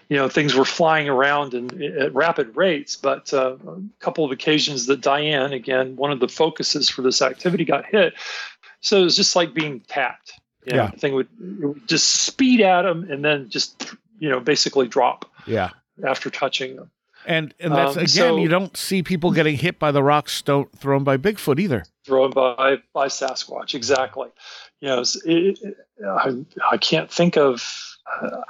you 0.10 0.18
know, 0.18 0.28
things 0.28 0.54
were 0.54 0.66
flying 0.66 1.08
around 1.08 1.54
and 1.54 1.82
at 1.82 2.14
rapid 2.14 2.58
rates. 2.58 2.98
But 2.98 3.34
uh, 3.34 3.56
a 3.66 3.80
couple 4.02 4.26
of 4.26 4.32
occasions 4.32 4.88
that 4.88 5.00
Diane, 5.00 5.54
again, 5.54 5.96
one 5.96 6.12
of 6.12 6.20
the 6.20 6.28
focuses 6.28 6.90
for 6.90 7.04
this 7.04 7.22
activity, 7.22 7.64
got 7.64 7.86
hit. 7.86 8.16
So 8.82 9.00
it 9.00 9.04
was 9.06 9.16
just 9.16 9.38
like 9.38 9.54
being 9.54 9.80
tapped. 9.80 10.34
You 10.66 10.74
know, 10.74 10.84
yeah. 10.84 10.92
The 10.92 10.98
thing 10.98 11.14
would, 11.14 11.30
would 11.40 11.88
just 11.88 12.10
speed 12.10 12.60
at 12.60 12.82
them 12.82 13.10
and 13.10 13.24
then 13.24 13.50
just, 13.50 13.96
you 14.20 14.30
know, 14.30 14.42
basically 14.42 14.90
drop. 14.90 15.32
Yeah. 15.48 15.70
After 16.06 16.30
touching 16.30 16.76
them. 16.76 16.92
And 17.26 17.54
and 17.60 17.74
that's 17.74 17.98
um, 17.98 18.04
again, 18.04 18.08
so, 18.08 18.38
you 18.38 18.48
don't 18.48 18.76
see 18.76 19.04
people 19.04 19.32
getting 19.32 19.58
hit 19.58 19.78
by 19.78 19.92
the 19.92 20.02
rocks 20.02 20.34
stone, 20.34 20.68
thrown 20.78 21.04
by 21.04 21.18
Bigfoot 21.18 21.60
either. 21.60 21.86
Thrown 22.06 22.32
by 22.32 22.78
by 22.94 23.08
Sasquatch, 23.08 23.76
exactly. 23.76 24.30
You 24.82 24.88
know, 24.88 25.02
it, 25.02 25.60
it, 25.62 25.78
I, 26.06 26.46
I 26.72 26.78
can't 26.78 27.12
think 27.12 27.38
of. 27.38 27.98
Uh, 28.22 28.42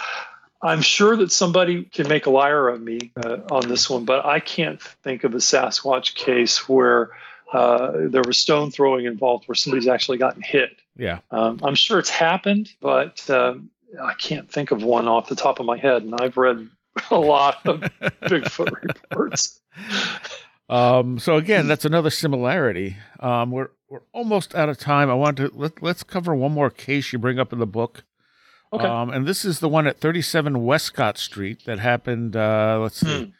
I'm 0.61 0.81
sure 0.81 1.15
that 1.15 1.31
somebody 1.31 1.83
can 1.83 2.07
make 2.07 2.25
a 2.25 2.29
liar 2.29 2.67
of 2.67 2.81
me 2.81 3.11
uh, 3.15 3.37
on 3.49 3.69
this 3.69 3.89
one, 3.89 4.05
but 4.05 4.25
I 4.25 4.39
can't 4.39 4.81
think 4.81 5.23
of 5.23 5.33
a 5.33 5.37
Sasquatch 5.37 6.15
case 6.15 6.67
where 6.67 7.11
uh, 7.53 7.91
there 8.09 8.21
was 8.25 8.37
stone 8.37 8.69
throwing 8.69 9.05
involved 9.05 9.47
where 9.47 9.55
somebody's 9.55 9.87
actually 9.87 10.17
gotten 10.17 10.41
hit. 10.41 10.77
Yeah. 10.97 11.19
Um, 11.31 11.59
I'm 11.63 11.75
sure 11.75 11.97
it's 11.97 12.09
happened, 12.09 12.69
but 12.81 13.27
um, 13.29 13.69
I 14.01 14.13
can't 14.15 14.51
think 14.51 14.71
of 14.71 14.83
one 14.83 15.07
off 15.07 15.29
the 15.29 15.35
top 15.35 15.59
of 15.59 15.65
my 15.65 15.77
head. 15.77 16.03
And 16.03 16.13
I've 16.19 16.35
read 16.37 16.67
a 17.11 17.19
lot 17.19 17.65
of 17.65 17.81
Bigfoot 18.23 18.71
reports. 18.83 19.59
Um, 20.69 21.19
so 21.19 21.35
again, 21.37 21.67
that's 21.67 21.85
another 21.85 22.09
similarity. 22.09 22.97
Um, 23.19 23.51
we're 23.51 23.69
we're 23.89 24.01
almost 24.13 24.53
out 24.53 24.69
of 24.69 24.77
time. 24.77 25.09
I 25.09 25.15
want 25.15 25.37
to 25.37 25.51
let 25.53 25.81
let's 25.81 26.03
cover 26.03 26.35
one 26.35 26.51
more 26.51 26.69
case 26.69 27.11
you 27.11 27.19
bring 27.19 27.39
up 27.39 27.51
in 27.51 27.59
the 27.59 27.67
book. 27.67 28.03
Okay. 28.71 28.85
Um, 28.85 29.09
and 29.09 29.25
this 29.25 29.43
is 29.43 29.59
the 29.59 29.69
one 29.69 29.87
at 29.87 29.99
37 29.99 30.63
Westcott 30.63 31.17
Street 31.17 31.65
that 31.65 31.79
happened. 31.79 32.35
Uh, 32.35 32.77
let's 32.81 32.99
see. 32.99 33.25
Hmm. 33.25 33.31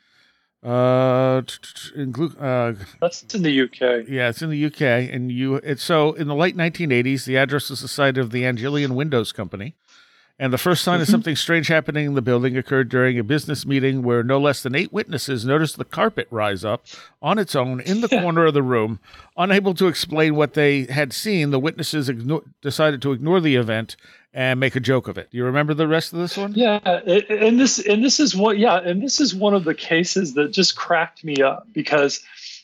Uh, 0.61 1.41
in, 1.95 2.13
uh, 2.37 2.73
that's 2.99 3.23
in 3.33 3.43
the 3.43 3.61
UK. 3.61 4.07
Yeah, 4.09 4.27
it's 4.27 4.41
in 4.41 4.49
the 4.49 4.65
UK, 4.65 4.81
and 4.81 5.31
you. 5.31 5.55
It's 5.55 5.83
so 5.83 6.11
in 6.13 6.27
the 6.27 6.35
late 6.35 6.57
1980s. 6.57 7.23
The 7.23 7.37
address 7.37 7.71
is 7.71 7.81
the 7.81 7.87
site 7.87 8.17
of 8.17 8.31
the 8.31 8.45
Anglian 8.45 8.93
Windows 8.93 9.31
Company, 9.31 9.75
and 10.39 10.53
the 10.53 10.57
first 10.57 10.83
sign 10.83 10.95
mm-hmm. 10.95 11.01
of 11.03 11.09
something 11.09 11.35
strange 11.35 11.67
happening 11.67 12.05
in 12.05 12.13
the 12.15 12.21
building 12.21 12.57
occurred 12.57 12.87
during 12.87 13.19
a 13.19 13.23
business 13.23 13.65
meeting 13.65 14.01
where 14.01 14.23
no 14.23 14.39
less 14.39 14.63
than 14.63 14.73
eight 14.73 14.93
witnesses 14.93 15.45
noticed 15.45 15.77
the 15.77 15.85
carpet 15.85 16.27
rise 16.31 16.63
up 16.63 16.85
on 17.21 17.37
its 17.37 17.55
own 17.55 17.81
in 17.81 18.01
the 18.01 18.07
corner 18.21 18.45
of 18.45 18.53
the 18.53 18.63
room. 18.63 18.99
Unable 19.37 19.73
to 19.73 19.87
explain 19.87 20.35
what 20.35 20.53
they 20.53 20.85
had 20.85 21.11
seen, 21.11 21.51
the 21.51 21.59
witnesses 21.59 22.09
igno- 22.09 22.45
decided 22.61 23.01
to 23.01 23.11
ignore 23.11 23.41
the 23.41 23.57
event 23.57 23.97
and 24.33 24.59
make 24.59 24.75
a 24.75 24.79
joke 24.79 25.07
of 25.07 25.17
it. 25.17 25.29
Do 25.31 25.37
you 25.37 25.43
remember 25.43 25.73
the 25.73 25.87
rest 25.87 26.13
of 26.13 26.19
this 26.19 26.37
one? 26.37 26.53
Yeah, 26.53 26.79
and 26.85 27.59
this 27.59 27.79
and 27.79 28.03
this 28.03 28.19
is 28.19 28.35
what 28.35 28.57
yeah, 28.57 28.77
and 28.77 29.01
this 29.01 29.19
is 29.19 29.35
one 29.35 29.53
of 29.53 29.63
the 29.63 29.73
cases 29.73 30.35
that 30.35 30.51
just 30.51 30.77
cracked 30.77 31.23
me 31.23 31.41
up 31.41 31.67
because 31.73 32.23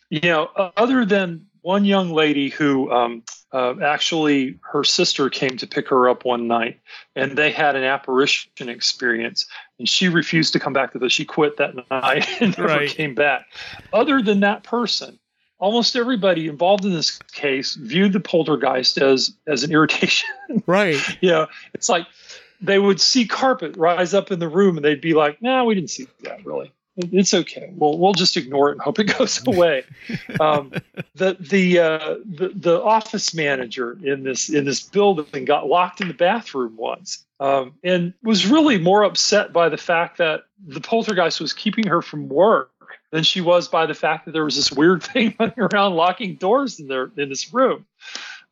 you 0.10 0.22
know, 0.22 0.49
other 0.77 1.06
than 1.06 1.47
one 1.61 1.84
young 1.84 2.11
lady 2.11 2.49
who 2.49 2.91
um, 2.91 3.23
uh, 3.56 3.73
actually 3.82 4.60
her 4.73 4.84
sister 4.84 5.30
came 5.30 5.56
to 5.56 5.65
pick 5.65 5.88
her 5.88 6.10
up 6.10 6.26
one 6.26 6.45
night 6.45 6.77
and 7.15 7.38
they 7.38 7.49
had 7.49 7.77
an 7.77 7.86
apparition 7.86 8.68
experience 8.68 9.48
and 9.80 9.88
she 9.88 10.10
refused 10.10 10.52
to 10.52 10.60
come 10.60 10.73
back 10.73 10.91
to 10.91 10.99
this. 10.99 11.14
She 11.14 11.23
quit 11.23 11.56
that 11.56 11.73
night 11.90 12.27
and 12.41 12.57
never 12.57 12.68
right. 12.68 12.90
came 12.90 13.15
back. 13.15 13.45
Other 13.94 14.22
than 14.22 14.41
that 14.41 14.64
person, 14.64 15.18
almost 15.57 15.95
everybody 15.95 16.49
involved 16.49 16.84
in 16.84 16.91
this 16.91 17.18
case 17.32 17.76
viewed 17.76 18.11
the 18.11 18.19
poltergeist 18.19 18.98
as 18.98 19.34
as 19.48 19.64
an 19.64 19.72
irritation. 19.72 20.30
Right. 20.68 20.95
yeah. 20.95 21.15
You 21.22 21.30
know, 21.30 21.48
it's 21.73 21.88
like 21.88 22.07
they 22.60 22.77
would 22.77 22.99
see 22.99 23.26
carpet 23.26 23.77
rise 23.77 24.14
up 24.14 24.32
in 24.32 24.40
the 24.40 24.49
room 24.49 24.77
and 24.77 24.86
they'd 24.86 25.02
be 25.02 25.14
like, 25.14 25.41
"No, 25.41 25.57
nah, 25.57 25.64
we 25.64 25.76
didn't 25.76 25.91
see 25.91 26.07
that 26.23 26.45
really. 26.45 26.72
It's 26.97 27.34
okay. 27.34 27.72
We'll 27.76 27.97
we'll 27.97 28.13
just 28.13 28.38
ignore 28.38 28.69
it 28.69 28.73
and 28.73 28.81
hope 28.81 28.99
it 28.99 29.17
goes 29.17 29.41
away." 29.47 29.84
um, 30.39 30.72
the 31.15 31.35
the, 31.39 31.80
uh, 31.80 32.15
the 32.23 32.51
the 32.55 32.81
office 32.81 33.34
manager 33.34 33.97
in 34.03 34.23
this 34.23 34.49
in 34.49 34.65
this 34.65 34.81
building 34.81 35.45
got 35.45 35.67
locked 35.67 36.01
in 36.01 36.07
the 36.07 36.13
bathroom 36.13 36.76
once. 36.77 37.26
Um, 37.38 37.73
and 37.84 38.13
was 38.23 38.47
really 38.47 38.77
more 38.77 39.03
upset 39.03 39.51
by 39.51 39.67
the 39.67 39.77
fact 39.77 40.19
that 40.19 40.45
the 40.65 40.80
poltergeist 40.80 41.41
was 41.41 41.51
keeping 41.51 41.85
her 41.88 42.01
from 42.01 42.30
work 42.30 42.72
than 43.11 43.23
she 43.23 43.41
was 43.41 43.67
by 43.67 43.85
the 43.85 43.93
fact 43.93 44.26
that 44.26 44.31
there 44.31 44.45
was 44.45 44.55
this 44.55 44.72
weird 44.72 45.03
thing 45.13 45.35
running 45.38 45.59
around 45.59 45.95
locking 45.95 46.35
doors 46.35 46.80
in 46.80 46.88
there 46.88 47.11
in 47.17 47.27
this 47.27 47.53
room. 47.53 47.85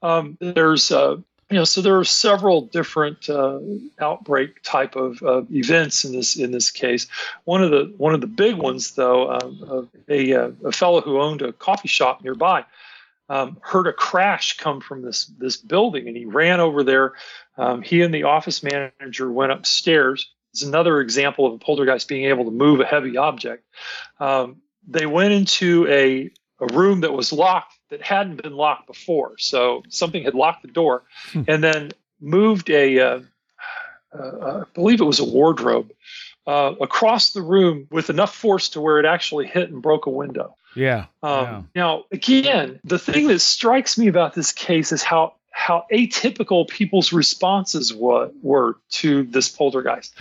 Um, 0.01 0.37
there's 0.41 0.91
uh, 0.91 1.17
you 1.53 1.59
know 1.59 1.65
so 1.65 1.81
there 1.81 1.99
are 1.99 2.03
several 2.03 2.61
different 2.61 3.29
uh, 3.29 3.59
outbreak 3.99 4.63
type 4.63 4.95
of 4.95 5.21
uh, 5.21 5.43
events 5.51 6.03
in 6.03 6.13
this 6.13 6.35
in 6.35 6.49
this 6.49 6.71
case. 6.71 7.05
One 7.43 7.63
of 7.63 7.69
the 7.69 7.93
one 7.97 8.15
of 8.15 8.21
the 8.21 8.27
big 8.27 8.55
ones 8.55 8.95
though, 8.95 9.31
um, 9.31 9.89
a 10.09 10.33
uh, 10.33 10.51
a 10.65 10.71
fellow 10.71 11.01
who 11.01 11.21
owned 11.21 11.43
a 11.43 11.53
coffee 11.53 11.87
shop 11.87 12.23
nearby. 12.23 12.65
Um, 13.29 13.57
heard 13.61 13.87
a 13.87 13.93
crash 13.93 14.57
come 14.57 14.81
from 14.81 15.03
this 15.03 15.25
this 15.37 15.57
building, 15.57 16.07
and 16.07 16.17
he 16.17 16.25
ran 16.25 16.59
over 16.59 16.83
there. 16.83 17.13
Um, 17.55 17.83
he 17.83 18.01
and 18.01 18.13
the 18.13 18.23
office 18.23 18.63
manager 18.63 19.31
went 19.31 19.51
upstairs 19.51 20.33
it's 20.53 20.61
another 20.61 21.01
example 21.01 21.47
of 21.47 21.53
a 21.53 21.57
poltergeist 21.57 22.07
being 22.07 22.25
able 22.25 22.45
to 22.45 22.51
move 22.51 22.79
a 22.79 22.85
heavy 22.85 23.17
object. 23.17 23.65
Um, 24.19 24.57
they 24.87 25.07
went 25.07 25.33
into 25.33 25.87
a, 25.87 26.29
a 26.59 26.73
room 26.73 27.01
that 27.01 27.11
was 27.11 27.33
locked 27.33 27.73
that 27.93 28.01
hadn't 28.01 28.41
been 28.41 28.53
locked 28.53 28.87
before. 28.87 29.37
So 29.37 29.83
something 29.89 30.23
had 30.23 30.33
locked 30.33 30.63
the 30.63 30.67
door 30.67 31.03
hmm. 31.31 31.43
and 31.47 31.63
then 31.63 31.91
moved 32.19 32.69
a, 32.69 32.99
uh, 32.99 33.19
uh, 34.17 34.61
I 34.61 34.63
believe 34.73 34.99
it 34.99 35.05
was 35.05 35.19
a 35.19 35.25
wardrobe, 35.25 35.91
uh, 36.45 36.73
across 36.81 37.31
the 37.31 37.41
room 37.41 37.87
with 37.89 38.09
enough 38.09 38.35
force 38.35 38.69
to 38.69 38.81
where 38.81 38.99
it 38.99 39.05
actually 39.05 39.47
hit 39.47 39.69
and 39.69 39.81
broke 39.81 40.07
a 40.07 40.09
window. 40.09 40.55
Yeah. 40.75 41.05
Um, 41.21 41.45
yeah. 41.45 41.61
Now, 41.75 42.03
again, 42.11 42.79
the 42.83 42.99
thing 42.99 43.27
that 43.27 43.39
strikes 43.39 43.97
me 43.97 44.07
about 44.07 44.33
this 44.33 44.51
case 44.51 44.91
is 44.91 45.03
how 45.03 45.35
how 45.51 45.85
atypical 45.93 46.67
people's 46.67 47.13
responses 47.13 47.93
were, 47.93 48.31
were 48.41 48.75
to 48.89 49.23
this 49.23 49.49
poltergeist. 49.49 50.15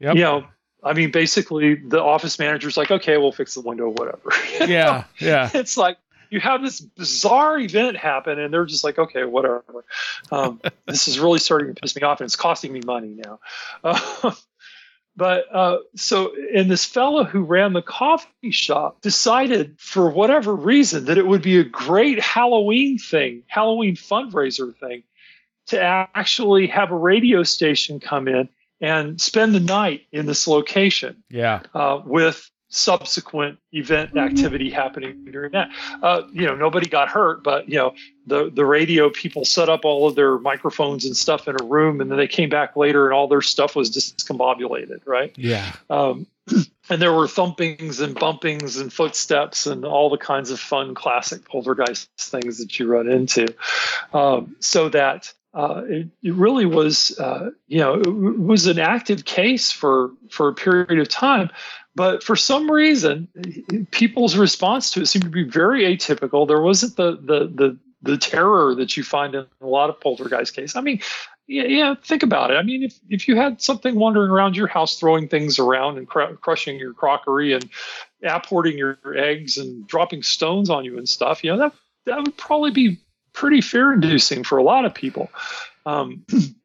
Yep. 0.00 0.16
You 0.16 0.22
know, 0.22 0.46
I 0.82 0.92
mean, 0.92 1.12
basically, 1.12 1.76
the 1.76 2.02
office 2.02 2.38
manager's 2.38 2.76
like, 2.76 2.90
"Okay, 2.90 3.16
we'll 3.16 3.32
fix 3.32 3.54
the 3.54 3.60
window, 3.60 3.90
whatever." 3.90 4.30
Yeah. 4.66 5.04
Yeah. 5.20 5.50
it's 5.54 5.76
like 5.76 5.98
you 6.30 6.40
have 6.40 6.62
this 6.62 6.80
bizarre 6.80 7.58
event 7.58 7.96
happen, 7.96 8.38
and 8.38 8.52
they're 8.52 8.64
just 8.66 8.84
like, 8.84 8.98
"Okay, 8.98 9.24
whatever." 9.24 9.84
Um, 10.30 10.60
this 10.86 11.08
is 11.08 11.18
really 11.18 11.38
starting 11.38 11.74
to 11.74 11.80
piss 11.80 11.96
me 11.96 12.02
off, 12.02 12.20
and 12.20 12.26
it's 12.26 12.36
costing 12.36 12.72
me 12.72 12.80
money 12.84 13.16
now. 13.24 13.40
Uh, 13.84 14.32
but 15.16 15.44
uh, 15.52 15.78
so, 15.94 16.32
and 16.54 16.70
this 16.70 16.84
fellow 16.84 17.24
who 17.24 17.42
ran 17.42 17.72
the 17.72 17.82
coffee 17.82 18.50
shop 18.50 19.00
decided, 19.00 19.76
for 19.80 20.10
whatever 20.10 20.54
reason, 20.54 21.06
that 21.06 21.18
it 21.18 21.26
would 21.26 21.42
be 21.42 21.58
a 21.58 21.64
great 21.64 22.20
Halloween 22.20 22.98
thing, 22.98 23.42
Halloween 23.46 23.96
fundraiser 23.96 24.76
thing, 24.78 25.02
to 25.68 25.80
actually 25.80 26.66
have 26.68 26.90
a 26.90 26.96
radio 26.96 27.42
station 27.42 27.98
come 28.00 28.28
in 28.28 28.48
and 28.80 29.18
spend 29.20 29.54
the 29.54 29.60
night 29.60 30.02
in 30.12 30.26
this 30.26 30.46
location 30.46 31.22
Yeah. 31.30 31.62
uh, 31.74 32.02
with 32.04 32.50
subsequent 32.68 33.58
event 33.72 34.16
activity 34.16 34.70
happening 34.70 35.24
during 35.30 35.52
that. 35.52 35.70
Uh, 36.02 36.22
you 36.32 36.46
know, 36.46 36.54
nobody 36.54 36.88
got 36.88 37.08
hurt, 37.08 37.42
but 37.42 37.68
you 37.68 37.76
know, 37.76 37.94
the 38.26 38.50
the 38.50 38.64
radio 38.64 39.10
people 39.10 39.44
set 39.44 39.68
up 39.68 39.84
all 39.84 40.08
of 40.08 40.14
their 40.14 40.38
microphones 40.38 41.04
and 41.04 41.16
stuff 41.16 41.48
in 41.48 41.56
a 41.60 41.64
room, 41.64 42.00
and 42.00 42.10
then 42.10 42.18
they 42.18 42.26
came 42.26 42.48
back 42.48 42.76
later, 42.76 43.06
and 43.06 43.14
all 43.14 43.28
their 43.28 43.42
stuff 43.42 43.76
was 43.76 43.90
discombobulated, 43.90 45.00
right? 45.06 45.32
Yeah. 45.36 45.72
Um, 45.88 46.26
and 46.90 47.02
there 47.02 47.12
were 47.12 47.26
thumpings 47.26 48.00
and 48.00 48.14
bumpings 48.16 48.80
and 48.80 48.92
footsteps 48.92 49.66
and 49.66 49.84
all 49.84 50.10
the 50.10 50.18
kinds 50.18 50.50
of 50.50 50.60
fun 50.60 50.94
classic 50.94 51.44
poltergeist 51.48 52.08
things 52.18 52.58
that 52.58 52.78
you 52.78 52.86
run 52.86 53.08
into. 53.08 53.54
Um, 54.12 54.56
so 54.60 54.88
that 54.90 55.32
uh, 55.54 55.82
it, 55.88 56.08
it 56.22 56.34
really 56.34 56.66
was, 56.66 57.18
uh, 57.18 57.50
you 57.66 57.78
know, 57.78 57.94
it 57.94 58.38
was 58.38 58.66
an 58.66 58.78
active 58.78 59.24
case 59.24 59.72
for 59.72 60.10
for 60.30 60.48
a 60.48 60.54
period 60.54 60.98
of 60.98 61.08
time. 61.08 61.50
But 61.96 62.22
for 62.22 62.36
some 62.36 62.70
reason, 62.70 63.26
people's 63.90 64.36
response 64.36 64.90
to 64.92 65.00
it 65.00 65.06
seemed 65.06 65.24
to 65.24 65.30
be 65.30 65.44
very 65.44 65.82
atypical. 65.84 66.46
There 66.46 66.60
wasn't 66.60 66.96
the 66.96 67.12
the 67.12 67.48
the 67.48 67.78
the 68.02 68.18
terror 68.18 68.74
that 68.74 68.96
you 68.96 69.02
find 69.02 69.34
in 69.34 69.46
a 69.60 69.66
lot 69.66 69.88
of 69.90 69.98
poltergeist 70.00 70.54
cases. 70.54 70.76
I 70.76 70.82
mean, 70.82 71.00
yeah, 71.48 71.64
yeah, 71.64 71.94
think 72.02 72.22
about 72.22 72.50
it. 72.50 72.54
I 72.54 72.62
mean, 72.62 72.82
if, 72.82 72.98
if 73.08 73.26
you 73.26 73.34
had 73.34 73.62
something 73.62 73.94
wandering 73.96 74.30
around 74.30 74.56
your 74.56 74.66
house, 74.66 74.98
throwing 74.98 75.26
things 75.26 75.58
around 75.58 75.96
and 75.96 76.06
cr- 76.06 76.34
crushing 76.40 76.78
your 76.78 76.92
crockery 76.92 77.54
and 77.54 77.68
apporting 78.22 78.76
your 78.76 78.98
eggs 79.16 79.56
and 79.56 79.86
dropping 79.86 80.22
stones 80.22 80.68
on 80.70 80.84
you 80.84 80.98
and 80.98 81.08
stuff, 81.08 81.42
you 81.42 81.50
know, 81.50 81.58
that, 81.58 81.72
that 82.04 82.18
would 82.18 82.36
probably 82.36 82.70
be 82.70 82.98
pretty 83.32 83.60
fear 83.60 83.92
inducing 83.92 84.44
for 84.44 84.58
a 84.58 84.62
lot 84.62 84.84
of 84.84 84.94
people. 84.94 85.30
Um, 85.86 86.24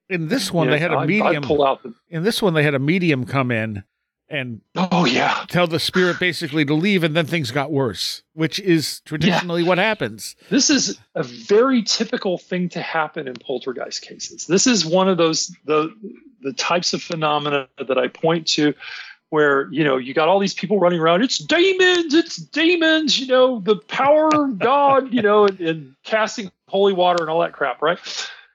In 0.09 0.27
this 0.27 0.51
one, 0.51 0.65
you 0.65 0.71
know, 0.71 0.75
they 0.75 0.81
had 0.81 0.91
a 0.91 1.05
medium. 1.05 1.43
pull 1.43 1.63
out 1.63 1.83
the, 1.83 1.93
In 2.09 2.23
this 2.23 2.41
one, 2.41 2.53
they 2.53 2.63
had 2.63 2.75
a 2.75 2.79
medium 2.79 3.25
come 3.25 3.49
in 3.49 3.83
and 4.31 4.61
oh, 4.75 5.05
yeah. 5.05 5.45
tell 5.47 5.67
the 5.67 5.79
spirit 5.79 6.19
basically 6.19 6.65
to 6.65 6.73
leave, 6.73 7.03
and 7.03 7.15
then 7.15 7.25
things 7.25 7.51
got 7.51 7.71
worse, 7.71 8.23
which 8.33 8.59
is 8.59 9.01
traditionally 9.01 9.63
what 9.63 9.77
happens. 9.77 10.35
This 10.49 10.69
is 10.69 10.97
a 11.15 11.23
very 11.23 11.83
typical 11.83 12.37
thing 12.37 12.69
to 12.69 12.81
happen 12.81 13.27
in 13.27 13.35
poltergeist 13.35 14.01
cases. 14.01 14.47
This 14.47 14.65
is 14.67 14.85
one 14.85 15.09
of 15.09 15.17
those 15.17 15.55
the 15.65 15.93
the 16.41 16.53
types 16.53 16.93
of 16.93 17.03
phenomena 17.03 17.67
that 17.77 17.97
I 17.97 18.07
point 18.07 18.47
to 18.47 18.73
where 19.29 19.71
you 19.71 19.83
know 19.83 19.97
you 19.97 20.13
got 20.13 20.27
all 20.27 20.39
these 20.39 20.53
people 20.53 20.77
running 20.79 20.99
around 20.99 21.23
it's 21.23 21.37
demons 21.37 22.13
it's 22.13 22.35
demons 22.35 23.17
you 23.17 23.27
know 23.27 23.61
the 23.61 23.77
power 23.77 24.29
of 24.33 24.59
god 24.59 25.13
you 25.13 25.21
know 25.21 25.45
and, 25.45 25.59
and 25.61 25.95
casting 26.03 26.51
holy 26.67 26.91
water 26.91 27.23
and 27.23 27.29
all 27.29 27.39
that 27.39 27.53
crap 27.53 27.81
right 27.81 27.97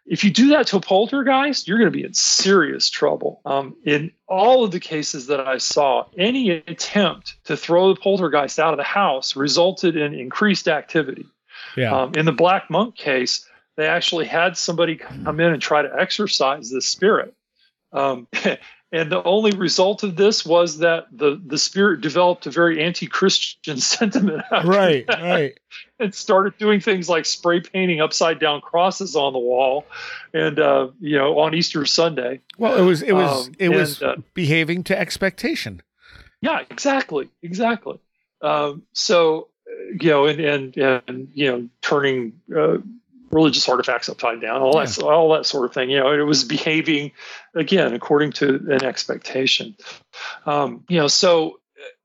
if 0.09 0.23
you 0.23 0.31
do 0.31 0.49
that 0.49 0.67
to 0.69 0.77
a 0.77 0.81
poltergeist 0.81 1.67
you're 1.67 1.79
going 1.79 1.91
to 1.91 1.97
be 1.97 2.05
in 2.05 2.15
serious 2.15 2.89
trouble 2.89 3.41
um, 3.45 3.75
in 3.85 4.11
all 4.29 4.65
of 4.65 4.71
the 4.71 4.81
cases 4.81 5.27
that 5.27 5.41
i 5.41 5.59
saw 5.59 6.05
any 6.17 6.51
attempt 6.51 7.37
to 7.45 7.57
throw 7.57 7.93
the 7.93 8.01
poltergeist 8.01 8.59
out 8.59 8.73
of 8.73 8.77
the 8.79 8.85
house 8.85 9.37
resulted 9.37 9.97
in 9.97 10.15
increased 10.15 10.69
activity 10.69 11.27
Yeah. 11.77 11.93
um, 12.03 12.13
in 12.15 12.25
the 12.27 12.33
Black 12.33 12.71
Monk 12.71 12.97
case, 12.97 13.47
they 13.77 13.87
actually 13.87 14.27
had 14.27 14.57
somebody 14.57 14.97
come 14.97 15.41
in 15.41 15.53
and 15.53 15.61
try 15.61 15.83
to 15.83 15.91
exorcise 16.01 16.71
this 16.71 16.87
spirit. 16.87 17.35
Um, 17.93 18.27
and 18.97 19.13
the 19.13 19.23
only 19.23 19.53
result 19.53 20.03
of 20.03 20.17
this 20.17 20.45
was 20.47 20.79
that 20.79 21.07
the, 21.13 21.41
the 21.45 21.59
spirit 21.59 22.01
developed 22.01 22.47
a 22.47 22.51
very 22.51 22.83
anti 22.83 23.07
Christian 23.07 23.79
sentiment. 23.81 24.43
right. 24.65 25.07
that 25.07 25.23
Right. 25.23 25.59
And 25.99 26.15
started 26.15 26.59
doing 26.59 26.81
things 26.81 27.09
like 27.09 27.25
spray 27.25 27.61
painting 27.61 28.03
upside 28.03 28.39
down 28.39 28.61
crosses 28.61 29.17
on 29.17 29.33
the 29.33 29.39
wall 29.39 29.87
and, 30.35 30.59
uh, 30.59 30.89
you 31.01 31.17
know, 31.17 31.39
on 31.39 31.55
Easter 31.55 31.87
Sunday. 31.87 32.43
Well, 32.59 32.77
it 32.77 32.83
was 32.83 33.01
it 33.01 33.13
was 33.13 33.49
Um, 33.49 33.55
it 33.59 33.71
was 33.71 34.03
and, 34.03 34.11
uh, 34.11 34.17
behaving 34.35 34.85
to 34.85 34.99
expectation. 34.99 35.81
Yeah, 36.43 36.61
exactly, 36.69 37.31
exactly. 37.43 37.99
Um, 38.43 38.83
so, 38.93 39.49
uh, 39.67 39.97
you 39.99 40.11
know, 40.11 40.27
and 40.27 40.39
and 40.39 40.77
and 40.77 41.29
you 41.33 41.51
know, 41.51 41.69
turning 41.81 42.41
uh, 42.55 42.77
religious 43.31 43.69
artifacts 43.69 44.09
upside 44.09 44.41
down, 44.41 44.63
all 44.63 44.79
that, 44.79 44.99
all 45.03 45.33
that 45.33 45.47
sort 45.47 45.65
of 45.65 45.75
thing. 45.75 45.91
You 45.91 46.01
know, 46.01 46.13
it 46.13 46.23
was 46.23 46.45
behaving 46.45 47.13
again 47.55 47.95
according 47.95 48.33
to 48.33 48.57
an 48.71 48.85
expectation. 48.85 49.77
Um, 50.45 50.85
you 50.89 50.99
know, 50.99 51.09
so 51.09 51.61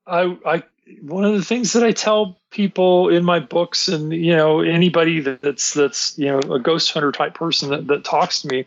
I, 0.08 0.38
I, 0.46 0.64
one 1.02 1.24
of 1.24 1.34
the 1.34 1.44
things 1.44 1.74
that 1.74 1.84
I 1.84 1.92
tell 1.92 2.40
people 2.50 3.10
in 3.10 3.24
my 3.24 3.40
books, 3.40 3.88
and 3.88 4.12
you 4.12 4.36
know, 4.36 4.62
anybody 4.62 5.22
that's 5.22 5.74
that's 5.74 6.18
you 6.18 6.28
know 6.28 6.40
a 6.54 6.60
ghost 6.60 6.92
hunter 6.92 7.12
type 7.12 7.34
person 7.34 7.70
that 7.70 7.88
that 7.88 8.04
talks 8.04 8.42
to 8.42 8.48
me, 8.48 8.66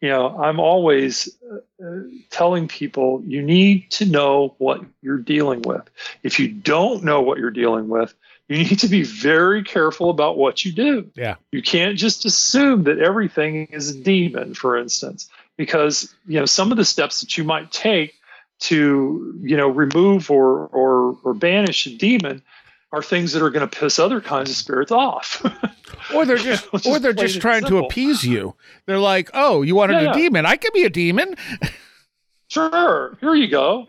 you 0.00 0.08
know, 0.08 0.38
I'm 0.38 0.58
always 0.58 1.28
uh, 1.52 2.00
telling 2.30 2.68
people 2.68 3.22
you 3.26 3.42
need 3.42 3.90
to 3.92 4.06
know 4.06 4.54
what 4.58 4.80
you're 5.02 5.18
dealing 5.18 5.62
with. 5.62 5.82
If 6.22 6.40
you 6.40 6.48
don't 6.48 7.04
know 7.04 7.20
what 7.20 7.38
you're 7.38 7.50
dealing 7.50 7.88
with, 7.88 8.14
you 8.50 8.58
need 8.58 8.78
to 8.80 8.88
be 8.88 9.02
very 9.04 9.62
careful 9.62 10.10
about 10.10 10.36
what 10.36 10.64
you 10.64 10.72
do. 10.72 11.10
Yeah. 11.14 11.36
You 11.52 11.62
can't 11.62 11.96
just 11.96 12.24
assume 12.24 12.82
that 12.84 12.98
everything 12.98 13.66
is 13.70 13.90
a 13.90 13.98
demon, 14.00 14.54
for 14.54 14.76
instance, 14.76 15.30
because 15.56 16.12
you 16.26 16.38
know 16.38 16.46
some 16.46 16.70
of 16.72 16.76
the 16.76 16.84
steps 16.84 17.20
that 17.20 17.38
you 17.38 17.44
might 17.44 17.70
take 17.72 18.14
to 18.60 19.38
you 19.40 19.56
know 19.56 19.68
remove 19.68 20.30
or 20.30 20.66
or 20.66 21.16
or 21.24 21.32
banish 21.32 21.86
a 21.86 21.96
demon 21.96 22.42
are 22.92 23.02
things 23.02 23.32
that 23.32 23.42
are 23.42 23.50
going 23.50 23.66
to 23.66 23.78
piss 23.80 23.98
other 24.00 24.20
kinds 24.20 24.50
of 24.50 24.56
spirits 24.56 24.92
off. 24.92 25.42
Or 26.14 26.24
they're 26.24 26.38
just 26.38 26.68
Just 26.72 26.86
or 26.86 26.98
they're 26.98 27.12
just 27.12 27.40
trying 27.40 27.64
to 27.66 27.78
appease 27.78 28.24
you. 28.24 28.56
They're 28.86 28.98
like, 28.98 29.30
"Oh, 29.34 29.62
you 29.62 29.76
wanted 29.76 30.02
Yeah. 30.02 30.10
a 30.10 30.14
demon? 30.14 30.44
I 30.46 30.56
can 30.56 30.70
be 30.74 30.82
a 30.84 30.90
demon." 30.90 31.36
sure, 32.48 33.16
here 33.20 33.34
you 33.34 33.48
go. 33.48 33.86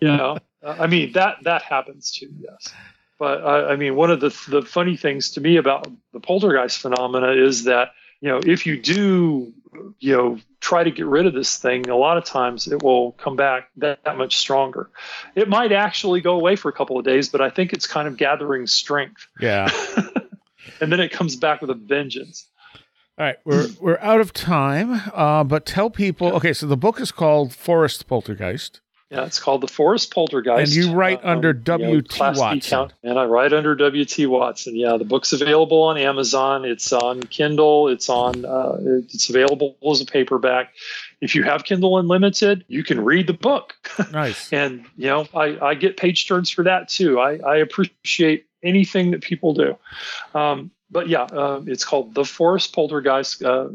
you 0.00 0.08
know, 0.08 0.38
uh, 0.62 0.76
I 0.78 0.86
mean 0.86 1.12
that 1.12 1.38
that 1.42 1.62
happens 1.62 2.12
too. 2.12 2.28
Yes, 2.38 2.72
but 3.22 3.40
uh, 3.40 3.68
I 3.70 3.76
mean 3.76 3.94
one 3.94 4.10
of 4.10 4.18
the 4.18 4.30
the 4.48 4.62
funny 4.62 4.96
things 4.96 5.30
to 5.32 5.40
me 5.40 5.56
about 5.56 5.86
the 6.12 6.18
poltergeist 6.18 6.80
phenomena 6.80 7.30
is 7.30 7.62
that 7.64 7.92
you 8.20 8.28
know 8.28 8.40
if 8.44 8.66
you 8.66 8.82
do 8.82 9.52
you 10.00 10.16
know 10.16 10.40
try 10.58 10.82
to 10.82 10.90
get 10.90 11.06
rid 11.06 11.26
of 11.26 11.32
this 11.32 11.56
thing, 11.56 11.88
a 11.88 11.96
lot 11.96 12.16
of 12.18 12.24
times 12.24 12.66
it 12.66 12.82
will 12.82 13.12
come 13.12 13.36
back 13.36 13.68
that, 13.76 14.02
that 14.04 14.18
much 14.18 14.38
stronger. 14.38 14.90
It 15.36 15.48
might 15.48 15.70
actually 15.70 16.20
go 16.20 16.34
away 16.34 16.56
for 16.56 16.68
a 16.68 16.72
couple 16.72 16.98
of 16.98 17.04
days, 17.04 17.28
but 17.28 17.40
I 17.40 17.48
think 17.48 17.72
it's 17.72 17.86
kind 17.86 18.08
of 18.08 18.16
gathering 18.16 18.66
strength, 18.66 19.28
Yeah. 19.40 19.68
and 20.80 20.90
then 20.90 20.98
it 20.98 21.12
comes 21.12 21.36
back 21.36 21.60
with 21.60 21.70
a 21.70 21.74
vengeance. 21.74 22.48
All 23.18 23.26
right, 23.26 23.36
we're 23.44 23.68
we're 23.80 23.98
out 24.00 24.20
of 24.20 24.32
time. 24.32 25.00
Uh, 25.14 25.44
but 25.44 25.64
tell 25.64 25.90
people. 25.90 26.32
Okay, 26.32 26.52
so 26.52 26.66
the 26.66 26.76
book 26.76 27.00
is 27.00 27.12
called 27.12 27.54
Forest 27.54 28.08
Poltergeist. 28.08 28.80
Yeah, 29.12 29.26
it's 29.26 29.38
called 29.38 29.60
the 29.60 29.68
Forest 29.68 30.14
Poltergeist. 30.14 30.74
And 30.74 30.86
you 30.86 30.94
write 30.94 31.20
under 31.22 31.48
you 31.48 31.54
know, 31.54 31.60
W.T. 31.60 32.08
Class 32.16 32.38
Watson. 32.38 32.60
count. 32.60 32.92
and 33.02 33.18
I 33.18 33.26
write 33.26 33.52
under 33.52 33.74
W.T. 33.74 34.24
Watson. 34.24 34.74
Yeah, 34.74 34.96
the 34.96 35.04
book's 35.04 35.34
available 35.34 35.82
on 35.82 35.98
Amazon. 35.98 36.64
It's 36.64 36.94
on 36.94 37.22
Kindle. 37.24 37.88
It's 37.88 38.08
on. 38.08 38.46
Uh, 38.46 38.78
it's 38.80 39.28
available 39.28 39.76
as 39.90 40.00
a 40.00 40.06
paperback. 40.06 40.72
If 41.20 41.34
you 41.34 41.42
have 41.42 41.64
Kindle 41.64 41.98
Unlimited, 41.98 42.64
you 42.68 42.82
can 42.82 43.04
read 43.04 43.26
the 43.26 43.34
book. 43.34 43.74
Nice. 44.12 44.50
and 44.52 44.86
you 44.96 45.08
know, 45.08 45.26
I, 45.34 45.58
I 45.60 45.74
get 45.74 45.98
page 45.98 46.26
turns 46.26 46.48
for 46.48 46.64
that 46.64 46.88
too. 46.88 47.20
I, 47.20 47.36
I 47.36 47.56
appreciate 47.56 48.46
anything 48.62 49.10
that 49.10 49.20
people 49.20 49.52
do. 49.52 49.76
Um, 50.34 50.70
but 50.90 51.08
yeah, 51.08 51.22
uh, 51.24 51.62
it's 51.66 51.84
called 51.84 52.14
The 52.14 52.24
Forest 52.24 52.74
Poltergeist. 52.74 53.42
Uh, 53.42 53.68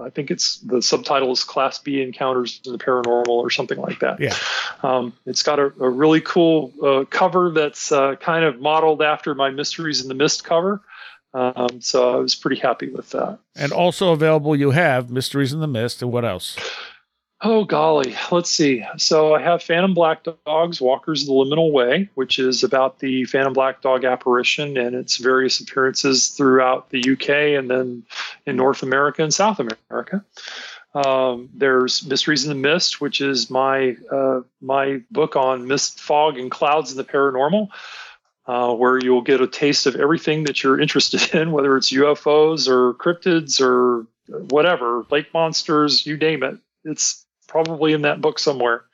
I 0.00 0.10
think 0.10 0.30
it's 0.30 0.58
the 0.60 0.80
subtitle 0.80 1.32
is 1.32 1.44
Class 1.44 1.78
B 1.78 2.00
Encounters 2.00 2.60
in 2.64 2.72
the 2.72 2.78
Paranormal 2.78 3.28
or 3.28 3.50
something 3.50 3.78
like 3.78 4.00
that. 4.00 4.20
Yeah. 4.20 4.34
Um, 4.82 5.12
it's 5.26 5.42
got 5.42 5.58
a, 5.58 5.66
a 5.80 5.88
really 5.90 6.20
cool 6.20 6.72
uh, 6.82 7.04
cover 7.10 7.50
that's 7.50 7.92
uh, 7.92 8.16
kind 8.16 8.44
of 8.44 8.60
modeled 8.60 9.02
after 9.02 9.34
my 9.34 9.50
Mysteries 9.50 10.00
in 10.00 10.08
the 10.08 10.14
Mist 10.14 10.44
cover. 10.44 10.80
Um, 11.34 11.80
so 11.80 12.12
I 12.12 12.16
was 12.16 12.34
pretty 12.34 12.60
happy 12.60 12.90
with 12.90 13.10
that. 13.10 13.38
And 13.56 13.72
also 13.72 14.12
available, 14.12 14.54
you 14.54 14.70
have 14.70 15.10
Mysteries 15.10 15.52
in 15.52 15.60
the 15.60 15.66
Mist, 15.66 16.02
and 16.02 16.12
what 16.12 16.24
else? 16.24 16.56
Oh 17.44 17.64
golly, 17.64 18.14
let's 18.30 18.50
see. 18.50 18.84
So 18.98 19.34
I 19.34 19.42
have 19.42 19.64
Phantom 19.64 19.94
Black 19.94 20.24
Dogs, 20.46 20.80
Walkers 20.80 21.22
of 21.22 21.26
the 21.26 21.32
Liminal 21.32 21.72
Way, 21.72 22.08
which 22.14 22.38
is 22.38 22.62
about 22.62 23.00
the 23.00 23.24
Phantom 23.24 23.52
Black 23.52 23.82
Dog 23.82 24.04
apparition 24.04 24.76
and 24.76 24.94
its 24.94 25.16
various 25.16 25.58
appearances 25.58 26.28
throughout 26.28 26.90
the 26.90 27.00
UK 27.00 27.58
and 27.58 27.68
then 27.68 28.04
in 28.46 28.54
North 28.54 28.84
America 28.84 29.24
and 29.24 29.34
South 29.34 29.58
America. 29.58 30.24
Um, 30.94 31.48
there's 31.52 32.06
Mysteries 32.06 32.44
in 32.44 32.48
the 32.48 32.54
Mist, 32.54 33.00
which 33.00 33.20
is 33.20 33.50
my 33.50 33.96
uh, 34.08 34.42
my 34.60 35.00
book 35.10 35.34
on 35.34 35.66
mist, 35.66 35.98
fog, 35.98 36.38
and 36.38 36.48
clouds 36.48 36.92
in 36.92 36.96
the 36.96 37.04
paranormal, 37.04 37.70
uh, 38.46 38.72
where 38.72 38.98
you'll 38.98 39.22
get 39.22 39.40
a 39.40 39.48
taste 39.48 39.86
of 39.86 39.96
everything 39.96 40.44
that 40.44 40.62
you're 40.62 40.80
interested 40.80 41.34
in, 41.34 41.50
whether 41.50 41.76
it's 41.76 41.92
UFOs 41.92 42.68
or 42.68 42.94
cryptids 42.94 43.60
or 43.60 44.06
whatever, 44.28 45.04
lake 45.10 45.34
monsters, 45.34 46.06
you 46.06 46.16
name 46.16 46.44
it. 46.44 46.56
It's 46.84 47.21
probably 47.52 47.92
in 47.92 48.02
that 48.02 48.20
book 48.20 48.38
somewhere. 48.38 48.84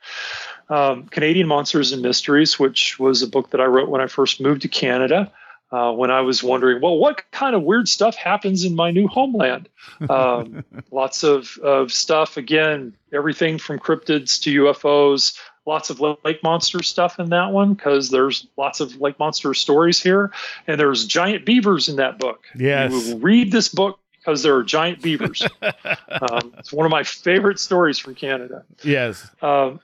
Um, 0.69 1.05
Canadian 1.05 1.47
Monsters 1.47 1.93
and 1.93 2.01
Mysteries, 2.01 2.59
which 2.59 2.99
was 2.99 3.23
a 3.23 3.27
book 3.27 3.51
that 3.51 3.61
I 3.61 3.65
wrote 3.65 3.89
when 3.89 4.01
I 4.01 4.07
first 4.07 4.41
moved 4.41 4.61
to 4.63 4.67
Canada. 4.67 5.31
Uh, 5.71 5.91
when 5.93 6.09
I 6.09 6.21
was 6.21 6.41
wondering, 6.41 6.81
well, 6.81 6.97
what 6.97 7.21
kind 7.31 7.55
of 7.55 7.61
weird 7.61 7.87
stuff 7.87 8.15
happens 8.15 8.65
in 8.65 8.75
my 8.75 8.89
new 8.89 9.07
homeland? 9.07 9.69
Um, 10.09 10.63
lots 10.91 11.23
of, 11.23 11.57
of 11.59 11.91
stuff. 11.91 12.37
Again, 12.37 12.93
everything 13.13 13.59
from 13.59 13.77
cryptids 13.77 14.41
to 14.41 14.63
UFOs. 14.63 15.37
Lots 15.67 15.91
of 15.91 16.01
lake 16.01 16.41
monster 16.41 16.81
stuff 16.81 17.19
in 17.19 17.29
that 17.29 17.51
one 17.51 17.75
because 17.75 18.09
there's 18.09 18.47
lots 18.57 18.79
of 18.79 18.99
lake 18.99 19.19
monster 19.19 19.53
stories 19.53 20.01
here, 20.01 20.31
and 20.65 20.79
there's 20.79 21.05
giant 21.05 21.45
beavers 21.45 21.87
in 21.87 21.97
that 21.97 22.17
book. 22.17 22.45
Yes, 22.55 23.11
read 23.11 23.51
this 23.51 23.69
book 23.69 23.99
because 24.19 24.43
there 24.43 24.55
are 24.55 24.63
giant 24.63 25.01
beavers. 25.01 25.41
um, 25.61 26.53
it's 26.57 26.71
one 26.71 26.85
of 26.85 26.91
my 26.91 27.03
favorite 27.03 27.59
stories 27.59 27.97
from 27.97 28.15
Canada. 28.15 28.65
Yes. 28.83 29.27
Um, 29.41 29.79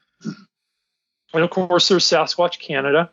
and 1.33 1.43
of 1.43 1.49
course, 1.49 1.87
there's 1.87 2.05
Sasquatch 2.05 2.59
Canada, 2.59 3.09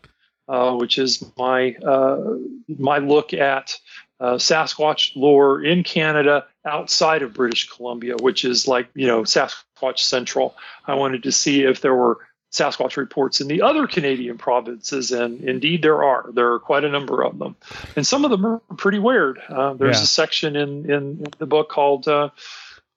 uh, 0.48 0.74
which 0.74 0.98
is 0.98 1.24
my 1.36 1.74
uh, 1.74 2.36
my 2.68 2.98
look 2.98 3.32
at 3.34 3.78
uh, 4.20 4.34
Sasquatch 4.34 5.16
lore 5.16 5.64
in 5.64 5.82
Canada 5.82 6.46
outside 6.64 7.22
of 7.22 7.34
British 7.34 7.68
Columbia, 7.68 8.14
which 8.20 8.44
is 8.44 8.68
like 8.68 8.88
you 8.94 9.06
know 9.06 9.22
Sasquatch 9.22 9.98
Central. 9.98 10.56
I 10.86 10.94
wanted 10.94 11.24
to 11.24 11.32
see 11.32 11.62
if 11.62 11.80
there 11.80 11.94
were 11.94 12.18
Sasquatch 12.52 12.96
reports 12.96 13.40
in 13.40 13.48
the 13.48 13.62
other 13.62 13.86
Canadian 13.86 14.36
provinces, 14.36 15.10
and 15.10 15.40
indeed 15.42 15.82
there 15.82 16.04
are. 16.04 16.30
There 16.32 16.52
are 16.52 16.58
quite 16.58 16.84
a 16.84 16.90
number 16.90 17.22
of 17.22 17.38
them, 17.38 17.56
and 17.96 18.06
some 18.06 18.26
of 18.26 18.30
them 18.30 18.44
are 18.44 18.60
pretty 18.76 18.98
weird. 18.98 19.40
Uh, 19.48 19.72
there's 19.72 19.96
yeah. 19.96 20.02
a 20.02 20.06
section 20.06 20.54
in, 20.54 20.90
in 20.90 21.26
the 21.38 21.46
book 21.46 21.70
called 21.70 22.06
uh, 22.06 22.28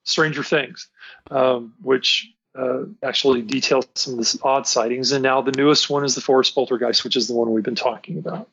"Stranger 0.03 0.43
Things," 0.43 0.89
um, 1.31 1.73
which 1.81 2.29
uh, 2.53 2.83
actually 3.01 3.41
details 3.41 3.87
some 3.95 4.13
of 4.13 4.19
the 4.19 4.39
odd 4.43 4.67
sightings. 4.67 5.13
And 5.13 5.23
now 5.23 5.41
the 5.41 5.51
newest 5.51 5.89
one 5.89 6.03
is 6.03 6.15
the 6.15 6.21
Forest 6.21 6.53
Poltergeist, 6.53 7.05
which 7.05 7.15
is 7.15 7.27
the 7.27 7.33
one 7.33 7.51
we've 7.51 7.63
been 7.63 7.75
talking 7.75 8.17
about. 8.17 8.49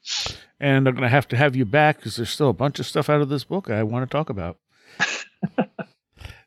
And 0.61 0.87
I'm 0.87 0.95
going 0.95 1.03
to 1.03 1.09
have 1.09 1.29
to 1.29 1.37
have 1.37 1.57
you 1.57 1.65
back 1.65 1.97
because 1.97 2.17
there's 2.17 2.31
still 2.31 2.49
a 2.49 2.55
bunch 2.55 2.79
of 2.79 2.87
stuff 2.87 3.09
out 3.09 3.21
of 3.21 3.29
this 3.29 3.43
book 3.43 3.71
I 3.71 3.83
want 3.83 4.09
to 4.09 4.13
talk 4.13 4.31
about. 4.31 4.59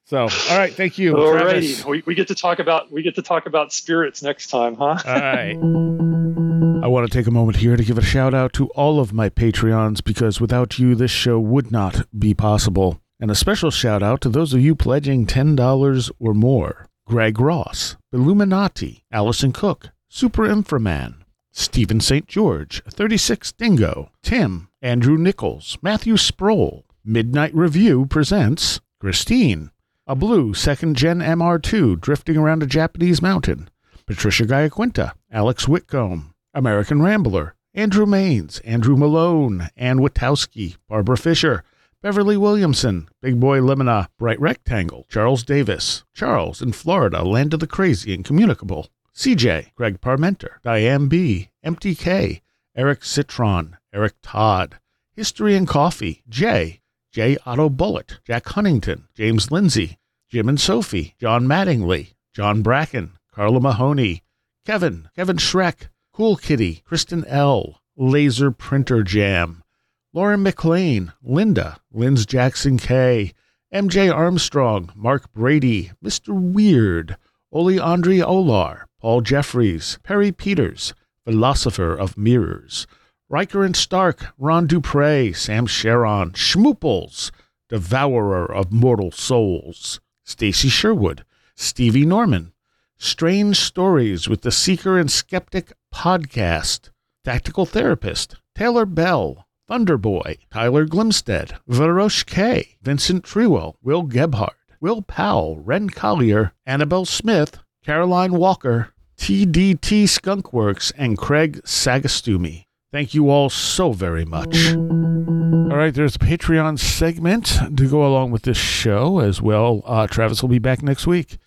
So, 0.06 0.22
all 0.22 0.58
right, 0.58 0.74
thank 0.74 1.00
you. 1.00 1.18
All 1.18 1.34
righty, 1.34 1.76
we, 1.88 2.04
we 2.06 2.14
get 2.14 2.28
to 2.28 2.36
talk 2.36 2.60
about 2.60 2.92
we 2.92 3.02
get 3.02 3.16
to 3.16 3.24
talk 3.24 3.48
about 3.48 3.74
spirits 3.74 4.22
next 4.22 4.48
time, 4.48 4.76
huh? 4.76 4.98
All 5.06 5.20
right. 5.20 5.58
I 6.86 6.88
want 6.88 7.12
to 7.12 7.18
take 7.18 7.26
a 7.26 7.32
moment 7.32 7.58
here 7.58 7.76
to 7.76 7.84
give 7.84 7.98
a 7.98 8.04
shout 8.04 8.36
out 8.36 8.54
to 8.54 8.68
all 8.76 9.00
of 9.00 9.12
my 9.12 9.28
Patreons 9.28 10.04
because 10.04 10.40
without 10.40 10.78
you, 10.78 10.94
this 10.94 11.10
show 11.10 11.40
would 11.40 11.72
not 11.72 12.06
be 12.18 12.36
possible. 12.36 13.02
And 13.20 13.32
a 13.32 13.36
special 13.36 13.72
shout 13.72 14.04
out 14.04 14.22
to 14.22 14.30
those 14.30 14.54
of 14.54 14.62
you 14.62 14.76
pledging 14.76 15.26
$10 15.26 16.12
or 16.20 16.34
more 16.36 16.86
Greg 17.08 17.40
Ross, 17.40 17.96
Illuminati, 18.14 19.04
Allison 19.12 19.52
Cook, 19.52 19.90
Super 20.10 20.44
Inframan, 20.44 21.24
Stephen 21.52 22.00
St. 22.00 22.28
George, 22.28 22.84
36 22.84 23.54
Dingo, 23.54 24.12
Tim, 24.22 24.68
Andrew 24.84 25.18
Nichols, 25.18 25.80
Matthew 25.82 26.18
Sproul, 26.18 26.86
Midnight 27.04 27.56
Review 27.56 28.06
presents 28.06 28.80
Christine, 29.00 29.72
a 30.08 30.16
blue 30.16 30.54
second 30.54 30.96
gen 30.96 31.20
MR2 31.20 32.00
drifting 32.00 32.38
around 32.38 32.62
a 32.62 32.68
Japanese 32.68 33.22
mountain. 33.22 33.70
Patricia 34.06 34.46
Giaquinta, 34.46 35.14
Alex 35.32 35.68
Whitcomb, 35.68 36.36
American 36.54 37.02
Rambler, 37.02 37.56
Andrew 37.74 38.06
Maines, 38.06 38.62
Andrew 38.64 38.96
Malone, 38.96 39.70
Ann 39.76 39.98
Witowski, 39.98 40.78
Barbara 40.88 41.18
Fisher, 41.18 41.64
Beverly 42.04 42.38
Williamson, 42.38 43.10
Big 43.20 43.40
Boy 43.40 43.60
Lemona, 43.60 44.08
Bright 44.20 44.40
Rectangle, 44.40 45.08
Charles 45.10 45.44
Davis, 45.44 46.04
Charles 46.14 46.62
in 46.62 46.72
Florida, 46.72 47.24
Land 47.24 47.56
of 47.56 47.60
the 47.60 47.68
Crazy 47.68 48.14
and 48.14 48.24
Communicable, 48.24 48.90
CJ, 49.16 49.74
Greg 49.74 50.02
Parmenter, 50.02 50.62
Diane 50.62 51.08
B, 51.08 51.50
MTK, 51.66 52.42
Eric 52.76 53.04
Citron, 53.04 53.78
Eric 53.92 54.14
Todd, 54.22 54.78
History 55.16 55.56
and 55.56 55.68
Coffee, 55.68 56.22
Jay, 56.30 56.82
J. 57.16 57.38
Otto 57.46 57.70
Bullitt, 57.70 58.20
Jack 58.26 58.46
Huntington, 58.46 59.08
James 59.16 59.50
Lindsay, 59.50 59.98
Jim 60.30 60.50
and 60.50 60.60
Sophie, 60.60 61.16
John 61.18 61.48
Mattingly, 61.48 62.16
John 62.34 62.62
Bracken, 62.62 63.14
Carla 63.34 63.62
Mahoney, 63.62 64.22
Kevin, 64.66 65.08
Kevin 65.16 65.38
Schreck, 65.38 65.88
Cool 66.12 66.36
Kitty, 66.36 66.84
Kristen 66.84 67.24
L., 67.24 67.82
Laser 67.96 68.52
Printer 68.52 69.02
Jam, 69.02 69.64
Lauren 70.12 70.44
McLean, 70.44 71.14
Linda, 71.24 71.78
Linz 71.90 72.26
Jackson 72.26 72.78
K., 72.78 73.32
MJ 73.74 74.14
Armstrong, 74.14 74.92
Mark 74.94 75.32
Brady, 75.32 75.94
Mr. 76.04 76.38
Weird, 76.38 77.16
Oli 77.50 77.80
Andre 77.80 78.20
Olar, 78.20 78.88
Paul 79.00 79.22
Jeffries, 79.22 80.00
Perry 80.04 80.34
Peters, 80.34 80.94
Philosopher 81.24 81.96
of 81.96 82.18
Mirrors, 82.18 82.86
Riker 83.28 83.64
and 83.64 83.76
Stark, 83.76 84.28
Ron 84.38 84.68
Dupre, 84.68 85.34
Sam 85.34 85.66
Sharon, 85.66 86.32
Schmooples, 86.34 87.32
Devourer 87.70 88.46
of 88.46 88.72
Mortal 88.72 89.10
Souls, 89.10 90.00
Stacy 90.24 90.70
Sherwood, 90.70 91.26
Stevie 91.56 92.06
Norman, 92.06 92.54
Strange 93.00 93.58
Stories 93.58 94.30
with 94.30 94.44
the 94.44 94.52
Seeker 94.52 95.00
and 95.00 95.10
Skeptic 95.10 95.74
podcast, 95.92 96.92
Tactical 97.24 97.66
Therapist, 97.66 98.36
Taylor 98.54 98.86
Bell, 98.86 99.48
Thunderboy, 99.68 100.38
Tyler 100.52 100.86
Glimstead, 100.86 101.58
Varosh 101.68 102.28
K, 102.28 102.78
Vincent 102.84 103.26
Trewell, 103.26 103.74
Will 103.82 104.04
Gebhardt, 104.04 104.54
Will 104.80 105.02
Powell, 105.02 105.58
Ren 105.58 105.90
Collier, 105.90 106.54
Annabelle 106.68 107.06
Smith, 107.06 107.58
Caroline 107.84 108.34
Walker, 108.34 108.94
TDT 109.18 110.04
Skunkworks, 110.04 110.92
and 110.96 111.18
Craig 111.18 111.62
Sagastumi. 111.64 112.66
Thank 112.96 113.14
you 113.14 113.30
all 113.30 113.50
so 113.50 113.92
very 113.92 114.24
much. 114.24 114.74
All 114.74 115.76
right, 115.76 115.94
there's 115.94 116.16
a 116.16 116.20
Patreon 116.20 116.80
segment 116.80 117.60
to 117.76 117.90
go 117.90 118.08
along 118.08 118.32
with 118.32 118.44
this 118.44 118.56
show 118.56 119.20
as 119.20 119.42
well. 119.42 119.82
Uh, 119.84 120.08
Travis 120.08 120.42
will 120.42 120.48
be 120.48 120.60
back 120.60 120.82
next 120.82 121.06
week. 121.06 121.38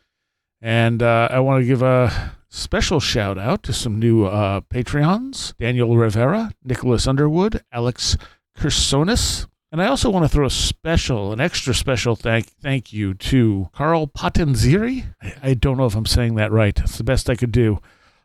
And 0.60 1.02
uh, 1.02 1.28
I 1.30 1.40
want 1.40 1.62
to 1.62 1.66
give 1.66 1.80
a 1.80 2.34
special 2.50 3.00
shout 3.00 3.38
out 3.38 3.62
to 3.62 3.72
some 3.72 3.98
new 3.98 4.26
uh, 4.26 4.60
Patreons 4.60 5.56
Daniel 5.56 5.96
Rivera, 5.96 6.52
Nicholas 6.64 7.06
Underwood, 7.06 7.64
Alex 7.72 8.18
Kersonis. 8.54 9.46
And 9.72 9.80
I 9.80 9.86
also 9.86 10.10
want 10.10 10.26
to 10.26 10.28
throw 10.28 10.44
a 10.44 10.50
special, 10.50 11.32
an 11.32 11.40
extra 11.40 11.72
special 11.72 12.14
thank 12.14 12.48
thank 12.60 12.92
you 12.92 13.14
to 13.14 13.70
Carl 13.72 14.06
Potenziri. 14.06 15.14
I, 15.22 15.34
I 15.42 15.54
don't 15.54 15.78
know 15.78 15.86
if 15.86 15.94
I'm 15.94 16.04
saying 16.04 16.34
that 16.34 16.52
right. 16.52 16.78
It's 16.78 16.98
the 16.98 17.04
best 17.04 17.30
I 17.30 17.36
could 17.36 17.52
do 17.52 17.80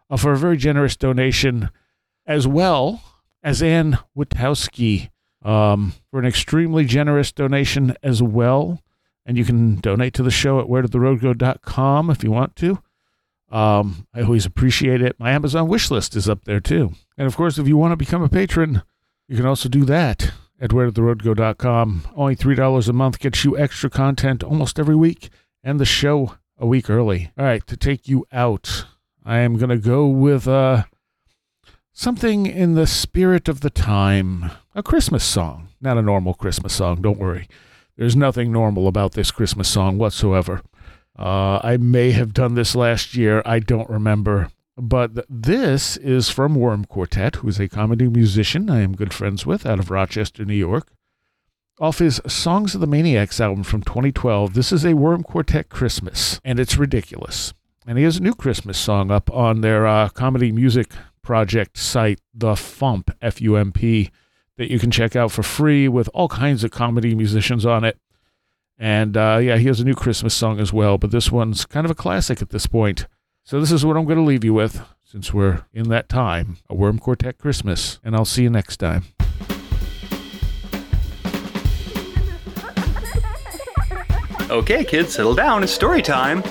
uh, 0.10 0.18
for 0.18 0.34
a 0.34 0.38
very 0.38 0.58
generous 0.58 0.98
donation, 0.98 1.70
as 2.28 2.45
well 2.45 3.02
as 3.44 3.61
Ann 3.61 3.99
Witowski 4.18 5.10
um, 5.44 5.94
for 6.10 6.20
an 6.20 6.26
extremely 6.26 6.86
generous 6.86 7.32
donation 7.32 7.95
as 8.02 8.24
well. 8.24 8.82
And 9.26 9.38
you 9.38 9.45
can 9.45 9.80
donate 9.80 10.14
to 10.15 10.24
the 10.24 10.32
show 10.32 10.60
at 10.60 10.68
wheredidtheroadgo.com 10.68 12.10
if 12.10 12.24
you 12.24 12.32
want 12.32 12.56
to. 12.57 12.80
Um, 13.49 14.07
I 14.14 14.24
always 14.24 14.45
appreciate 14.45 15.02
it. 15.02 15.20
My 15.20 15.32
Amazon 15.32 15.68
wish 15.68 15.91
list 15.91 16.15
is 16.15 16.28
up 16.28 16.45
there 16.45 16.60
too. 16.60 16.94
And 17.18 17.28
of 17.28 17.36
course, 17.36 17.57
if 17.57 17.68
you 17.68 17.78
want 17.78 17.91
to 17.91 17.98
become 17.98 18.24
a 18.24 18.30
patron, 18.30 18.82
you 19.28 19.38
can 19.38 19.45
also 19.45 19.70
do 19.70 19.86
that 19.86 20.32
at 20.60 20.72
wheredidtheroadgo.com. 20.72 22.07
Only 22.15 22.36
$3 22.36 22.90
a 22.90 22.94
month 22.94 23.20
gets 23.20 23.44
you 23.44 23.57
extra 23.57 23.90
content 23.90 24.44
almost 24.44 24.80
every 24.80 24.95
week 24.95 25.30
and 25.64 25.80
the 25.80 25.86
show 25.86 26.36
a 26.57 26.65
week 26.65 26.90
early. 26.90 27.32
All 27.38 27.45
right, 27.45 27.65
to 27.68 27.78
take 27.78 28.07
you 28.07 28.26
out, 28.32 28.86
I 29.24 29.40
am 29.40 29.57
going 29.57 29.70
to 29.70 29.78
go 29.78 30.07
with 30.07 30.48
uh, 30.48 30.84
Something 31.95 32.48
in 32.48 32.74
the 32.74 32.88
spirit 32.88 33.48
of 33.48 33.61
the 33.61 33.70
time. 33.70 34.49
A 34.74 34.82
Christmas 34.82 35.24
song. 35.24 35.68
Not 35.80 35.99
a 35.99 36.02
normal 36.02 36.34
Christmas 36.34 36.74
song, 36.74 37.03
don't 37.03 37.20
worry. 37.20 37.48
There's 37.95 38.15
nothing 38.15 38.52
normal 38.52 38.88
about 38.88 39.11
this 39.11 39.30
Christmas 39.30 39.70
song 39.70 39.99
whatsoever. 39.99 40.64
Uh, 41.18 41.60
I 41.64 41.78
may 41.78 42.10
have 42.11 42.34
done 42.34 42.56
this 42.56 42.74
last 42.74 43.14
year. 43.14 43.44
I 43.45 43.60
don't 43.60 43.88
remember. 43.91 44.49
But 44.76 45.24
this 45.30 45.95
is 45.98 46.32
from 46.32 46.56
Worm 46.56 46.86
Quartet, 46.86 47.36
who 47.38 47.48
is 47.48 47.60
a 47.60 47.70
comedy 47.70 48.07
musician 48.07 48.72
I 48.72 48.82
am 48.82 48.95
good 48.95 49.14
friends 49.14 49.45
with 49.45 49.64
out 49.64 49.78
of 49.78 49.91
Rochester, 49.91 50.45
New 50.45 50.56
York. 50.56 50.88
Off 51.80 51.99
his 51.99 52.20
Songs 52.26 52.74
of 52.74 52.82
the 52.82 52.88
Maniacs 52.88 53.40
album 53.40 53.64
from 53.64 53.84
2012, 53.84 54.56
this 54.56 54.72
is 54.72 54.84
a 54.84 54.95
Worm 54.95 55.22
Quartet 55.22 55.70
Christmas, 55.70 56.41
and 56.44 56.60
it's 56.60 56.76
ridiculous. 56.76 57.53
And 57.86 57.99
he 57.99 58.03
has 58.03 58.18
a 58.18 58.24
new 58.24 58.34
Christmas 58.34 58.80
song 58.80 59.11
up 59.11 59.30
on 59.32 59.61
their 59.61 59.86
uh, 59.86 60.10
comedy 60.10 60.52
music 60.52 60.90
project 61.24 61.78
site, 61.78 62.20
The 62.34 62.54
Fump, 62.54 63.14
F 63.22 63.41
U 63.41 63.56
M 63.56 63.72
P, 63.72 64.12
that 64.58 64.70
you 64.70 64.78
can 64.78 64.91
check 64.91 65.16
out 65.16 65.32
for 65.32 65.41
free 65.41 65.88
with 65.88 66.10
all 66.14 66.28
kinds 66.28 66.64
of 66.64 66.70
comedy 66.70 67.16
musicians 67.16 67.66
on 67.66 67.84
it. 67.84 67.98
And 68.78 69.18
uh, 69.18 69.40
yeah, 69.41 69.58
he 69.58 69.68
has 69.68 69.80
a 69.80 69.86
new 69.86 69.95
Christmas 69.95 70.36
song 70.36 70.60
as 70.60 70.72
well, 70.72 70.98
but 70.98 71.12
this 71.12 71.32
one's 71.32 71.66
kind 71.66 71.86
of 71.86 71.91
a 71.91 71.95
classic 71.95 72.41
at 72.41 72.50
this 72.50 72.68
point. 72.68 73.08
So 73.44 73.60
this 73.60 73.72
is 73.72 73.86
what 73.86 73.98
I'm 73.98 74.06
going 74.06 74.18
to 74.18 74.24
leave 74.24 74.44
you 74.44 74.54
with 74.54 74.82
since 75.04 75.34
we're 75.34 75.66
in 75.74 75.90
that 75.90 76.10
time 76.10 76.58
a 76.70 76.76
Worm 76.76 77.00
Quartet 77.00 77.38
Christmas. 77.38 78.00
And 78.04 78.16
I'll 78.16 78.26
see 78.26 78.44
you 78.44 78.50
next 78.50 78.78
time. 78.78 79.06
Okay, 84.50 84.84
kids, 84.84 85.14
settle 85.14 85.34
down. 85.34 85.64
It's 85.64 85.72
story 85.72 86.02
time. 86.02 86.44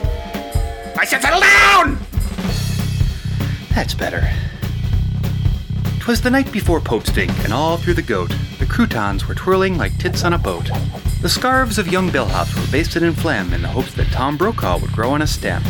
I 0.99 1.05
said 1.05 1.23
settle 1.23 1.41
down! 1.41 1.99
That's 3.75 3.95
better. 3.95 4.29
'Twas 6.03 6.21
the 6.21 6.29
night 6.29 6.51
before 6.51 6.81
Pope 6.81 7.07
Stink, 7.07 7.31
and 7.45 7.53
all 7.53 7.77
through 7.77 7.95
the 7.95 8.03
goat, 8.03 8.35
the 8.59 8.67
croutons 8.67 9.29
were 9.29 9.37
twirling 9.37 9.79
like 9.79 9.97
tits 9.99 10.25
on 10.25 10.33
a 10.33 10.39
boat. 10.39 10.69
The 11.21 11.29
scarves 11.29 11.79
of 11.79 11.87
young 11.87 12.11
bellhops 12.11 12.57
were 12.57 12.73
basted 12.73 13.05
in 13.05 13.13
phlegm 13.13 13.53
in 13.53 13.63
the 13.63 13.69
hopes 13.69 13.95
that 13.95 14.11
Tom 14.11 14.37
Brokaw 14.37 14.81
would 14.81 14.91
grow 14.91 15.13
on 15.13 15.23
a 15.23 15.29
stem. 15.29 15.63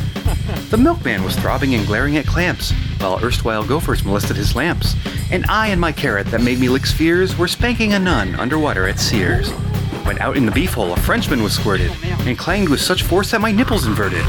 The 0.70 0.78
milkman 0.78 1.22
was 1.22 1.36
throbbing 1.36 1.74
and 1.74 1.86
glaring 1.86 2.16
at 2.16 2.26
clamps, 2.26 2.72
while 2.98 3.22
erstwhile 3.22 3.62
gophers 3.62 4.04
molested 4.04 4.38
his 4.38 4.56
lamps. 4.56 4.94
And 5.30 5.44
I 5.50 5.66
and 5.66 5.78
my 5.78 5.92
carrot 5.92 6.28
that 6.28 6.40
made 6.40 6.58
me 6.58 6.70
lick 6.70 6.86
spheres 6.86 7.36
were 7.36 7.46
spanking 7.46 7.92
a 7.92 7.98
nun 7.98 8.34
underwater 8.36 8.88
at 8.88 8.98
Sears. 8.98 9.50
When 10.06 10.18
out 10.18 10.38
in 10.38 10.46
the 10.46 10.52
beef 10.52 10.72
hole, 10.72 10.94
a 10.94 10.96
Frenchman 10.96 11.42
was 11.42 11.54
squirted 11.54 11.92
and 12.20 12.38
clanged 12.38 12.70
with 12.70 12.80
such 12.80 13.02
force 13.02 13.32
that 13.32 13.42
my 13.42 13.52
nipples 13.52 13.86
inverted. 13.86 14.24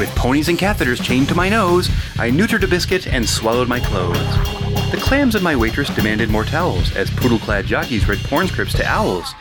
With 0.00 0.12
ponies 0.16 0.48
and 0.48 0.58
catheters 0.58 1.00
chained 1.00 1.28
to 1.28 1.36
my 1.36 1.48
nose, 1.48 1.88
I 2.18 2.32
neutered 2.32 2.64
a 2.64 2.66
biscuit 2.66 3.06
and 3.06 3.28
swallowed 3.28 3.68
my 3.68 3.78
clothes. 3.78 4.63
The 4.90 5.00
clams 5.00 5.34
and 5.34 5.44
my 5.44 5.56
waitress 5.56 5.88
demanded 5.94 6.30
more 6.30 6.44
towels 6.44 6.94
as 6.96 7.10
poodle 7.10 7.38
clad 7.38 7.66
jockeys 7.66 8.08
read 8.08 8.18
porn 8.24 8.46
scripts 8.46 8.74
to 8.74 8.86
owls. 8.86 9.34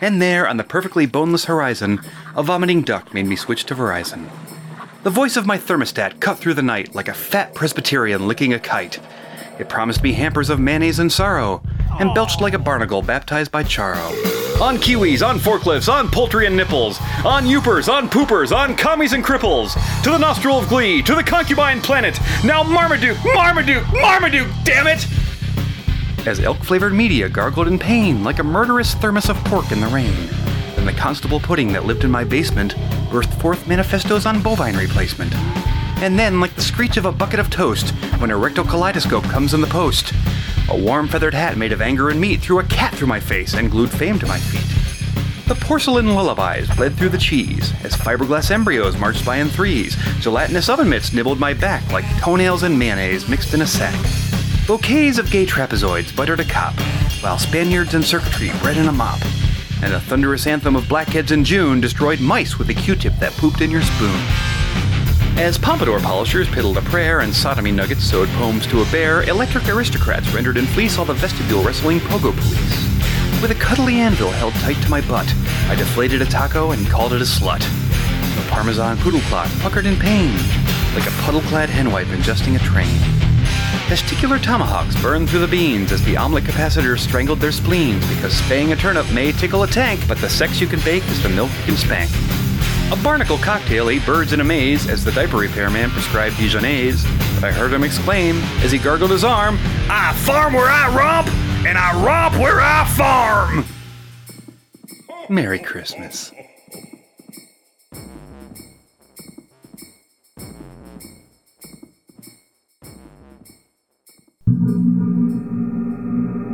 And 0.00 0.20
there, 0.20 0.48
on 0.48 0.56
the 0.56 0.64
perfectly 0.64 1.06
boneless 1.06 1.44
horizon, 1.44 2.00
a 2.34 2.42
vomiting 2.42 2.82
duck 2.82 3.14
made 3.14 3.26
me 3.26 3.36
switch 3.36 3.64
to 3.66 3.74
Verizon. 3.74 4.28
The 5.04 5.10
voice 5.10 5.36
of 5.36 5.46
my 5.46 5.58
thermostat 5.58 6.20
cut 6.20 6.38
through 6.38 6.54
the 6.54 6.62
night 6.62 6.94
like 6.94 7.08
a 7.08 7.14
fat 7.14 7.54
Presbyterian 7.54 8.26
licking 8.26 8.52
a 8.52 8.58
kite. 8.58 8.98
It 9.62 9.68
promised 9.68 10.02
me 10.02 10.12
hampers 10.12 10.50
of 10.50 10.58
mayonnaise 10.58 10.98
and 10.98 11.12
sorrow, 11.12 11.62
and 12.00 12.12
belched 12.16 12.40
like 12.40 12.52
a 12.52 12.58
barnacle 12.58 13.00
baptized 13.00 13.52
by 13.52 13.62
Charo. 13.62 14.10
On 14.60 14.76
kiwis, 14.76 15.24
on 15.24 15.38
forklifts, 15.38 15.88
on 15.88 16.10
poultry 16.10 16.46
and 16.46 16.56
nipples, 16.56 16.98
on 17.24 17.44
youpers, 17.44 17.88
on 17.88 18.10
poopers, 18.10 18.50
on 18.50 18.74
commies 18.74 19.12
and 19.12 19.24
cripples, 19.24 19.74
to 20.02 20.10
the 20.10 20.18
nostril 20.18 20.58
of 20.58 20.68
glee, 20.68 21.00
to 21.02 21.14
the 21.14 21.22
concubine 21.22 21.80
planet, 21.80 22.18
now 22.44 22.64
Marmaduke, 22.64 23.16
Marmaduke, 23.24 23.84
Marmaduke, 23.92 24.50
damn 24.64 24.88
it! 24.88 25.06
As 26.26 26.40
elk 26.40 26.58
flavored 26.64 26.92
media 26.92 27.28
gargled 27.28 27.68
in 27.68 27.78
pain 27.78 28.24
like 28.24 28.40
a 28.40 28.44
murderous 28.44 28.94
thermos 28.94 29.28
of 29.28 29.36
pork 29.44 29.70
in 29.70 29.80
the 29.80 29.86
rain. 29.86 30.12
Then 30.74 30.86
the 30.86 30.92
constable 30.92 31.38
pudding 31.38 31.72
that 31.72 31.86
lived 31.86 32.02
in 32.02 32.10
my 32.10 32.24
basement 32.24 32.74
burst 33.12 33.32
forth 33.34 33.68
manifestos 33.68 34.26
on 34.26 34.42
bovine 34.42 34.76
replacement. 34.76 35.32
And 36.02 36.18
then, 36.18 36.40
like 36.40 36.56
the 36.56 36.62
screech 36.62 36.96
of 36.96 37.04
a 37.04 37.12
bucket 37.12 37.38
of 37.38 37.48
toast 37.48 37.90
when 38.18 38.32
a 38.32 38.36
rectal 38.36 38.64
kaleidoscope 38.64 39.22
comes 39.22 39.54
in 39.54 39.60
the 39.60 39.68
post, 39.68 40.12
a 40.68 40.76
warm 40.76 41.06
feathered 41.06 41.32
hat 41.32 41.56
made 41.56 41.70
of 41.70 41.80
anger 41.80 42.10
and 42.10 42.20
meat 42.20 42.40
threw 42.40 42.58
a 42.58 42.64
cat 42.64 42.92
through 42.92 43.06
my 43.06 43.20
face 43.20 43.54
and 43.54 43.70
glued 43.70 43.88
fame 43.88 44.18
to 44.18 44.26
my 44.26 44.40
feet. 44.40 45.46
The 45.46 45.54
porcelain 45.54 46.12
lullabies 46.12 46.68
bled 46.74 46.96
through 46.96 47.10
the 47.10 47.18
cheese 47.18 47.72
as 47.84 47.94
fiberglass 47.94 48.50
embryos 48.50 48.98
marched 48.98 49.24
by 49.24 49.36
in 49.36 49.48
threes. 49.48 49.96
Gelatinous 50.18 50.68
oven 50.68 50.88
mitts 50.88 51.12
nibbled 51.12 51.38
my 51.38 51.54
back 51.54 51.88
like 51.92 52.04
toenails 52.18 52.64
and 52.64 52.76
mayonnaise 52.76 53.28
mixed 53.28 53.54
in 53.54 53.62
a 53.62 53.66
sack. 53.66 53.94
Bouquets 54.66 55.18
of 55.18 55.30
gay 55.30 55.46
trapezoids 55.46 56.14
buttered 56.16 56.40
a 56.40 56.44
cop, 56.44 56.74
while 57.22 57.38
Spaniards 57.38 57.94
and 57.94 58.04
circuitry 58.04 58.50
bred 58.60 58.76
in 58.76 58.88
a 58.88 58.92
mop. 58.92 59.20
And 59.84 59.94
a 59.94 60.00
thunderous 60.00 60.48
anthem 60.48 60.74
of 60.74 60.88
blackheads 60.88 61.30
in 61.30 61.44
June 61.44 61.80
destroyed 61.80 62.18
mice 62.18 62.58
with 62.58 62.70
a 62.70 62.74
Q-tip 62.74 63.14
that 63.20 63.32
pooped 63.34 63.60
in 63.60 63.70
your 63.70 63.82
spoon. 63.82 64.61
As 65.36 65.58
pompadour 65.58 65.98
polishers 66.00 66.46
piddled 66.48 66.76
a 66.76 66.82
prayer 66.82 67.20
and 67.20 67.34
sodomy 67.34 67.72
nuggets 67.72 68.04
sewed 68.04 68.28
poems 68.30 68.66
to 68.66 68.82
a 68.82 68.84
bear, 68.92 69.22
electric 69.28 69.66
aristocrats 69.68 70.32
rendered 70.32 70.56
in 70.56 70.66
fleece 70.66 70.98
all 70.98 71.04
the 71.04 71.14
vestibule 71.14 71.64
wrestling 71.64 72.00
pogo 72.00 72.32
police. 72.32 73.40
With 73.40 73.50
a 73.50 73.54
cuddly 73.54 73.96
anvil 73.96 74.30
held 74.30 74.54
tight 74.54 74.80
to 74.82 74.90
my 74.90 75.00
butt, 75.00 75.26
I 75.68 75.74
deflated 75.74 76.22
a 76.22 76.26
taco 76.26 76.72
and 76.72 76.86
called 76.86 77.12
it 77.14 77.22
a 77.22 77.24
slut. 77.24 77.60
The 78.36 78.50
parmesan 78.50 78.98
poodle 78.98 79.20
clock 79.22 79.50
puckered 79.60 79.86
in 79.86 79.96
pain, 79.96 80.36
like 80.94 81.06
a 81.06 81.22
puddle-clad 81.22 81.70
henwife 81.70 82.06
ingesting 82.08 82.54
a 82.54 82.60
train. 82.60 82.98
Testicular 83.88 84.40
tomahawks 84.40 85.00
burned 85.02 85.28
through 85.28 85.40
the 85.40 85.48
beans 85.48 85.92
as 85.92 86.04
the 86.04 86.16
omelet 86.16 86.44
capacitors 86.44 87.00
strangled 87.00 87.40
their 87.40 87.52
spleens 87.52 88.06
because 88.08 88.36
spaying 88.36 88.72
a 88.72 88.76
turnip 88.76 89.10
may 89.12 89.32
tickle 89.32 89.64
a 89.64 89.66
tank, 89.66 90.06
but 90.06 90.18
the 90.18 90.28
sex 90.28 90.60
you 90.60 90.66
can 90.66 90.80
bake 90.80 91.04
is 91.08 91.22
the 91.22 91.28
milk 91.30 91.50
you 91.60 91.64
can 91.64 91.76
spank. 91.76 92.10
A 92.90 92.96
barnacle 93.02 93.38
cocktail 93.38 93.88
ate 93.88 94.04
birds 94.04 94.32
in 94.32 94.40
a 94.40 94.44
maze 94.44 94.88
as 94.88 95.04
the 95.04 95.12
diaper 95.12 95.36
repairman 95.38 95.90
prescribed 95.90 96.36
Dijonnaise. 96.36 97.04
But 97.34 97.44
I 97.44 97.52
heard 97.52 97.72
him 97.72 97.84
exclaim 97.84 98.36
as 98.62 98.72
he 98.72 98.78
gargled 98.78 99.10
his 99.10 99.24
arm, 99.24 99.58
I 99.88 100.12
farm 100.14 100.52
where 100.54 100.68
I 100.68 100.94
romp, 100.94 101.28
and 101.66 101.78
I 101.78 102.04
romp 102.04 102.34
where 102.38 102.60
I 102.60 102.86
farm! 102.88 103.64
Merry 105.28 105.58
Christmas. 105.58 106.32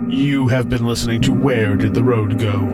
You 0.09 0.49
have 0.49 0.69
been 0.69 0.87
listening 0.87 1.21
to 1.23 1.33
Where 1.33 1.77
Did 1.77 1.95
the 1.95 2.03
Road 2.03 2.39
Go? 2.39 2.73